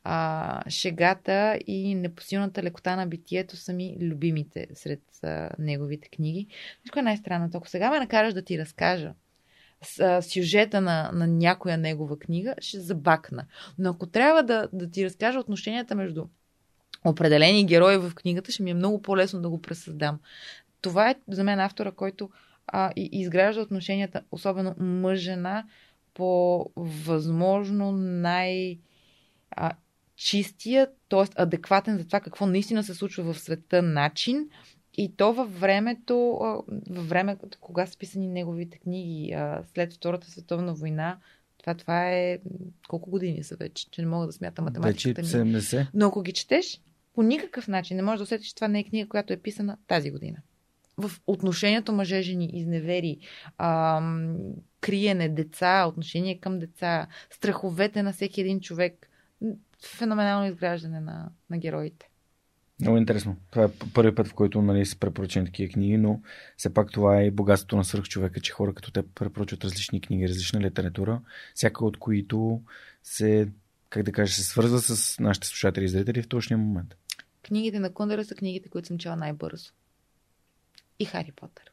А, 0.03 0.69
шегата 0.69 1.59
и 1.67 1.95
непосилната 1.95 2.63
лекота 2.63 2.95
на 2.95 3.07
битието 3.07 3.57
са 3.57 3.73
ми 3.73 3.97
любимите 4.01 4.67
сред 4.73 5.01
а, 5.23 5.49
неговите 5.59 6.09
книги. 6.09 6.47
Всичко 6.79 6.99
е 6.99 7.01
най-странното. 7.01 7.57
Ако 7.57 7.69
сега 7.69 7.89
ме 7.89 7.99
накараш 7.99 8.33
да 8.33 8.41
ти 8.41 8.57
разкажа 8.57 9.13
сюжета 10.21 10.81
на, 10.81 11.11
на 11.13 11.27
някоя 11.27 11.77
негова 11.77 12.19
книга, 12.19 12.55
ще 12.59 12.79
забакна. 12.79 13.45
Но 13.77 13.89
ако 13.89 14.05
трябва 14.05 14.43
да, 14.43 14.67
да 14.73 14.91
ти 14.91 15.05
разкажа 15.05 15.39
отношенията 15.39 15.95
между 15.95 16.25
определени 17.05 17.65
герои 17.65 17.97
в 17.97 18.11
книгата, 18.15 18.51
ще 18.51 18.63
ми 18.63 18.71
е 18.71 18.73
много 18.73 19.01
по-лесно 19.01 19.41
да 19.41 19.49
го 19.49 19.61
пресъздам. 19.61 20.19
Това 20.81 21.09
е 21.09 21.15
за 21.27 21.43
мен 21.43 21.59
автора, 21.59 21.91
който 21.91 22.29
а, 22.67 22.91
и, 22.95 23.09
изгражда 23.11 23.61
отношенията, 23.61 24.21
особено 24.31 24.75
мъж-жена, 24.77 25.65
по 26.13 26.65
възможно 26.75 27.91
най- 27.91 28.79
а, 29.51 29.71
чистия, 30.15 30.87
т.е. 31.09 31.23
адекватен 31.35 31.97
за 31.97 32.05
това 32.05 32.19
какво 32.19 32.45
наистина 32.45 32.83
се 32.83 32.93
случва 32.93 33.33
в 33.33 33.39
света 33.39 33.81
начин. 33.81 34.49
И 34.93 35.15
то 35.15 35.33
във 35.33 35.59
времето, 35.59 36.15
във 36.89 37.09
време, 37.09 37.37
кога 37.59 37.85
са 37.85 37.97
писани 37.97 38.27
неговите 38.27 38.79
книги, 38.79 39.35
след 39.73 39.93
Втората 39.93 40.31
световна 40.31 40.73
война, 40.73 41.17
това, 41.61 41.73
това 41.73 42.11
е... 42.11 42.39
Колко 42.87 43.09
години 43.09 43.43
са 43.43 43.55
вече, 43.55 43.89
че 43.91 44.01
не 44.01 44.07
мога 44.07 44.25
да 44.25 44.31
смятам 44.31 44.65
математиката 44.65 45.21
вече 45.21 45.37
70. 45.37 45.79
Ми. 45.79 45.87
Но 45.93 46.07
ако 46.07 46.21
ги 46.21 46.33
четеш, 46.33 46.81
по 47.13 47.23
никакъв 47.23 47.67
начин 47.67 47.97
не 47.97 48.03
можеш 48.03 48.17
да 48.17 48.23
усетиш, 48.23 48.47
че 48.47 48.55
това 48.55 48.67
не 48.67 48.79
е 48.79 48.83
книга, 48.83 49.09
която 49.09 49.33
е 49.33 49.37
писана 49.37 49.77
тази 49.87 50.11
година. 50.11 50.37
В 50.97 51.11
отношението 51.27 51.93
мъже-жени, 51.93 52.49
изневери, 52.53 53.17
ам, 53.57 54.35
криене, 54.81 55.29
деца, 55.29 55.85
отношение 55.87 56.39
към 56.39 56.59
деца, 56.59 57.07
страховете 57.29 58.03
на 58.03 58.13
всеки 58.13 58.41
един 58.41 58.59
човек. 58.59 59.09
Феноменално 59.85 60.47
изграждане 60.47 60.99
на, 60.99 61.29
на 61.49 61.57
героите. 61.57 62.10
Много 62.81 62.97
интересно. 62.97 63.37
Това 63.51 63.63
е 63.63 63.69
първи 63.93 64.15
път, 64.15 64.27
в 64.27 64.33
който 64.33 64.61
нали, 64.61 64.85
се 64.85 64.99
препоръчват 64.99 65.45
такива 65.45 65.73
книги, 65.73 65.97
но 65.97 66.21
все 66.57 66.73
пак 66.73 66.91
това 66.91 67.21
е 67.21 67.31
богатството 67.31 67.77
на 67.77 67.85
свърхчовека, 67.85 68.39
че 68.39 68.51
хора 68.51 68.73
като 68.73 68.91
те 68.91 69.07
препоръчват 69.07 69.63
различни 69.63 70.01
книги, 70.01 70.29
различна 70.29 70.59
литература, 70.59 71.21
всяка 71.55 71.85
от 71.85 71.97
които 71.97 72.61
се, 73.03 73.47
как 73.89 74.03
да 74.03 74.11
кажа, 74.11 74.33
се 74.33 74.43
свързва 74.43 74.79
с 74.79 75.19
нашите 75.19 75.47
слушатели 75.47 75.85
и 75.85 75.89
зрители 75.89 76.21
в 76.21 76.27
точния 76.27 76.57
момент. 76.57 76.95
Книгите 77.43 77.79
на 77.79 77.93
Кундера 77.93 78.25
са 78.25 78.35
книгите, 78.35 78.69
които 78.69 78.87
съм 78.87 78.97
чела 78.97 79.15
най-бързо. 79.15 79.71
И 80.99 81.05
Хари 81.05 81.31
Потър. 81.31 81.70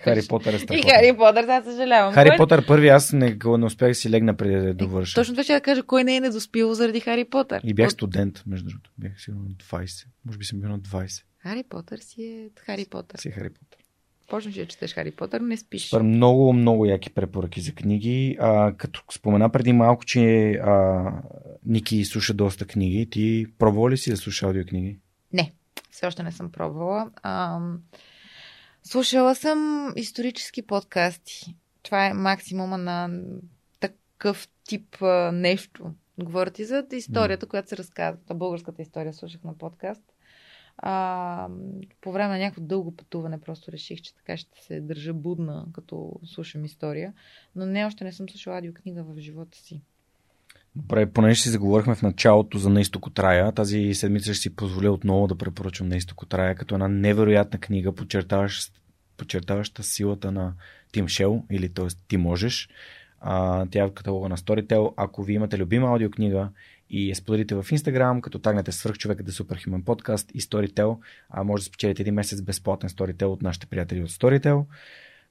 Хари 0.00 0.22
Потър 0.28 0.52
е 0.54 0.58
страхотно. 0.58 0.88
И 0.88 0.92
Хари 0.92 1.16
Потър, 1.16 1.48
аз 1.48 1.64
съжалявам. 1.64 2.14
Хари 2.14 2.28
кой... 2.28 2.36
Потър 2.36 2.66
първи, 2.66 2.88
аз 2.88 3.12
не, 3.12 3.38
не 3.58 3.64
успях 3.64 3.88
да 3.88 3.94
си 3.94 4.10
легна 4.10 4.36
преди 4.36 4.66
да 4.66 4.74
довърша. 4.74 5.14
Точно 5.14 5.34
това 5.34 5.44
ще 5.44 5.52
да 5.52 5.60
кажа, 5.60 5.82
кой 5.82 6.04
не 6.04 6.16
е 6.16 6.20
недоспил 6.20 6.74
заради 6.74 7.00
Хари 7.00 7.24
Потър. 7.24 7.60
И 7.64 7.74
бях 7.74 7.90
студент, 7.90 8.42
между 8.46 8.68
другото. 8.68 8.90
Бях 8.98 9.12
сигурно 9.20 9.48
20. 9.48 10.06
Може 10.24 10.38
би 10.38 10.44
съм 10.44 10.60
бил 10.60 10.68
на 10.68 10.80
20. 10.80 11.22
Хари 11.38 11.62
Потър 11.68 11.98
си 11.98 12.22
е 12.22 12.50
Хари 12.60 12.86
Потър. 12.90 13.18
Си 13.18 13.28
е 13.28 13.30
Хари 13.30 13.50
Потър. 13.50 13.78
Почнеш 14.28 14.54
да 14.54 14.66
четеш 14.66 14.94
Хари 14.94 15.10
Потър, 15.10 15.40
не 15.40 15.56
спиш. 15.56 15.88
Супер, 15.88 16.02
много, 16.02 16.52
много 16.52 16.86
яки 16.86 17.10
препоръки 17.10 17.60
за 17.60 17.72
книги. 17.72 18.36
А, 18.40 18.72
като 18.76 19.02
спомена 19.12 19.50
преди 19.50 19.72
малко, 19.72 20.04
че 20.04 20.52
а, 20.52 21.04
Ники 21.66 22.04
слуша 22.04 22.34
доста 22.34 22.66
книги, 22.66 23.10
ти 23.10 23.46
пробвала 23.58 23.90
ли 23.90 23.96
си 23.96 24.10
да 24.10 24.16
слуша 24.16 24.46
аудиокниги? 24.46 24.98
Не, 25.32 25.52
все 25.90 26.06
още 26.06 26.22
не 26.22 26.32
съм 26.32 26.52
пробвала. 26.52 27.10
А, 27.22 27.60
слушала 28.86 29.34
съм 29.34 29.92
исторически 29.96 30.62
подкасти. 30.62 31.56
Това 31.82 32.06
е 32.06 32.14
максимума 32.14 32.78
на 32.78 33.20
такъв 33.80 34.48
тип 34.64 35.02
а, 35.02 35.32
нещо. 35.32 35.94
Говоря 36.18 36.50
ти 36.50 36.64
за 36.64 36.86
историята, 36.92 37.46
mm. 37.46 37.50
която 37.50 37.68
се 37.68 37.76
разказва. 37.76 38.34
Българската 38.34 38.82
история 38.82 39.12
слушах 39.12 39.44
на 39.44 39.58
подкаст. 39.58 40.02
А, 40.76 41.48
по 42.00 42.12
време 42.12 42.32
на 42.32 42.38
някакво 42.38 42.62
дълго 42.62 42.96
пътуване 42.96 43.40
просто 43.40 43.72
реших, 43.72 44.00
че 44.00 44.14
така 44.14 44.36
ще 44.36 44.62
се 44.62 44.80
държа 44.80 45.14
будна, 45.14 45.66
като 45.72 46.12
слушам 46.24 46.64
история. 46.64 47.14
Но 47.56 47.66
не, 47.66 47.86
още 47.86 48.04
не 48.04 48.12
съм 48.12 48.28
слушала 48.28 48.56
аудиокнига 48.56 49.04
в 49.04 49.18
живота 49.18 49.58
си. 49.58 49.82
Добре, 50.76 51.06
понеже 51.06 51.42
си 51.42 51.48
заговорихме 51.48 51.94
в 51.94 52.02
началото 52.02 52.58
за 52.58 52.70
Наисток 52.70 53.06
от 53.06 53.18
рая, 53.18 53.52
тази 53.52 53.94
седмица 53.94 54.34
ще 54.34 54.42
си 54.42 54.56
позволя 54.56 54.90
отново 54.90 55.26
да 55.26 55.38
препоръчам 55.38 55.88
Наисток 55.88 56.22
от 56.22 56.34
рая, 56.34 56.54
като 56.54 56.74
една 56.74 56.88
невероятна 56.88 57.58
книга, 57.60 57.92
подчертаваща, 57.92 58.80
подчертаваща 59.16 59.82
силата 59.82 60.32
на 60.32 60.52
Тим 60.92 61.08
Шел, 61.08 61.42
или 61.50 61.68
т.е. 61.68 61.86
ти 62.08 62.16
можеш. 62.16 62.68
А, 63.20 63.66
тя 63.70 63.84
е 63.84 63.86
в 63.86 63.94
каталога 63.94 64.28
на 64.28 64.36
Storytel. 64.36 64.94
Ако 64.96 65.22
ви 65.22 65.32
имате 65.32 65.58
любима 65.58 65.88
аудиокнига 65.88 66.48
и 66.90 67.10
я 67.10 67.16
споделите 67.16 67.54
в 67.54 67.64
Instagram, 67.64 68.20
като 68.20 68.38
тагнете 68.38 68.72
свърхчовека 68.72 69.22
да 69.22 69.32
Суперхюмен 69.32 69.82
подкаст 69.82 70.30
и 70.34 70.40
Storytel, 70.40 70.98
а 71.30 71.44
може 71.44 71.60
да 71.60 71.66
спечелите 71.66 72.02
един 72.02 72.14
месец 72.14 72.42
безплатен 72.42 72.90
Storytel 72.90 73.24
от 73.24 73.42
нашите 73.42 73.66
приятели 73.66 74.02
от 74.02 74.10
Storytel. 74.10 74.64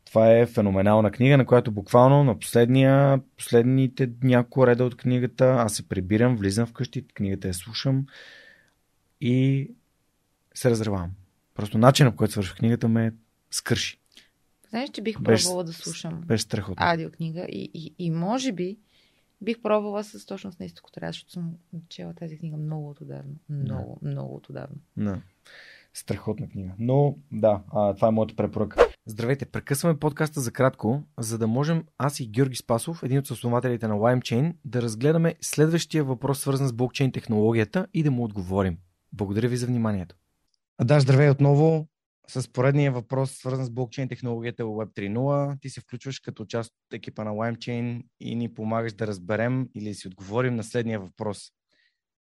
Това 0.06 0.38
е 0.38 0.46
феноменална 0.46 1.12
книга, 1.12 1.38
на 1.38 1.46
която 1.46 1.72
буквално 1.72 2.24
на 2.24 2.40
последния, 2.40 3.22
последните 3.38 4.10
няколко 4.24 4.68
реда 4.68 4.86
от 4.86 4.98
книгата 4.98 5.46
аз 5.46 5.74
се 5.74 5.88
прибирам, 5.88 6.38
влизам 6.38 6.66
вкъщи, 6.68 7.08
книгата 7.08 7.48
я 7.48 7.54
слушам 7.54 8.06
и 9.22 9.70
се 10.54 10.70
разревам. 10.70 11.12
Просто 11.56 11.78
начинът, 11.78 12.14
по 12.14 12.18
който 12.18 12.34
свърших 12.34 12.56
книгата 12.56 12.88
ме 12.88 13.14
скърши. 13.52 14.00
Знаеш, 14.70 14.90
че 14.90 15.02
бих 15.02 15.20
без, 15.20 15.44
пробвала 15.44 15.64
да 15.64 15.74
слушам 15.74 16.22
без 16.26 16.42
страхотно. 16.42 16.86
аудиокнига 16.86 17.46
и, 17.50 17.72
и, 17.74 17.94
и 18.00 18.12
може 18.12 18.52
би 18.52 18.78
бих 19.42 19.62
пробвала 19.62 20.04
с 20.04 20.26
точност 20.26 20.60
на 20.60 20.66
изтоко 20.66 20.90
защото 21.02 21.32
съм 21.32 21.54
чела 21.90 22.14
тази 22.14 22.38
книга 22.38 22.58
много 22.58 22.90
отдавна. 22.90 23.34
Много, 23.50 24.00
no. 24.04 24.12
много 24.12 24.42
отдавна. 24.50 24.78
No. 25.00 25.22
Страхотна 25.94 26.50
книга. 26.50 26.72
Но 26.80 27.16
да, 27.32 27.62
а, 27.74 27.94
това 27.96 28.08
е 28.08 28.12
моята 28.12 28.36
препоръка. 28.36 28.86
Здравейте, 29.06 29.46
прекъсваме 29.46 30.00
подкаста 30.00 30.42
за 30.42 30.52
кратко, 30.52 31.04
за 31.20 31.38
да 31.38 31.48
можем 31.48 31.84
аз 31.98 32.20
и 32.20 32.28
Георги 32.28 32.56
Спасов, 32.56 33.04
един 33.04 33.20
от 33.20 33.32
основателите 33.32 33.88
на 33.88 33.96
LimeChain, 33.96 34.56
да 34.66 34.82
разгледаме 34.82 35.36
следващия 35.42 36.04
въпрос, 36.04 36.40
свързан 36.40 36.68
с 36.68 36.74
блокчейн 36.74 37.12
технологията 37.12 37.88
и 37.94 38.04
да 38.04 38.12
му 38.12 38.24
отговорим. 38.24 38.78
Благодаря 39.14 39.48
ви 39.48 39.58
за 39.58 39.68
вниманието. 39.68 40.16
Да, 40.84 41.00
здравей 41.00 41.30
отново 41.30 41.88
с 42.28 42.52
поредния 42.54 42.92
въпрос, 42.92 43.32
свързан 43.32 43.66
с 43.66 43.70
блокчейн 43.70 44.10
технологията 44.10 44.66
в 44.66 44.70
Web 44.70 44.94
3.0. 44.94 45.62
Ти 45.62 45.70
се 45.70 45.82
включваш 45.82 46.20
като 46.20 46.46
част 46.46 46.72
от 46.72 46.94
екипа 46.94 47.24
на 47.24 47.32
LimeChain 47.32 48.04
и 48.20 48.36
ни 48.36 48.54
помагаш 48.54 48.94
да 48.94 49.08
разберем 49.08 49.70
или 49.76 49.90
да 49.90 49.96
си 49.96 50.08
отговорим 50.08 50.56
на 50.56 50.64
следния 50.64 51.00
въпрос. 51.00 51.52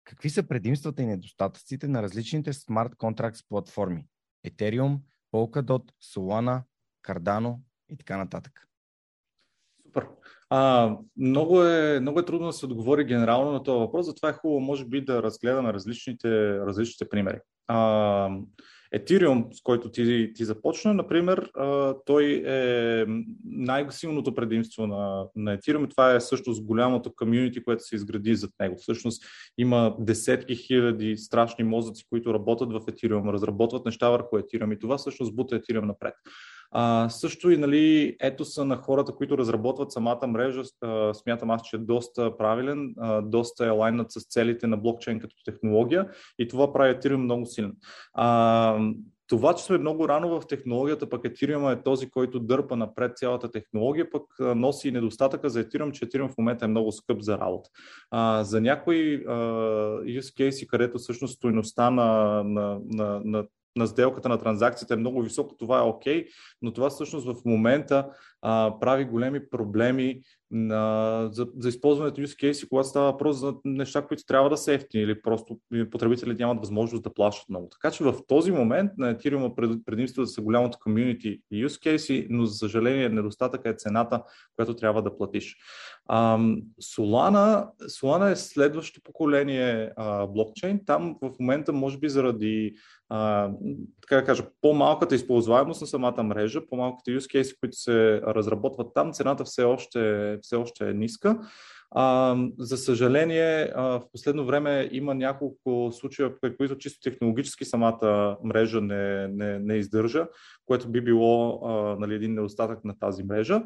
Какви 0.04 0.30
са 0.30 0.42
предимствата 0.42 1.02
и 1.02 1.06
недостатъците 1.06 1.88
на 1.88 2.02
различните 2.02 2.52
смарт 2.52 2.96
контракт 2.96 3.38
платформи? 3.48 4.04
Ethereum, 4.46 4.98
Polkadot, 5.32 5.92
Solana, 6.02 6.62
Cardano 7.08 7.56
и 7.90 7.96
така 7.96 8.16
нататък. 8.16 8.66
Супер. 9.86 10.06
А, 10.50 10.96
много, 11.16 11.64
е, 11.64 12.00
много 12.00 12.20
е 12.20 12.24
трудно 12.24 12.46
да 12.46 12.52
се 12.52 12.66
отговори 12.66 13.04
генерално 13.04 13.52
на 13.52 13.62
този 13.62 13.78
въпрос, 13.78 14.06
затова 14.06 14.28
е 14.28 14.32
хубаво, 14.32 14.60
може 14.60 14.84
би, 14.84 15.04
да 15.04 15.22
разгледаме 15.22 15.72
различните, 15.72 16.58
различните 16.58 17.08
примери. 17.08 17.38
А, 17.66 18.30
Ethereum, 18.94 19.52
с 19.52 19.62
който 19.62 19.90
ти, 19.90 20.32
ти 20.34 20.44
започна, 20.44 20.94
например, 20.94 21.50
той 22.06 22.42
е 22.46 23.04
най-силното 23.44 24.34
предимство 24.34 24.86
на, 24.86 25.26
на 25.36 25.58
Ethereum 25.58 25.90
това 25.90 26.14
е 26.14 26.20
също 26.20 26.54
голямото 26.62 27.14
комьюнити, 27.14 27.64
което 27.64 27.84
се 27.84 27.96
изгради 27.96 28.34
зад 28.34 28.50
него. 28.60 28.76
Всъщност 28.78 29.24
има 29.58 29.96
десетки 29.98 30.56
хиляди 30.56 31.16
страшни 31.16 31.64
мозъци, 31.64 32.04
които 32.10 32.34
работят 32.34 32.72
в 32.72 32.80
Ethereum, 32.80 33.32
разработват 33.32 33.84
неща 33.84 34.10
върху 34.10 34.36
Ethereum 34.36 34.74
и 34.74 34.78
това 34.78 34.98
всъщност 34.98 35.36
бута 35.36 35.60
Ethereum 35.60 35.84
напред. 35.84 36.14
А, 36.70 37.08
също 37.08 37.50
и 37.50 37.56
нали, 37.56 38.16
етоса 38.20 38.64
на 38.64 38.76
хората, 38.76 39.12
които 39.12 39.38
разработват 39.38 39.92
самата 39.92 40.26
мрежа, 40.26 40.62
смятам 41.12 41.50
аз, 41.50 41.62
че 41.62 41.76
е 41.76 41.78
доста 41.78 42.36
правилен, 42.36 42.94
доста 43.22 43.66
е 43.66 43.70
лайнат 43.70 44.12
с 44.12 44.26
целите 44.28 44.66
на 44.66 44.76
блокчейн 44.76 45.20
като 45.20 45.36
технология 45.44 46.08
и 46.38 46.48
това 46.48 46.72
прави 46.72 46.94
Ethereum 46.94 47.16
много 47.16 47.46
силен. 47.46 47.76
А, 48.12 48.78
това, 49.30 49.54
че 49.54 49.64
сме 49.64 49.78
много 49.78 50.08
рано 50.08 50.40
в 50.40 50.46
технологията, 50.46 51.08
пък 51.08 51.22
Ethereum 51.22 51.72
е 51.78 51.82
този, 51.82 52.10
който 52.10 52.40
дърпа 52.40 52.76
напред 52.76 53.16
цялата 53.16 53.50
технология, 53.50 54.10
пък 54.10 54.22
носи 54.40 54.88
и 54.88 54.92
недостатъка 54.92 55.50
за 55.50 55.64
Ethereum, 55.64 55.92
че 55.92 56.06
Ethereum 56.06 56.28
в 56.28 56.38
момента 56.38 56.64
е 56.64 56.68
много 56.68 56.92
скъп 56.92 57.20
за 57.20 57.38
работа. 57.38 57.70
А, 58.10 58.44
за 58.44 58.60
някои 58.60 59.14
а, 59.14 59.32
use 60.02 60.20
case, 60.20 60.66
където 60.66 60.98
всъщност 60.98 61.36
стоеността 61.36 61.90
на, 61.90 62.42
на, 62.44 62.78
на, 62.84 63.20
на 63.24 63.44
на 63.76 63.86
сделката 63.86 64.28
на 64.28 64.38
транзакцията 64.38 64.94
е 64.94 64.96
много 64.96 65.22
високо, 65.22 65.56
това 65.56 65.78
е 65.78 65.82
окей, 65.82 66.24
okay, 66.24 66.28
но 66.62 66.72
това 66.72 66.90
всъщност 66.90 67.26
в 67.26 67.44
момента 67.44 68.10
а, 68.42 68.74
прави 68.80 69.04
големи 69.04 69.50
проблеми 69.50 70.20
на, 70.50 71.28
за, 71.32 71.48
за 71.58 71.68
използването 71.68 72.20
use 72.20 72.50
case, 72.50 72.68
когато 72.68 72.88
става 72.88 73.12
въпрос 73.12 73.36
за 73.36 73.54
неща, 73.64 74.02
които 74.02 74.24
трябва 74.24 74.50
да 74.50 74.56
са 74.56 74.72
ефтини 74.72 75.02
или 75.02 75.22
просто 75.22 75.58
потребителите 75.90 76.42
нямат 76.42 76.58
възможност 76.58 77.02
да 77.02 77.14
плащат 77.14 77.48
много. 77.48 77.68
Така 77.68 77.90
че 77.90 78.04
в 78.04 78.14
този 78.28 78.52
момент 78.52 78.90
на 78.98 79.14
Ethereum 79.14 79.84
предимство 79.84 80.22
да 80.22 80.26
са 80.26 80.42
голямото 80.42 80.78
community 80.78 81.40
и 81.50 81.66
use 81.66 81.96
case, 81.96 82.26
но 82.30 82.46
за 82.46 82.54
съжаление 82.54 83.08
недостатъка 83.08 83.68
е 83.68 83.74
цената, 83.74 84.22
която 84.56 84.76
трябва 84.76 85.02
да 85.02 85.16
платиш. 85.16 85.56
Um, 86.10 86.62
Solana, 86.82 87.68
Solana 87.82 88.32
е 88.32 88.36
следващото 88.36 89.00
поколение 89.04 89.92
а, 89.96 90.26
блокчейн. 90.26 90.80
Там 90.86 91.16
в 91.22 91.30
момента, 91.40 91.72
може 91.72 91.98
би 91.98 92.08
заради 92.08 92.74
а, 93.08 93.50
така 94.02 94.16
да 94.16 94.24
кажа, 94.24 94.44
по-малката 94.60 95.14
използваемост 95.14 95.80
на 95.80 95.86
самата 95.86 96.22
мрежа, 96.22 96.66
по-малките 96.66 97.10
use 97.10 97.40
case, 97.40 97.60
които 97.60 97.76
се 97.76 98.22
разработват 98.34 98.94
там, 98.94 99.12
цената 99.12 99.44
все 99.44 99.62
още, 99.64 100.38
все 100.42 100.56
още 100.56 100.90
е 100.90 100.94
ниска. 100.94 101.38
А, 101.90 102.36
за 102.58 102.76
съжаление, 102.76 103.72
а, 103.74 103.82
в 103.82 104.02
последно 104.12 104.46
време 104.46 104.88
има 104.92 105.14
няколко 105.14 105.90
случая, 105.92 106.40
при 106.40 106.56
които 106.56 106.78
чисто 106.78 107.10
технологически 107.10 107.64
самата 107.64 108.36
мрежа 108.44 108.80
не, 108.80 109.28
не, 109.28 109.58
не 109.58 109.74
издържа, 109.74 110.26
което 110.66 110.88
би 110.88 111.00
било 111.00 111.60
а, 111.64 111.96
нали, 112.00 112.14
един 112.14 112.34
недостатък 112.34 112.84
на 112.84 112.98
тази 112.98 113.22
мрежа. 113.22 113.62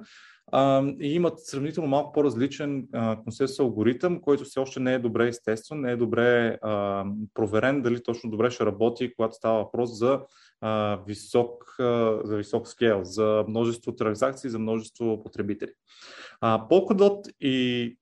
А, 0.53 0.85
и 1.01 1.15
имат 1.15 1.41
сравнително 1.41 1.89
малко 1.89 2.13
по-различен 2.13 2.89
консенсус 3.25 3.59
алгоритъм, 3.59 4.21
който 4.21 4.45
все 4.45 4.61
още 4.61 4.81
не 4.81 4.95
е 4.95 4.99
добре 4.99 5.29
естествен, 5.29 5.81
не 5.81 5.93
е 5.93 5.97
добре 5.97 6.59
а, 6.63 7.05
проверен 7.35 7.83
дали 7.83 8.03
точно 8.03 8.31
добре 8.31 8.51
ще 8.51 8.67
работи, 8.67 9.15
когато 9.17 9.35
става 9.35 9.59
въпрос 9.59 9.99
за 9.99 10.21
висок, 11.07 11.75
а, 11.79 12.21
за 12.25 12.37
висок 12.37 12.69
скейл, 12.69 13.05
за 13.05 13.45
множество 13.49 13.97
транзакции, 13.97 14.51
за 14.51 14.59
множество 14.59 15.23
потребители. 15.23 15.73
А, 16.41 16.69
Polkadot 16.69 17.33
и 17.41 17.97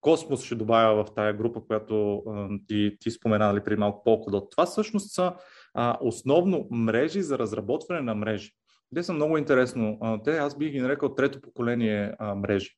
Космос 0.00 0.44
ще 0.44 0.54
добавя 0.54 1.04
в 1.04 1.14
тая 1.14 1.34
група, 1.34 1.60
която 1.66 2.22
ти, 2.68 2.96
ти 3.00 3.10
спомена 3.10 3.46
нали, 3.46 3.64
преди 3.64 3.80
малко 3.80 4.10
Polkadot. 4.10 4.50
Това 4.50 4.66
всъщност 4.66 5.10
са 5.10 5.34
а, 5.74 5.98
основно 6.00 6.68
мрежи 6.70 7.22
за 7.22 7.38
разработване 7.38 8.00
на 8.00 8.14
мрежи. 8.14 8.52
Те 8.94 9.02
са 9.02 9.12
много 9.12 9.38
интересно. 9.38 9.98
Те, 10.24 10.38
аз 10.38 10.58
бих 10.58 10.72
ги 10.72 10.80
нарекал 10.80 11.14
трето 11.14 11.40
поколение 11.40 12.14
а, 12.18 12.34
мрежи. 12.34 12.70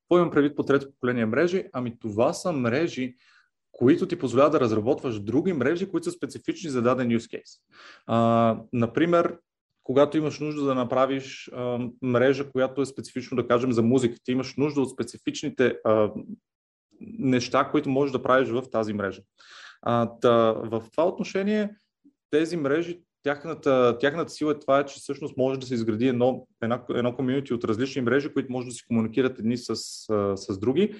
Какво 0.00 0.18
имам 0.18 0.30
предвид 0.30 0.56
по 0.56 0.62
трето 0.62 0.90
поколение 0.90 1.26
мрежи? 1.26 1.64
Ами 1.72 1.98
това 1.98 2.32
са 2.32 2.52
мрежи, 2.52 3.14
които 3.78 4.08
ти 4.08 4.18
позволяват 4.18 4.52
да 4.52 4.60
разработваш 4.60 5.20
други 5.20 5.52
мрежи, 5.52 5.90
които 5.90 6.04
са 6.04 6.10
специфични 6.10 6.70
за 6.70 6.82
даден 6.82 7.08
use 7.08 7.38
case. 7.38 7.60
А, 8.06 8.58
например, 8.72 9.38
когато 9.82 10.16
имаш 10.16 10.40
нужда 10.40 10.64
да 10.64 10.74
направиш 10.74 11.50
а, 11.54 11.78
мрежа, 12.02 12.50
която 12.50 12.80
е 12.80 12.86
специфично, 12.86 13.36
да 13.36 13.48
кажем, 13.48 13.72
за 13.72 13.82
музика, 13.82 14.16
ти 14.24 14.32
имаш 14.32 14.56
нужда 14.56 14.80
от 14.80 14.90
специфичните 14.90 15.76
а, 15.84 16.10
неща, 17.00 17.68
които 17.70 17.88
можеш 17.88 18.12
да 18.12 18.22
правиш 18.22 18.48
в 18.48 18.62
тази 18.72 18.92
мрежа. 18.92 19.22
А, 19.82 20.10
та, 20.20 20.52
в 20.52 20.84
това 20.92 21.08
отношение 21.08 21.76
тези 22.30 22.56
мрежи, 22.56 23.00
тяхната, 23.22 23.98
тяхната 24.00 24.32
сила 24.32 24.52
е 24.52 24.58
това, 24.58 24.84
че 24.84 25.00
всъщност 25.00 25.36
може 25.36 25.60
да 25.60 25.66
се 25.66 25.74
изгради 25.74 26.08
едно, 26.08 26.46
едно, 26.62 26.80
едно 26.90 27.16
комьюнити 27.16 27.54
от 27.54 27.64
различни 27.64 28.02
мрежи, 28.02 28.32
които 28.32 28.52
може 28.52 28.66
да 28.66 28.72
си 28.72 28.86
комуникират 28.86 29.38
едни 29.38 29.58
с, 29.58 29.76
с 30.36 30.58
други. 30.58 30.94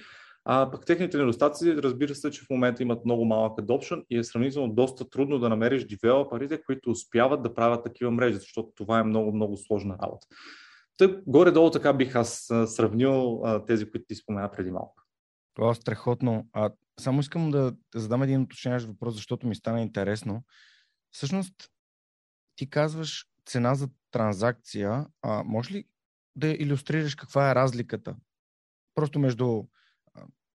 А 0.48 0.70
пък 0.70 0.86
техните 0.86 1.18
недостатъци, 1.18 1.77
разбира 1.77 2.14
се, 2.14 2.31
че 2.31 2.43
в 2.43 2.51
момента 2.51 2.82
имат 2.82 3.05
много 3.05 3.24
малък 3.24 3.59
adoption 3.59 4.05
и 4.10 4.18
е 4.18 4.24
сравнително 4.24 4.74
доста 4.74 5.10
трудно 5.10 5.39
да 5.39 5.48
намериш 5.48 5.86
девелоперите, 5.86 6.62
които 6.62 6.90
успяват 6.90 7.43
да 7.43 7.55
правят 7.55 7.85
такива 7.85 8.10
мрежи, 8.10 8.39
защото 8.39 8.73
това 8.74 8.98
е 8.98 9.05
много, 9.05 9.32
много 9.32 9.56
сложна 9.56 9.98
работа. 10.02 10.27
Тък, 10.97 11.23
горе-долу 11.27 11.70
така 11.70 11.93
бих 11.93 12.16
аз 12.16 12.47
сравнил 12.66 13.40
а, 13.44 13.64
тези, 13.64 13.90
които 13.90 14.06
ти 14.06 14.14
спомена 14.14 14.51
преди 14.51 14.70
малко. 14.70 14.94
Това 15.55 15.70
е 15.70 15.74
страхотно. 15.74 16.48
А, 16.52 16.70
само 17.01 17.20
искам 17.20 17.51
да 17.51 17.77
задам 17.94 18.23
един 18.23 18.43
уточняващ 18.43 18.86
въпрос, 18.86 19.14
защото 19.14 19.47
ми 19.47 19.55
стана 19.55 19.81
интересно. 19.81 20.44
Всъщност, 21.10 21.55
ти 22.56 22.70
казваш 22.70 23.27
цена 23.47 23.74
за 23.74 23.89
транзакция. 24.10 25.06
А, 25.23 25.43
може 25.44 25.74
ли 25.74 25.85
да 26.36 26.48
иллюстрираш 26.48 27.14
каква 27.14 27.51
е 27.51 27.55
разликата? 27.55 28.16
Просто 28.94 29.18
между 29.18 29.64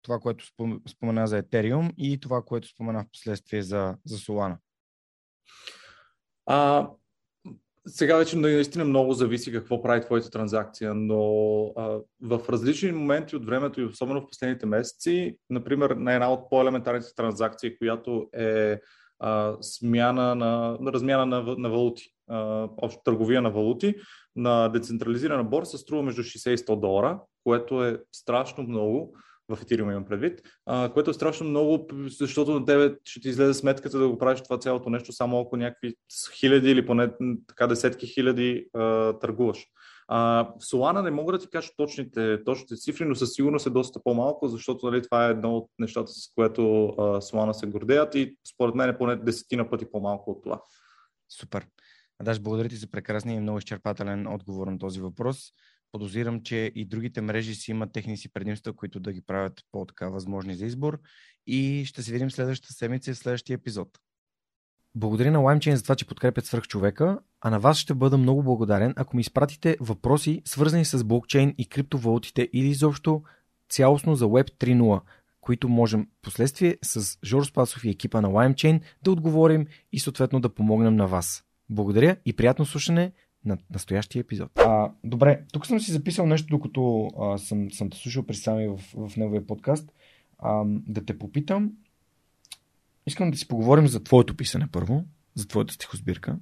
това, 0.01 0.19
което 0.19 0.45
спомена 0.89 1.27
за 1.27 1.43
Ethereum 1.43 1.93
и 1.97 2.19
това, 2.19 2.41
което 2.41 2.67
спомена 2.67 3.03
в 3.03 3.11
последствие 3.11 3.61
за, 3.61 3.95
за 4.05 4.17
Solana? 4.17 4.57
А, 6.45 6.89
сега 7.87 8.17
вече 8.17 8.37
наистина 8.37 8.85
много 8.85 9.13
зависи 9.13 9.51
какво 9.51 9.81
прави 9.81 10.01
твоята 10.01 10.29
транзакция, 10.29 10.93
но 10.93 11.23
а, 11.77 11.99
в 12.21 12.49
различни 12.49 12.91
моменти 12.91 13.35
от 13.35 13.45
времето 13.45 13.81
и 13.81 13.85
особено 13.85 14.21
в 14.21 14.27
последните 14.27 14.65
месеци, 14.65 15.37
например 15.49 15.89
на 15.89 16.13
една 16.13 16.33
от 16.33 16.49
по-елементарните 16.49 17.15
транзакции, 17.15 17.77
която 17.77 18.29
е 18.33 18.79
а, 19.19 19.57
смяна 19.61 20.35
на, 20.35 20.77
на 20.81 20.93
размяна 20.93 21.25
на, 21.25 21.55
на 21.57 21.69
валути, 21.69 22.03
а, 22.29 22.67
общо 22.77 23.01
търговия 23.03 23.41
на 23.41 23.51
валути, 23.51 23.95
на 24.35 24.69
децентрализирана 24.69 25.43
борса 25.43 25.77
струва 25.77 26.03
между 26.03 26.23
60 26.23 26.53
и 26.53 26.57
100 26.57 26.79
долара, 26.79 27.19
което 27.43 27.83
е 27.85 27.99
страшно 28.11 28.63
много 28.63 29.15
в 29.55 29.61
Ethereum 29.61 29.91
имам 29.91 30.05
предвид, 30.05 30.41
а, 30.65 30.93
което 30.93 31.09
е 31.09 31.13
страшно 31.13 31.49
много, 31.49 31.87
защото 32.19 32.59
на 32.59 32.65
тебе 32.65 32.95
ще 33.05 33.19
ти 33.19 33.29
излезе 33.29 33.53
сметката 33.53 33.99
да 33.99 34.09
го 34.09 34.17
правиш 34.17 34.41
това 34.41 34.59
цялото 34.59 34.89
нещо 34.89 35.13
само 35.13 35.39
ако 35.39 35.57
някакви 35.57 35.95
хиляди 36.39 36.71
или 36.71 36.85
поне 36.85 37.09
така 37.47 37.67
десетки 37.67 38.07
хиляди 38.07 38.65
а, 38.73 39.13
търгуваш. 39.19 39.67
А, 40.07 40.43
в 40.59 40.63
Solana 40.63 41.03
не 41.03 41.11
мога 41.11 41.33
да 41.33 41.39
ти 41.39 41.49
кажа 41.49 41.69
точните, 41.77 42.43
точните 42.43 42.75
цифри, 42.75 43.05
но 43.05 43.15
със 43.15 43.33
сигурност 43.33 43.67
е 43.67 43.69
доста 43.69 44.03
по-малко, 44.03 44.47
защото 44.47 44.85
нали, 44.85 45.01
това 45.01 45.27
е 45.27 45.31
едно 45.31 45.57
от 45.57 45.69
нещата, 45.79 46.11
с 46.11 46.33
което 46.35 46.85
а, 46.85 47.01
Solana 47.01 47.51
се 47.51 47.67
гордеят 47.67 48.15
и 48.15 48.37
според 48.53 48.75
мен 48.75 48.89
е 48.89 48.97
поне 48.97 49.15
десетина 49.15 49.69
пъти 49.69 49.85
по-малко 49.91 50.31
от 50.31 50.43
това. 50.43 50.61
Супер. 51.39 51.67
Адаш, 52.19 52.39
благодаря 52.39 52.69
ти 52.69 52.75
за 52.75 52.87
прекрасния 52.87 53.35
и 53.35 53.39
много 53.39 53.57
изчерпателен 53.57 54.27
отговор 54.27 54.67
на 54.67 54.77
този 54.77 55.01
въпрос 55.01 55.51
подозирам, 55.91 56.43
че 56.43 56.71
и 56.75 56.85
другите 56.85 57.21
мрежи 57.21 57.55
си 57.55 57.71
имат 57.71 57.91
техни 57.91 58.17
си 58.17 58.33
предимства, 58.33 58.73
които 58.73 58.99
да 58.99 59.13
ги 59.13 59.21
правят 59.21 59.61
по-така 59.71 60.09
възможни 60.09 60.55
за 60.55 60.65
избор. 60.65 60.99
И 61.47 61.85
ще 61.85 62.03
се 62.03 62.11
видим 62.11 62.31
следващата 62.31 62.73
седмица 62.73 63.13
в 63.13 63.17
следващия 63.17 63.55
епизод. 63.55 63.99
Благодаря 64.95 65.31
на 65.31 65.39
LimeChain 65.39 65.73
за 65.73 65.83
това, 65.83 65.95
че 65.95 66.07
подкрепят 66.07 66.45
свърх 66.45 66.67
човека, 66.67 67.19
а 67.41 67.49
на 67.49 67.59
вас 67.59 67.77
ще 67.77 67.93
бъда 67.93 68.17
много 68.17 68.43
благодарен, 68.43 68.93
ако 68.95 69.15
ми 69.15 69.21
изпратите 69.21 69.77
въпроси, 69.79 70.41
свързани 70.45 70.85
с 70.85 71.03
блокчейн 71.03 71.55
и 71.57 71.65
криптовалутите 71.65 72.49
или 72.53 72.67
изобщо 72.67 73.23
цялостно 73.69 74.15
за 74.15 74.25
Web 74.25 74.51
3.0, 74.51 75.01
които 75.41 75.69
можем 75.69 76.07
последствие 76.21 76.77
с 76.81 77.19
Жор 77.25 77.43
Спасов 77.43 77.85
и 77.85 77.89
екипа 77.89 78.21
на 78.21 78.29
LimeChain 78.29 78.81
да 79.03 79.11
отговорим 79.11 79.67
и 79.91 79.99
съответно 79.99 80.39
да 80.39 80.53
помогнем 80.53 80.95
на 80.95 81.07
вас. 81.07 81.43
Благодаря 81.69 82.17
и 82.25 82.33
приятно 82.33 82.65
слушане 82.65 83.11
на 83.45 83.57
настоящия 83.73 84.19
епизод. 84.19 84.51
А, 84.55 84.91
добре, 85.03 85.43
тук 85.53 85.67
съм 85.67 85.79
си 85.79 85.91
записал 85.91 86.25
нещо, 86.25 86.47
докато 86.47 87.07
а, 87.19 87.37
съм, 87.37 87.71
съм 87.71 87.89
те 87.89 87.97
слушал 87.97 88.23
през 88.23 88.43
сами 88.43 88.67
в, 88.67 88.77
в 89.07 89.17
неговия 89.17 89.47
подкаст. 89.47 89.91
А, 90.39 90.63
да 90.67 91.05
те 91.05 91.19
попитам. 91.19 91.71
Искам 93.05 93.31
да 93.31 93.37
си 93.37 93.47
поговорим 93.47 93.87
за 93.87 94.03
твоето 94.03 94.37
писане 94.37 94.67
първо, 94.71 95.05
за 95.35 95.47
твоята 95.47 95.73
стихосбирка. 95.73 96.37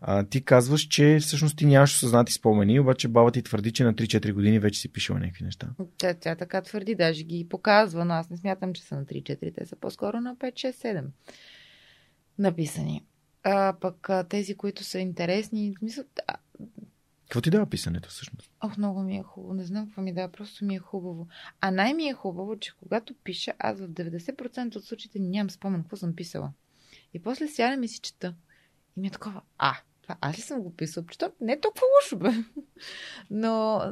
А, 0.00 0.24
ти 0.24 0.44
казваш, 0.44 0.82
че 0.82 1.18
всъщност 1.20 1.58
ти 1.58 1.66
нямаш 1.66 1.94
осъзнати 1.94 2.32
спомени, 2.32 2.80
обаче 2.80 3.08
баба 3.08 3.30
ти 3.30 3.42
твърди, 3.42 3.72
че 3.72 3.84
на 3.84 3.94
3-4 3.94 4.32
години 4.32 4.58
вече 4.58 4.80
си 4.80 4.92
пишела 4.92 5.18
някакви 5.18 5.44
неща. 5.44 5.68
Тя, 5.98 6.14
тя 6.14 6.34
така 6.34 6.62
твърди, 6.62 6.94
даже 6.94 7.22
ги 7.22 7.48
показва, 7.48 8.04
но 8.04 8.14
аз 8.14 8.30
не 8.30 8.36
смятам, 8.36 8.72
че 8.72 8.82
са 8.82 8.96
на 8.96 9.04
3-4, 9.04 9.54
те 9.54 9.66
са 9.66 9.76
по-скоро 9.76 10.20
на 10.20 10.36
5-6-7 10.36 11.04
написани. 12.38 13.02
А, 13.44 13.74
пък 13.80 14.10
а, 14.10 14.24
тези, 14.24 14.54
които 14.54 14.84
са 14.84 14.98
интересни, 14.98 15.74
мисля, 15.82 16.04
а... 16.26 16.36
Какво 17.28 17.40
ти 17.40 17.50
дава 17.50 17.66
писането 17.66 18.08
всъщност? 18.08 18.50
Ох, 18.60 18.76
много 18.76 19.02
ми 19.02 19.16
е 19.16 19.22
хубаво. 19.22 19.54
Не 19.54 19.64
знам 19.64 19.86
какво 19.86 20.02
ми 20.02 20.14
дава, 20.14 20.32
просто 20.32 20.64
ми 20.64 20.74
е 20.74 20.78
хубаво. 20.78 21.28
А 21.60 21.70
най-ми 21.70 22.08
е 22.08 22.14
хубаво, 22.14 22.58
че 22.58 22.72
когато 22.78 23.14
пиша, 23.14 23.52
аз 23.58 23.80
в 23.80 23.88
90% 23.88 24.76
от 24.76 24.84
случаите 24.84 25.18
нямам 25.18 25.50
спомен 25.50 25.82
какво 25.82 25.96
съм 25.96 26.16
писала. 26.16 26.52
И 27.14 27.22
после 27.22 27.48
сядам 27.48 27.82
и 27.82 27.88
си 27.88 28.00
чета. 28.00 28.34
И 28.96 29.00
ми 29.00 29.06
е 29.06 29.10
такова, 29.10 29.40
а, 29.58 29.74
това 30.02 30.16
аз 30.20 30.38
ли 30.38 30.42
съм 30.42 30.60
го 30.60 30.76
писала? 30.76 31.06
Че 31.06 31.18
не 31.40 31.52
е 31.52 31.60
толкова 31.60 31.86
лошо, 31.96 32.18
бе. 32.18 32.30
Но 33.30 33.82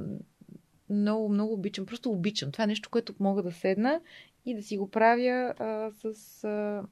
много, 0.91 1.29
много 1.29 1.53
обичам. 1.53 1.87
Просто 1.87 2.11
обичам. 2.11 2.53
Това 2.53 2.65
е 2.65 2.67
нещо, 2.67 2.91
което 2.91 3.15
мога 3.21 3.43
да 3.43 3.53
седна 3.53 4.01
и 4.47 4.55
да 4.55 4.63
си 4.63 4.79
го 4.79 4.91
правя 4.91 5.55
а, 5.59 5.91
с 5.91 6.45
а, 6.45 6.83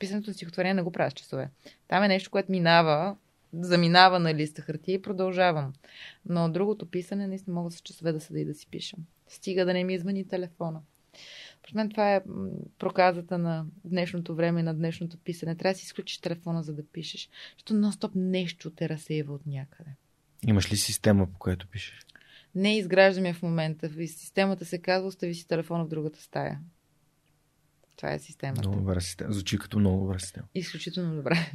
писането 0.00 0.30
на 0.30 0.34
стихотворение 0.34 0.74
не 0.74 0.82
го 0.82 0.92
правя 0.92 1.10
с 1.10 1.14
часове. 1.14 1.50
Там 1.88 2.02
е 2.02 2.08
нещо, 2.08 2.30
което 2.30 2.52
минава, 2.52 3.16
заминава 3.52 4.18
на 4.18 4.34
листа 4.34 4.62
хартия 4.62 4.94
и 4.94 5.02
продължавам. 5.02 5.72
Но 6.28 6.48
другото 6.48 6.90
писане 6.90 7.26
наистина 7.26 7.54
мога 7.54 7.70
с 7.70 7.80
часове 7.80 8.12
да 8.12 8.20
седа 8.20 8.40
и 8.40 8.44
да 8.44 8.54
си 8.54 8.66
пишем. 8.66 8.98
Стига 9.28 9.64
да 9.64 9.72
не 9.72 9.84
ми 9.84 9.94
извъни 9.94 10.28
телефона. 10.28 10.80
Според 11.58 11.74
мен 11.74 11.90
това 11.90 12.14
е 12.14 12.22
проказата 12.78 13.38
на 13.38 13.66
днешното 13.84 14.34
време 14.34 14.60
и 14.60 14.62
на 14.62 14.74
днешното 14.74 15.18
писане. 15.18 15.56
Трябва 15.56 15.72
да 15.72 15.78
си 15.78 15.84
изключиш 15.84 16.18
телефона, 16.18 16.62
за 16.62 16.74
да 16.74 16.86
пишеш. 16.86 17.30
Защото 17.52 17.74
нон-стоп 17.74 18.10
нещо 18.14 18.70
те 18.70 18.88
разсеява 18.88 19.34
от 19.34 19.46
някъде. 19.46 19.90
Имаш 20.46 20.72
ли 20.72 20.76
система, 20.76 21.26
по 21.26 21.38
която 21.38 21.66
пишеш? 21.66 22.06
Не 22.54 22.76
изграждам 22.76 23.26
я 23.26 23.34
в 23.34 23.42
момента. 23.42 23.90
Системата 24.06 24.64
се 24.64 24.78
казва, 24.78 25.08
остави 25.08 25.34
си 25.34 25.48
телефона 25.48 25.84
в 25.84 25.88
другата 25.88 26.22
стая. 26.22 26.60
Това 28.00 28.12
е 28.12 28.18
системата. 28.18 28.68
Много 28.68 28.76
добра 28.76 29.00
система. 29.00 29.32
Звучи 29.32 29.58
като 29.58 29.78
много 29.78 30.04
добра 30.04 30.18
система. 30.18 30.46
Изключително 30.54 31.16
добре. 31.16 31.52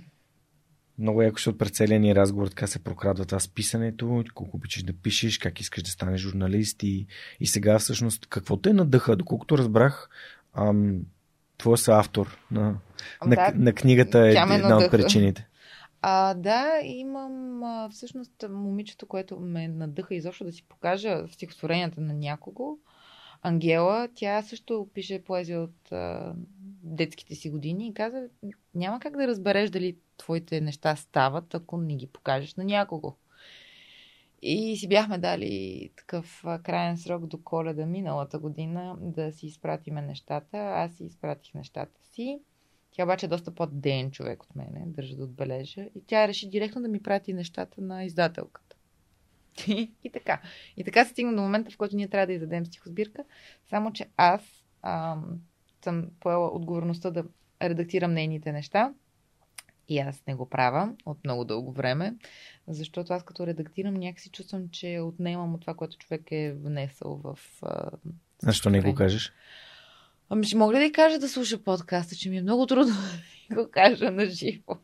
Много 1.00 1.22
яко, 1.22 1.38
защото 1.38 1.58
пред 1.58 1.76
целия 1.76 2.00
ни 2.00 2.16
разговор 2.16 2.48
така 2.48 2.68
се 2.68 2.84
прокрадва 2.84 3.26
това 3.26 3.40
с 3.40 3.48
писането, 3.48 4.24
колко 4.34 4.58
обичаш 4.58 4.84
да 4.84 4.94
пишеш, 4.94 5.38
как 5.38 5.60
искаш 5.60 5.84
да 5.84 5.90
станеш 5.90 6.22
журналист 6.22 6.84
и, 6.84 7.08
и 7.40 7.48
сега 7.48 7.80
всъщност 7.80 8.26
какво 8.26 8.58
те 8.58 8.74
надъха? 8.74 9.16
Доколкото 9.16 9.58
разбрах, 9.58 10.10
ам, 10.54 11.02
твой 11.58 11.78
са 11.78 11.94
автор 11.94 12.38
на, 12.52 12.76
на, 13.26 13.36
да, 13.36 13.54
на 13.56 13.74
книгата 13.74 14.20
е 14.20 14.32
една 14.32 14.78
от 14.78 14.92
причините. 14.92 15.48
А, 16.02 16.34
да, 16.34 16.80
имам 16.84 17.64
а, 17.64 17.90
всъщност 17.90 18.46
момичето, 18.50 19.08
което 19.08 19.40
ме 19.40 19.68
надъха 19.68 20.16
изобщо 20.16 20.44
да 20.44 20.52
си 20.52 20.64
покажа 20.70 21.24
стихотворенията 21.32 22.02
на 22.02 22.14
някого 22.14 22.78
Ангела, 23.48 24.08
тя 24.16 24.42
също 24.42 24.88
пише 24.94 25.24
поезия 25.24 25.62
от 25.62 25.92
а, 25.92 26.34
детските 26.84 27.36
си 27.36 27.50
години 27.50 27.88
и 27.88 27.94
каза, 27.94 28.30
няма 28.76 29.00
как 29.00 29.18
да 29.18 29.28
разбереш 29.28 29.70
дали 29.70 29.98
твоите 30.18 30.62
неща 30.62 30.96
стават, 30.96 31.56
ако 31.56 31.78
не 31.78 31.96
ги 31.96 32.08
покажеш 32.08 32.56
на 32.56 32.64
някого. 32.64 33.16
И 34.42 34.78
си 34.78 34.88
бяхме 34.88 35.18
дали 35.18 35.90
такъв 35.98 36.44
крайен 36.64 36.98
срок 36.98 37.26
до 37.28 37.44
коледа 37.44 37.86
миналата 37.86 38.40
година 38.40 38.98
да 39.02 39.32
си 39.32 39.48
изпратиме 39.48 40.02
нещата. 40.02 40.58
Аз 40.58 40.94
си 40.94 41.04
изпратих 41.04 41.54
нещата 41.54 42.04
си. 42.04 42.40
Тя 42.92 43.04
обаче 43.04 43.26
е 43.26 43.30
доста 43.30 43.56
по-ден 43.56 44.12
човек 44.12 44.44
от 44.44 44.56
мене, 44.56 44.84
държа 44.86 45.16
да 45.16 45.24
отбележа. 45.24 45.82
И 45.96 46.02
тя 46.08 46.28
реши 46.28 46.50
директно 46.50 46.82
да 46.82 46.88
ми 46.88 47.04
прати 47.04 47.34
нещата 47.34 47.82
на 47.82 48.04
издателката. 48.04 48.75
и 50.04 50.10
така. 50.14 50.42
И 50.78 50.84
така 50.84 51.06
се 51.06 51.12
стигна 51.12 51.36
до 51.36 51.42
момента, 51.42 51.72
в 51.72 51.78
който 51.78 51.96
ние 51.96 52.08
трябва 52.08 52.28
да 52.28 52.34
издадем 52.34 52.66
стихосбирка. 52.66 53.24
Само, 53.70 53.94
че 53.94 54.06
аз 54.18 54.42
ам, 54.82 55.40
съм 55.84 56.08
поела 56.20 56.48
отговорността 56.48 57.12
да 57.12 57.24
редактирам 57.62 58.14
нейните 58.14 58.52
неща. 58.52 58.94
И 59.90 60.00
аз 60.00 60.24
не 60.28 60.36
го 60.36 60.50
правя 60.50 60.94
от 61.06 61.18
много 61.24 61.46
дълго 61.46 61.72
време, 61.72 62.16
защото 62.68 63.14
аз 63.14 63.24
като 63.24 63.48
редактирам 63.48 63.94
някакси 63.94 64.30
чувствам, 64.30 64.70
че 64.72 65.00
отнемам 65.00 65.54
от 65.54 65.62
това, 65.62 65.74
което 65.74 65.98
човек 65.98 66.22
е 66.32 66.54
внесъл 66.54 67.22
в... 67.24 67.40
Защо 68.42 68.70
не 68.70 68.82
го 68.82 68.96
кажеш? 68.96 69.34
Ами 70.30 70.46
ще 70.46 70.58
мога 70.58 70.74
ли 70.74 70.80
да 70.80 70.92
кажа 70.92 71.20
да 71.20 71.30
слуша 71.30 71.64
подкаста, 71.64 72.16
че 72.16 72.30
ми 72.30 72.38
е 72.38 72.42
много 72.42 72.66
трудно 72.66 72.94
да 73.50 73.56
го 73.56 73.72
кажа 73.72 74.12
на 74.12 74.26
живо. 74.26 74.78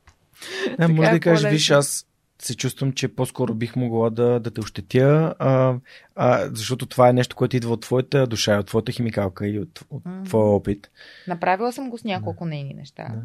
Не, 0.80 0.88
може 0.88 1.12
да 1.12 1.20
кажеш, 1.20 1.52
виж, 1.52 1.72
аз 1.72 2.08
се 2.46 2.58
чувствам, 2.58 2.94
че 2.94 3.16
по-скоро 3.16 3.54
бих 3.54 3.76
могла 3.76 4.10
да, 4.10 4.40
да 4.40 4.52
те 4.52 4.62
ощетя, 4.62 5.36
а, 5.40 5.76
а, 6.16 6.50
защото 6.54 6.86
това 6.86 7.10
е 7.10 7.14
нещо, 7.14 7.36
което 7.36 7.58
идва 7.58 7.74
от 7.74 7.82
твоята 7.82 8.28
душа, 8.28 8.60
от 8.60 8.68
твоята 8.68 8.92
химикалка 8.92 9.48
и 9.48 9.60
от, 9.60 9.84
от 9.90 10.04
mm-hmm. 10.04 10.26
твоя 10.26 10.46
опит. 10.46 10.92
Направила 11.28 11.74
съм 11.74 11.90
го 11.90 11.98
с 11.98 12.04
няколко 12.04 12.44
да. 12.44 12.50
нейни 12.50 12.74
неща. 12.74 13.08
Да. 13.14 13.22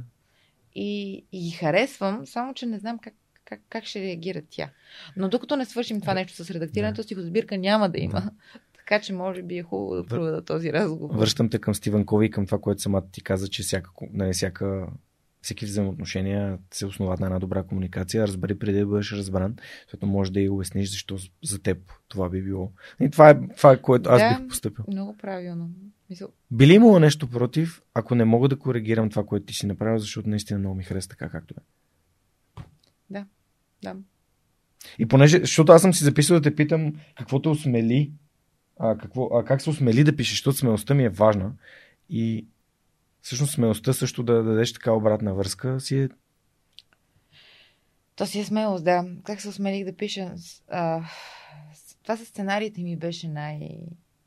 И, 0.74 1.24
и 1.32 1.40
ги 1.40 1.50
харесвам, 1.50 2.26
само 2.26 2.54
че 2.54 2.66
не 2.66 2.78
знам 2.78 2.98
как, 2.98 3.14
как, 3.44 3.60
как 3.68 3.84
ще 3.84 4.00
реагира 4.00 4.42
тя. 4.50 4.70
Но 5.16 5.28
докато 5.28 5.56
не 5.56 5.64
свършим 5.64 6.00
това 6.00 6.14
нещо 6.14 6.44
с 6.44 6.50
редактирането, 6.50 6.96
да. 6.96 7.02
стихосбирка 7.02 7.58
няма 7.58 7.88
да 7.88 7.98
има. 7.98 8.20
Да. 8.20 8.30
Така 8.76 9.00
че 9.00 9.12
може 9.12 9.42
би 9.42 9.58
е 9.58 9.62
хубаво 9.62 9.94
да 9.94 10.06
проведа 10.06 10.44
този 10.44 10.72
разговор. 10.72 11.18
Връщам 11.18 11.50
те 11.50 11.58
към 11.58 11.74
Стивен 11.74 12.04
Кови 12.04 12.26
и 12.26 12.30
към 12.30 12.46
това, 12.46 12.58
което 12.58 12.82
самата 12.82 13.10
ти 13.12 13.22
каза, 13.22 13.48
че 13.48 13.62
всяка, 13.62 13.90
не, 14.12 14.32
всяка 14.32 14.86
всеки 15.46 15.64
взаимоотношения 15.64 16.58
се 16.74 16.86
основат 16.86 17.20
на 17.20 17.26
една 17.26 17.38
добра 17.38 17.62
комуникация. 17.62 18.26
Разбери 18.26 18.58
преди 18.58 18.78
да 18.78 18.86
бъдеш 18.86 19.12
разбран, 19.12 19.56
защото 19.86 20.06
може 20.06 20.32
да 20.32 20.40
и 20.40 20.48
обясниш 20.48 20.90
защо 20.90 21.18
за 21.44 21.62
теб 21.62 21.78
това 22.08 22.28
би 22.28 22.42
било. 22.42 22.72
И 23.00 23.10
това 23.10 23.30
е, 23.30 23.48
това 23.56 23.72
е 23.72 23.82
което 23.82 24.10
аз 24.10 24.20
да, 24.20 24.38
бих 24.38 24.48
поступил. 24.48 24.84
Много 24.88 25.16
правилно. 25.16 25.70
Мисъл... 26.10 26.28
Би 26.50 26.66
ли 26.66 26.74
имало 26.74 26.98
нещо 26.98 27.30
против, 27.30 27.82
ако 27.94 28.14
не 28.14 28.24
мога 28.24 28.48
да 28.48 28.58
коригирам 28.58 29.10
това, 29.10 29.26
което 29.26 29.46
ти 29.46 29.54
си 29.54 29.66
направил, 29.66 29.98
защото 29.98 30.28
наистина 30.28 30.58
много 30.58 30.74
ми 30.74 30.84
хареса 30.84 31.08
така, 31.08 31.28
както 31.28 31.54
е? 31.58 31.62
Да, 33.10 33.26
да. 33.82 33.96
И 34.98 35.06
понеже, 35.06 35.38
защото 35.38 35.72
аз 35.72 35.82
съм 35.82 35.94
си 35.94 36.04
записал 36.04 36.36
да 36.36 36.42
те 36.42 36.54
питам 36.54 36.94
какво 37.18 37.42
те 37.42 37.48
осмели, 37.48 38.12
а, 38.78 38.98
какво, 38.98 39.24
а 39.24 39.44
как 39.44 39.62
се 39.62 39.70
осмели 39.70 40.04
да 40.04 40.16
пишеш, 40.16 40.32
защото 40.32 40.56
смелостта 40.56 40.94
ми 40.94 41.04
е 41.04 41.08
важна. 41.08 41.52
И 42.10 42.46
всъщност 43.26 43.52
смелостта 43.52 43.92
също 43.92 44.22
да 44.22 44.42
дадеш 44.42 44.72
така 44.72 44.92
обратна 44.92 45.34
връзка 45.34 45.80
си 45.80 45.98
е... 45.98 46.08
То 48.16 48.26
си 48.26 48.40
е 48.40 48.44
смелост, 48.44 48.84
да. 48.84 49.04
Как 49.24 49.40
се 49.40 49.48
осмелих 49.48 49.84
да 49.84 49.96
пиша? 49.96 50.34
А, 50.68 51.02
това 52.02 52.16
с 52.16 52.24
сценариите 52.24 52.82
ми 52.82 52.96
беше 52.96 53.28
най, 53.28 53.70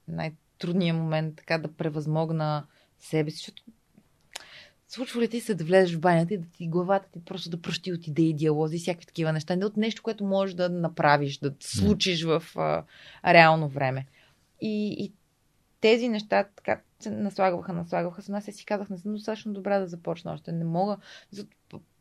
най-трудният 0.07 0.97
момент, 0.97 1.35
така 1.35 1.57
да 1.57 1.73
превъзмогна 1.73 2.65
себе 2.97 3.31
си, 3.31 3.37
защото 3.37 3.63
случва 4.87 5.21
ли 5.21 5.27
ти 5.27 5.41
се 5.41 5.55
да 5.55 5.63
влезеш 5.63 5.95
в 5.95 5.99
банята 5.99 6.33
и 6.33 6.37
да 6.37 6.47
ти 6.47 6.67
главата 6.67 7.09
ти 7.11 7.25
просто 7.25 7.49
да 7.49 7.61
прощи 7.61 7.93
от 7.93 8.07
идеи, 8.07 8.33
диалози, 8.33 8.77
всякакви 8.77 9.05
такива 9.05 9.33
неща, 9.33 9.55
не 9.55 9.65
от 9.65 9.77
нещо, 9.77 10.03
което 10.03 10.23
можеш 10.23 10.55
да 10.55 10.69
направиш, 10.69 11.37
да 11.37 11.53
случиш 11.59 12.23
в 12.23 12.43
а, 12.55 12.83
реално 13.25 13.69
време. 13.69 14.05
И, 14.61 14.95
и 14.99 15.13
тези 15.81 16.09
неща 16.09 16.47
така 16.55 16.81
се 16.99 17.11
наслагваха, 17.11 17.73
наслагваха 17.73 18.21
се 18.21 18.31
нас 18.31 18.47
и 18.47 18.51
си 18.51 18.65
казах, 18.65 18.89
не 18.89 18.97
съм 18.97 19.13
достатъчно 19.13 19.53
добра 19.53 19.79
да 19.79 19.87
започна 19.87 20.33
още. 20.33 20.51
Не 20.51 20.65
мога. 20.65 20.97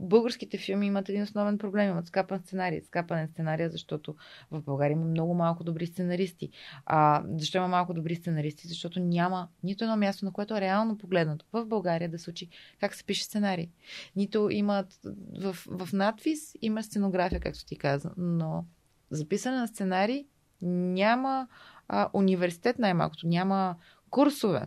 Българските 0.01 0.59
филми 0.59 0.87
имат 0.87 1.09
един 1.09 1.23
основен 1.23 1.59
проблем. 1.59 1.91
Имат 1.91 2.07
скапан 2.07 2.41
сценарий. 2.41 2.81
Скапан 2.81 3.29
сценария, 3.29 3.71
защото 3.71 4.17
в 4.51 4.63
България 4.63 4.93
има 4.93 5.05
много 5.05 5.35
малко 5.35 5.65
добри 5.65 5.87
сценаристи. 5.87 6.51
А, 6.87 7.23
защо 7.39 7.59
има 7.59 7.69
малко 7.69 7.95
добри 7.95 8.15
сценаристи? 8.15 8.69
Защото 8.69 9.01
няма 9.01 9.49
нито 9.63 9.85
едно 9.85 9.97
място, 9.97 10.25
на 10.25 10.33
което 10.33 10.57
е 10.57 10.61
реално 10.61 10.99
погледнато 10.99 11.47
в 11.53 11.67
България 11.67 12.09
да 12.09 12.19
се 12.19 12.31
учи 12.31 12.49
как 12.81 12.95
се 12.95 13.05
пише 13.05 13.25
сценарий. 13.25 13.69
Нито 14.17 14.51
имат 14.51 15.01
в, 15.41 15.57
в 15.67 15.93
надвис 15.93 16.55
има 16.63 16.83
сценография, 16.83 17.41
както 17.41 17.67
ти 17.67 17.77
каза, 17.77 18.11
но 18.17 18.65
записане 19.11 19.57
на 19.57 19.69
сценарий 19.69 20.27
няма 20.63 21.49
а, 21.89 22.11
университет 22.13 22.79
най-малкото, 22.79 23.27
няма 23.27 23.77
курсове. 24.11 24.67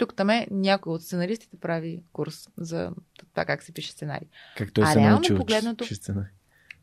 Тук 0.00 0.14
там 0.14 0.30
е 0.30 0.46
някой 0.50 0.92
от 0.92 1.02
сценаристите 1.02 1.56
прави 1.56 2.02
курс 2.12 2.48
за 2.56 2.90
това 3.30 3.44
как 3.44 3.62
се 3.62 3.72
пише 3.72 3.90
сценарий. 3.90 4.28
Как 4.56 4.72
той 4.72 4.84
а 4.84 4.92
се 4.92 4.98
реално 4.98 5.36
погледнато 5.36 5.84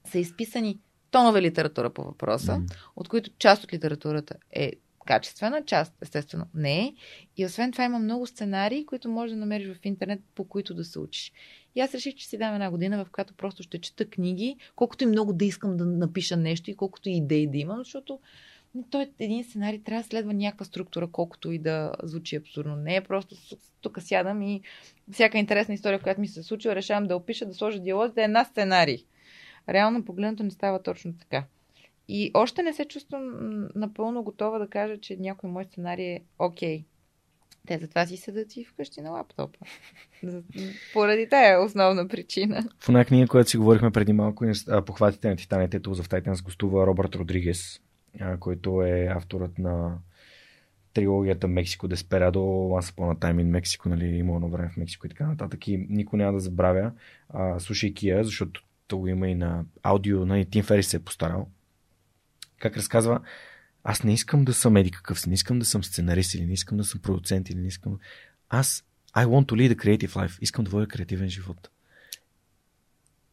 са 0.06 0.20
изписани 0.20 0.80
тонове 1.12 1.42
литература 1.42 1.90
по 1.90 2.04
въпроса, 2.04 2.52
mm. 2.52 2.74
от 2.96 3.10
които 3.10 3.30
част 3.40 3.64
от 3.64 3.74
литературата 3.74 4.36
е 4.52 4.74
качествена, 5.06 5.66
част 5.66 5.94
естествено 6.02 6.46
не 6.54 6.80
е. 6.80 6.94
И 7.38 7.46
освен 7.46 7.72
това 7.72 7.84
има 7.84 8.00
много 8.00 8.28
сценарии, 8.28 8.86
които 8.86 9.10
можеш 9.10 9.34
да 9.34 9.40
намериш 9.40 9.68
в 9.68 9.86
интернет, 9.86 10.20
по 10.36 10.44
които 10.44 10.74
да 10.74 10.84
се 10.84 11.00
учиш. 11.00 11.32
И 11.76 11.80
аз 11.80 11.94
реших, 11.94 12.16
че 12.16 12.28
си 12.28 12.38
дам 12.38 12.54
една 12.54 12.72
година, 12.72 13.06
в 13.06 13.12
която 13.12 13.34
просто 13.34 13.64
ще 13.64 13.82
чета 13.82 14.06
книги, 14.06 14.58
колкото 14.76 15.04
и 15.04 15.08
много 15.08 15.34
да 15.34 15.46
искам 15.46 15.78
да 15.78 15.86
напиша 15.86 16.38
нещо 16.38 16.72
и 16.72 16.76
колкото 16.76 17.10
и 17.10 17.18
идеи 17.18 17.48
да 17.48 17.58
имам, 17.58 17.78
защото 17.78 18.20
той 18.84 19.12
един 19.20 19.44
сценарий 19.44 19.84
трябва 19.84 20.02
да 20.02 20.08
следва 20.08 20.34
някаква 20.34 20.66
структура, 20.66 21.08
колкото 21.12 21.52
и 21.52 21.60
да 21.60 21.92
звучи 22.04 22.36
абсурдно. 22.36 22.76
Не 22.76 22.96
е 22.96 23.02
просто 23.02 23.36
тук 23.82 24.02
сядам 24.02 24.42
и 24.42 24.62
всяка 25.12 25.38
интересна 25.38 25.74
история, 25.74 26.02
която 26.02 26.22
ми 26.22 26.28
се 26.28 26.44
случва, 26.44 26.76
решавам 26.76 27.08
да 27.08 27.16
опиша, 27.16 27.46
да 27.46 27.54
сложа 27.54 27.80
диалог, 27.80 28.14
да 28.14 28.22
е 28.22 28.26
една 28.26 28.46
сценарий. 28.46 29.06
Реално 29.70 30.06
погледнато 30.06 30.44
не 30.44 30.52
става 30.52 30.84
точно 30.84 31.14
така. 31.18 31.44
И 32.08 32.32
още 32.34 32.64
не 32.64 32.74
се 32.74 32.86
чувствам 32.86 33.34
напълно 33.76 34.24
готова 34.24 34.60
да 34.60 34.68
кажа, 34.68 34.98
че 34.98 35.18
някой 35.20 35.50
мой 35.50 35.66
сценарий 35.66 36.06
е 36.06 36.22
окей. 36.40 36.80
Okay. 36.80 36.86
Те 37.68 37.78
затова 37.78 38.06
си 38.06 38.18
седат 38.18 38.58
и 38.58 38.66
вкъщи 38.66 39.02
на 39.02 39.10
лаптопа. 39.10 39.60
Поради 40.94 41.30
тая 41.30 41.64
основна 41.64 42.08
причина. 42.08 42.70
В 42.80 42.90
една 42.90 43.06
книга, 43.06 43.28
която 43.28 43.50
си 43.50 43.58
говорихме 43.58 43.92
преди 43.92 44.14
малко, 44.14 44.46
похватите 44.86 45.30
на 45.30 45.36
Титаните, 45.36 45.82
Tools 45.82 46.04
of 46.04 46.22
Titans, 46.22 46.44
гостува 46.44 46.88
Робърт 46.88 47.16
Родригес, 47.16 47.82
който 48.40 48.82
е 48.82 49.08
авторът 49.16 49.60
на 49.60 49.98
трилогията 50.94 51.48
Мексико 51.48 51.88
Десперадо, 51.88 52.40
Once 52.40 52.96
Upon 52.96 53.16
a 53.16 53.20
Time 53.20 53.44
in 53.44 53.62
Mexico, 53.62 53.86
нали, 53.86 54.06
има 54.06 54.36
едно 54.36 54.50
време 54.50 54.70
в 54.70 54.78
Мексико 54.78 55.06
и 55.06 55.10
така 55.10 55.28
нататък. 55.28 55.68
И 55.68 55.88
никой 55.90 56.18
няма 56.18 56.34
да 56.34 56.40
забравя, 56.40 56.92
а, 57.30 57.60
слушайки 57.60 58.08
я, 58.08 58.24
защото 58.24 58.64
то 58.88 59.08
има 59.08 59.28
и 59.28 59.36
на 59.36 59.66
аудио, 59.84 60.20
на 60.20 60.26
нали, 60.26 60.46
Тим 60.46 60.64
Ферис 60.64 60.88
се 60.88 60.98
е 60.98 61.00
постарал. 61.00 61.48
Как 62.60 62.78
разказва, 62.78 63.22
аз 63.84 64.04
не 64.04 64.14
искам 64.14 64.46
да 64.46 64.54
съм 64.54 64.78
еди 64.78 64.92
какъв 64.92 65.20
си, 65.20 65.30
не 65.30 65.36
искам 65.36 65.60
да 65.60 65.66
съм 65.66 65.84
сценарист 65.84 66.34
или 66.34 66.46
не 66.46 66.54
искам 66.54 66.78
да 66.78 66.84
съм 66.84 67.02
продуцент 67.02 67.50
или 67.50 67.60
не 67.60 67.68
искам... 67.68 68.00
Аз 68.50 68.84
I 69.16 69.26
want 69.26 69.46
to 69.46 69.54
lead 69.56 69.76
a 69.76 69.76
creative 69.76 70.10
life. 70.10 70.38
Искам 70.42 70.66
да 70.66 70.72
водя 70.72 70.88
креативен 70.88 71.30
живот. 71.30 71.70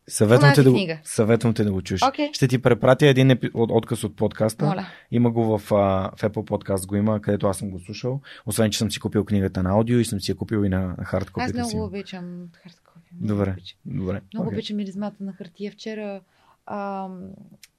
Съветвам 0.09 0.53
те, 0.55 0.63
да, 0.63 0.73
го, 0.73 0.79
съветвам 1.05 1.55
те 1.55 1.65
да 1.65 1.73
го 1.73 1.83
чуеш. 1.83 2.01
Okay. 2.01 2.35
Ще 2.35 2.49
ти 2.49 2.59
препратя 2.59 3.07
един 3.07 3.31
епи... 3.31 3.51
от, 3.55 3.71
отказ 3.73 4.05
от 4.05 4.17
подкаста. 4.17 4.67
Моля. 4.67 4.87
Има 5.11 5.31
го 5.31 5.45
в, 5.45 5.59
в 5.59 6.21
Apple 6.21 6.31
Podcast, 6.31 6.87
го 6.87 6.97
има, 6.97 7.21
където 7.21 7.47
аз 7.47 7.59
съм 7.59 7.71
го 7.71 7.81
слушал. 7.81 8.21
Освен, 8.47 8.71
че 8.71 8.79
съм 8.79 8.91
си 8.91 9.01
купил 9.01 9.25
книгата 9.25 9.63
на 9.63 9.71
аудио 9.71 9.99
и 9.99 10.05
съм 10.05 10.21
си 10.21 10.31
я 10.31 10.35
купил 10.35 10.65
и 10.65 10.69
на, 10.69 10.95
на 10.99 11.05
хард 11.05 11.31
Аз 11.37 11.53
много 11.53 11.71
си. 11.71 11.77
обичам 11.77 12.49
хард 12.63 12.81
Добре. 13.13 13.51
Обичам. 13.51 13.79
Добре. 13.85 14.21
Много 14.35 14.51
okay. 14.51 14.53
обичам 14.53 14.77
миризмата 14.77 15.25
на 15.25 15.33
хартия. 15.33 15.73
Вчера 15.73 16.21
а, 16.67 17.09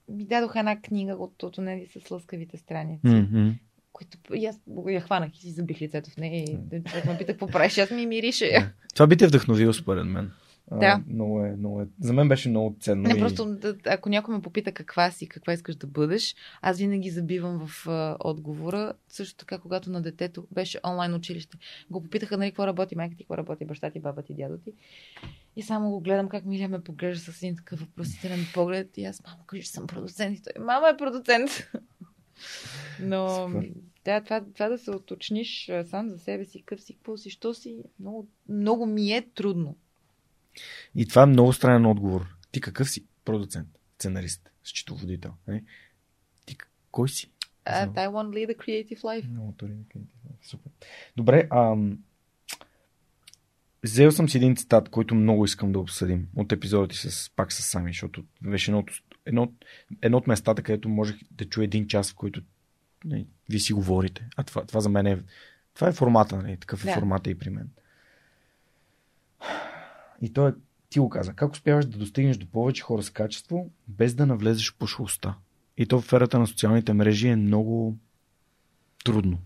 ми 0.09 0.25
дадоха 0.25 0.59
една 0.59 0.81
книга 0.81 1.13
от, 1.13 1.43
от 1.43 1.55
с 2.05 2.11
лъскавите 2.11 2.57
страници. 2.57 3.01
Mm-hmm 3.05 3.53
които 3.95 4.17
и 4.33 4.45
аз 4.45 4.59
я 4.89 5.01
хванах 5.01 5.37
и 5.37 5.41
си 5.41 5.51
забих 5.51 5.81
лицето 5.81 6.09
в 6.09 6.17
нея 6.17 6.43
и 6.43 6.57
човек 6.89 7.05
ме 7.05 7.17
пита 7.17 7.31
какво 7.33 7.47
правиш, 7.47 7.77
аз 7.77 7.91
ми 7.91 8.05
мирише. 8.05 8.73
Това 8.93 9.07
би 9.07 9.17
те 9.17 9.27
вдъхновило 9.27 9.73
според 9.73 10.05
мен. 10.05 10.31
Да. 10.71 10.85
А, 10.85 11.13
много 11.13 11.45
е, 11.45 11.55
много 11.55 11.81
е. 11.81 11.87
За 11.99 12.13
мен 12.13 12.27
беше 12.27 12.49
много 12.49 12.75
ценно. 12.79 13.03
Не, 13.03 13.13
и... 13.17 13.19
просто 13.19 13.57
ако 13.85 14.09
някой 14.09 14.35
ме 14.35 14.41
попита 14.41 14.71
каква 14.71 15.11
си, 15.11 15.27
каква 15.27 15.53
искаш 15.53 15.75
да 15.75 15.87
бъдеш, 15.87 16.35
аз 16.61 16.77
винаги 16.77 17.09
забивам 17.09 17.67
в 17.67 17.87
а, 17.87 18.17
отговора. 18.19 18.93
Също 19.09 19.35
така, 19.35 19.57
когато 19.57 19.91
на 19.91 20.01
детето 20.01 20.47
беше 20.51 20.79
онлайн 20.87 21.13
училище, 21.13 21.57
го 21.89 22.03
попитаха, 22.03 22.37
нали, 22.37 22.51
какво 22.51 22.67
работи 22.67 22.95
майка 22.95 23.15
ти, 23.15 23.23
какво 23.23 23.37
работи 23.37 23.65
баща 23.65 23.89
ти, 23.89 23.99
баба 23.99 24.21
ти, 24.21 24.33
дядо 24.33 24.57
ти. 24.57 24.73
И 25.55 25.61
само 25.61 25.89
го 25.89 25.99
гледам 25.99 26.29
как 26.29 26.45
Милия 26.45 26.69
ме 26.69 26.83
поглежда 26.83 27.31
с 27.31 27.43
един 27.43 27.55
такъв 27.55 27.79
въпросителен 27.79 28.39
поглед. 28.53 28.97
И 28.97 29.05
аз, 29.05 29.23
мама, 29.23 29.43
кажи, 29.47 29.63
че 29.63 29.71
съм 29.71 29.87
продуцент. 29.87 30.37
И 30.37 30.43
той, 30.43 30.63
мама 30.63 30.89
е 30.89 30.97
продуцент. 30.97 31.49
Но 32.99 33.47
Супер. 33.47 33.71
Да, 34.05 34.21
това, 34.21 34.41
това 34.53 34.69
да 34.69 34.77
се 34.77 34.91
уточниш 34.91 35.71
сам 35.85 36.09
за 36.09 36.19
себе 36.19 36.45
си, 36.45 36.63
къв 36.65 36.81
си, 36.81 36.93
какво 36.93 37.17
си, 37.17 37.29
що 37.29 37.53
си, 37.53 37.77
много, 37.99 38.27
много 38.49 38.85
ми 38.85 39.11
е 39.11 39.29
трудно. 39.35 39.75
И 40.95 41.07
това 41.07 41.23
е 41.23 41.25
много 41.25 41.53
странен 41.53 41.85
отговор. 41.85 42.27
Ти 42.51 42.61
какъв 42.61 42.89
си? 42.89 43.05
Продуцент, 43.25 43.67
сценарист, 43.95 44.49
счетоводител. 44.63 45.33
Не? 45.47 45.63
Ти 46.45 46.57
кой 46.91 47.09
си? 47.09 47.31
Uh, 47.65 47.93
I 47.93 48.07
want 48.07 48.29
to 48.29 48.33
lead 48.35 48.55
a 48.55 48.57
creative 48.57 49.01
life. 49.01 49.25
No, 49.25 49.53
creative 49.55 49.95
life. 49.95 50.49
Супер. 50.49 50.71
Добре, 51.17 51.47
ам... 51.51 51.99
Взел 53.83 54.11
съм 54.11 54.29
си 54.29 54.37
един 54.37 54.55
цитат, 54.55 54.89
който 54.89 55.15
много 55.15 55.45
искам 55.45 55.71
да 55.71 55.79
обсъдим 55.79 56.27
от 56.35 56.51
епизодите 56.51 56.95
с, 56.95 57.31
пак 57.35 57.53
с 57.53 57.63
Сами, 57.63 57.89
защото 57.89 58.23
беше 58.41 58.71
едно, 58.71 58.85
едно, 59.25 59.53
едно 60.01 60.17
от 60.17 60.27
местата, 60.27 60.63
където 60.63 60.89
можех 60.89 61.17
да 61.31 61.45
чуя 61.45 61.63
един 61.63 61.87
час, 61.87 62.11
в 62.11 62.15
който 62.15 62.41
не, 63.05 63.25
вие 63.49 63.59
си 63.59 63.73
говорите. 63.73 64.27
А 64.35 64.43
това, 64.43 64.65
това 64.65 64.79
за 64.79 64.89
мен 64.89 65.07
е. 65.07 65.19
Това 65.73 65.87
е 65.87 65.91
формата, 65.91 66.37
нали? 66.37 66.57
Такъв 66.57 66.83
е 66.83 66.87
да. 66.87 66.93
формата 66.93 67.29
и 67.29 67.37
при 67.37 67.49
мен. 67.49 67.69
И 70.21 70.33
той 70.33 70.53
ти 70.89 70.99
го 70.99 71.09
каза, 71.09 71.33
как 71.33 71.51
успяваш 71.51 71.85
да 71.85 71.97
достигнеш 71.97 72.37
до 72.37 72.47
повече 72.47 72.83
хора 72.83 73.03
с 73.03 73.09
качество, 73.09 73.69
без 73.87 74.15
да 74.15 74.25
навлезеш 74.25 74.71
в 74.71 74.77
пошлостта? 74.77 75.37
И 75.77 75.85
то 75.85 76.01
в 76.01 76.13
ерата 76.13 76.39
на 76.39 76.47
социалните 76.47 76.93
мрежи 76.93 77.27
е 77.27 77.35
много 77.35 77.97
трудно. 79.03 79.37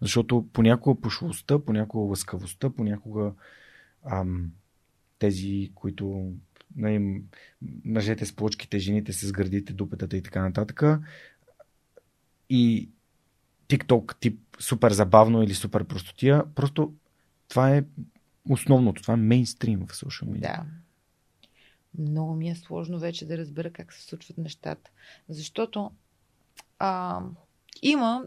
Защото 0.00 0.48
понякога 0.52 1.00
пошлостта, 1.00 1.58
понякога 1.58 2.04
лъскавостта, 2.04 2.70
понякога 2.70 3.32
ам, 4.04 4.50
тези, 5.18 5.70
които 5.74 6.32
нали, 6.76 7.22
мъжете 7.84 8.26
с 8.26 8.36
плочките, 8.36 8.78
жените 8.78 9.12
с 9.12 9.32
гърдите, 9.32 9.72
дупетата 9.72 10.16
и 10.16 10.22
така 10.22 10.42
нататък. 10.42 10.82
И 12.50 12.90
TikTok 13.68 14.20
тип 14.20 14.40
супер 14.58 14.92
забавно 14.92 15.42
или 15.42 15.54
супер 15.54 15.84
простотия, 15.84 16.44
просто 16.54 16.92
това 17.48 17.76
е 17.76 17.84
основното, 18.50 19.02
това 19.02 19.14
е 19.14 19.16
мейнстрим 19.16 19.86
в 19.86 19.96
социал 19.96 20.30
медиа. 20.30 20.50
Да. 20.50 20.64
Много 21.98 22.34
ми 22.34 22.50
е 22.50 22.54
сложно 22.54 22.98
вече 22.98 23.26
да 23.26 23.38
разбера 23.38 23.70
как 23.70 23.92
се 23.92 24.02
случват 24.02 24.38
нещата. 24.38 24.90
Защото 25.28 25.90
а, 26.78 27.20
има 27.82 28.24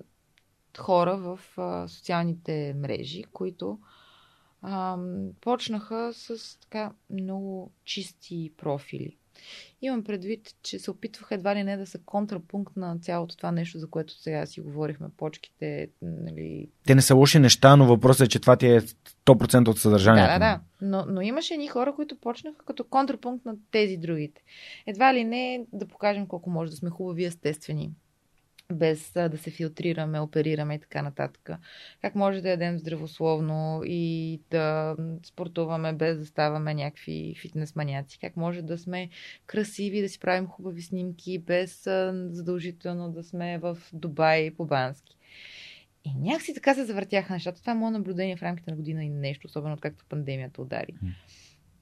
хора 0.78 1.18
в 1.18 1.40
а, 1.58 1.88
социалните 1.88 2.76
мрежи, 2.78 3.24
които 3.24 3.80
а, 4.62 4.98
почнаха 5.42 6.14
с 6.14 6.60
така 6.60 6.92
много 7.10 7.72
чисти 7.84 8.52
профили. 8.58 9.18
Имам 9.82 10.04
предвид, 10.04 10.56
че 10.64 10.80
се 10.80 10.92
опитваха 10.92 11.36
едва 11.36 11.56
ли 11.56 11.64
не 11.64 11.78
да 11.78 11.86
са 11.86 12.00
контрапункт 12.06 12.76
на 12.76 13.00
цялото 13.00 13.38
това 13.38 13.52
нещо, 13.52 13.80
за 13.80 13.88
което 13.88 14.14
сега 14.14 14.46
си 14.46 14.62
говорихме, 14.62 15.08
почките, 15.18 15.90
нали... 16.02 16.70
Те 16.86 16.96
не 16.96 17.02
са 17.02 17.16
лоши 17.16 17.40
неща, 17.40 17.76
но 17.76 17.86
въпросът 17.86 18.28
е, 18.28 18.30
че 18.30 18.40
това 18.40 18.56
ти 18.56 18.68
е 18.68 18.82
100% 18.82 19.68
от 19.68 19.80
съдържанието. 19.80 20.34
Да, 20.34 20.40
да, 20.40 20.40
да. 20.40 20.60
Но, 20.82 21.06
но 21.14 21.22
имаше 21.22 21.54
едни 21.54 21.68
хора, 21.68 21.96
които 21.96 22.20
почнаха 22.20 22.66
като 22.66 22.84
контрапункт 22.84 23.46
на 23.46 23.56
тези 23.72 23.98
другите. 23.98 24.42
Едва 24.88 25.14
ли 25.14 25.24
не 25.24 25.66
да 25.74 25.88
покажем 25.88 26.28
колко 26.28 26.50
може 26.50 26.72
да 26.72 26.78
сме 26.78 26.90
хубави, 26.90 27.26
естествени 27.26 27.92
без 28.74 29.12
да 29.14 29.38
се 29.38 29.52
филтрираме, 29.52 30.20
оперираме 30.20 30.76
и 30.76 30.80
така 30.80 31.02
нататък. 31.02 31.50
Как 32.02 32.16
може 32.16 32.42
да 32.42 32.50
ядем 32.50 32.80
здравословно 32.80 33.82
и 33.86 34.42
да 34.52 34.96
спортуваме 35.24 35.94
без 35.94 36.20
да 36.20 36.26
ставаме 36.26 36.74
някакви 36.74 37.36
фитнес 37.42 37.76
маняци? 37.76 38.20
Как 38.20 38.38
може 38.38 38.62
да 38.62 38.78
сме 38.78 39.10
красиви, 39.46 40.02
да 40.02 40.10
си 40.10 40.20
правим 40.20 40.48
хубави 40.48 40.82
снимки 40.82 41.40
без 41.40 41.84
задължително 42.30 43.12
да 43.12 43.24
сме 43.24 43.58
в 43.58 43.78
Дубай 43.94 44.52
по-бански? 44.52 45.18
И 46.04 46.14
някакси 46.18 46.54
така 46.54 46.74
се 46.74 46.86
завъртяха 46.86 47.34
нещата. 47.34 47.62
Това 47.62 47.74
е 47.74 47.76
мое 47.76 47.92
наблюдение 47.92 48.38
в 48.38 48.44
рамките 48.44 48.72
на 48.72 48.78
година 48.78 49.04
и 49.04 49.10
нещо, 49.10 49.48
особено 49.48 49.74
откакто 49.74 50.06
пандемията 50.10 50.62
удари. 50.62 50.94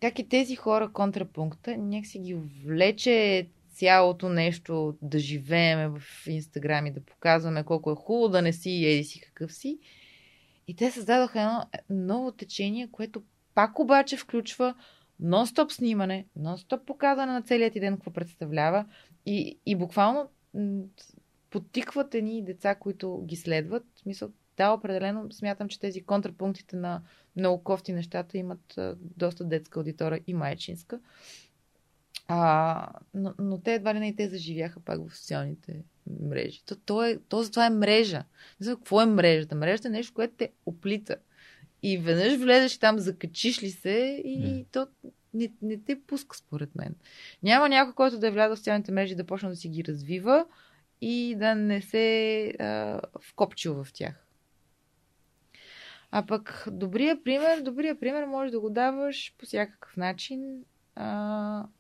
Как 0.02 0.20
и 0.20 0.30
тези 0.30 0.56
хора 0.56 0.92
контрапункта 0.94 1.78
някакси 1.78 2.20
ги 2.20 2.34
влече 2.34 3.48
цялото 3.74 4.30
нещо 4.30 4.98
да 5.02 5.20
живееме 5.20 5.88
в 5.88 6.28
Инстаграм 6.28 6.86
и 6.86 6.92
да 6.92 7.02
показваме 7.02 7.64
колко 7.64 7.92
е 7.92 7.96
хубаво 7.96 8.30
да 8.30 8.42
не 8.42 8.54
си 8.54 8.86
еди 8.86 9.04
си 9.04 9.22
какъв 9.22 9.54
си. 9.54 9.80
И 10.68 10.76
те 10.76 10.92
създадоха 10.92 11.40
едно 11.40 11.66
ново 11.90 12.32
течение, 12.32 12.90
което 12.92 13.24
пак 13.56 13.80
обаче 13.80 14.18
включва 14.18 14.76
нон-стоп 15.24 15.72
снимане, 15.72 16.26
нон-стоп 16.40 16.86
показване 16.86 17.32
на 17.32 17.42
целият 17.42 17.74
ти 17.74 17.80
ден, 17.80 17.96
какво 17.96 18.12
представлява 18.12 18.86
и, 19.26 19.60
и 19.66 19.76
буквално 19.76 20.30
подтикват 21.50 22.16
едни 22.16 22.44
деца, 22.44 22.76
които 22.76 23.24
ги 23.26 23.36
следват. 23.36 23.84
В 23.96 24.00
смисъл, 24.00 24.30
да, 24.58 24.72
определено 24.72 25.32
смятам, 25.32 25.68
че 25.68 25.80
тези 25.80 26.04
контрапунктите 26.04 26.76
на 26.76 27.02
много 27.36 27.64
кофти 27.64 27.94
нещата 27.94 28.38
имат 28.38 28.80
доста 29.00 29.46
детска 29.46 29.80
аудитора 29.80 30.20
и 30.28 30.34
майчинска. 30.34 31.00
А, 32.28 32.90
но, 33.14 33.34
но 33.40 33.58
те 33.62 33.74
едва 33.74 33.96
ли 33.96 34.00
не 34.00 34.08
и 34.08 34.16
те 34.16 34.30
заживяха 34.30 34.80
пак 34.80 35.10
в 35.10 35.18
социалните 35.18 35.84
мрежи. 36.22 36.64
То, 36.66 36.76
то, 36.76 37.04
е, 37.04 37.20
то 37.30 37.44
затова 37.44 37.66
е 37.66 37.70
мрежа. 37.70 38.24
Не 38.60 38.64
знам 38.64 38.76
какво 38.76 39.02
е 39.02 39.06
мрежата. 39.06 39.56
Мрежата 39.56 39.88
е 39.88 39.92
нещо, 39.92 40.14
което 40.14 40.34
те 40.38 40.52
оплита. 40.66 41.16
И 41.84 41.98
веднъж 41.98 42.38
влезеш 42.38 42.78
там, 42.78 43.00
закачиш 43.00 43.64
ли 43.64 43.70
се 43.70 44.22
и 44.26 44.38
не. 44.38 44.66
то 44.72 44.88
не, 45.34 45.52
не 45.62 45.78
те 45.78 46.02
пуска, 46.08 46.38
според 46.38 46.76
мен. 46.76 46.96
Няма 47.44 47.70
някой, 47.70 47.94
който 47.94 48.20
да 48.20 48.28
е 48.28 48.32
влязъл 48.32 48.56
в 48.56 48.60
социалните 48.60 48.92
мрежи 48.92 49.16
да 49.16 49.24
почне 49.24 49.50
да 49.50 49.56
си 49.56 49.70
ги 49.70 49.84
развива 49.84 50.46
и 51.02 51.36
да 51.38 51.56
не 51.56 51.82
се 51.82 52.48
а, 52.60 53.02
вкопчил 53.22 53.84
в 53.84 53.94
тях. 53.94 54.28
А 56.12 56.26
пък 56.26 56.68
добрия 56.72 57.24
пример, 57.24 57.62
добрия 57.62 58.00
пример 58.00 58.26
може 58.26 58.52
да 58.52 58.60
го 58.60 58.70
даваш 58.70 59.36
по 59.38 59.46
всякакъв 59.46 59.98
начин. 59.98 60.64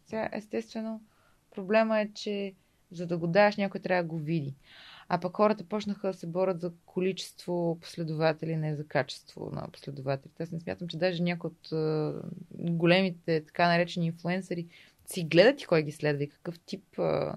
Сега, 0.05 0.29
естествено, 0.31 1.01
проблема 1.55 1.99
е, 1.99 2.09
че 2.13 2.53
за 2.91 3.07
да 3.07 3.17
го 3.17 3.27
даш, 3.27 3.57
някой 3.57 3.81
трябва 3.81 4.03
да 4.03 4.09
го 4.09 4.17
види. 4.17 4.55
А 5.09 5.19
пък 5.19 5.35
хората 5.35 5.63
почнаха 5.63 6.07
да 6.07 6.13
се 6.13 6.27
борят 6.27 6.61
за 6.61 6.71
количество 6.85 7.77
последователи, 7.81 8.55
не 8.55 8.75
за 8.75 8.87
качество 8.87 9.49
на 9.53 9.67
последователите. 9.71 10.43
Аз 10.43 10.51
не 10.51 10.59
смятам, 10.59 10.87
че 10.87 10.97
даже 10.97 11.23
някои 11.23 11.47
от 11.47 11.71
а, 11.71 12.13
големите 12.51 13.45
така 13.45 13.67
наречени 13.67 14.05
инфлуенсъри 14.05 14.67
си 15.05 15.23
гледат 15.23 15.61
и 15.61 15.65
кой 15.65 15.83
ги 15.83 15.91
следва 15.91 16.23
и 16.23 16.29
какъв 16.29 16.59
тип. 16.59 16.99
А, 16.99 17.35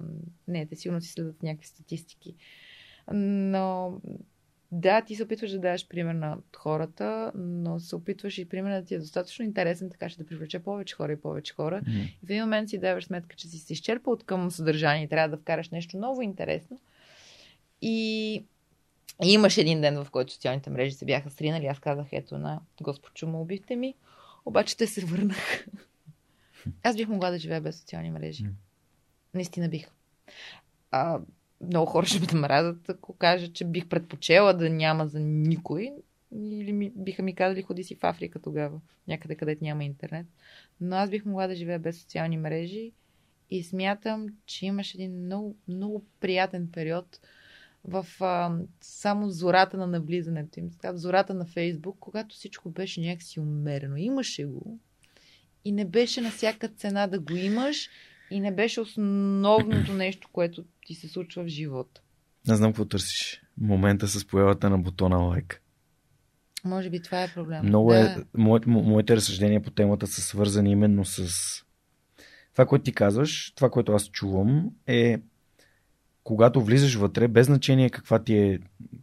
не, 0.49 0.67
те 0.67 0.77
сигурно 0.77 1.01
си 1.01 1.13
следват 1.13 1.43
някакви 1.43 1.67
статистики. 1.67 2.35
Но 3.13 4.01
да, 4.73 5.03
ти 5.03 5.17
се 5.17 5.23
опитваш 5.23 5.51
да 5.51 5.59
дадеш 5.59 5.89
пример 5.89 6.15
на 6.15 6.39
хората, 6.57 7.33
но 7.35 7.81
се 7.81 7.97
опитваш 7.97 8.39
и 8.39 8.49
пример 8.49 8.81
да 8.81 8.87
ти 8.87 8.95
е 8.95 8.99
достатъчно 8.99 9.45
интересен, 9.45 9.91
така 9.91 10.09
че 10.09 10.19
да 10.19 10.27
привлече 10.27 10.59
повече 10.59 10.95
хора 10.95 11.13
и 11.13 11.21
повече 11.21 11.55
хора. 11.55 11.81
Mm-hmm. 11.83 12.15
И 12.23 12.27
в 12.27 12.31
един 12.31 12.43
момент 12.43 12.69
си 12.69 12.79
даваш 12.79 13.05
сметка, 13.05 13.37
че 13.37 13.49
си 13.49 13.59
се 13.59 13.73
изчерпал 13.73 14.13
от 14.13 14.25
към 14.25 14.51
съдържание 14.51 15.05
и 15.05 15.09
трябва 15.09 15.37
да 15.37 15.43
вкараш 15.43 15.69
нещо 15.71 15.99
ново 15.99 16.23
интересно. 16.23 16.81
И, 17.83 18.35
и 19.25 19.33
имаш 19.33 19.59
един 19.59 19.81
ден, 19.81 20.05
в 20.05 20.11
който 20.11 20.33
социалните 20.33 20.71
мрежи 20.71 20.95
се 20.95 21.05
бяха 21.05 21.31
сринали. 21.31 21.67
Аз 21.67 21.79
казах, 21.79 22.07
ето 22.13 22.39
на 22.39 22.61
Господ 22.83 23.15
чума, 23.15 23.41
убихте 23.41 23.77
ми. 23.77 23.95
Обаче 24.45 24.77
те 24.77 24.87
се 24.87 25.05
върнах. 25.05 25.67
Аз 26.83 26.97
бих 26.97 27.09
могла 27.09 27.31
да 27.31 27.39
живея 27.39 27.61
без 27.61 27.81
социални 27.81 28.11
мрежи. 28.11 28.45
Наистина 29.35 29.69
бих. 29.69 29.91
А, 30.91 31.21
много 31.61 31.87
хора 31.87 32.07
ще 32.07 32.35
ме 32.35 32.41
мразят, 32.41 32.89
ако 32.89 33.13
кажа, 33.13 33.53
че 33.53 33.65
бих 33.65 33.89
предпочела 33.89 34.55
да 34.55 34.71
няма 34.71 35.07
за 35.07 35.21
никой. 35.21 35.93
Или 36.33 36.73
ми, 36.73 36.93
биха 36.97 37.23
ми 37.23 37.35
казали, 37.35 37.63
ходи 37.63 37.85
си 37.85 37.95
в 37.95 38.05
Африка 38.05 38.39
тогава, 38.39 38.81
някъде 39.09 39.35
където 39.35 39.65
няма 39.65 39.85
интернет. 39.85 40.27
Но 40.81 40.97
аз 40.97 41.11
бих 41.11 41.25
могла 41.25 41.47
да 41.47 41.55
живея 41.55 41.79
без 41.79 42.01
социални 42.01 42.37
мрежи 42.37 42.93
и 43.51 43.63
смятам, 43.63 44.27
че 44.47 44.67
имаш 44.67 44.95
един 44.95 45.25
много, 45.25 45.57
много 45.69 46.05
приятен 46.21 46.69
период 46.73 47.21
в 47.85 48.07
а, 48.21 48.59
само 48.81 49.31
зората 49.31 49.77
на 49.77 49.87
навлизането 49.87 50.61
им, 50.61 50.71
така, 50.71 50.97
зората 50.97 51.35
на 51.35 51.47
Фейсбук, 51.47 51.97
когато 52.01 52.35
всичко 52.35 52.71
беше 52.71 53.01
някакси 53.01 53.41
умерено. 53.41 53.97
Имаше 53.97 54.45
го 54.45 54.79
и 55.65 55.73
не 55.73 55.85
беше 55.85 56.21
на 56.21 56.31
всяка 56.31 56.69
цена 56.69 57.07
да 57.07 57.21
го 57.21 57.37
имаш 57.37 57.91
и 58.31 58.41
не 58.41 58.55
беше 58.55 58.81
основното 58.81 59.93
нещо, 59.93 60.29
което 60.33 60.65
ти 60.87 60.95
се 60.95 61.09
случва 61.09 61.45
в 61.45 61.49
живота. 61.49 62.01
Не 62.49 62.57
знам 62.57 62.73
какво 62.73 62.85
търсиш. 62.85 63.43
Момента 63.61 64.09
с 64.09 64.25
появата 64.25 64.71
на 64.71 64.79
бутона 64.79 65.17
лайк. 65.17 65.63
Може 66.65 66.91
би 66.91 67.03
това 67.03 67.23
е 67.23 67.35
проблем. 67.35 67.67
Много 67.67 67.91
да. 67.91 67.99
е. 67.99 68.17
Моите, 68.35 68.69
моите 68.69 69.17
разсъждения 69.17 69.63
по 69.63 69.71
темата 69.71 70.07
са 70.07 70.21
свързани 70.21 70.71
именно 70.71 71.05
с. 71.05 71.29
Това, 72.53 72.67
което 72.67 72.85
ти 72.85 72.93
казваш, 72.93 73.53
това, 73.57 73.71
което 73.71 73.93
аз 73.93 74.09
чувам, 74.11 74.71
е 74.87 75.19
когато 76.25 76.61
влизаш 76.61 76.95
вътре, 76.95 77.29
без 77.29 77.47
значение 77.47 77.91
каква 77.91 78.19
ти 78.19 78.37
е 78.37 78.59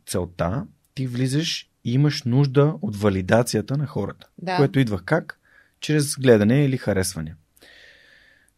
целта, 0.05 0.65
ти 0.95 1.07
влизаш 1.07 1.69
и 1.83 1.93
имаш 1.93 2.23
нужда 2.23 2.75
от 2.81 2.95
валидацията 2.95 3.77
на 3.77 3.87
хората. 3.87 4.27
Да. 4.37 4.57
Което 4.57 4.79
идва 4.79 5.01
как? 5.05 5.39
Чрез 5.79 6.15
гледане 6.15 6.65
или 6.65 6.77
харесване. 6.77 7.35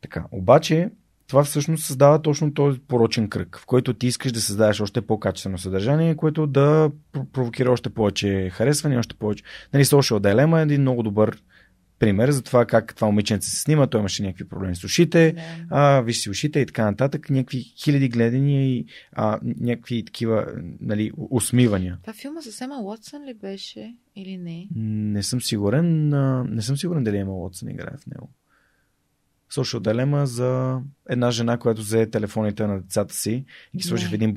Така, 0.01 0.26
обаче 0.31 0.89
това 1.27 1.43
всъщност 1.43 1.85
създава 1.85 2.22
точно 2.22 2.53
този 2.53 2.80
порочен 2.80 3.30
кръг, 3.30 3.59
в 3.61 3.65
който 3.65 3.93
ти 3.93 4.07
искаш 4.07 4.31
да 4.31 4.41
създадеш 4.41 4.81
още 4.81 5.01
по-качествено 5.01 5.57
съдържание, 5.57 6.15
което 6.15 6.47
да 6.47 6.91
провокира 7.34 7.72
още 7.72 7.89
повече 7.89 8.49
харесване, 8.49 8.97
още 8.97 9.15
повече. 9.15 9.43
Нали, 9.73 9.85
Social 9.85 10.19
Dilemma 10.19 10.59
е 10.59 10.63
един 10.63 10.81
много 10.81 11.03
добър 11.03 11.41
пример 11.99 12.31
за 12.31 12.43
това 12.43 12.65
как 12.65 12.95
това 12.95 13.07
момиченце 13.07 13.49
се 13.49 13.61
снима, 13.61 13.88
той 13.88 13.99
имаше 13.99 14.23
някакви 14.23 14.47
проблеми 14.47 14.76
с 14.76 14.84
ушите, 14.84 15.31
да. 15.31 15.41
а, 15.69 16.01
виж 16.01 16.17
си 16.17 16.30
ушите 16.30 16.59
и 16.59 16.65
така 16.65 16.85
нататък, 16.85 17.30
някакви 17.30 17.59
хиляди 17.84 18.09
гледания 18.09 18.69
и 18.69 18.85
а, 19.11 19.39
някакви 19.43 20.05
такива 20.05 20.45
нали, 20.81 21.11
усмивания. 21.17 21.97
Това 22.01 22.13
филма 22.13 22.41
с 22.41 22.61
Ема 22.61 22.81
Уотсън 22.81 23.26
ли 23.26 23.34
беше 23.34 23.95
или 24.15 24.38
не? 24.38 24.67
Не 24.76 25.23
съм 25.23 25.41
сигурен, 25.41 26.13
а, 26.13 26.43
не 26.43 26.61
съм 26.61 26.77
сигурен 26.77 27.03
дали 27.03 27.17
Ема 27.17 27.34
Уотсън 27.34 27.69
играе 27.69 27.97
в 27.97 28.07
него. 28.07 28.30
Social 29.56 29.80
Dilemma 29.80 30.23
за 30.23 30.82
една 31.10 31.32
жена, 31.32 31.57
която 31.57 31.82
взе 31.82 32.10
телефоните 32.10 32.68
на 32.68 32.82
децата 32.82 33.15
си 33.15 33.45
и 33.73 33.77
ги 33.77 33.84
сложи 33.84 34.07
в 34.07 34.14
един 34.14 34.34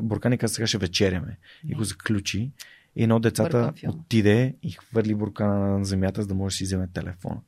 буркан 0.00 0.32
и 0.32 0.38
каза, 0.38 0.54
сега 0.54 0.66
ще 0.66 0.78
вечеряме. 0.78 1.38
И 1.68 1.74
го 1.74 1.84
заключи. 1.84 2.50
И 2.96 3.02
едно 3.02 3.16
от 3.16 3.22
децата 3.22 3.72
отиде 3.88 4.54
и 4.62 4.70
хвърли 4.70 5.14
буркана 5.14 5.78
на 5.78 5.84
земята, 5.84 6.22
за 6.22 6.28
да 6.28 6.34
може 6.34 6.54
да 6.54 6.56
си 6.56 6.64
вземе 6.64 6.88
телефона. 6.94 7.40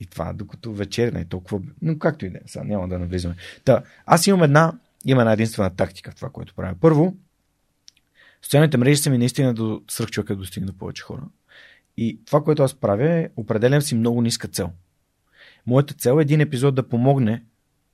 И 0.00 0.06
това, 0.06 0.32
докато 0.32 0.72
вечерна 0.72 1.20
е 1.20 1.24
толкова... 1.24 1.60
Но 1.82 1.98
както 1.98 2.26
и 2.26 2.30
да 2.30 2.38
е, 2.38 2.40
сега 2.46 2.64
няма 2.64 2.88
да 2.88 2.98
навлизаме. 2.98 3.34
Та, 3.64 3.82
аз 4.06 4.26
имам 4.26 4.42
една, 4.42 4.72
има 5.04 5.22
една 5.22 5.32
единствена 5.32 5.76
тактика 5.76 6.10
в 6.10 6.14
това, 6.14 6.30
което 6.30 6.54
правя. 6.54 6.74
Първо, 6.80 7.16
социалните 8.42 8.76
мрежи 8.76 8.96
са 8.96 9.10
ми 9.10 9.18
наистина 9.18 9.54
до 9.54 9.82
свръхчовека 9.90 10.34
да 10.34 10.38
достигне 10.38 10.66
до 10.66 10.78
повече 10.78 11.02
хора. 11.02 11.22
И 11.96 12.20
това, 12.24 12.44
което 12.44 12.62
аз 12.62 12.74
правя 12.74 13.10
е, 13.10 13.28
определям 13.36 13.82
си 13.82 13.94
много 13.94 14.22
ниска 14.22 14.48
цел. 14.48 14.70
Моята 15.66 15.94
цел 15.94 16.18
е 16.18 16.22
един 16.22 16.40
епизод 16.40 16.74
да 16.74 16.88
помогне 16.88 17.42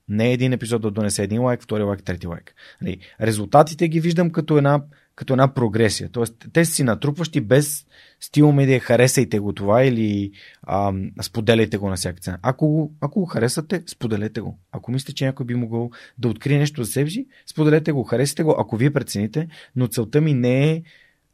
не 0.09 0.33
един 0.33 0.53
епизод 0.53 0.81
да 0.81 0.91
донесе 0.91 1.23
един 1.23 1.41
лайк, 1.41 1.63
втори 1.63 1.83
лайк, 1.83 2.03
трети 2.03 2.27
лайк. 2.27 2.55
Нали, 2.81 2.99
резултатите 3.21 3.87
ги 3.87 3.99
виждам 3.99 4.29
като 4.29 4.57
една 4.57 4.81
като 5.15 5.33
една 5.33 5.53
прогресия. 5.53 6.09
Тоест, 6.09 6.45
те 6.53 6.65
си 6.65 6.83
натрупващи 6.83 7.41
без 7.41 7.85
стил 8.19 8.51
медия, 8.51 8.79
харесайте 8.79 9.39
го 9.39 9.53
това 9.53 9.83
или 9.83 10.31
а, 10.63 10.93
споделяйте 11.21 11.77
го 11.77 11.89
на 11.89 11.95
всяка 11.95 12.19
цена. 12.19 12.37
Ако 12.41 12.67
го, 12.67 12.93
ако 13.01 13.19
го 13.19 13.25
харесате, 13.25 13.83
споделете 13.87 14.41
го. 14.41 14.59
Ако 14.71 14.91
мислите, 14.91 15.13
че 15.13 15.25
някой 15.25 15.45
би 15.45 15.55
могъл 15.55 15.91
да 16.17 16.27
открие 16.27 16.57
нещо 16.57 16.83
за 16.83 16.91
себе 16.91 17.09
си, 17.09 17.27
споделете 17.45 17.91
го, 17.91 18.03
харесайте 18.03 18.43
го, 18.43 18.55
ако 18.59 18.77
вие 18.77 18.93
прецените, 18.93 19.47
но 19.75 19.87
целта 19.87 20.21
ми 20.21 20.33
не 20.33 20.71
е 20.71 20.83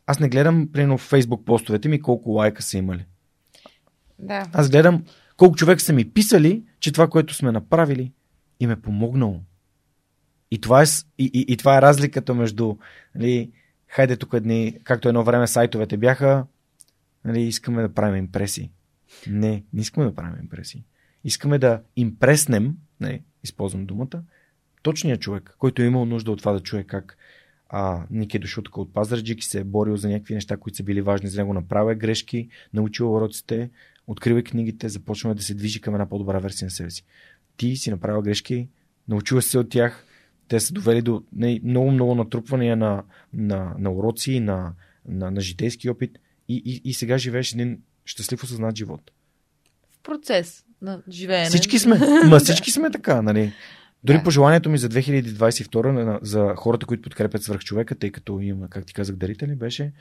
аз 0.07 0.19
не 0.19 0.29
гледам, 0.29 0.69
примерно, 0.73 0.97
в 0.97 1.11
Facebook 1.11 1.43
постовете 1.43 1.89
ми 1.89 2.01
колко 2.01 2.29
лайка 2.29 2.61
са 2.61 2.77
имали. 2.77 3.05
Да. 4.19 4.47
Аз 4.53 4.69
гледам 4.69 5.03
колко 5.37 5.55
човек 5.55 5.81
са 5.81 5.93
ми 5.93 6.09
писали, 6.09 6.63
че 6.79 6.91
това, 6.91 7.07
което 7.07 7.33
сме 7.33 7.51
направили, 7.51 8.11
им 8.59 8.71
е 8.71 8.81
помогнало. 8.81 9.41
И 10.51 10.61
това 10.61 10.81
е, 10.81 10.85
и, 11.17 11.31
и, 11.33 11.53
и 11.53 11.57
това 11.57 11.77
е 11.77 11.81
разликата 11.81 12.33
между 12.33 12.75
нали, 13.15 13.51
хайде 13.87 14.17
тук 14.17 14.39
дни, 14.39 14.79
както 14.83 15.09
едно 15.09 15.23
време 15.23 15.47
сайтовете 15.47 15.97
бяха, 15.97 16.45
нали, 17.25 17.41
искаме 17.41 17.81
да 17.81 17.93
правим 17.93 18.15
импресии. 18.15 18.71
Не, 19.27 19.63
не 19.73 19.81
искаме 19.81 20.05
да 20.05 20.15
правим 20.15 20.39
импресии. 20.39 20.83
Искаме 21.23 21.59
да 21.59 21.81
импреснем, 21.95 22.77
не, 23.01 23.21
използвам 23.43 23.85
думата, 23.85 24.23
точният 24.81 25.21
човек, 25.21 25.55
който 25.59 25.81
е 25.81 25.85
имал 25.85 26.05
нужда 26.05 26.31
от 26.31 26.39
това 26.39 26.51
да 26.51 26.59
чуе 26.59 26.83
как 26.83 27.17
а, 27.69 28.03
Ник 28.11 28.33
е 28.33 28.39
дошъл 28.39 28.63
тук 28.63 28.77
от 28.77 28.93
Пазарджик 28.93 29.41
и 29.41 29.45
се 29.45 29.59
е 29.59 29.63
борил 29.63 29.97
за 29.97 30.09
някакви 30.09 30.33
неща, 30.33 30.57
които 30.57 30.77
са 30.77 30.83
били 30.83 31.01
важни 31.01 31.29
за 31.29 31.41
него, 31.41 31.53
направя 31.53 31.95
грешки, 31.95 32.49
научил 32.73 33.13
уроците, 33.13 33.69
открива 34.07 34.43
книгите, 34.43 34.89
започваме 34.89 35.35
да 35.35 35.43
се 35.43 35.53
движи 35.53 35.81
към 35.81 35.95
една 35.95 36.09
по-добра 36.09 36.39
версия 36.39 36.65
на 36.65 36.71
себе 36.71 36.89
си. 36.89 37.03
Ти 37.57 37.75
си 37.75 37.91
направил 37.91 38.21
грешки, 38.21 38.67
научила 39.07 39.41
се 39.41 39.57
от 39.57 39.69
тях, 39.69 40.05
те 40.47 40.59
са 40.59 40.73
довели 40.73 41.01
до 41.01 41.23
много-много 41.63 42.15
натрупвания 42.15 42.75
на, 42.75 43.03
на, 43.33 43.75
на 43.79 43.91
уроци, 43.91 44.39
на, 44.39 44.73
на, 45.07 45.31
на 45.31 45.41
житейски 45.41 45.89
опит 45.89 46.19
и, 46.49 46.61
и, 46.65 46.89
и 46.89 46.93
сега 46.93 47.17
живееш 47.17 47.53
един 47.53 47.79
щастлив 48.05 48.43
осъзнат 48.43 48.75
живот. 48.75 49.11
В 49.91 50.03
процес 50.03 50.65
на 50.81 51.01
живеене. 51.09 51.49
Всички 51.49 51.79
сме. 51.79 51.99
Ма 52.29 52.39
всички 52.39 52.71
сме 52.71 52.91
така, 52.91 53.21
нали? 53.21 53.53
Дори 54.03 54.17
да. 54.17 54.23
пожеланието 54.23 54.69
ми 54.69 54.77
за 54.77 54.89
2022 54.89 56.19
за 56.21 56.53
хората, 56.57 56.85
които 56.85 57.01
подкрепят 57.01 57.43
свръхчовека, 57.43 57.95
тъй 57.95 58.11
като 58.11 58.39
има, 58.39 58.69
как 58.69 58.85
ти 58.85 58.93
казах, 58.93 59.15
дарители, 59.15 59.55
беше 59.55 59.93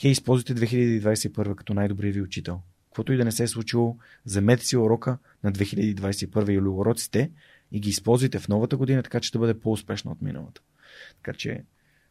хей, 0.00 0.10
използвайте 0.10 0.54
2021 0.54 1.54
като 1.54 1.74
най-добрия 1.74 2.12
ви 2.12 2.22
учител. 2.22 2.60
Каквото 2.90 3.12
и 3.12 3.16
да 3.16 3.24
не 3.24 3.32
се 3.32 3.42
е 3.42 3.46
случило, 3.46 3.96
замете 4.24 4.66
си 4.66 4.76
урока 4.76 5.18
на 5.44 5.52
2021 5.52 6.50
или 6.50 6.68
уроците 6.68 7.30
и 7.72 7.80
ги 7.80 7.88
използвайте 7.88 8.38
в 8.38 8.48
новата 8.48 8.76
година, 8.76 9.02
така 9.02 9.20
че 9.20 9.32
да 9.32 9.38
бъде 9.38 9.60
по-успешна 9.60 10.10
от 10.10 10.22
миналата. 10.22 10.60
Така 11.16 11.38
че, 11.38 11.64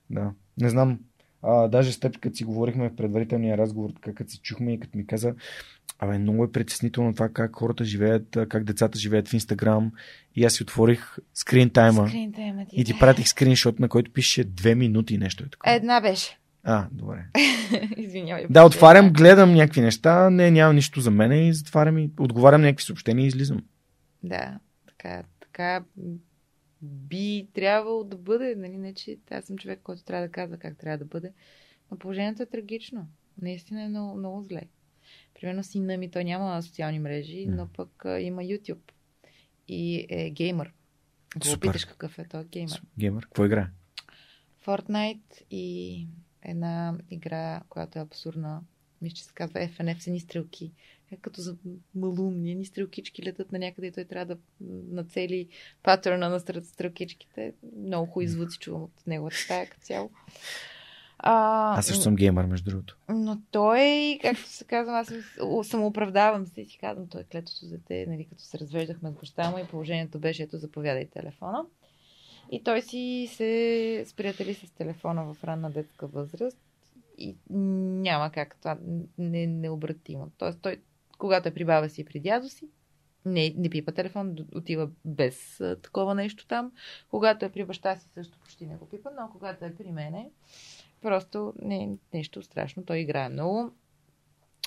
да, 0.09 0.31
не 0.57 0.69
знам, 0.69 0.99
а, 1.41 1.67
даже 1.67 1.91
с 1.91 1.99
теб, 1.99 2.19
като 2.19 2.35
си 2.35 2.43
говорихме 2.43 2.89
в 2.89 2.95
предварителния 2.95 3.57
разговор, 3.57 3.89
така 3.89 4.13
като 4.13 4.31
се 4.31 4.41
чухме 4.41 4.73
и 4.73 4.79
като 4.79 4.97
ми 4.97 5.07
каза, 5.07 5.35
абе, 5.99 6.17
много 6.17 6.43
е 6.43 6.51
притеснително 6.51 7.13
това 7.13 7.29
как 7.29 7.55
хората 7.55 7.85
живеят, 7.85 8.37
как 8.49 8.63
децата 8.63 8.99
живеят 8.99 9.27
в 9.27 9.33
Инстаграм. 9.33 9.91
И 10.35 10.45
аз 10.45 10.53
си 10.53 10.63
отворих 10.63 11.17
скрин 11.33 11.69
тайма. 11.69 12.09
И 12.71 12.83
ти 12.85 12.99
пратих 12.99 13.27
скриншот, 13.27 13.79
на 13.79 13.89
който 13.89 14.13
пише 14.13 14.43
две 14.43 14.75
минути 14.75 15.17
нещо 15.17 15.43
е 15.43 15.49
такова. 15.49 15.73
Една 15.73 16.01
беше. 16.01 16.39
А, 16.63 16.87
добре. 16.91 17.25
Извинявай. 17.97 18.45
Да, 18.49 18.65
отварям, 18.65 19.13
гледам 19.13 19.53
някакви 19.53 19.81
неща, 19.81 20.29
не, 20.29 20.51
нямам 20.51 20.75
нищо 20.75 21.01
за 21.01 21.11
мене 21.11 21.47
и 21.47 21.53
затварям 21.53 21.97
и 21.97 22.11
отговарям 22.19 22.61
някакви 22.61 22.85
съобщения 22.85 23.23
и 23.23 23.27
излизам. 23.27 23.61
Да, 24.23 24.59
така, 24.87 25.23
така 25.39 25.83
би 26.81 27.47
трябвало 27.53 28.03
да 28.03 28.17
бъде, 28.17 28.55
нали, 28.55 28.77
не 28.77 28.93
че 28.93 29.17
аз 29.31 29.45
съм 29.45 29.57
човек, 29.57 29.79
който 29.83 30.03
трябва 30.03 30.27
да 30.27 30.31
казва 30.31 30.57
как 30.57 30.77
трябва 30.77 30.97
да 30.97 31.05
бъде, 31.05 31.33
но 31.91 31.97
положението 31.97 32.43
е 32.43 32.45
трагично. 32.45 33.07
Наистина 33.41 33.83
е 33.83 33.87
много, 33.87 34.17
много 34.17 34.43
зле. 34.43 34.61
Примерно 35.39 35.63
сина 35.63 35.97
ми, 35.97 36.11
той 36.11 36.23
няма 36.23 36.63
социални 36.63 36.99
мрежи, 36.99 37.45
но 37.47 37.67
пък 37.67 38.05
а, 38.05 38.19
има 38.19 38.41
YouTube 38.41 38.91
и 39.67 40.05
е 40.09 40.29
геймър. 40.29 40.73
Ако 41.35 41.59
питаш 41.59 41.85
какъв 41.85 42.19
е 42.19 42.27
той 42.27 42.43
геймър. 42.43 42.81
Геймър? 42.99 43.23
Какво 43.23 43.45
игра? 43.45 43.69
Fortnite 44.65 45.43
и 45.51 46.07
една 46.43 46.97
игра, 47.09 47.61
която 47.69 47.99
е 47.99 48.01
абсурдна. 48.01 48.61
Мисля, 49.01 49.15
че 49.15 49.23
се 49.23 49.33
казва 49.33 49.59
FNF, 49.59 49.99
са 49.99 50.11
ни 50.11 50.19
стрелки. 50.19 50.71
Е 51.11 51.17
като 51.17 51.41
за 51.41 51.55
малумни, 51.95 52.55
ни 52.55 52.65
стрелкички 52.65 53.23
летат 53.23 53.51
на 53.51 53.59
някъде 53.59 53.87
и 53.87 53.91
той 53.91 54.05
трябва 54.05 54.35
да 54.35 54.41
нацели 54.91 55.47
патърна 55.83 56.29
на 56.29 56.39
стрелкичките. 56.63 57.53
Много 57.77 58.11
хубави 58.11 58.27
звуци 58.27 58.59
чувам 58.59 58.83
от 58.83 59.07
неговата 59.07 59.37
стая 59.37 59.69
като 59.69 59.81
цяло. 59.81 60.09
А, 61.19 61.77
аз 61.79 61.85
също 61.85 62.03
съм 62.03 62.15
геймър, 62.15 62.45
между 62.45 62.69
другото. 62.69 62.97
Но 63.09 63.41
той, 63.51 64.19
както 64.21 64.49
се 64.49 64.63
казва, 64.63 64.99
аз 64.99 65.13
съм 65.67 65.83
оправдавам 65.83 66.45
се 66.45 66.61
и 66.61 66.65
си 66.65 66.77
казвам, 66.77 67.07
той 67.07 67.21
е 67.21 67.23
клетото 67.23 67.67
дете, 67.67 68.05
нали, 68.07 68.25
като 68.29 68.41
се 68.41 68.59
развеждахме 68.59 69.11
с 69.11 69.13
баща 69.13 69.51
му 69.51 69.57
и 69.57 69.67
положението 69.67 70.19
беше, 70.19 70.43
ето, 70.43 70.57
заповядай 70.57 71.09
телефона. 71.09 71.65
И 72.51 72.63
той 72.63 72.81
си 72.81 73.29
се 73.31 74.03
сприятели 74.07 74.53
с 74.53 74.71
телефона 74.71 75.33
в 75.33 75.43
ранна 75.43 75.71
детска 75.71 76.07
възраст 76.07 76.57
и 77.17 77.35
няма 77.49 78.31
как 78.31 78.55
това 78.59 78.77
не, 79.17 79.47
необратимо. 79.47 80.31
Тоест 80.37 80.59
той, 80.61 80.81
когато 81.17 81.49
е 81.49 81.53
при 81.53 81.65
баба 81.65 81.89
си 81.89 82.01
и 82.01 82.05
при 82.05 82.19
дядо 82.19 82.49
си, 82.49 82.67
не, 83.25 83.53
не 83.57 83.69
пипа 83.69 83.91
телефон, 83.91 84.35
отива 84.55 84.89
без 85.05 85.61
а, 85.61 85.75
такова 85.81 86.15
нещо 86.15 86.47
там. 86.47 86.71
Когато 87.09 87.45
е 87.45 87.51
при 87.51 87.65
баща 87.65 87.95
си 87.95 88.09
също 88.13 88.39
почти 88.39 88.65
не 88.65 88.75
го 88.75 88.89
пипа, 88.89 89.09
но 89.19 89.29
когато 89.31 89.65
е 89.65 89.75
при 89.75 89.91
мене, 89.91 90.29
просто 91.01 91.53
не 91.61 91.83
е 91.83 91.89
нещо 92.13 92.41
страшно. 92.41 92.85
Той 92.85 92.97
играе 92.97 93.29
много, 93.29 93.71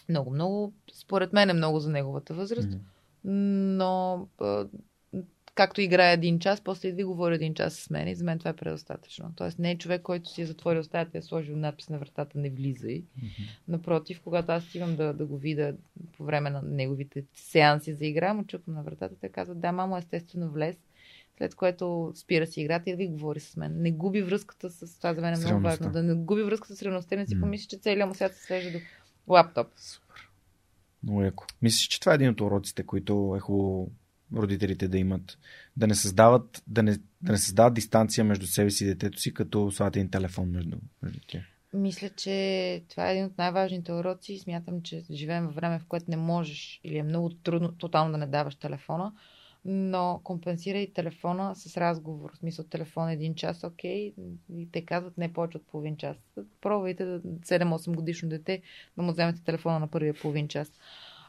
много, 0.09 0.31
много, 0.31 0.73
според 0.93 1.33
мен 1.33 1.51
е 1.51 1.55
много 1.55 1.81
за 1.81 1.91
неговата 1.91 2.35
възраст, 2.35 2.69
mm-hmm. 2.69 2.81
но 3.77 4.29
а, 4.41 4.67
както 5.55 5.81
играе 5.81 6.12
един 6.12 6.39
час, 6.39 6.61
после 6.61 6.89
идва 6.89 7.01
и 7.01 7.05
говори 7.05 7.35
един 7.35 7.55
час 7.55 7.74
с 7.74 7.91
мен 7.91 8.09
и 8.09 8.15
за 8.15 8.24
мен 8.24 8.39
това 8.39 8.51
е 8.51 8.57
предостатъчно. 8.57 9.33
Тоест 9.37 9.59
не 9.59 9.70
е 9.70 9.79
човек, 9.79 10.03
който 10.03 10.31
си 10.31 10.43
е 10.43 10.47
затворил 10.47 10.85
стаята 10.85 11.11
и 11.15 11.19
е 11.19 11.23
сложил 11.23 11.57
надпис 11.57 11.89
на 11.89 11.99
вратата 11.99 12.39
не 12.39 12.51
влизай. 12.51 13.03
Mm-hmm. 13.03 13.49
Напротив, 13.69 14.20
когато 14.24 14.53
аз 14.53 14.65
стигам 14.65 14.97
да, 14.97 15.12
да 15.12 15.27
го 15.27 15.39
видя 15.39 15.74
по 16.16 16.24
време 16.24 16.51
на 16.51 16.62
неговите 16.62 17.24
сеанси 17.35 17.95
за 17.95 18.07
игра, 18.07 18.35
му 18.35 18.47
чукам 18.47 18.74
на 18.74 18.83
вратата, 18.83 19.15
те 19.20 19.29
казват, 19.29 19.61
да, 19.61 19.73
мамо, 19.73 19.97
естествено 19.97 20.51
влез. 20.51 20.77
След 21.39 21.55
което 21.55 22.12
спира 22.15 22.47
си 22.47 22.61
играта 22.61 22.91
и 22.91 22.93
да 22.93 22.97
ви 22.97 23.09
говори 23.09 23.41
с 23.41 23.57
мен. 23.57 23.83
Не 23.83 23.93
губи 23.93 24.23
връзката 24.23 24.70
с 24.70 24.97
това 24.99 25.15
за 25.15 25.20
мен 25.20 25.35
е 25.35 25.37
много 25.37 25.61
важно. 25.61 25.91
Да 25.91 26.03
не 26.03 26.15
губи 26.15 26.43
връзката 26.43 26.77
с 26.77 26.83
реалността, 26.83 27.16
не 27.16 27.27
си 27.27 27.37
mm. 27.37 27.41
помисли, 27.41 27.69
че 27.69 27.77
целият 27.77 28.09
му 28.09 28.15
свят 28.15 28.35
се 28.35 28.43
свежда 28.43 28.73
до 28.73 28.79
лаптоп. 29.29 29.66
Супер. 29.77 30.31
Много 31.03 31.23
яко. 31.23 31.45
Мислиш, 31.62 31.89
че 31.89 32.01
това 32.01 32.12
е 32.12 32.15
един 32.15 32.29
от 32.29 32.41
уроците, 32.41 32.87
които 32.87 33.35
е 33.37 33.41
хубаво 33.41 33.91
родителите 34.37 34.89
да 34.89 34.99
имат, 34.99 35.39
да 35.77 35.87
не 35.87 35.95
създават, 35.95 36.63
да 36.67 36.83
не, 36.83 36.97
да 37.23 37.33
не 37.33 37.39
създават 37.39 37.75
дистанция 37.75 38.25
между 38.25 38.47
себе 38.47 38.71
си 38.71 38.85
и 38.85 38.87
детето 38.87 39.21
си, 39.21 39.35
като 39.35 39.71
слагат 39.71 39.97
един 39.97 40.11
телефон 40.11 40.51
между, 40.51 40.77
между 41.03 41.21
тях. 41.27 41.43
Мисля, 41.75 42.09
че 42.09 42.83
това 42.89 43.09
е 43.09 43.13
един 43.13 43.25
от 43.25 43.39
най-важните 43.39 43.93
уроци 43.93 44.33
и 44.33 44.39
смятам, 44.39 44.83
че 44.83 45.05
живеем 45.11 45.47
във 45.47 45.55
време, 45.55 45.79
в 45.79 45.87
което 45.89 46.07
не 46.09 46.17
можеш 46.17 46.81
или 46.85 46.97
е 46.97 47.03
много 47.03 47.31
трудно 47.31 47.73
тотално 47.73 48.13
да 48.13 48.19
не 48.19 48.27
даваш 48.27 48.55
телефона. 48.55 49.13
но 49.65 50.21
компенсирай 50.25 50.93
телефона 50.93 51.57
с 51.57 51.77
разговор. 51.77 52.31
В 52.35 52.39
смисъл 52.39 52.65
телефон 52.65 53.09
един 53.09 53.35
час, 53.35 53.65
окей, 53.65 54.15
и 54.55 54.69
те 54.73 54.85
казват 54.85 55.19
не 55.19 55.33
повече 55.33 55.57
от 55.57 55.67
половин 55.67 55.97
час. 55.97 56.17
Пробвайте 56.61 57.05
да 57.05 57.21
7-8 57.21 57.95
годишно 57.95 58.29
дете 58.29 58.63
да 58.97 59.03
му 59.03 59.13
вземете 59.13 59.45
телефона 59.45 59.79
на 59.79 59.89
първия 59.89 60.15
половин 60.15 60.49
час. 60.49 60.73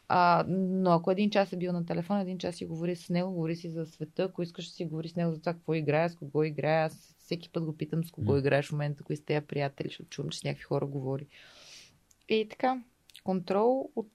А, 0.08 0.46
но 0.48 0.92
ако 0.92 1.12
един 1.12 1.30
час 1.30 1.54
е 1.54 1.58
бил 1.58 1.72
на 1.72 1.86
телефон, 1.86 2.20
един 2.20 2.38
час 2.38 2.56
си 2.56 2.66
говори 2.66 2.96
с 2.96 3.10
него, 3.10 3.32
говори 3.32 3.56
си 3.56 3.70
за 3.70 3.86
света, 3.86 4.24
ако 4.24 4.44
искаш 4.44 4.66
да 4.66 4.72
си 4.72 4.86
говори 4.86 5.10
с 5.10 5.16
него 5.16 5.34
за 5.34 5.40
това 5.40 5.54
какво 5.54 5.74
играе, 5.74 6.10
с 6.10 6.16
кого 6.16 6.44
играе. 6.44 6.86
Аз 6.86 7.16
всеки 7.20 7.50
път 7.50 7.66
го 7.66 7.78
питам 7.78 8.04
с 8.04 8.12
кого 8.12 8.38
играеш 8.38 8.68
в 8.68 8.72
момента, 8.72 9.04
кои 9.04 9.16
сте 9.16 9.42
приятели, 9.42 9.88
защото 9.88 10.10
чувам, 10.10 10.30
че 10.30 10.40
с 10.40 10.44
някакви 10.44 10.64
хора 10.64 10.86
говори. 10.86 11.28
И 12.30 12.48
така, 12.50 12.84
контрол 13.24 13.92
от 13.96 14.10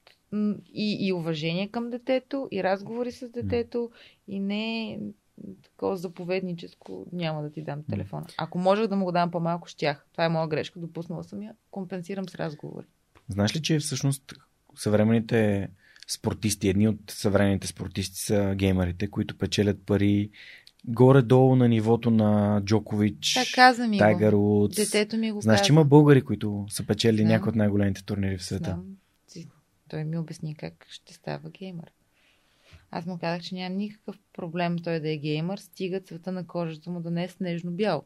и, 0.72 1.06
и 1.06 1.12
уважение 1.12 1.68
към 1.68 1.90
детето, 1.90 2.48
и 2.50 2.62
разговори 2.62 3.12
с 3.12 3.28
детето, 3.28 3.90
и 4.28 4.40
не 4.40 4.98
такова 5.62 5.96
заповедническо, 5.96 7.06
няма 7.12 7.42
да 7.42 7.52
ти 7.52 7.62
дам 7.62 7.82
телефона. 7.90 8.26
Ако 8.38 8.58
можех 8.58 8.86
да 8.86 8.96
му 8.96 9.04
го 9.04 9.12
дам 9.12 9.30
по-малко, 9.30 9.68
щях. 9.68 10.06
Това 10.12 10.24
е 10.24 10.28
моя 10.28 10.48
грешка, 10.48 10.80
допуснала 10.80 11.24
съм 11.24 11.42
я. 11.42 11.54
Компенсирам 11.70 12.28
с 12.28 12.34
разговори. 12.34 12.86
Знаеш 13.28 13.56
ли, 13.56 13.62
че 13.62 13.78
всъщност 13.78 14.34
съвременните 14.80 15.68
спортисти, 16.08 16.68
едни 16.68 16.88
от 16.88 16.98
съвременните 17.08 17.66
спортисти 17.66 18.20
са 18.20 18.54
геймерите, 18.56 19.10
които 19.10 19.38
печелят 19.38 19.86
пари 19.86 20.30
горе-долу 20.84 21.56
на 21.56 21.68
нивото 21.68 22.10
на 22.10 22.62
Джокович, 22.64 23.34
да, 23.34 23.44
каза 23.54 23.88
ми 23.88 23.98
Тайгър 23.98 24.32
Удс. 24.36 24.76
Детето 24.76 25.16
ми 25.16 25.32
го 25.32 25.40
Знаеш, 25.40 25.58
каза. 25.58 25.66
че 25.66 25.72
има 25.72 25.84
българи, 25.84 26.22
които 26.22 26.66
са 26.68 26.86
печели 26.86 27.24
някои 27.24 27.48
от 27.48 27.56
най-големите 27.56 28.04
турнири 28.04 28.38
в 28.38 28.44
света. 28.44 28.64
Знам. 28.64 28.84
Той 29.88 30.04
ми 30.04 30.18
обясни 30.18 30.54
как 30.54 30.86
ще 30.90 31.14
става 31.14 31.50
геймър. 31.50 31.90
Аз 32.90 33.06
му 33.06 33.18
казах, 33.18 33.42
че 33.42 33.54
няма 33.54 33.74
никакъв 33.74 34.18
проблем 34.32 34.78
той 34.78 35.00
да 35.00 35.10
е 35.10 35.16
геймър, 35.16 35.58
стига 35.58 36.00
цвета 36.00 36.32
на 36.32 36.46
кожата 36.46 36.90
му 36.90 37.00
да 37.00 37.10
не 37.10 37.24
е 37.24 37.28
снежно 37.28 37.70
бял. 37.70 38.04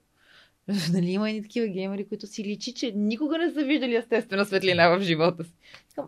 нали 0.92 1.10
има 1.10 1.30
и 1.30 1.42
такива 1.42 1.68
геймери, 1.68 2.08
които 2.08 2.26
си 2.26 2.44
личи, 2.44 2.74
че 2.74 2.92
никога 2.92 3.38
не 3.38 3.50
са 3.50 3.64
виждали 3.64 3.94
естествена 3.94 4.44
светлина 4.44 4.88
в 4.88 5.00
живота 5.00 5.44
си. 5.44 5.54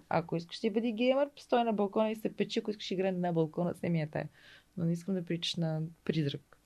ако 0.08 0.36
искаш 0.36 0.60
да 0.60 0.70
бъди 0.70 0.92
геймър, 0.92 1.28
стой 1.36 1.64
на 1.64 1.72
балкона 1.72 2.10
и 2.10 2.16
се 2.16 2.32
печи, 2.36 2.58
ако 2.58 2.70
искаш 2.70 2.90
играе 2.90 3.12
на 3.12 3.32
балкона, 3.32 3.74
се 3.74 3.88
ми 3.88 4.02
е 4.02 4.06
тая. 4.06 4.28
Но 4.76 4.84
не 4.84 4.92
искам 4.92 5.14
да 5.14 5.24
причаш 5.24 5.54
на 5.54 5.80
призрак. 6.04 6.58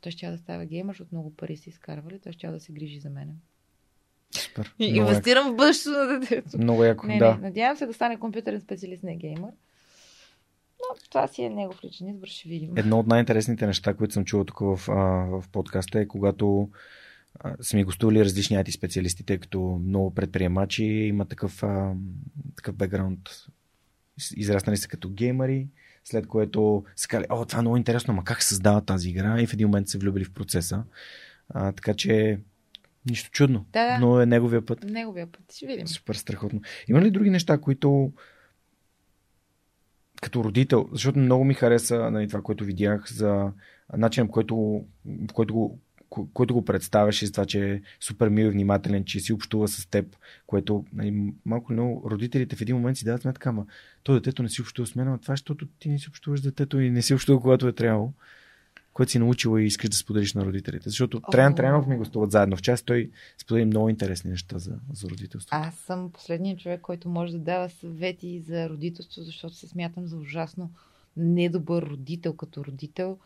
Той 0.00 0.12
ще 0.12 0.30
да 0.30 0.38
става 0.38 0.64
геймър, 0.64 0.94
защото 0.94 1.08
много 1.12 1.36
пари 1.36 1.56
си 1.56 1.70
изкарвали, 1.70 2.18
той 2.18 2.32
ще 2.32 2.46
да 2.46 2.60
се 2.60 2.72
грижи 2.72 2.98
за 2.98 3.10
мен. 3.10 3.36
Супер. 4.30 4.74
И 4.78 4.84
инвестирам 4.84 5.52
в 5.52 5.56
бъдещето 5.56 5.90
на 5.90 6.20
детето. 6.20 6.58
Много 6.58 6.84
яко, 6.84 7.06
не, 7.06 7.18
да. 7.18 7.34
Не, 7.34 7.40
надявам 7.40 7.76
се 7.76 7.86
да 7.86 7.92
стане 7.92 8.18
компютърен 8.18 8.60
специалист, 8.60 9.02
не 9.02 9.16
геймър. 9.16 9.52
Но 10.82 10.96
това 11.10 11.28
си 11.28 11.42
е 11.42 11.50
негов 11.50 11.84
личен 11.84 12.08
избор, 12.08 12.26
ще 12.26 12.48
видим. 12.48 12.76
Едно 12.76 12.98
от 12.98 13.06
най-интересните 13.06 13.66
неща, 13.66 13.94
които 13.94 14.14
съм 14.14 14.24
чувал 14.24 14.44
тук 14.44 14.58
в, 14.60 14.76
в 14.86 15.44
подкаста 15.52 16.00
е 16.00 16.08
когато 16.08 16.68
са 17.60 17.76
ми 17.76 17.84
гостували 17.84 18.24
различни 18.24 18.56
IT 18.56 18.70
специалисти, 18.70 19.26
тъй 19.26 19.38
като 19.38 19.80
много 19.84 20.14
предприемачи 20.14 20.84
има 20.84 21.24
такъв, 21.24 21.62
а, 21.62 21.94
такъв 22.56 22.74
бекграунд. 22.74 23.20
Израснали 24.36 24.76
са 24.76 24.88
като 24.88 25.10
геймери, 25.10 25.68
след 26.04 26.26
което 26.26 26.84
са 26.96 27.08
казали, 27.08 27.26
о, 27.30 27.44
това 27.44 27.58
е 27.58 27.62
много 27.62 27.76
интересно, 27.76 28.14
ма 28.14 28.24
как 28.24 28.42
създава 28.42 28.80
тази 28.80 29.10
игра? 29.10 29.42
И 29.42 29.46
в 29.46 29.52
един 29.52 29.66
момент 29.66 29.88
се 29.88 29.98
влюбили 29.98 30.24
в 30.24 30.32
процеса. 30.32 30.84
А, 31.48 31.72
така 31.72 31.94
че 31.94 32.38
Нищо 33.10 33.30
чудно. 33.30 33.66
Да, 33.72 33.86
да. 33.86 33.98
Но 33.98 34.20
е 34.20 34.26
неговия 34.26 34.66
път. 34.66 34.84
Неговия 34.84 35.26
път. 35.26 35.52
Ще 35.56 35.66
видим. 35.66 35.86
Супер 35.86 36.14
страхотно. 36.14 36.60
Има 36.88 37.00
ли 37.00 37.10
други 37.10 37.30
неща, 37.30 37.58
които 37.58 38.12
като 40.22 40.44
родител, 40.44 40.88
защото 40.92 41.18
много 41.18 41.44
ми 41.44 41.54
хареса 41.54 42.10
нали, 42.10 42.28
това, 42.28 42.42
което 42.42 42.64
видях 42.64 43.12
за 43.12 43.52
начинът, 43.96 44.30
който, 44.30 44.84
който 45.32 45.54
го 45.54 45.78
който 46.34 46.54
го 46.54 46.64
представяш 46.64 47.22
и 47.22 47.26
за 47.26 47.32
това, 47.32 47.46
че 47.46 47.70
е 47.70 47.80
супер 48.00 48.28
мил 48.28 48.44
и 48.44 48.50
внимателен, 48.50 49.04
че 49.04 49.20
си 49.20 49.32
общува 49.32 49.68
с 49.68 49.86
теб, 49.86 50.16
което 50.46 50.84
нали, 50.92 51.32
малко 51.46 51.72
много 51.72 52.10
родителите 52.10 52.56
в 52.56 52.60
един 52.60 52.76
момент 52.76 52.98
си 52.98 53.04
дават 53.04 53.22
сметка, 53.22 53.48
ама 53.48 53.66
то 54.02 54.14
детето 54.14 54.42
не 54.42 54.48
си 54.48 54.62
общува 54.62 54.86
с 54.86 54.94
мен, 54.94 55.08
ама 55.08 55.18
това 55.18 55.32
е, 55.32 55.36
защото 55.36 55.66
ти 55.78 55.88
не 55.88 55.98
си 55.98 56.08
общуваш 56.08 56.40
с 56.40 56.42
детето 56.42 56.80
и 56.80 56.90
не 56.90 57.02
си 57.02 57.14
общува, 57.14 57.40
когато 57.40 57.68
е 57.68 57.72
трябвало 57.72 58.12
което 58.92 59.12
си 59.12 59.18
научила 59.18 59.62
и 59.62 59.66
искаш 59.66 59.90
да 59.90 59.96
споделиш 59.96 60.34
на 60.34 60.44
родителите. 60.44 60.88
Защото 60.88 61.20
oh. 61.20 61.32
Траян 61.32 61.54
Траянов 61.54 61.86
ми 61.86 61.96
гостуват 61.96 62.30
заедно 62.30 62.56
в 62.56 62.62
час. 62.62 62.82
Той 62.82 63.10
сподели 63.38 63.64
много 63.64 63.88
интересни 63.88 64.30
неща 64.30 64.58
за, 64.58 64.78
за 64.92 65.08
родителство. 65.08 65.56
Аз 65.56 65.74
съм 65.74 66.10
последният 66.12 66.60
човек, 66.60 66.80
който 66.80 67.08
може 67.08 67.32
да 67.32 67.38
дава 67.38 67.68
съвети 67.70 68.40
за 68.40 68.68
родителство, 68.68 69.22
защото 69.22 69.54
се 69.54 69.68
смятам 69.68 70.06
за 70.06 70.16
ужасно 70.16 70.70
недобър 71.16 71.82
родител 71.82 72.36
като 72.36 72.64
родител, 72.64 73.18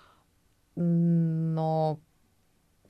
но 0.76 1.98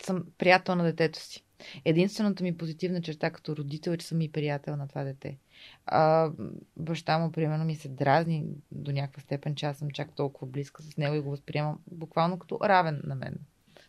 съм 0.05 0.24
приятел 0.39 0.74
на 0.74 0.85
детето 0.85 1.19
си. 1.19 1.43
Единствената 1.85 2.44
ми 2.44 2.57
позитивна 2.57 3.03
черта 3.03 3.31
като 3.31 3.57
родител 3.57 3.90
е, 3.90 3.97
че 3.97 4.07
съм 4.07 4.20
и 4.20 4.32
приятел 4.32 4.77
на 4.77 4.89
това 4.89 5.05
дете. 5.05 5.39
А, 5.86 6.30
баща 6.76 7.18
му, 7.18 7.32
примерно, 7.32 7.64
ми 7.64 7.76
се 7.76 7.88
дразни 7.88 8.44
до 8.72 8.92
някаква 8.92 9.20
степен, 9.20 9.54
че 9.54 9.66
аз 9.66 9.76
съм 9.76 9.90
чак 9.90 10.12
толкова 10.12 10.46
близка 10.46 10.82
с 10.82 10.96
него 10.96 11.14
и 11.14 11.20
го 11.20 11.30
възприемам 11.30 11.78
буквално 11.90 12.38
като 12.38 12.58
равен 12.62 13.02
на 13.04 13.14
мен. 13.14 13.38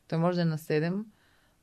Той 0.08 0.20
може 0.20 0.36
да 0.36 0.42
е 0.42 0.46
на 0.46 0.58
7, 0.58 1.04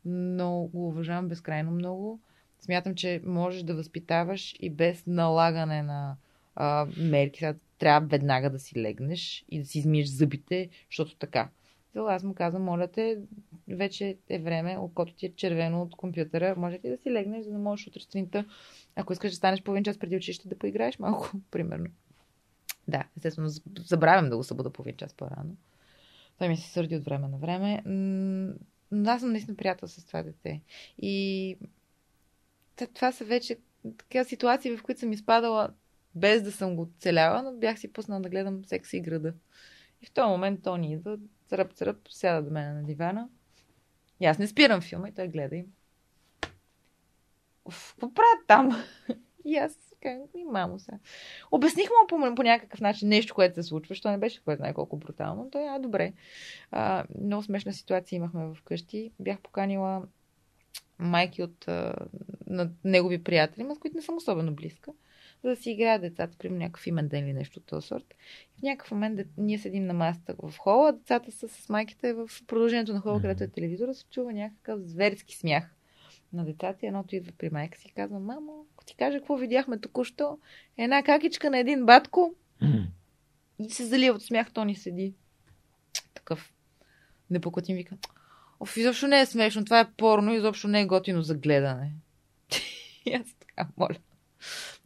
но 0.05 0.61
го 0.63 0.89
уважавам 0.89 1.29
безкрайно 1.29 1.71
много. 1.71 2.21
Смятам, 2.61 2.95
че 2.95 3.23
можеш 3.25 3.63
да 3.63 3.75
възпитаваш 3.75 4.55
и 4.61 4.71
без 4.71 5.07
налагане 5.07 5.83
на 5.83 6.17
а, 6.57 6.87
мерки. 6.97 7.45
Трябва 7.79 8.09
веднага 8.09 8.51
да 8.51 8.59
си 8.59 8.83
легнеш 8.83 9.45
и 9.49 9.59
да 9.59 9.67
си 9.67 9.79
измиеш 9.79 10.07
зъбите, 10.07 10.69
защото 10.91 11.17
така. 11.17 11.49
Аз 11.97 12.23
му 12.23 12.35
казвам, 12.35 12.63
моля 12.63 12.89
те, 12.89 13.19
вече 13.69 14.17
е 14.29 14.39
време, 14.39 14.79
окото 14.79 15.15
ти 15.15 15.27
е 15.27 15.35
червено 15.37 15.83
от 15.83 15.97
компютъра, 15.97 16.55
може 16.57 16.81
ли 16.85 16.91
да 16.91 16.99
си 16.99 17.11
легнеш, 17.11 17.45
за 17.45 17.51
да 17.51 17.59
можеш 17.59 17.87
утре 17.87 18.01
сутринта, 18.01 18.45
ако 18.97 19.13
искаш 19.13 19.31
да 19.31 19.37
станеш 19.37 19.63
половин 19.63 19.85
час 19.85 19.99
преди 19.99 20.17
училище, 20.17 20.49
да 20.49 20.59
поиграеш 20.59 20.99
малко, 20.99 21.31
примерно. 21.51 21.87
Да, 22.89 23.05
естествено, 23.17 23.49
забравям 23.79 24.31
да 24.31 24.37
го 24.37 24.45
събуда 24.45 24.71
половин 24.71 24.97
час 24.97 25.15
по-рано. 25.15 25.57
Той 26.39 26.49
ми 26.49 26.57
се 26.57 26.71
сърди 26.71 26.97
от 26.97 27.05
време 27.05 27.29
на 27.29 27.39
време. 27.39 27.83
Но 28.91 29.11
аз 29.11 29.21
съм 29.21 29.31
наистина 29.31 29.57
приятел 29.57 29.89
с 29.89 30.07
това 30.07 30.23
дете. 30.23 30.61
И 30.99 31.57
това 32.95 33.13
са 33.13 33.25
вече 33.25 33.59
така 33.99 34.25
ситуации, 34.25 34.77
в 34.77 34.83
които 34.83 35.01
съм 35.01 35.13
изпадала 35.13 35.69
без 36.15 36.43
да 36.43 36.53
съм 36.53 36.77
го 36.77 36.91
целяла, 36.99 37.43
но 37.43 37.53
бях 37.53 37.79
си 37.79 37.93
пуснала 37.93 38.21
да 38.21 38.29
гледам 38.29 38.65
секси 38.65 38.97
и 38.97 39.01
града. 39.01 39.35
И 40.03 40.07
в 40.07 40.13
този 40.13 40.29
момент 40.29 40.61
той 40.63 40.79
ни 40.79 40.93
идва, 40.93 41.19
църъп, 41.47 41.73
църъп, 41.73 42.09
сяда 42.09 42.43
до 42.43 42.51
мен 42.51 42.75
на 42.75 42.83
дивана. 42.83 43.29
И 44.21 44.27
аз 44.27 44.39
не 44.39 44.47
спирам 44.47 44.81
филма 44.81 45.09
и 45.09 45.15
той 45.15 45.29
гледа 45.29 45.57
и... 45.57 45.67
Какво 47.65 48.15
правят 48.15 48.47
там? 48.47 48.85
и 49.45 49.57
аз 49.57 49.95
и 50.35 50.45
мамо 50.45 50.79
сега. 50.79 50.99
Обясних 51.51 51.89
му 51.89 52.07
по, 52.09 52.35
по 52.35 52.43
някакъв 52.43 52.81
начин 52.81 53.09
нещо, 53.09 53.35
което 53.35 53.55
се 53.55 53.63
случва, 53.63 53.93
защото 53.93 54.11
не 54.11 54.19
беше 54.19 54.45
кое 54.45 54.57
знае 54.57 54.75
колко 54.75 54.97
брутално. 54.97 55.51
Той, 55.51 55.69
а, 55.69 55.79
добре. 55.79 56.13
А, 56.71 57.05
много 57.21 57.43
смешна 57.43 57.73
ситуация 57.73 58.17
имахме 58.17 58.55
вкъщи. 58.55 59.13
Бях 59.21 59.41
поканила 59.41 60.03
майки 60.99 61.43
от 61.43 61.69
а, 61.69 61.95
на 62.47 62.71
негови 62.85 63.25
приятели, 63.25 63.67
с 63.75 63.79
които 63.79 63.97
не 63.97 64.03
съм 64.03 64.17
особено 64.17 64.55
близка 64.55 64.93
за 65.45 65.51
да 65.51 65.57
си 65.57 65.71
играят 65.71 66.03
децата, 66.03 66.39
примерно 66.39 66.59
някакъв 66.59 66.87
имен 66.87 67.09
ден 67.09 67.25
или 67.25 67.33
нещо 67.33 67.59
от 67.59 67.67
този 67.67 67.87
сорт. 67.87 68.15
И 68.57 68.61
в 68.61 68.63
някакъв 68.63 68.91
момент 68.91 69.21
ние 69.39 69.59
седим 69.59 69.87
на 69.87 69.95
масата 69.95 70.35
в 70.43 70.55
хола, 70.59 70.93
децата 70.93 71.33
са 71.33 71.49
с 71.49 71.69
майките 71.69 72.13
в 72.13 72.29
продължението 72.47 72.93
на 72.93 73.01
хола, 73.01 73.21
където 73.21 73.45
е 73.45 73.49
телевизора, 73.49 73.95
се 73.95 74.05
чува 74.11 74.33
някакъв 74.33 74.81
зверски 74.81 75.37
смях 75.37 75.75
на 76.33 76.45
децата 76.45 76.87
едното 76.87 77.17
идва 77.17 77.33
при 77.39 77.51
майка 77.51 77.79
си 77.79 77.89
и 77.89 77.93
казва, 77.93 78.21
мамо, 78.21 78.67
ако 78.75 78.85
ти 78.85 78.97
кажа 78.97 79.19
какво 79.19 79.37
видяхме 79.37 79.81
току-що, 79.81 80.39
една 80.77 81.03
какичка 81.03 81.51
на 81.51 81.59
един 81.59 81.87
батко 81.87 82.35
и 83.59 83.71
се 83.71 83.87
залива 83.87 84.17
от 84.17 84.23
смях, 84.23 84.53
то 84.53 84.65
ни 84.65 84.75
седи. 84.75 85.15
Такъв 86.15 86.53
непокотим 87.31 87.77
вика. 87.77 87.97
Оф, 88.61 88.77
изобщо 88.77 89.09
не 89.09 89.21
е 89.21 89.27
смешно, 89.27 89.65
това 89.65 89.81
е 89.81 89.93
порно, 89.97 90.35
изобщо 90.35 90.69
не 90.69 90.81
е 90.81 90.87
готино 90.87 91.23
за 91.23 91.35
гледане. 91.35 91.93
и 93.07 93.13
аз 93.13 93.35
така, 93.41 93.69
моля. 93.77 93.97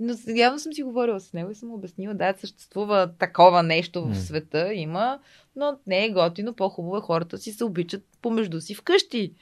Но 0.00 0.14
явно 0.34 0.58
съм 0.58 0.72
си 0.72 0.82
говорила 0.82 1.20
с 1.20 1.32
него 1.32 1.50
и 1.50 1.54
съм 1.54 1.72
обяснила, 1.72 2.14
да, 2.14 2.34
съществува 2.38 3.12
такова 3.18 3.62
нещо 3.62 4.04
в 4.04 4.14
света, 4.16 4.74
има, 4.74 5.20
но 5.56 5.78
не 5.86 6.04
е 6.04 6.10
готино, 6.10 6.54
по-хубаво 6.54 6.96
е 6.96 7.00
хората 7.00 7.38
си 7.38 7.52
се 7.52 7.64
обичат 7.64 8.04
помежду 8.22 8.60
си 8.60 8.74
вкъщи. 8.74 9.34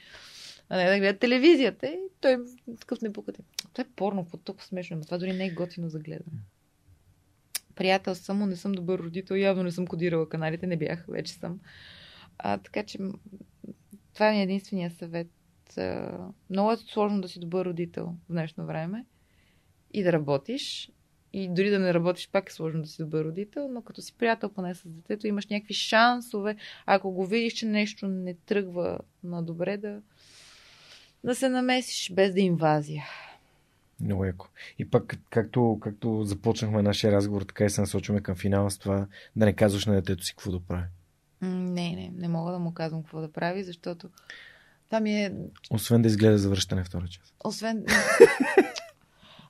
А 0.68 0.76
не 0.76 0.90
да 0.90 0.98
гледат 0.98 1.20
телевизията. 1.20 1.86
И 1.86 1.98
той 2.20 2.38
такъв 2.80 3.00
не 3.00 3.12
покате. 3.12 3.42
Това 3.72 3.82
е 3.82 3.94
порно, 3.96 4.24
какво 4.24 4.36
толкова 4.36 4.66
смешно. 4.66 5.00
Това 5.04 5.18
дори 5.18 5.32
не 5.32 5.46
е 5.46 5.50
готино 5.50 5.88
за 5.88 5.98
гледане. 5.98 6.38
Приятел 7.74 8.14
съм, 8.14 8.38
но 8.38 8.46
не 8.46 8.56
съм 8.56 8.72
добър 8.72 8.98
родител. 8.98 9.34
Явно 9.34 9.62
не 9.62 9.72
съм 9.72 9.86
кодирала 9.86 10.28
каналите, 10.28 10.66
не 10.66 10.76
бях, 10.76 11.04
вече 11.08 11.32
съм. 11.32 11.60
А, 12.38 12.58
така 12.58 12.82
че 12.82 12.98
това 14.14 14.32
е 14.32 14.42
единствения 14.42 14.90
съвет. 14.90 15.28
Много 16.50 16.72
е 16.72 16.76
сложно 16.76 17.20
да 17.20 17.28
си 17.28 17.40
добър 17.40 17.66
родител 17.66 18.14
в 18.28 18.32
днешно 18.32 18.66
време 18.66 19.04
и 19.96 20.02
да 20.02 20.12
работиш 20.12 20.90
и 21.32 21.48
дори 21.48 21.70
да 21.70 21.78
не 21.78 21.94
работиш, 21.94 22.28
пак 22.32 22.50
е 22.50 22.52
сложно 22.52 22.82
да 22.82 22.88
си 22.88 23.02
добър 23.02 23.24
родител, 23.24 23.68
но 23.68 23.82
като 23.82 24.02
си 24.02 24.14
приятел 24.18 24.48
поне 24.48 24.74
с 24.74 24.88
детето, 24.88 25.26
имаш 25.26 25.46
някакви 25.46 25.74
шансове, 25.74 26.56
ако 26.86 27.10
го 27.10 27.26
видиш, 27.26 27.52
че 27.52 27.66
нещо 27.66 28.08
не 28.08 28.34
тръгва 28.34 28.98
на 29.24 29.42
добре, 29.42 29.76
да, 29.76 30.00
да 31.24 31.34
се 31.34 31.48
намесиш 31.48 32.12
без 32.12 32.34
да 32.34 32.40
инвазия. 32.40 33.04
Много 34.00 34.24
яко. 34.24 34.48
И 34.78 34.90
пак, 34.90 35.16
както, 35.30 35.78
както 35.82 36.24
започнахме 36.24 36.82
нашия 36.82 37.12
разговор, 37.12 37.42
така 37.42 37.64
и 37.64 37.70
се 37.70 37.80
насочваме 37.80 38.20
към 38.20 38.36
финала 38.36 38.70
с 38.70 38.78
това 38.78 39.06
да 39.36 39.44
не 39.44 39.52
казваш 39.52 39.86
на 39.86 39.94
детето 39.94 40.24
си 40.24 40.32
какво 40.32 40.50
да 40.50 40.60
прави. 40.60 40.86
Не, 41.42 41.90
не, 41.90 42.12
не 42.14 42.28
мога 42.28 42.52
да 42.52 42.58
му 42.58 42.74
казвам 42.74 43.02
какво 43.02 43.20
да 43.20 43.32
прави, 43.32 43.64
защото 43.64 44.08
това 44.86 45.00
ми 45.00 45.24
е... 45.24 45.32
Освен 45.70 46.02
да 46.02 46.08
изгледа 46.08 46.38
завръщане 46.38 46.84
втора 46.84 47.08
част. 47.08 47.34
Освен... 47.44 47.84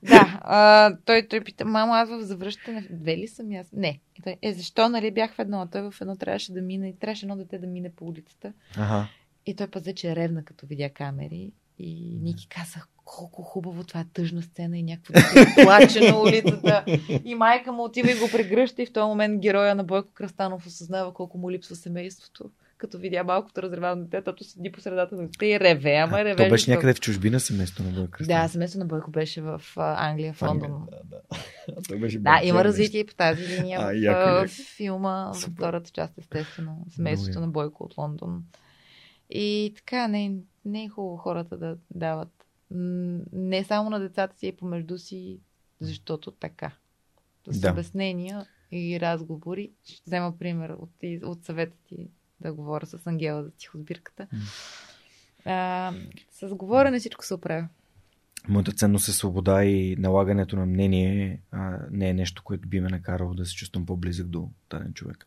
да, 0.08 0.40
а, 0.42 0.96
той, 1.04 1.28
той 1.28 1.40
пита, 1.40 1.64
мамо, 1.64 1.92
аз 1.92 2.08
в 2.08 2.22
завръщане, 2.22 2.88
две 2.90 3.16
ли 3.16 3.28
съм 3.28 3.52
аз? 3.52 3.66
Не. 3.72 4.00
И 4.18 4.22
той, 4.22 4.36
е, 4.42 4.52
защо, 4.52 4.88
нали, 4.88 5.10
бях 5.10 5.34
в 5.34 5.38
едно, 5.38 5.60
а 5.60 5.66
той 5.66 5.90
в 5.90 6.00
едно 6.00 6.16
трябваше 6.16 6.52
да 6.52 6.62
мине, 6.62 6.88
и 6.88 6.98
трябваше 6.98 7.26
едно 7.26 7.36
дете 7.36 7.58
да 7.58 7.66
мине 7.66 7.90
по 7.90 8.04
улицата. 8.04 8.52
Ага. 8.76 9.08
И 9.46 9.54
той 9.56 9.66
пъзе, 9.66 9.94
че 9.94 10.10
е 10.10 10.16
ревна, 10.16 10.44
като 10.44 10.66
видя 10.66 10.90
камери. 10.90 11.52
И 11.78 12.18
Ники 12.22 12.48
казах, 12.48 12.88
колко 13.04 13.42
хубаво, 13.42 13.84
това 13.84 14.00
е 14.00 14.06
тъжна 14.12 14.42
сцена 14.42 14.78
и 14.78 14.82
някакво 14.82 15.12
дете 15.12 15.62
плаче 15.64 16.00
на 16.00 16.20
улицата. 16.20 16.84
И 17.24 17.34
майка 17.34 17.72
му 17.72 17.84
отива 17.84 18.10
и 18.10 18.18
го 18.18 18.28
прегръща 18.32 18.82
и 18.82 18.86
в 18.86 18.92
този 18.92 19.06
момент 19.06 19.40
героя 19.40 19.74
на 19.74 19.84
Бойко 19.84 20.08
Крастанов 20.14 20.66
осъзнава 20.66 21.14
колко 21.14 21.38
му 21.38 21.50
липсва 21.50 21.76
семейството 21.76 22.50
като 22.78 22.98
видя 22.98 23.24
малкото 23.24 23.62
разревано 23.62 24.04
дете, 24.04 24.22
тото 24.22 24.44
седи 24.44 24.72
по 24.72 24.80
средата 24.80 25.16
на 25.16 25.22
дете 25.22 25.46
и 25.46 25.60
реве, 25.60 25.94
ама 25.94 26.24
реве. 26.24 26.44
То 26.44 26.50
беше 26.50 26.70
някъде 26.70 26.94
в 26.94 27.00
чужбина 27.00 27.40
семейство 27.40 27.84
на 27.84 27.90
Бойко 27.90 28.18
Да, 28.20 28.48
семейство 28.48 28.78
на 28.78 28.86
Бойко 28.86 29.10
беше 29.10 29.40
в 29.40 29.62
Англия, 29.76 30.32
в 30.32 30.42
Лондон. 30.42 30.86
Да, 30.90 31.20
да. 31.90 31.98
беше 31.98 32.18
да 32.18 32.40
има 32.42 32.64
развитие 32.64 33.00
и 33.00 33.06
по 33.06 33.14
тази 33.14 33.48
линия 33.48 33.80
а, 33.82 33.92
в, 33.92 34.02
яко, 34.02 34.48
филма, 34.76 35.32
в 35.32 35.50
втората 35.52 35.90
част, 35.90 36.18
естествено. 36.18 36.86
Семейството 36.90 37.40
на 37.40 37.48
Бойко 37.48 37.84
от 37.84 37.96
Лондон. 37.96 38.44
И 39.30 39.72
така, 39.76 40.08
не, 40.08 40.34
не 40.64 40.84
е 40.84 40.88
хубаво 40.88 41.16
хората 41.16 41.56
да 41.56 41.76
дават 41.90 42.28
не 42.70 43.64
само 43.64 43.90
на 43.90 44.00
децата 44.00 44.38
си, 44.38 44.46
и 44.46 44.56
помежду 44.56 44.98
си, 44.98 45.40
защото 45.80 46.30
така. 46.30 46.72
С 47.46 47.60
да. 47.60 47.70
обяснения 47.70 48.46
и 48.72 49.00
разговори. 49.00 49.70
Ще 49.84 50.02
взема 50.06 50.38
пример 50.38 50.70
от, 50.70 50.90
от 51.22 51.44
съвета 51.44 51.76
ти 51.88 52.08
да 52.40 52.52
говоря 52.52 52.86
с 52.86 53.06
Ангела 53.06 53.44
за 53.44 53.50
тихосбирката. 53.50 54.26
А, 55.44 55.92
с 56.30 56.54
говорене 56.54 56.98
всичко 56.98 57.24
се 57.24 57.34
оправя. 57.34 57.68
Моята 58.48 58.72
ценност 58.72 59.08
е 59.08 59.12
свобода 59.12 59.64
и 59.64 59.96
налагането 59.96 60.56
на 60.56 60.66
мнение 60.66 61.40
а, 61.50 61.78
не 61.90 62.08
е 62.08 62.14
нещо, 62.14 62.42
което 62.44 62.68
би 62.68 62.80
ме 62.80 62.88
накарало 62.88 63.34
да 63.34 63.46
се 63.46 63.54
чувствам 63.54 63.86
по-близък 63.86 64.26
до 64.26 64.48
даден 64.70 64.92
човек. 64.92 65.26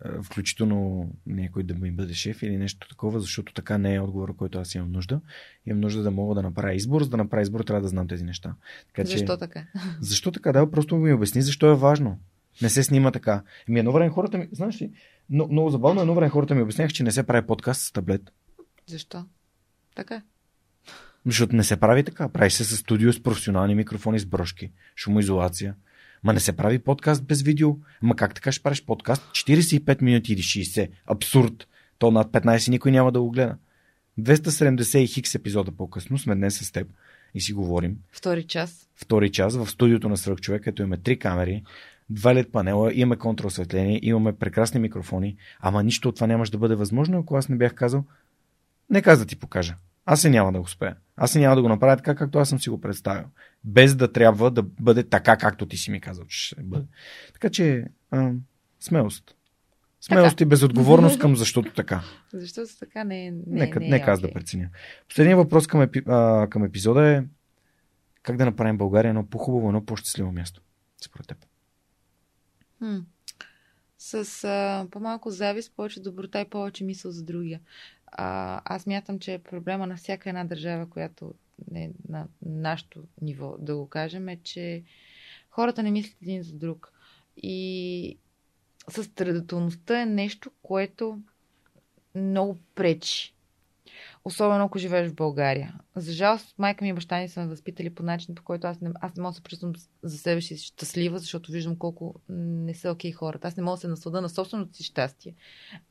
А, 0.00 0.22
включително 0.22 1.10
някой 1.26 1.62
да 1.62 1.74
ми 1.74 1.90
бъде 1.90 2.14
шеф 2.14 2.42
или 2.42 2.56
нещо 2.56 2.88
такова, 2.88 3.20
защото 3.20 3.52
така 3.52 3.78
не 3.78 3.94
е 3.94 4.00
отговора, 4.00 4.32
който 4.32 4.58
аз 4.58 4.74
имам 4.74 4.92
нужда. 4.92 5.20
Имам 5.66 5.80
нужда 5.80 6.02
да 6.02 6.10
мога 6.10 6.34
да 6.34 6.42
направя 6.42 6.74
избор. 6.74 7.02
За 7.02 7.10
да 7.10 7.16
направя 7.16 7.42
избор, 7.42 7.60
трябва 7.60 7.82
да 7.82 7.88
знам 7.88 8.08
тези 8.08 8.24
неща. 8.24 8.54
Така, 8.86 9.04
защо 9.04 9.32
че... 9.32 9.38
така? 9.38 9.66
Защо 10.00 10.32
така? 10.32 10.52
Да, 10.52 10.70
просто 10.70 10.96
ми 10.96 11.12
обясни 11.12 11.42
защо 11.42 11.70
е 11.70 11.76
важно. 11.76 12.18
Не 12.62 12.68
се 12.68 12.82
снима 12.82 13.10
така. 13.10 13.42
Еми 13.68 13.78
едно 13.78 13.92
време 13.92 14.10
хората 14.10 14.38
ми, 14.38 14.48
знаеш 14.52 14.82
ли, 14.82 14.90
но, 15.30 15.48
много 15.48 15.70
забавно 15.70 16.00
едно 16.00 16.14
време 16.14 16.30
хората 16.30 16.54
ми 16.54 16.62
обясняха, 16.62 16.92
че 16.92 17.02
не 17.02 17.12
се 17.12 17.22
прави 17.22 17.46
подкаст 17.46 17.82
с 17.82 17.92
таблет. 17.92 18.32
Защо? 18.86 19.24
Така. 19.94 20.22
Защото 21.26 21.56
не 21.56 21.64
се 21.64 21.76
прави 21.76 22.04
така. 22.04 22.28
Прави 22.28 22.50
се 22.50 22.64
с 22.64 22.76
студио 22.76 23.12
с 23.12 23.22
професионални 23.22 23.74
микрофони 23.74 24.18
с 24.18 24.26
брошки, 24.26 24.70
шумоизолация. 24.96 25.74
Ма 26.24 26.32
не 26.32 26.40
се 26.40 26.56
прави 26.56 26.78
подкаст 26.78 27.24
без 27.24 27.42
видео. 27.42 27.76
Ма 28.02 28.16
как 28.16 28.34
така 28.34 28.52
ще 28.52 28.62
правиш 28.62 28.84
подкаст? 28.84 29.22
45 29.32 30.02
минути 30.02 30.32
или 30.32 30.40
60. 30.40 30.90
Абсурд. 31.06 31.68
То 31.98 32.10
над 32.10 32.32
15 32.32 32.70
никой 32.70 32.92
няма 32.92 33.12
да 33.12 33.20
го 33.20 33.30
гледа. 33.30 33.56
270 34.20 34.98
и 34.98 35.06
хикс 35.06 35.34
епизода 35.34 35.72
по-късно 35.72 36.18
сме 36.18 36.34
днес 36.34 36.58
с 36.58 36.72
теб 36.72 36.88
и 37.34 37.40
си 37.40 37.52
говорим. 37.52 37.96
Втори 38.12 38.44
час. 38.44 38.88
Втори 38.94 39.32
час 39.32 39.56
в 39.56 39.66
студиото 39.70 40.08
на 40.08 40.16
Свърх 40.16 40.40
човек, 40.40 40.62
като 40.62 40.82
имаме 40.82 40.96
три 40.96 41.18
камери, 41.18 41.62
два 42.10 42.34
лед 42.34 42.52
панела, 42.52 42.94
имаме 42.94 43.16
контрасветление, 43.16 44.00
имаме 44.02 44.32
прекрасни 44.32 44.80
микрофони, 44.80 45.36
ама 45.60 45.82
нищо 45.82 46.08
от 46.08 46.14
това 46.14 46.26
нямаше 46.26 46.52
да 46.52 46.58
бъде 46.58 46.74
възможно, 46.74 47.18
ако 47.18 47.36
аз 47.36 47.48
не 47.48 47.56
бях 47.56 47.74
казал, 47.74 48.04
не 48.90 49.02
каза 49.02 49.24
да 49.24 49.28
ти 49.28 49.36
покажа. 49.36 49.76
Аз 50.04 50.20
се 50.20 50.30
няма 50.30 50.52
да 50.52 50.58
го 50.58 50.64
успея. 50.64 50.96
Аз 51.16 51.30
се 51.30 51.38
няма 51.38 51.56
да 51.56 51.62
го 51.62 51.68
направя 51.68 51.96
така, 51.96 52.14
както 52.14 52.38
аз 52.38 52.48
съм 52.48 52.60
си 52.60 52.70
го 52.70 52.80
представил. 52.80 53.24
Без 53.64 53.94
да 53.94 54.12
трябва 54.12 54.50
да 54.50 54.62
бъде 54.62 55.02
така, 55.02 55.36
както 55.36 55.66
ти 55.66 55.76
си 55.76 55.90
ми 55.90 56.00
казал, 56.00 56.24
че 56.24 56.38
ще 56.38 56.62
бъде. 56.62 56.84
Така 57.32 57.50
че, 57.50 57.84
а, 58.10 58.32
смелост. 58.80 59.34
Смелост 60.00 60.36
така. 60.36 60.44
и 60.44 60.48
безотговорност 60.48 61.18
към 61.18 61.36
защото 61.36 61.72
така. 61.72 62.02
Защото 62.32 62.78
така 62.80 63.04
не. 63.04 63.30
Не, 63.30 63.42
нека 63.46 63.80
не 63.80 63.86
е 63.86 63.88
нека 63.88 64.10
аз 64.10 64.18
okay. 64.18 64.22
да 64.22 64.32
преценя. 64.32 64.68
Последният 65.08 65.38
въпрос 65.38 65.66
към, 65.66 65.82
епи, 65.82 66.02
а, 66.06 66.46
към 66.50 66.64
епизода 66.64 67.08
е 67.08 67.24
как 68.22 68.36
да 68.36 68.44
направим 68.44 68.78
България 68.78 69.08
едно 69.08 69.26
по-хубаво, 69.26 69.68
едно 69.68 69.84
по-щастливо 69.84 70.32
място. 70.32 70.62
Според 71.04 71.26
теб. 71.26 71.38
С 73.98 74.44
а, 74.44 74.86
по-малко 74.90 75.30
завист, 75.30 75.72
повече 75.76 76.00
доброта 76.00 76.40
и 76.40 76.50
повече 76.50 76.84
мисъл 76.84 77.10
за 77.10 77.22
другия. 77.22 77.60
А, 78.06 78.60
аз 78.64 78.86
мятам, 78.86 79.18
че 79.18 79.38
проблема 79.38 79.86
на 79.86 79.96
всяка 79.96 80.28
една 80.28 80.44
държава, 80.44 80.90
която 80.90 81.34
е 81.74 81.90
на 82.08 82.26
нашето 82.42 83.02
ниво, 83.22 83.56
да 83.58 83.76
го 83.76 83.88
кажем, 83.88 84.28
е, 84.28 84.36
че 84.42 84.82
хората 85.50 85.82
не 85.82 85.90
мислят 85.90 86.22
един 86.22 86.42
за 86.42 86.52
друг. 86.52 86.92
И 87.36 88.18
състрадателността 88.88 90.02
е 90.02 90.06
нещо, 90.06 90.50
което 90.62 91.20
много 92.14 92.58
пречи 92.74 93.35
Особено 94.24 94.64
ако 94.64 94.78
живееш 94.78 95.10
в 95.10 95.14
България. 95.14 95.74
За 95.96 96.12
жалост, 96.12 96.54
майка 96.58 96.84
ми 96.84 96.88
и 96.88 96.92
баща 96.92 97.20
ми 97.20 97.28
са 97.28 97.40
ме 97.40 97.46
възпитали 97.46 97.94
по 97.94 98.02
начин, 98.02 98.34
по 98.34 98.42
който 98.42 98.66
аз 98.66 98.80
не, 98.80 98.90
аз 99.00 99.16
не 99.16 99.22
мога 99.22 99.30
да 99.30 99.36
се 99.36 99.42
почувствам 99.42 99.72
за 100.02 100.18
себе 100.18 100.40
си 100.40 100.56
щастлива, 100.58 101.18
защото 101.18 101.52
виждам 101.52 101.76
колко 101.76 102.14
не 102.28 102.74
са 102.74 102.90
окей 102.90 103.12
okay 103.12 103.14
хората. 103.14 103.48
Аз 103.48 103.56
не 103.56 103.62
мога 103.62 103.76
да 103.76 103.80
се 103.80 103.88
наслада 103.88 104.20
на 104.20 104.28
собственото 104.28 104.76
си 104.76 104.82
щастие. 104.82 105.34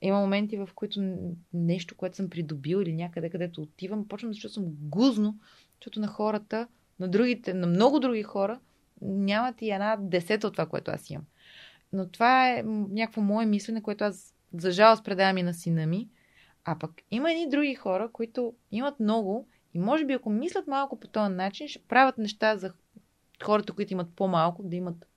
Има 0.01 0.19
моменти, 0.19 0.57
в 0.57 0.69
които 0.75 1.17
нещо, 1.53 1.95
което 1.95 2.15
съм 2.15 2.29
придобил 2.29 2.77
или 2.77 2.93
някъде, 2.93 3.29
където 3.29 3.61
отивам, 3.61 4.07
почвам 4.07 4.31
да 4.31 4.37
чувствам 4.37 4.65
гузно, 4.67 5.35
защото 5.79 5.99
на 5.99 6.07
хората, 6.07 6.67
на 6.99 7.07
другите, 7.07 7.53
на 7.53 7.67
много 7.67 7.99
други 7.99 8.23
хора, 8.23 8.59
нямат 9.01 9.61
и 9.61 9.71
една 9.71 9.97
десета 9.99 10.47
от 10.47 10.53
това, 10.53 10.65
което 10.65 10.91
аз 10.91 11.09
имам. 11.09 11.25
Но 11.93 12.07
това 12.07 12.49
е 12.49 12.63
някакво 12.89 13.21
мое 13.21 13.45
мислене, 13.45 13.81
което 13.81 14.03
аз 14.03 14.35
за 14.53 14.71
жалост 14.71 15.03
предавам 15.03 15.37
и 15.37 15.43
на 15.43 15.53
сина 15.53 15.87
ми, 15.87 16.09
а 16.65 16.79
пък 16.79 16.91
има 17.11 17.31
едни 17.31 17.49
други 17.49 17.75
хора, 17.75 18.09
които 18.13 18.53
имат 18.71 18.99
много 18.99 19.47
и 19.73 19.79
може 19.79 20.05
би 20.05 20.13
ако 20.13 20.29
мислят 20.29 20.67
малко 20.67 20.99
по 20.99 21.07
този 21.07 21.33
начин, 21.33 21.67
ще 21.67 21.79
правят 21.79 22.17
неща 22.17 22.57
за 22.57 22.73
хората, 23.43 23.73
които 23.73 23.93
имат 23.93 24.09
по-малко, 24.15 24.63
да 24.63 24.75
имат 24.75 25.07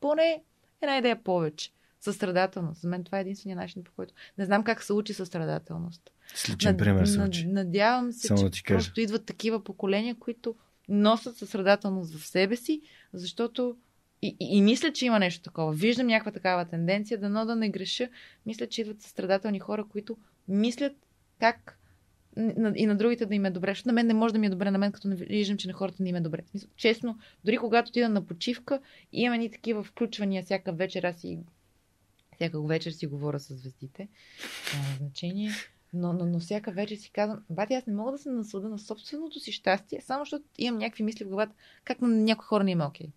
поне 0.00 0.42
една 0.80 0.98
идея 0.98 1.22
повече. 1.24 1.72
Състрадателност. 2.00 2.80
За 2.80 2.88
мен 2.88 3.04
това 3.04 3.18
е 3.18 3.20
единствения 3.20 3.56
начин, 3.56 3.84
по 3.84 3.92
който. 3.96 4.14
Не 4.38 4.44
знам 4.44 4.64
как 4.64 4.82
се 4.82 4.92
учи 4.92 5.14
състрадателност. 5.14 6.10
С 6.34 6.48
личен 6.48 6.70
Над, 6.70 6.78
пример 6.78 7.06
се 7.06 7.22
учи. 7.22 7.46
Надявам 7.46 8.12
се, 8.12 8.26
Само 8.26 8.38
че 8.38 8.44
да 8.44 8.50
ти 8.50 8.62
кажа. 8.62 8.78
просто 8.78 9.00
идват 9.00 9.24
такива 9.26 9.64
поколения, 9.64 10.14
които 10.14 10.54
носят 10.88 11.36
състрадателност 11.36 12.14
в 12.14 12.26
себе 12.26 12.56
си, 12.56 12.82
защото 13.12 13.76
и, 14.22 14.36
и, 14.40 14.58
и 14.58 14.62
мисля, 14.62 14.92
че 14.92 15.06
има 15.06 15.18
нещо 15.18 15.42
такова. 15.42 15.72
Виждам 15.72 16.06
някаква 16.06 16.32
такава 16.32 16.64
тенденция, 16.64 17.20
дано 17.20 17.46
да 17.46 17.56
не 17.56 17.70
греша. 17.70 18.08
Мисля, 18.46 18.66
че 18.66 18.80
идват 18.80 19.02
състрадателни 19.02 19.60
хора, 19.60 19.84
които 19.92 20.16
мислят 20.48 20.92
как 21.40 21.78
и 22.74 22.86
на 22.86 22.96
другите 22.96 23.26
да 23.26 23.34
им 23.34 23.44
е 23.44 23.50
добре. 23.50 23.70
Защото 23.70 23.88
на 23.88 23.92
мен 23.92 24.06
не 24.06 24.14
може 24.14 24.34
да 24.34 24.38
ми 24.38 24.46
е 24.46 24.50
добре, 24.50 24.70
на 24.70 24.78
мен 24.78 24.92
като 24.92 25.08
не 25.08 25.16
виждам, 25.16 25.56
че 25.56 25.68
на 25.68 25.74
хората 25.74 26.02
не 26.02 26.08
им 26.08 26.16
е 26.16 26.20
добре. 26.20 26.42
Честно, 26.76 27.18
дори 27.44 27.58
когато 27.58 27.88
отида 27.88 28.08
на 28.08 28.26
почивка, 28.26 28.80
имам 29.12 29.40
и 29.40 29.50
такива 29.50 29.82
включвания 29.82 30.42
всяка 30.42 30.72
вечер, 30.72 31.04
аз 31.04 31.20
си 31.20 31.38
всяка 32.34 32.62
вечер 32.62 32.90
си 32.90 33.06
говоря 33.06 33.40
с 33.40 33.54
звездите. 33.54 34.08
Няма 34.74 34.96
значение. 34.98 35.50
Но, 35.92 36.12
но, 36.12 36.26
но 36.26 36.38
всяка 36.38 36.72
вечер 36.72 36.96
си 36.96 37.10
казвам, 37.10 37.42
бати, 37.50 37.74
аз 37.74 37.86
не 37.86 37.94
мога 37.94 38.12
да 38.12 38.18
се 38.18 38.30
наслада 38.30 38.68
на 38.68 38.78
собственото 38.78 39.40
си 39.40 39.52
щастие, 39.52 40.00
само 40.00 40.24
защото 40.24 40.44
имам 40.58 40.78
някакви 40.78 41.02
мисли 41.02 41.24
в 41.24 41.28
главата, 41.28 41.54
как 41.84 42.00
на 42.00 42.08
някои 42.08 42.46
хора 42.46 42.64
не 42.64 42.70
има 42.70 42.84
е 42.84 42.86
окей. 42.86 43.06
Okay. 43.06 43.10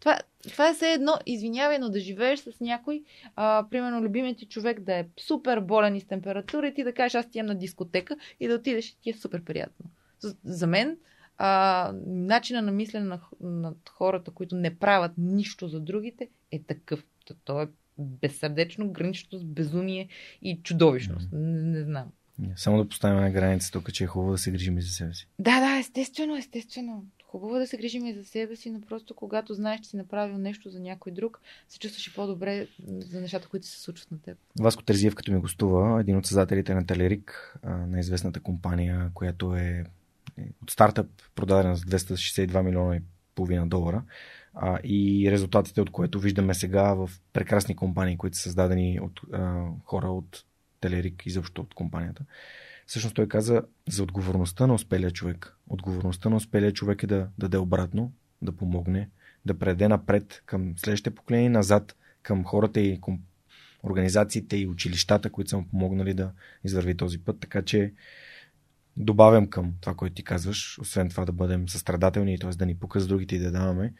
Това, 0.00 0.18
това 0.52 0.68
е 0.70 0.74
все 0.74 0.92
едно, 0.92 1.14
извинявай, 1.26 1.78
но 1.78 1.88
да 1.88 2.00
живееш 2.00 2.40
с 2.40 2.60
някой, 2.60 3.02
а, 3.36 3.66
примерно 3.70 4.02
любимият 4.02 4.38
ти 4.38 4.46
човек 4.46 4.80
да 4.80 4.94
е 4.94 5.06
супер 5.20 5.60
болен 5.60 5.96
и 5.96 6.00
с 6.00 6.04
температура 6.04 6.68
и 6.68 6.74
ти 6.74 6.84
да 6.84 6.92
кажеш, 6.92 7.14
аз 7.14 7.30
ти 7.30 7.42
на 7.42 7.54
дискотека 7.54 8.16
и 8.40 8.48
да 8.48 8.54
отидеш 8.54 8.88
и 8.88 8.96
ти 9.00 9.10
е 9.10 9.14
супер 9.14 9.44
приятно. 9.44 9.86
За, 10.20 10.36
за 10.44 10.66
мен, 10.66 10.96
а, 11.38 11.92
начина 12.06 12.62
на 12.62 12.72
мислене 12.72 13.06
на, 13.06 13.20
на 13.40 13.72
хората, 13.90 14.30
които 14.30 14.56
не 14.56 14.78
правят 14.78 15.12
нищо 15.18 15.68
за 15.68 15.80
другите, 15.80 16.28
е 16.52 16.58
такъв. 16.58 17.04
То, 17.44 17.62
е 17.62 17.68
безсърдечно, 17.98 18.90
гранично 18.90 19.38
с 19.38 19.44
безумие 19.44 20.08
и 20.42 20.60
чудовищност. 20.62 21.30
Mm. 21.30 21.38
Не, 21.38 21.62
не 21.62 21.84
знам. 21.84 22.12
Само 22.56 22.78
да 22.78 22.88
поставим 22.88 23.20
на 23.20 23.30
граница 23.30 23.72
тук, 23.72 23.92
че 23.92 24.04
е 24.04 24.06
хубаво 24.06 24.32
да 24.32 24.38
се 24.38 24.50
грижим 24.50 24.78
и 24.78 24.82
за 24.82 24.88
себе 24.88 25.14
си. 25.14 25.28
Да, 25.38 25.60
да, 25.60 25.78
естествено, 25.78 26.36
естествено 26.36 27.04
Хубаво 27.28 27.56
е 27.56 27.58
да 27.58 27.66
се 27.66 27.76
грижим 27.76 28.06
и 28.06 28.14
за 28.14 28.24
себе 28.24 28.56
си, 28.56 28.70
но 28.70 28.80
просто 28.80 29.14
когато 29.14 29.54
знаеш, 29.54 29.80
че 29.80 29.90
си 29.90 29.96
направил 29.96 30.38
нещо 30.38 30.70
за 30.70 30.80
някой 30.80 31.12
друг, 31.12 31.40
се 31.68 31.78
чувстваш 31.78 32.06
и 32.06 32.14
по-добре 32.14 32.66
за 32.86 33.20
нещата, 33.20 33.48
които 33.48 33.66
се 33.66 33.80
случват 33.80 34.10
на 34.10 34.18
теб. 34.18 34.38
Васко 34.60 34.82
Терзиев, 34.82 35.14
като 35.14 35.32
ми 35.32 35.40
гостува, 35.40 36.00
един 36.00 36.16
от 36.16 36.26
създателите 36.26 36.74
на 36.74 36.86
Телерик, 36.86 37.58
на 37.64 38.00
известната 38.00 38.40
компания, 38.40 39.10
която 39.14 39.54
е, 39.54 39.84
е 40.38 40.42
от 40.62 40.70
стартъп 40.70 41.06
продадена 41.34 41.76
за 41.76 41.84
262 41.84 42.62
милиона 42.62 42.96
и 42.96 43.00
половина 43.34 43.66
долара. 43.66 44.02
А, 44.54 44.78
и 44.84 45.30
резултатите, 45.30 45.80
от 45.80 45.90
което 45.90 46.20
виждаме 46.20 46.54
сега 46.54 46.94
в 46.94 47.10
прекрасни 47.32 47.76
компании, 47.76 48.16
които 48.16 48.36
са 48.36 48.42
създадени 48.42 49.00
от 49.02 49.20
а, 49.32 49.64
хора 49.84 50.08
от 50.08 50.44
Телерик 50.80 51.26
и 51.26 51.30
защо 51.30 51.62
от 51.62 51.74
компанията. 51.74 52.22
Всъщност 52.86 53.16
той 53.16 53.28
каза 53.28 53.62
за 53.88 54.02
отговорността 54.02 54.66
на 54.66 54.74
успелия 54.74 55.10
човек. 55.10 55.56
Отговорността 55.68 56.28
на 56.28 56.36
успелия 56.36 56.72
човек 56.72 57.02
е 57.02 57.06
да, 57.06 57.16
да 57.16 57.30
даде 57.38 57.58
обратно, 57.58 58.12
да 58.42 58.52
помогне, 58.52 59.10
да 59.46 59.58
преде 59.58 59.88
напред 59.88 60.42
към 60.46 60.74
следващите 60.76 61.14
поколения, 61.14 61.50
назад 61.50 61.96
към 62.22 62.44
хората 62.44 62.80
и 62.80 63.00
към 63.00 63.20
организациите 63.82 64.56
и 64.56 64.66
училищата, 64.66 65.30
които 65.30 65.50
са 65.50 65.58
му 65.58 65.68
помогнали 65.68 66.14
да 66.14 66.32
извърви 66.64 66.96
този 66.96 67.18
път. 67.18 67.40
Така 67.40 67.62
че 67.62 67.92
добавям 68.96 69.46
към 69.46 69.74
това, 69.80 69.94
което 69.94 70.14
ти 70.14 70.24
казваш, 70.24 70.78
освен 70.78 71.08
това 71.08 71.24
да 71.24 71.32
бъдем 71.32 71.68
състрадателни, 71.68 72.38
т.е. 72.38 72.50
да 72.50 72.66
ни 72.66 72.78
показват 72.78 73.08
другите 73.08 73.36
и 73.36 73.38
да 73.38 73.52
даваме, 73.52 73.94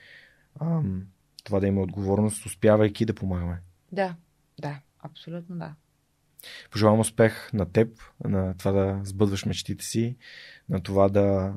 ам, 0.61 1.07
това 1.45 1.61
да 1.61 1.67
има 1.67 1.83
отговорност, 1.83 2.47
успявайки 2.47 3.05
да 3.05 3.15
помагаме. 3.15 3.61
Да, 3.93 4.17
да, 4.61 4.81
абсолютно 5.03 5.57
да. 5.57 5.75
Пожелавам 6.71 7.01
успех 7.01 7.53
на 7.53 7.73
теб, 7.73 7.89
на 8.25 8.55
това 8.59 8.73
да 8.73 9.01
сбъдваш 9.05 9.45
мечтите 9.45 9.85
си, 9.85 10.17
на 10.69 10.81
това 10.81 11.09
да 11.09 11.53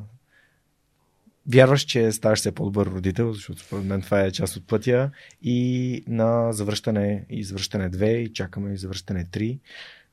вярваш, 1.51 1.81
че 1.81 2.11
ставаш 2.11 2.39
все 2.39 2.51
по-добър 2.51 2.87
родител, 2.87 3.33
защото 3.33 3.59
според 3.59 3.85
мен 3.85 4.01
това 4.01 4.21
е 4.21 4.31
част 4.31 4.55
от 4.55 4.67
пътя 4.67 5.11
и 5.43 6.03
на 6.07 6.53
завръщане 6.53 7.25
и 7.29 7.43
завръщане 7.43 7.91
2 7.91 8.05
и 8.05 8.33
чакаме 8.33 8.73
и 8.73 8.77
завръщане 8.77 9.25
3. 9.25 9.59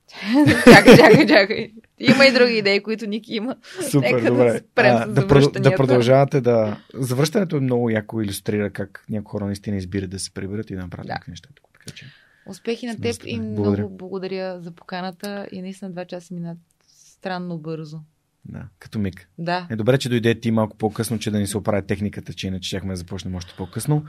чакай, 0.64 0.96
чакай, 0.96 1.26
чакай. 1.26 1.72
Има 1.98 2.26
и 2.26 2.32
други 2.32 2.58
идеи, 2.58 2.82
които 2.82 3.06
Ники 3.06 3.34
има. 3.34 3.56
Супер, 3.90 4.12
Нека 4.12 4.30
добре. 4.30 4.52
Да, 4.52 4.58
спрем 4.58 4.96
а, 4.96 5.06
да, 5.06 5.60
да 5.60 5.76
продължавате 5.76 6.40
да... 6.40 6.80
Завръщането 6.94 7.56
е 7.56 7.60
много 7.60 7.90
яко 7.90 8.22
иллюстрира 8.22 8.70
как 8.70 9.04
някои 9.10 9.30
хора 9.30 9.46
наистина 9.46 9.76
избират 9.76 10.10
да 10.10 10.18
се 10.18 10.30
приберат 10.30 10.70
и 10.70 10.74
да 10.74 10.82
направят 10.82 11.06
Да. 11.06 11.18
неща. 11.28 11.48
Така 11.72 11.96
че... 11.96 12.06
Успехи 12.46 12.86
на 12.86 13.00
теб 13.00 13.16
и 13.24 13.40
много 13.40 13.88
благодаря 13.90 14.60
за 14.60 14.70
поканата 14.70 15.48
и 15.52 15.62
наистина 15.62 15.90
два 15.90 16.04
часа 16.04 16.34
минат 16.34 16.58
странно 16.86 17.58
бързо. 17.58 18.00
Да, 18.44 18.68
като 18.78 18.98
миг. 18.98 19.28
Да. 19.38 19.66
Е 19.70 19.76
добре, 19.76 19.98
че 19.98 20.08
дойде 20.08 20.40
ти 20.40 20.50
малко 20.50 20.76
по-късно, 20.76 21.18
че 21.18 21.30
да 21.30 21.38
ни 21.38 21.46
се 21.46 21.58
оправя 21.58 21.82
техниката, 21.82 22.34
че 22.34 22.46
иначе 22.46 22.68
щяхме 22.68 22.92
да 22.92 22.96
започнем 22.96 23.34
още 23.34 23.54
по-късно. 23.56 24.04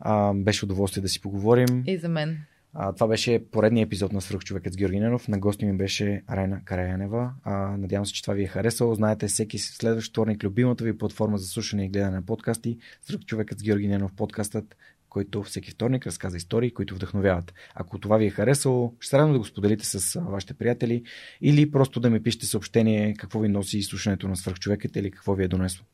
А, 0.00 0.32
беше 0.34 0.64
удоволствие 0.64 1.02
да 1.02 1.08
си 1.08 1.20
поговорим. 1.20 1.82
И 1.86 1.98
за 1.98 2.08
мен. 2.08 2.38
А, 2.74 2.92
това 2.92 3.06
беше 3.06 3.44
поредният 3.50 3.86
епизод 3.86 4.12
на 4.12 4.20
Свръхчовекът 4.20 4.72
с 4.72 4.76
Георги 4.76 5.00
Ненов. 5.00 5.28
На 5.28 5.38
гости 5.38 5.66
ми 5.66 5.76
беше 5.76 6.22
Райна 6.30 6.60
Караянева. 6.64 7.32
А, 7.44 7.76
надявам 7.76 8.06
се, 8.06 8.12
че 8.12 8.22
това 8.22 8.34
ви 8.34 8.42
е 8.42 8.46
харесало. 8.46 8.94
Знаете, 8.94 9.26
всеки 9.26 9.58
следващ 9.58 10.10
вторник 10.10 10.44
любимата 10.44 10.84
ви 10.84 10.98
платформа 10.98 11.38
за 11.38 11.46
слушане 11.46 11.84
и 11.84 11.88
гледане 11.88 12.16
на 12.16 12.22
подкасти. 12.22 12.78
Свръхчовекът 13.02 13.58
с 13.58 13.62
Георги 13.62 13.88
Ненов 13.88 14.12
подкастът, 14.12 14.76
който 15.18 15.42
всеки 15.42 15.70
вторник 15.70 16.06
разказа 16.06 16.36
истории, 16.36 16.70
които 16.70 16.94
вдъхновяват. 16.94 17.54
Ако 17.74 17.98
това 17.98 18.16
ви 18.16 18.26
е 18.26 18.30
харесало, 18.30 18.94
ще 19.00 19.10
се 19.10 19.18
радвам 19.18 19.32
да 19.32 19.38
го 19.38 19.44
споделите 19.44 19.86
с 19.86 20.20
вашите 20.20 20.54
приятели 20.54 21.02
или 21.40 21.70
просто 21.70 22.00
да 22.00 22.10
ми 22.10 22.22
пишете 22.22 22.46
съобщение 22.46 23.14
какво 23.18 23.40
ви 23.40 23.48
носи 23.48 23.82
слушането 23.82 24.28
на 24.28 24.36
Свръхчовекът 24.36 24.96
или 24.96 25.10
какво 25.10 25.34
ви 25.34 25.44
е 25.44 25.48
донесло. 25.48 25.86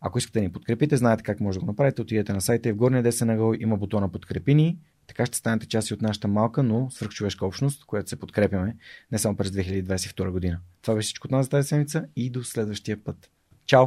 Ако 0.00 0.18
искате 0.18 0.38
да 0.38 0.42
ни 0.42 0.52
подкрепите, 0.52 0.96
знаете 0.96 1.22
как 1.22 1.40
може 1.40 1.58
да 1.58 1.60
го 1.60 1.66
направите. 1.66 2.02
Отидете 2.02 2.32
на 2.32 2.40
сайта 2.40 2.68
и 2.68 2.72
в 2.72 2.76
горния 2.76 3.02
десен 3.02 3.30
ъгъл 3.30 3.54
има 3.58 3.76
бутона 3.76 4.12
подкрепи 4.12 4.54
ни. 4.54 4.78
Така 5.06 5.26
ще 5.26 5.38
станете 5.38 5.68
част 5.68 5.90
и 5.90 5.94
от 5.94 6.02
нашата 6.02 6.28
малка, 6.28 6.62
но 6.62 6.90
свръхчовешка 6.90 7.46
общност, 7.46 7.84
която 7.84 8.08
се 8.08 8.16
подкрепяме 8.16 8.76
не 9.12 9.18
само 9.18 9.36
през 9.36 9.50
2022 9.50 10.30
година. 10.30 10.58
Това 10.82 10.94
беше 10.94 11.06
всичко 11.06 11.26
от 11.26 11.30
нас 11.30 11.46
за 11.46 11.50
тази 11.50 11.68
седмица 11.68 12.04
и 12.16 12.30
до 12.30 12.44
следващия 12.44 13.04
път. 13.04 13.30
Чао! 13.66 13.86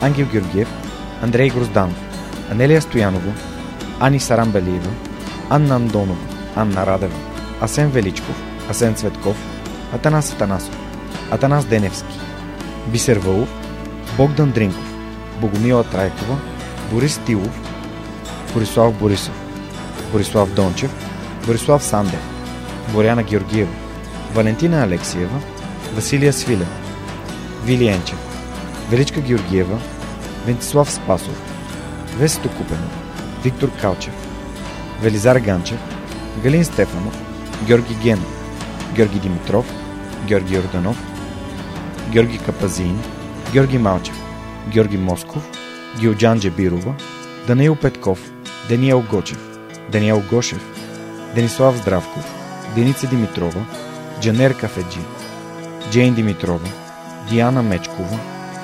Ангел 0.00 0.26
Георгиев, 0.26 0.68
Андрей 1.22 1.50
Грозданов, 1.50 1.96
Анелия 2.50 2.80
Стоянова, 2.80 3.32
Ани 4.00 4.20
Сарамбелиева, 4.20 4.90
Анна 5.50 5.76
Андонова, 5.76 6.16
Анна 6.56 6.86
Радева, 6.86 7.14
Асен 7.60 7.90
Величков, 7.90 8.36
Асен 8.70 8.94
Цветков, 8.94 9.36
Атанас 9.92 10.32
Атанасов, 10.32 10.76
Атанас 11.30 11.64
Деневски, 11.64 12.18
Бисер 12.86 13.18
Вълов, 13.18 13.48
Богдан 14.16 14.50
Дринков, 14.50 14.94
Богомила 15.40 15.84
Трайкова, 15.84 16.38
Борис 16.92 17.20
Тилов, 17.26 17.60
Борислав 18.54 18.94
Борисов, 18.94 19.34
Борислав 20.12 20.54
Дончев, 20.54 20.90
Борислав 21.46 21.82
Сандев, 21.82 22.20
Боряна 22.92 23.22
Георгиева, 23.22 23.72
Валентина 24.34 24.82
Алексиева, 24.82 25.40
Василия 25.94 26.32
Свилев, 26.32 26.68
Вили 27.64 27.88
Енчев, 27.88 28.29
Величка 28.90 29.20
Георгиева, 29.20 29.78
Вентислав 30.46 30.90
Спасов, 30.90 31.42
Весето 32.18 32.48
Купенов, 32.48 32.90
Виктор 33.44 33.70
Калчев, 33.80 34.14
Велизар 35.02 35.40
Ганчев, 35.40 35.78
Галин 36.42 36.64
Стефанов, 36.64 37.14
Георги 37.66 37.94
Генов, 38.02 38.26
Георги 38.96 39.18
Димитров, 39.18 39.66
Георги 40.26 40.58
Орданов, 40.58 40.96
Георги 42.12 42.38
Капазин, 42.38 42.98
Георги 43.52 43.78
Малчев, 43.78 44.16
Георги 44.68 44.98
Москов, 44.98 45.42
Гилджан 46.00 46.38
Джебирова, 46.38 46.94
Даниил 47.46 47.76
Петков, 47.76 48.18
Даниел 48.68 49.04
Гочев, 49.10 49.38
Даниел 49.92 50.22
Гошев, 50.30 50.62
Денислав 51.34 51.76
Здравков, 51.76 52.24
Деница 52.74 53.06
Димитрова, 53.06 53.66
Джанер 54.20 54.54
Кафеджи, 54.54 55.00
Джейн 55.90 56.14
Димитрова, 56.14 56.68
Диана 57.30 57.62
Мечкова, 57.62 58.18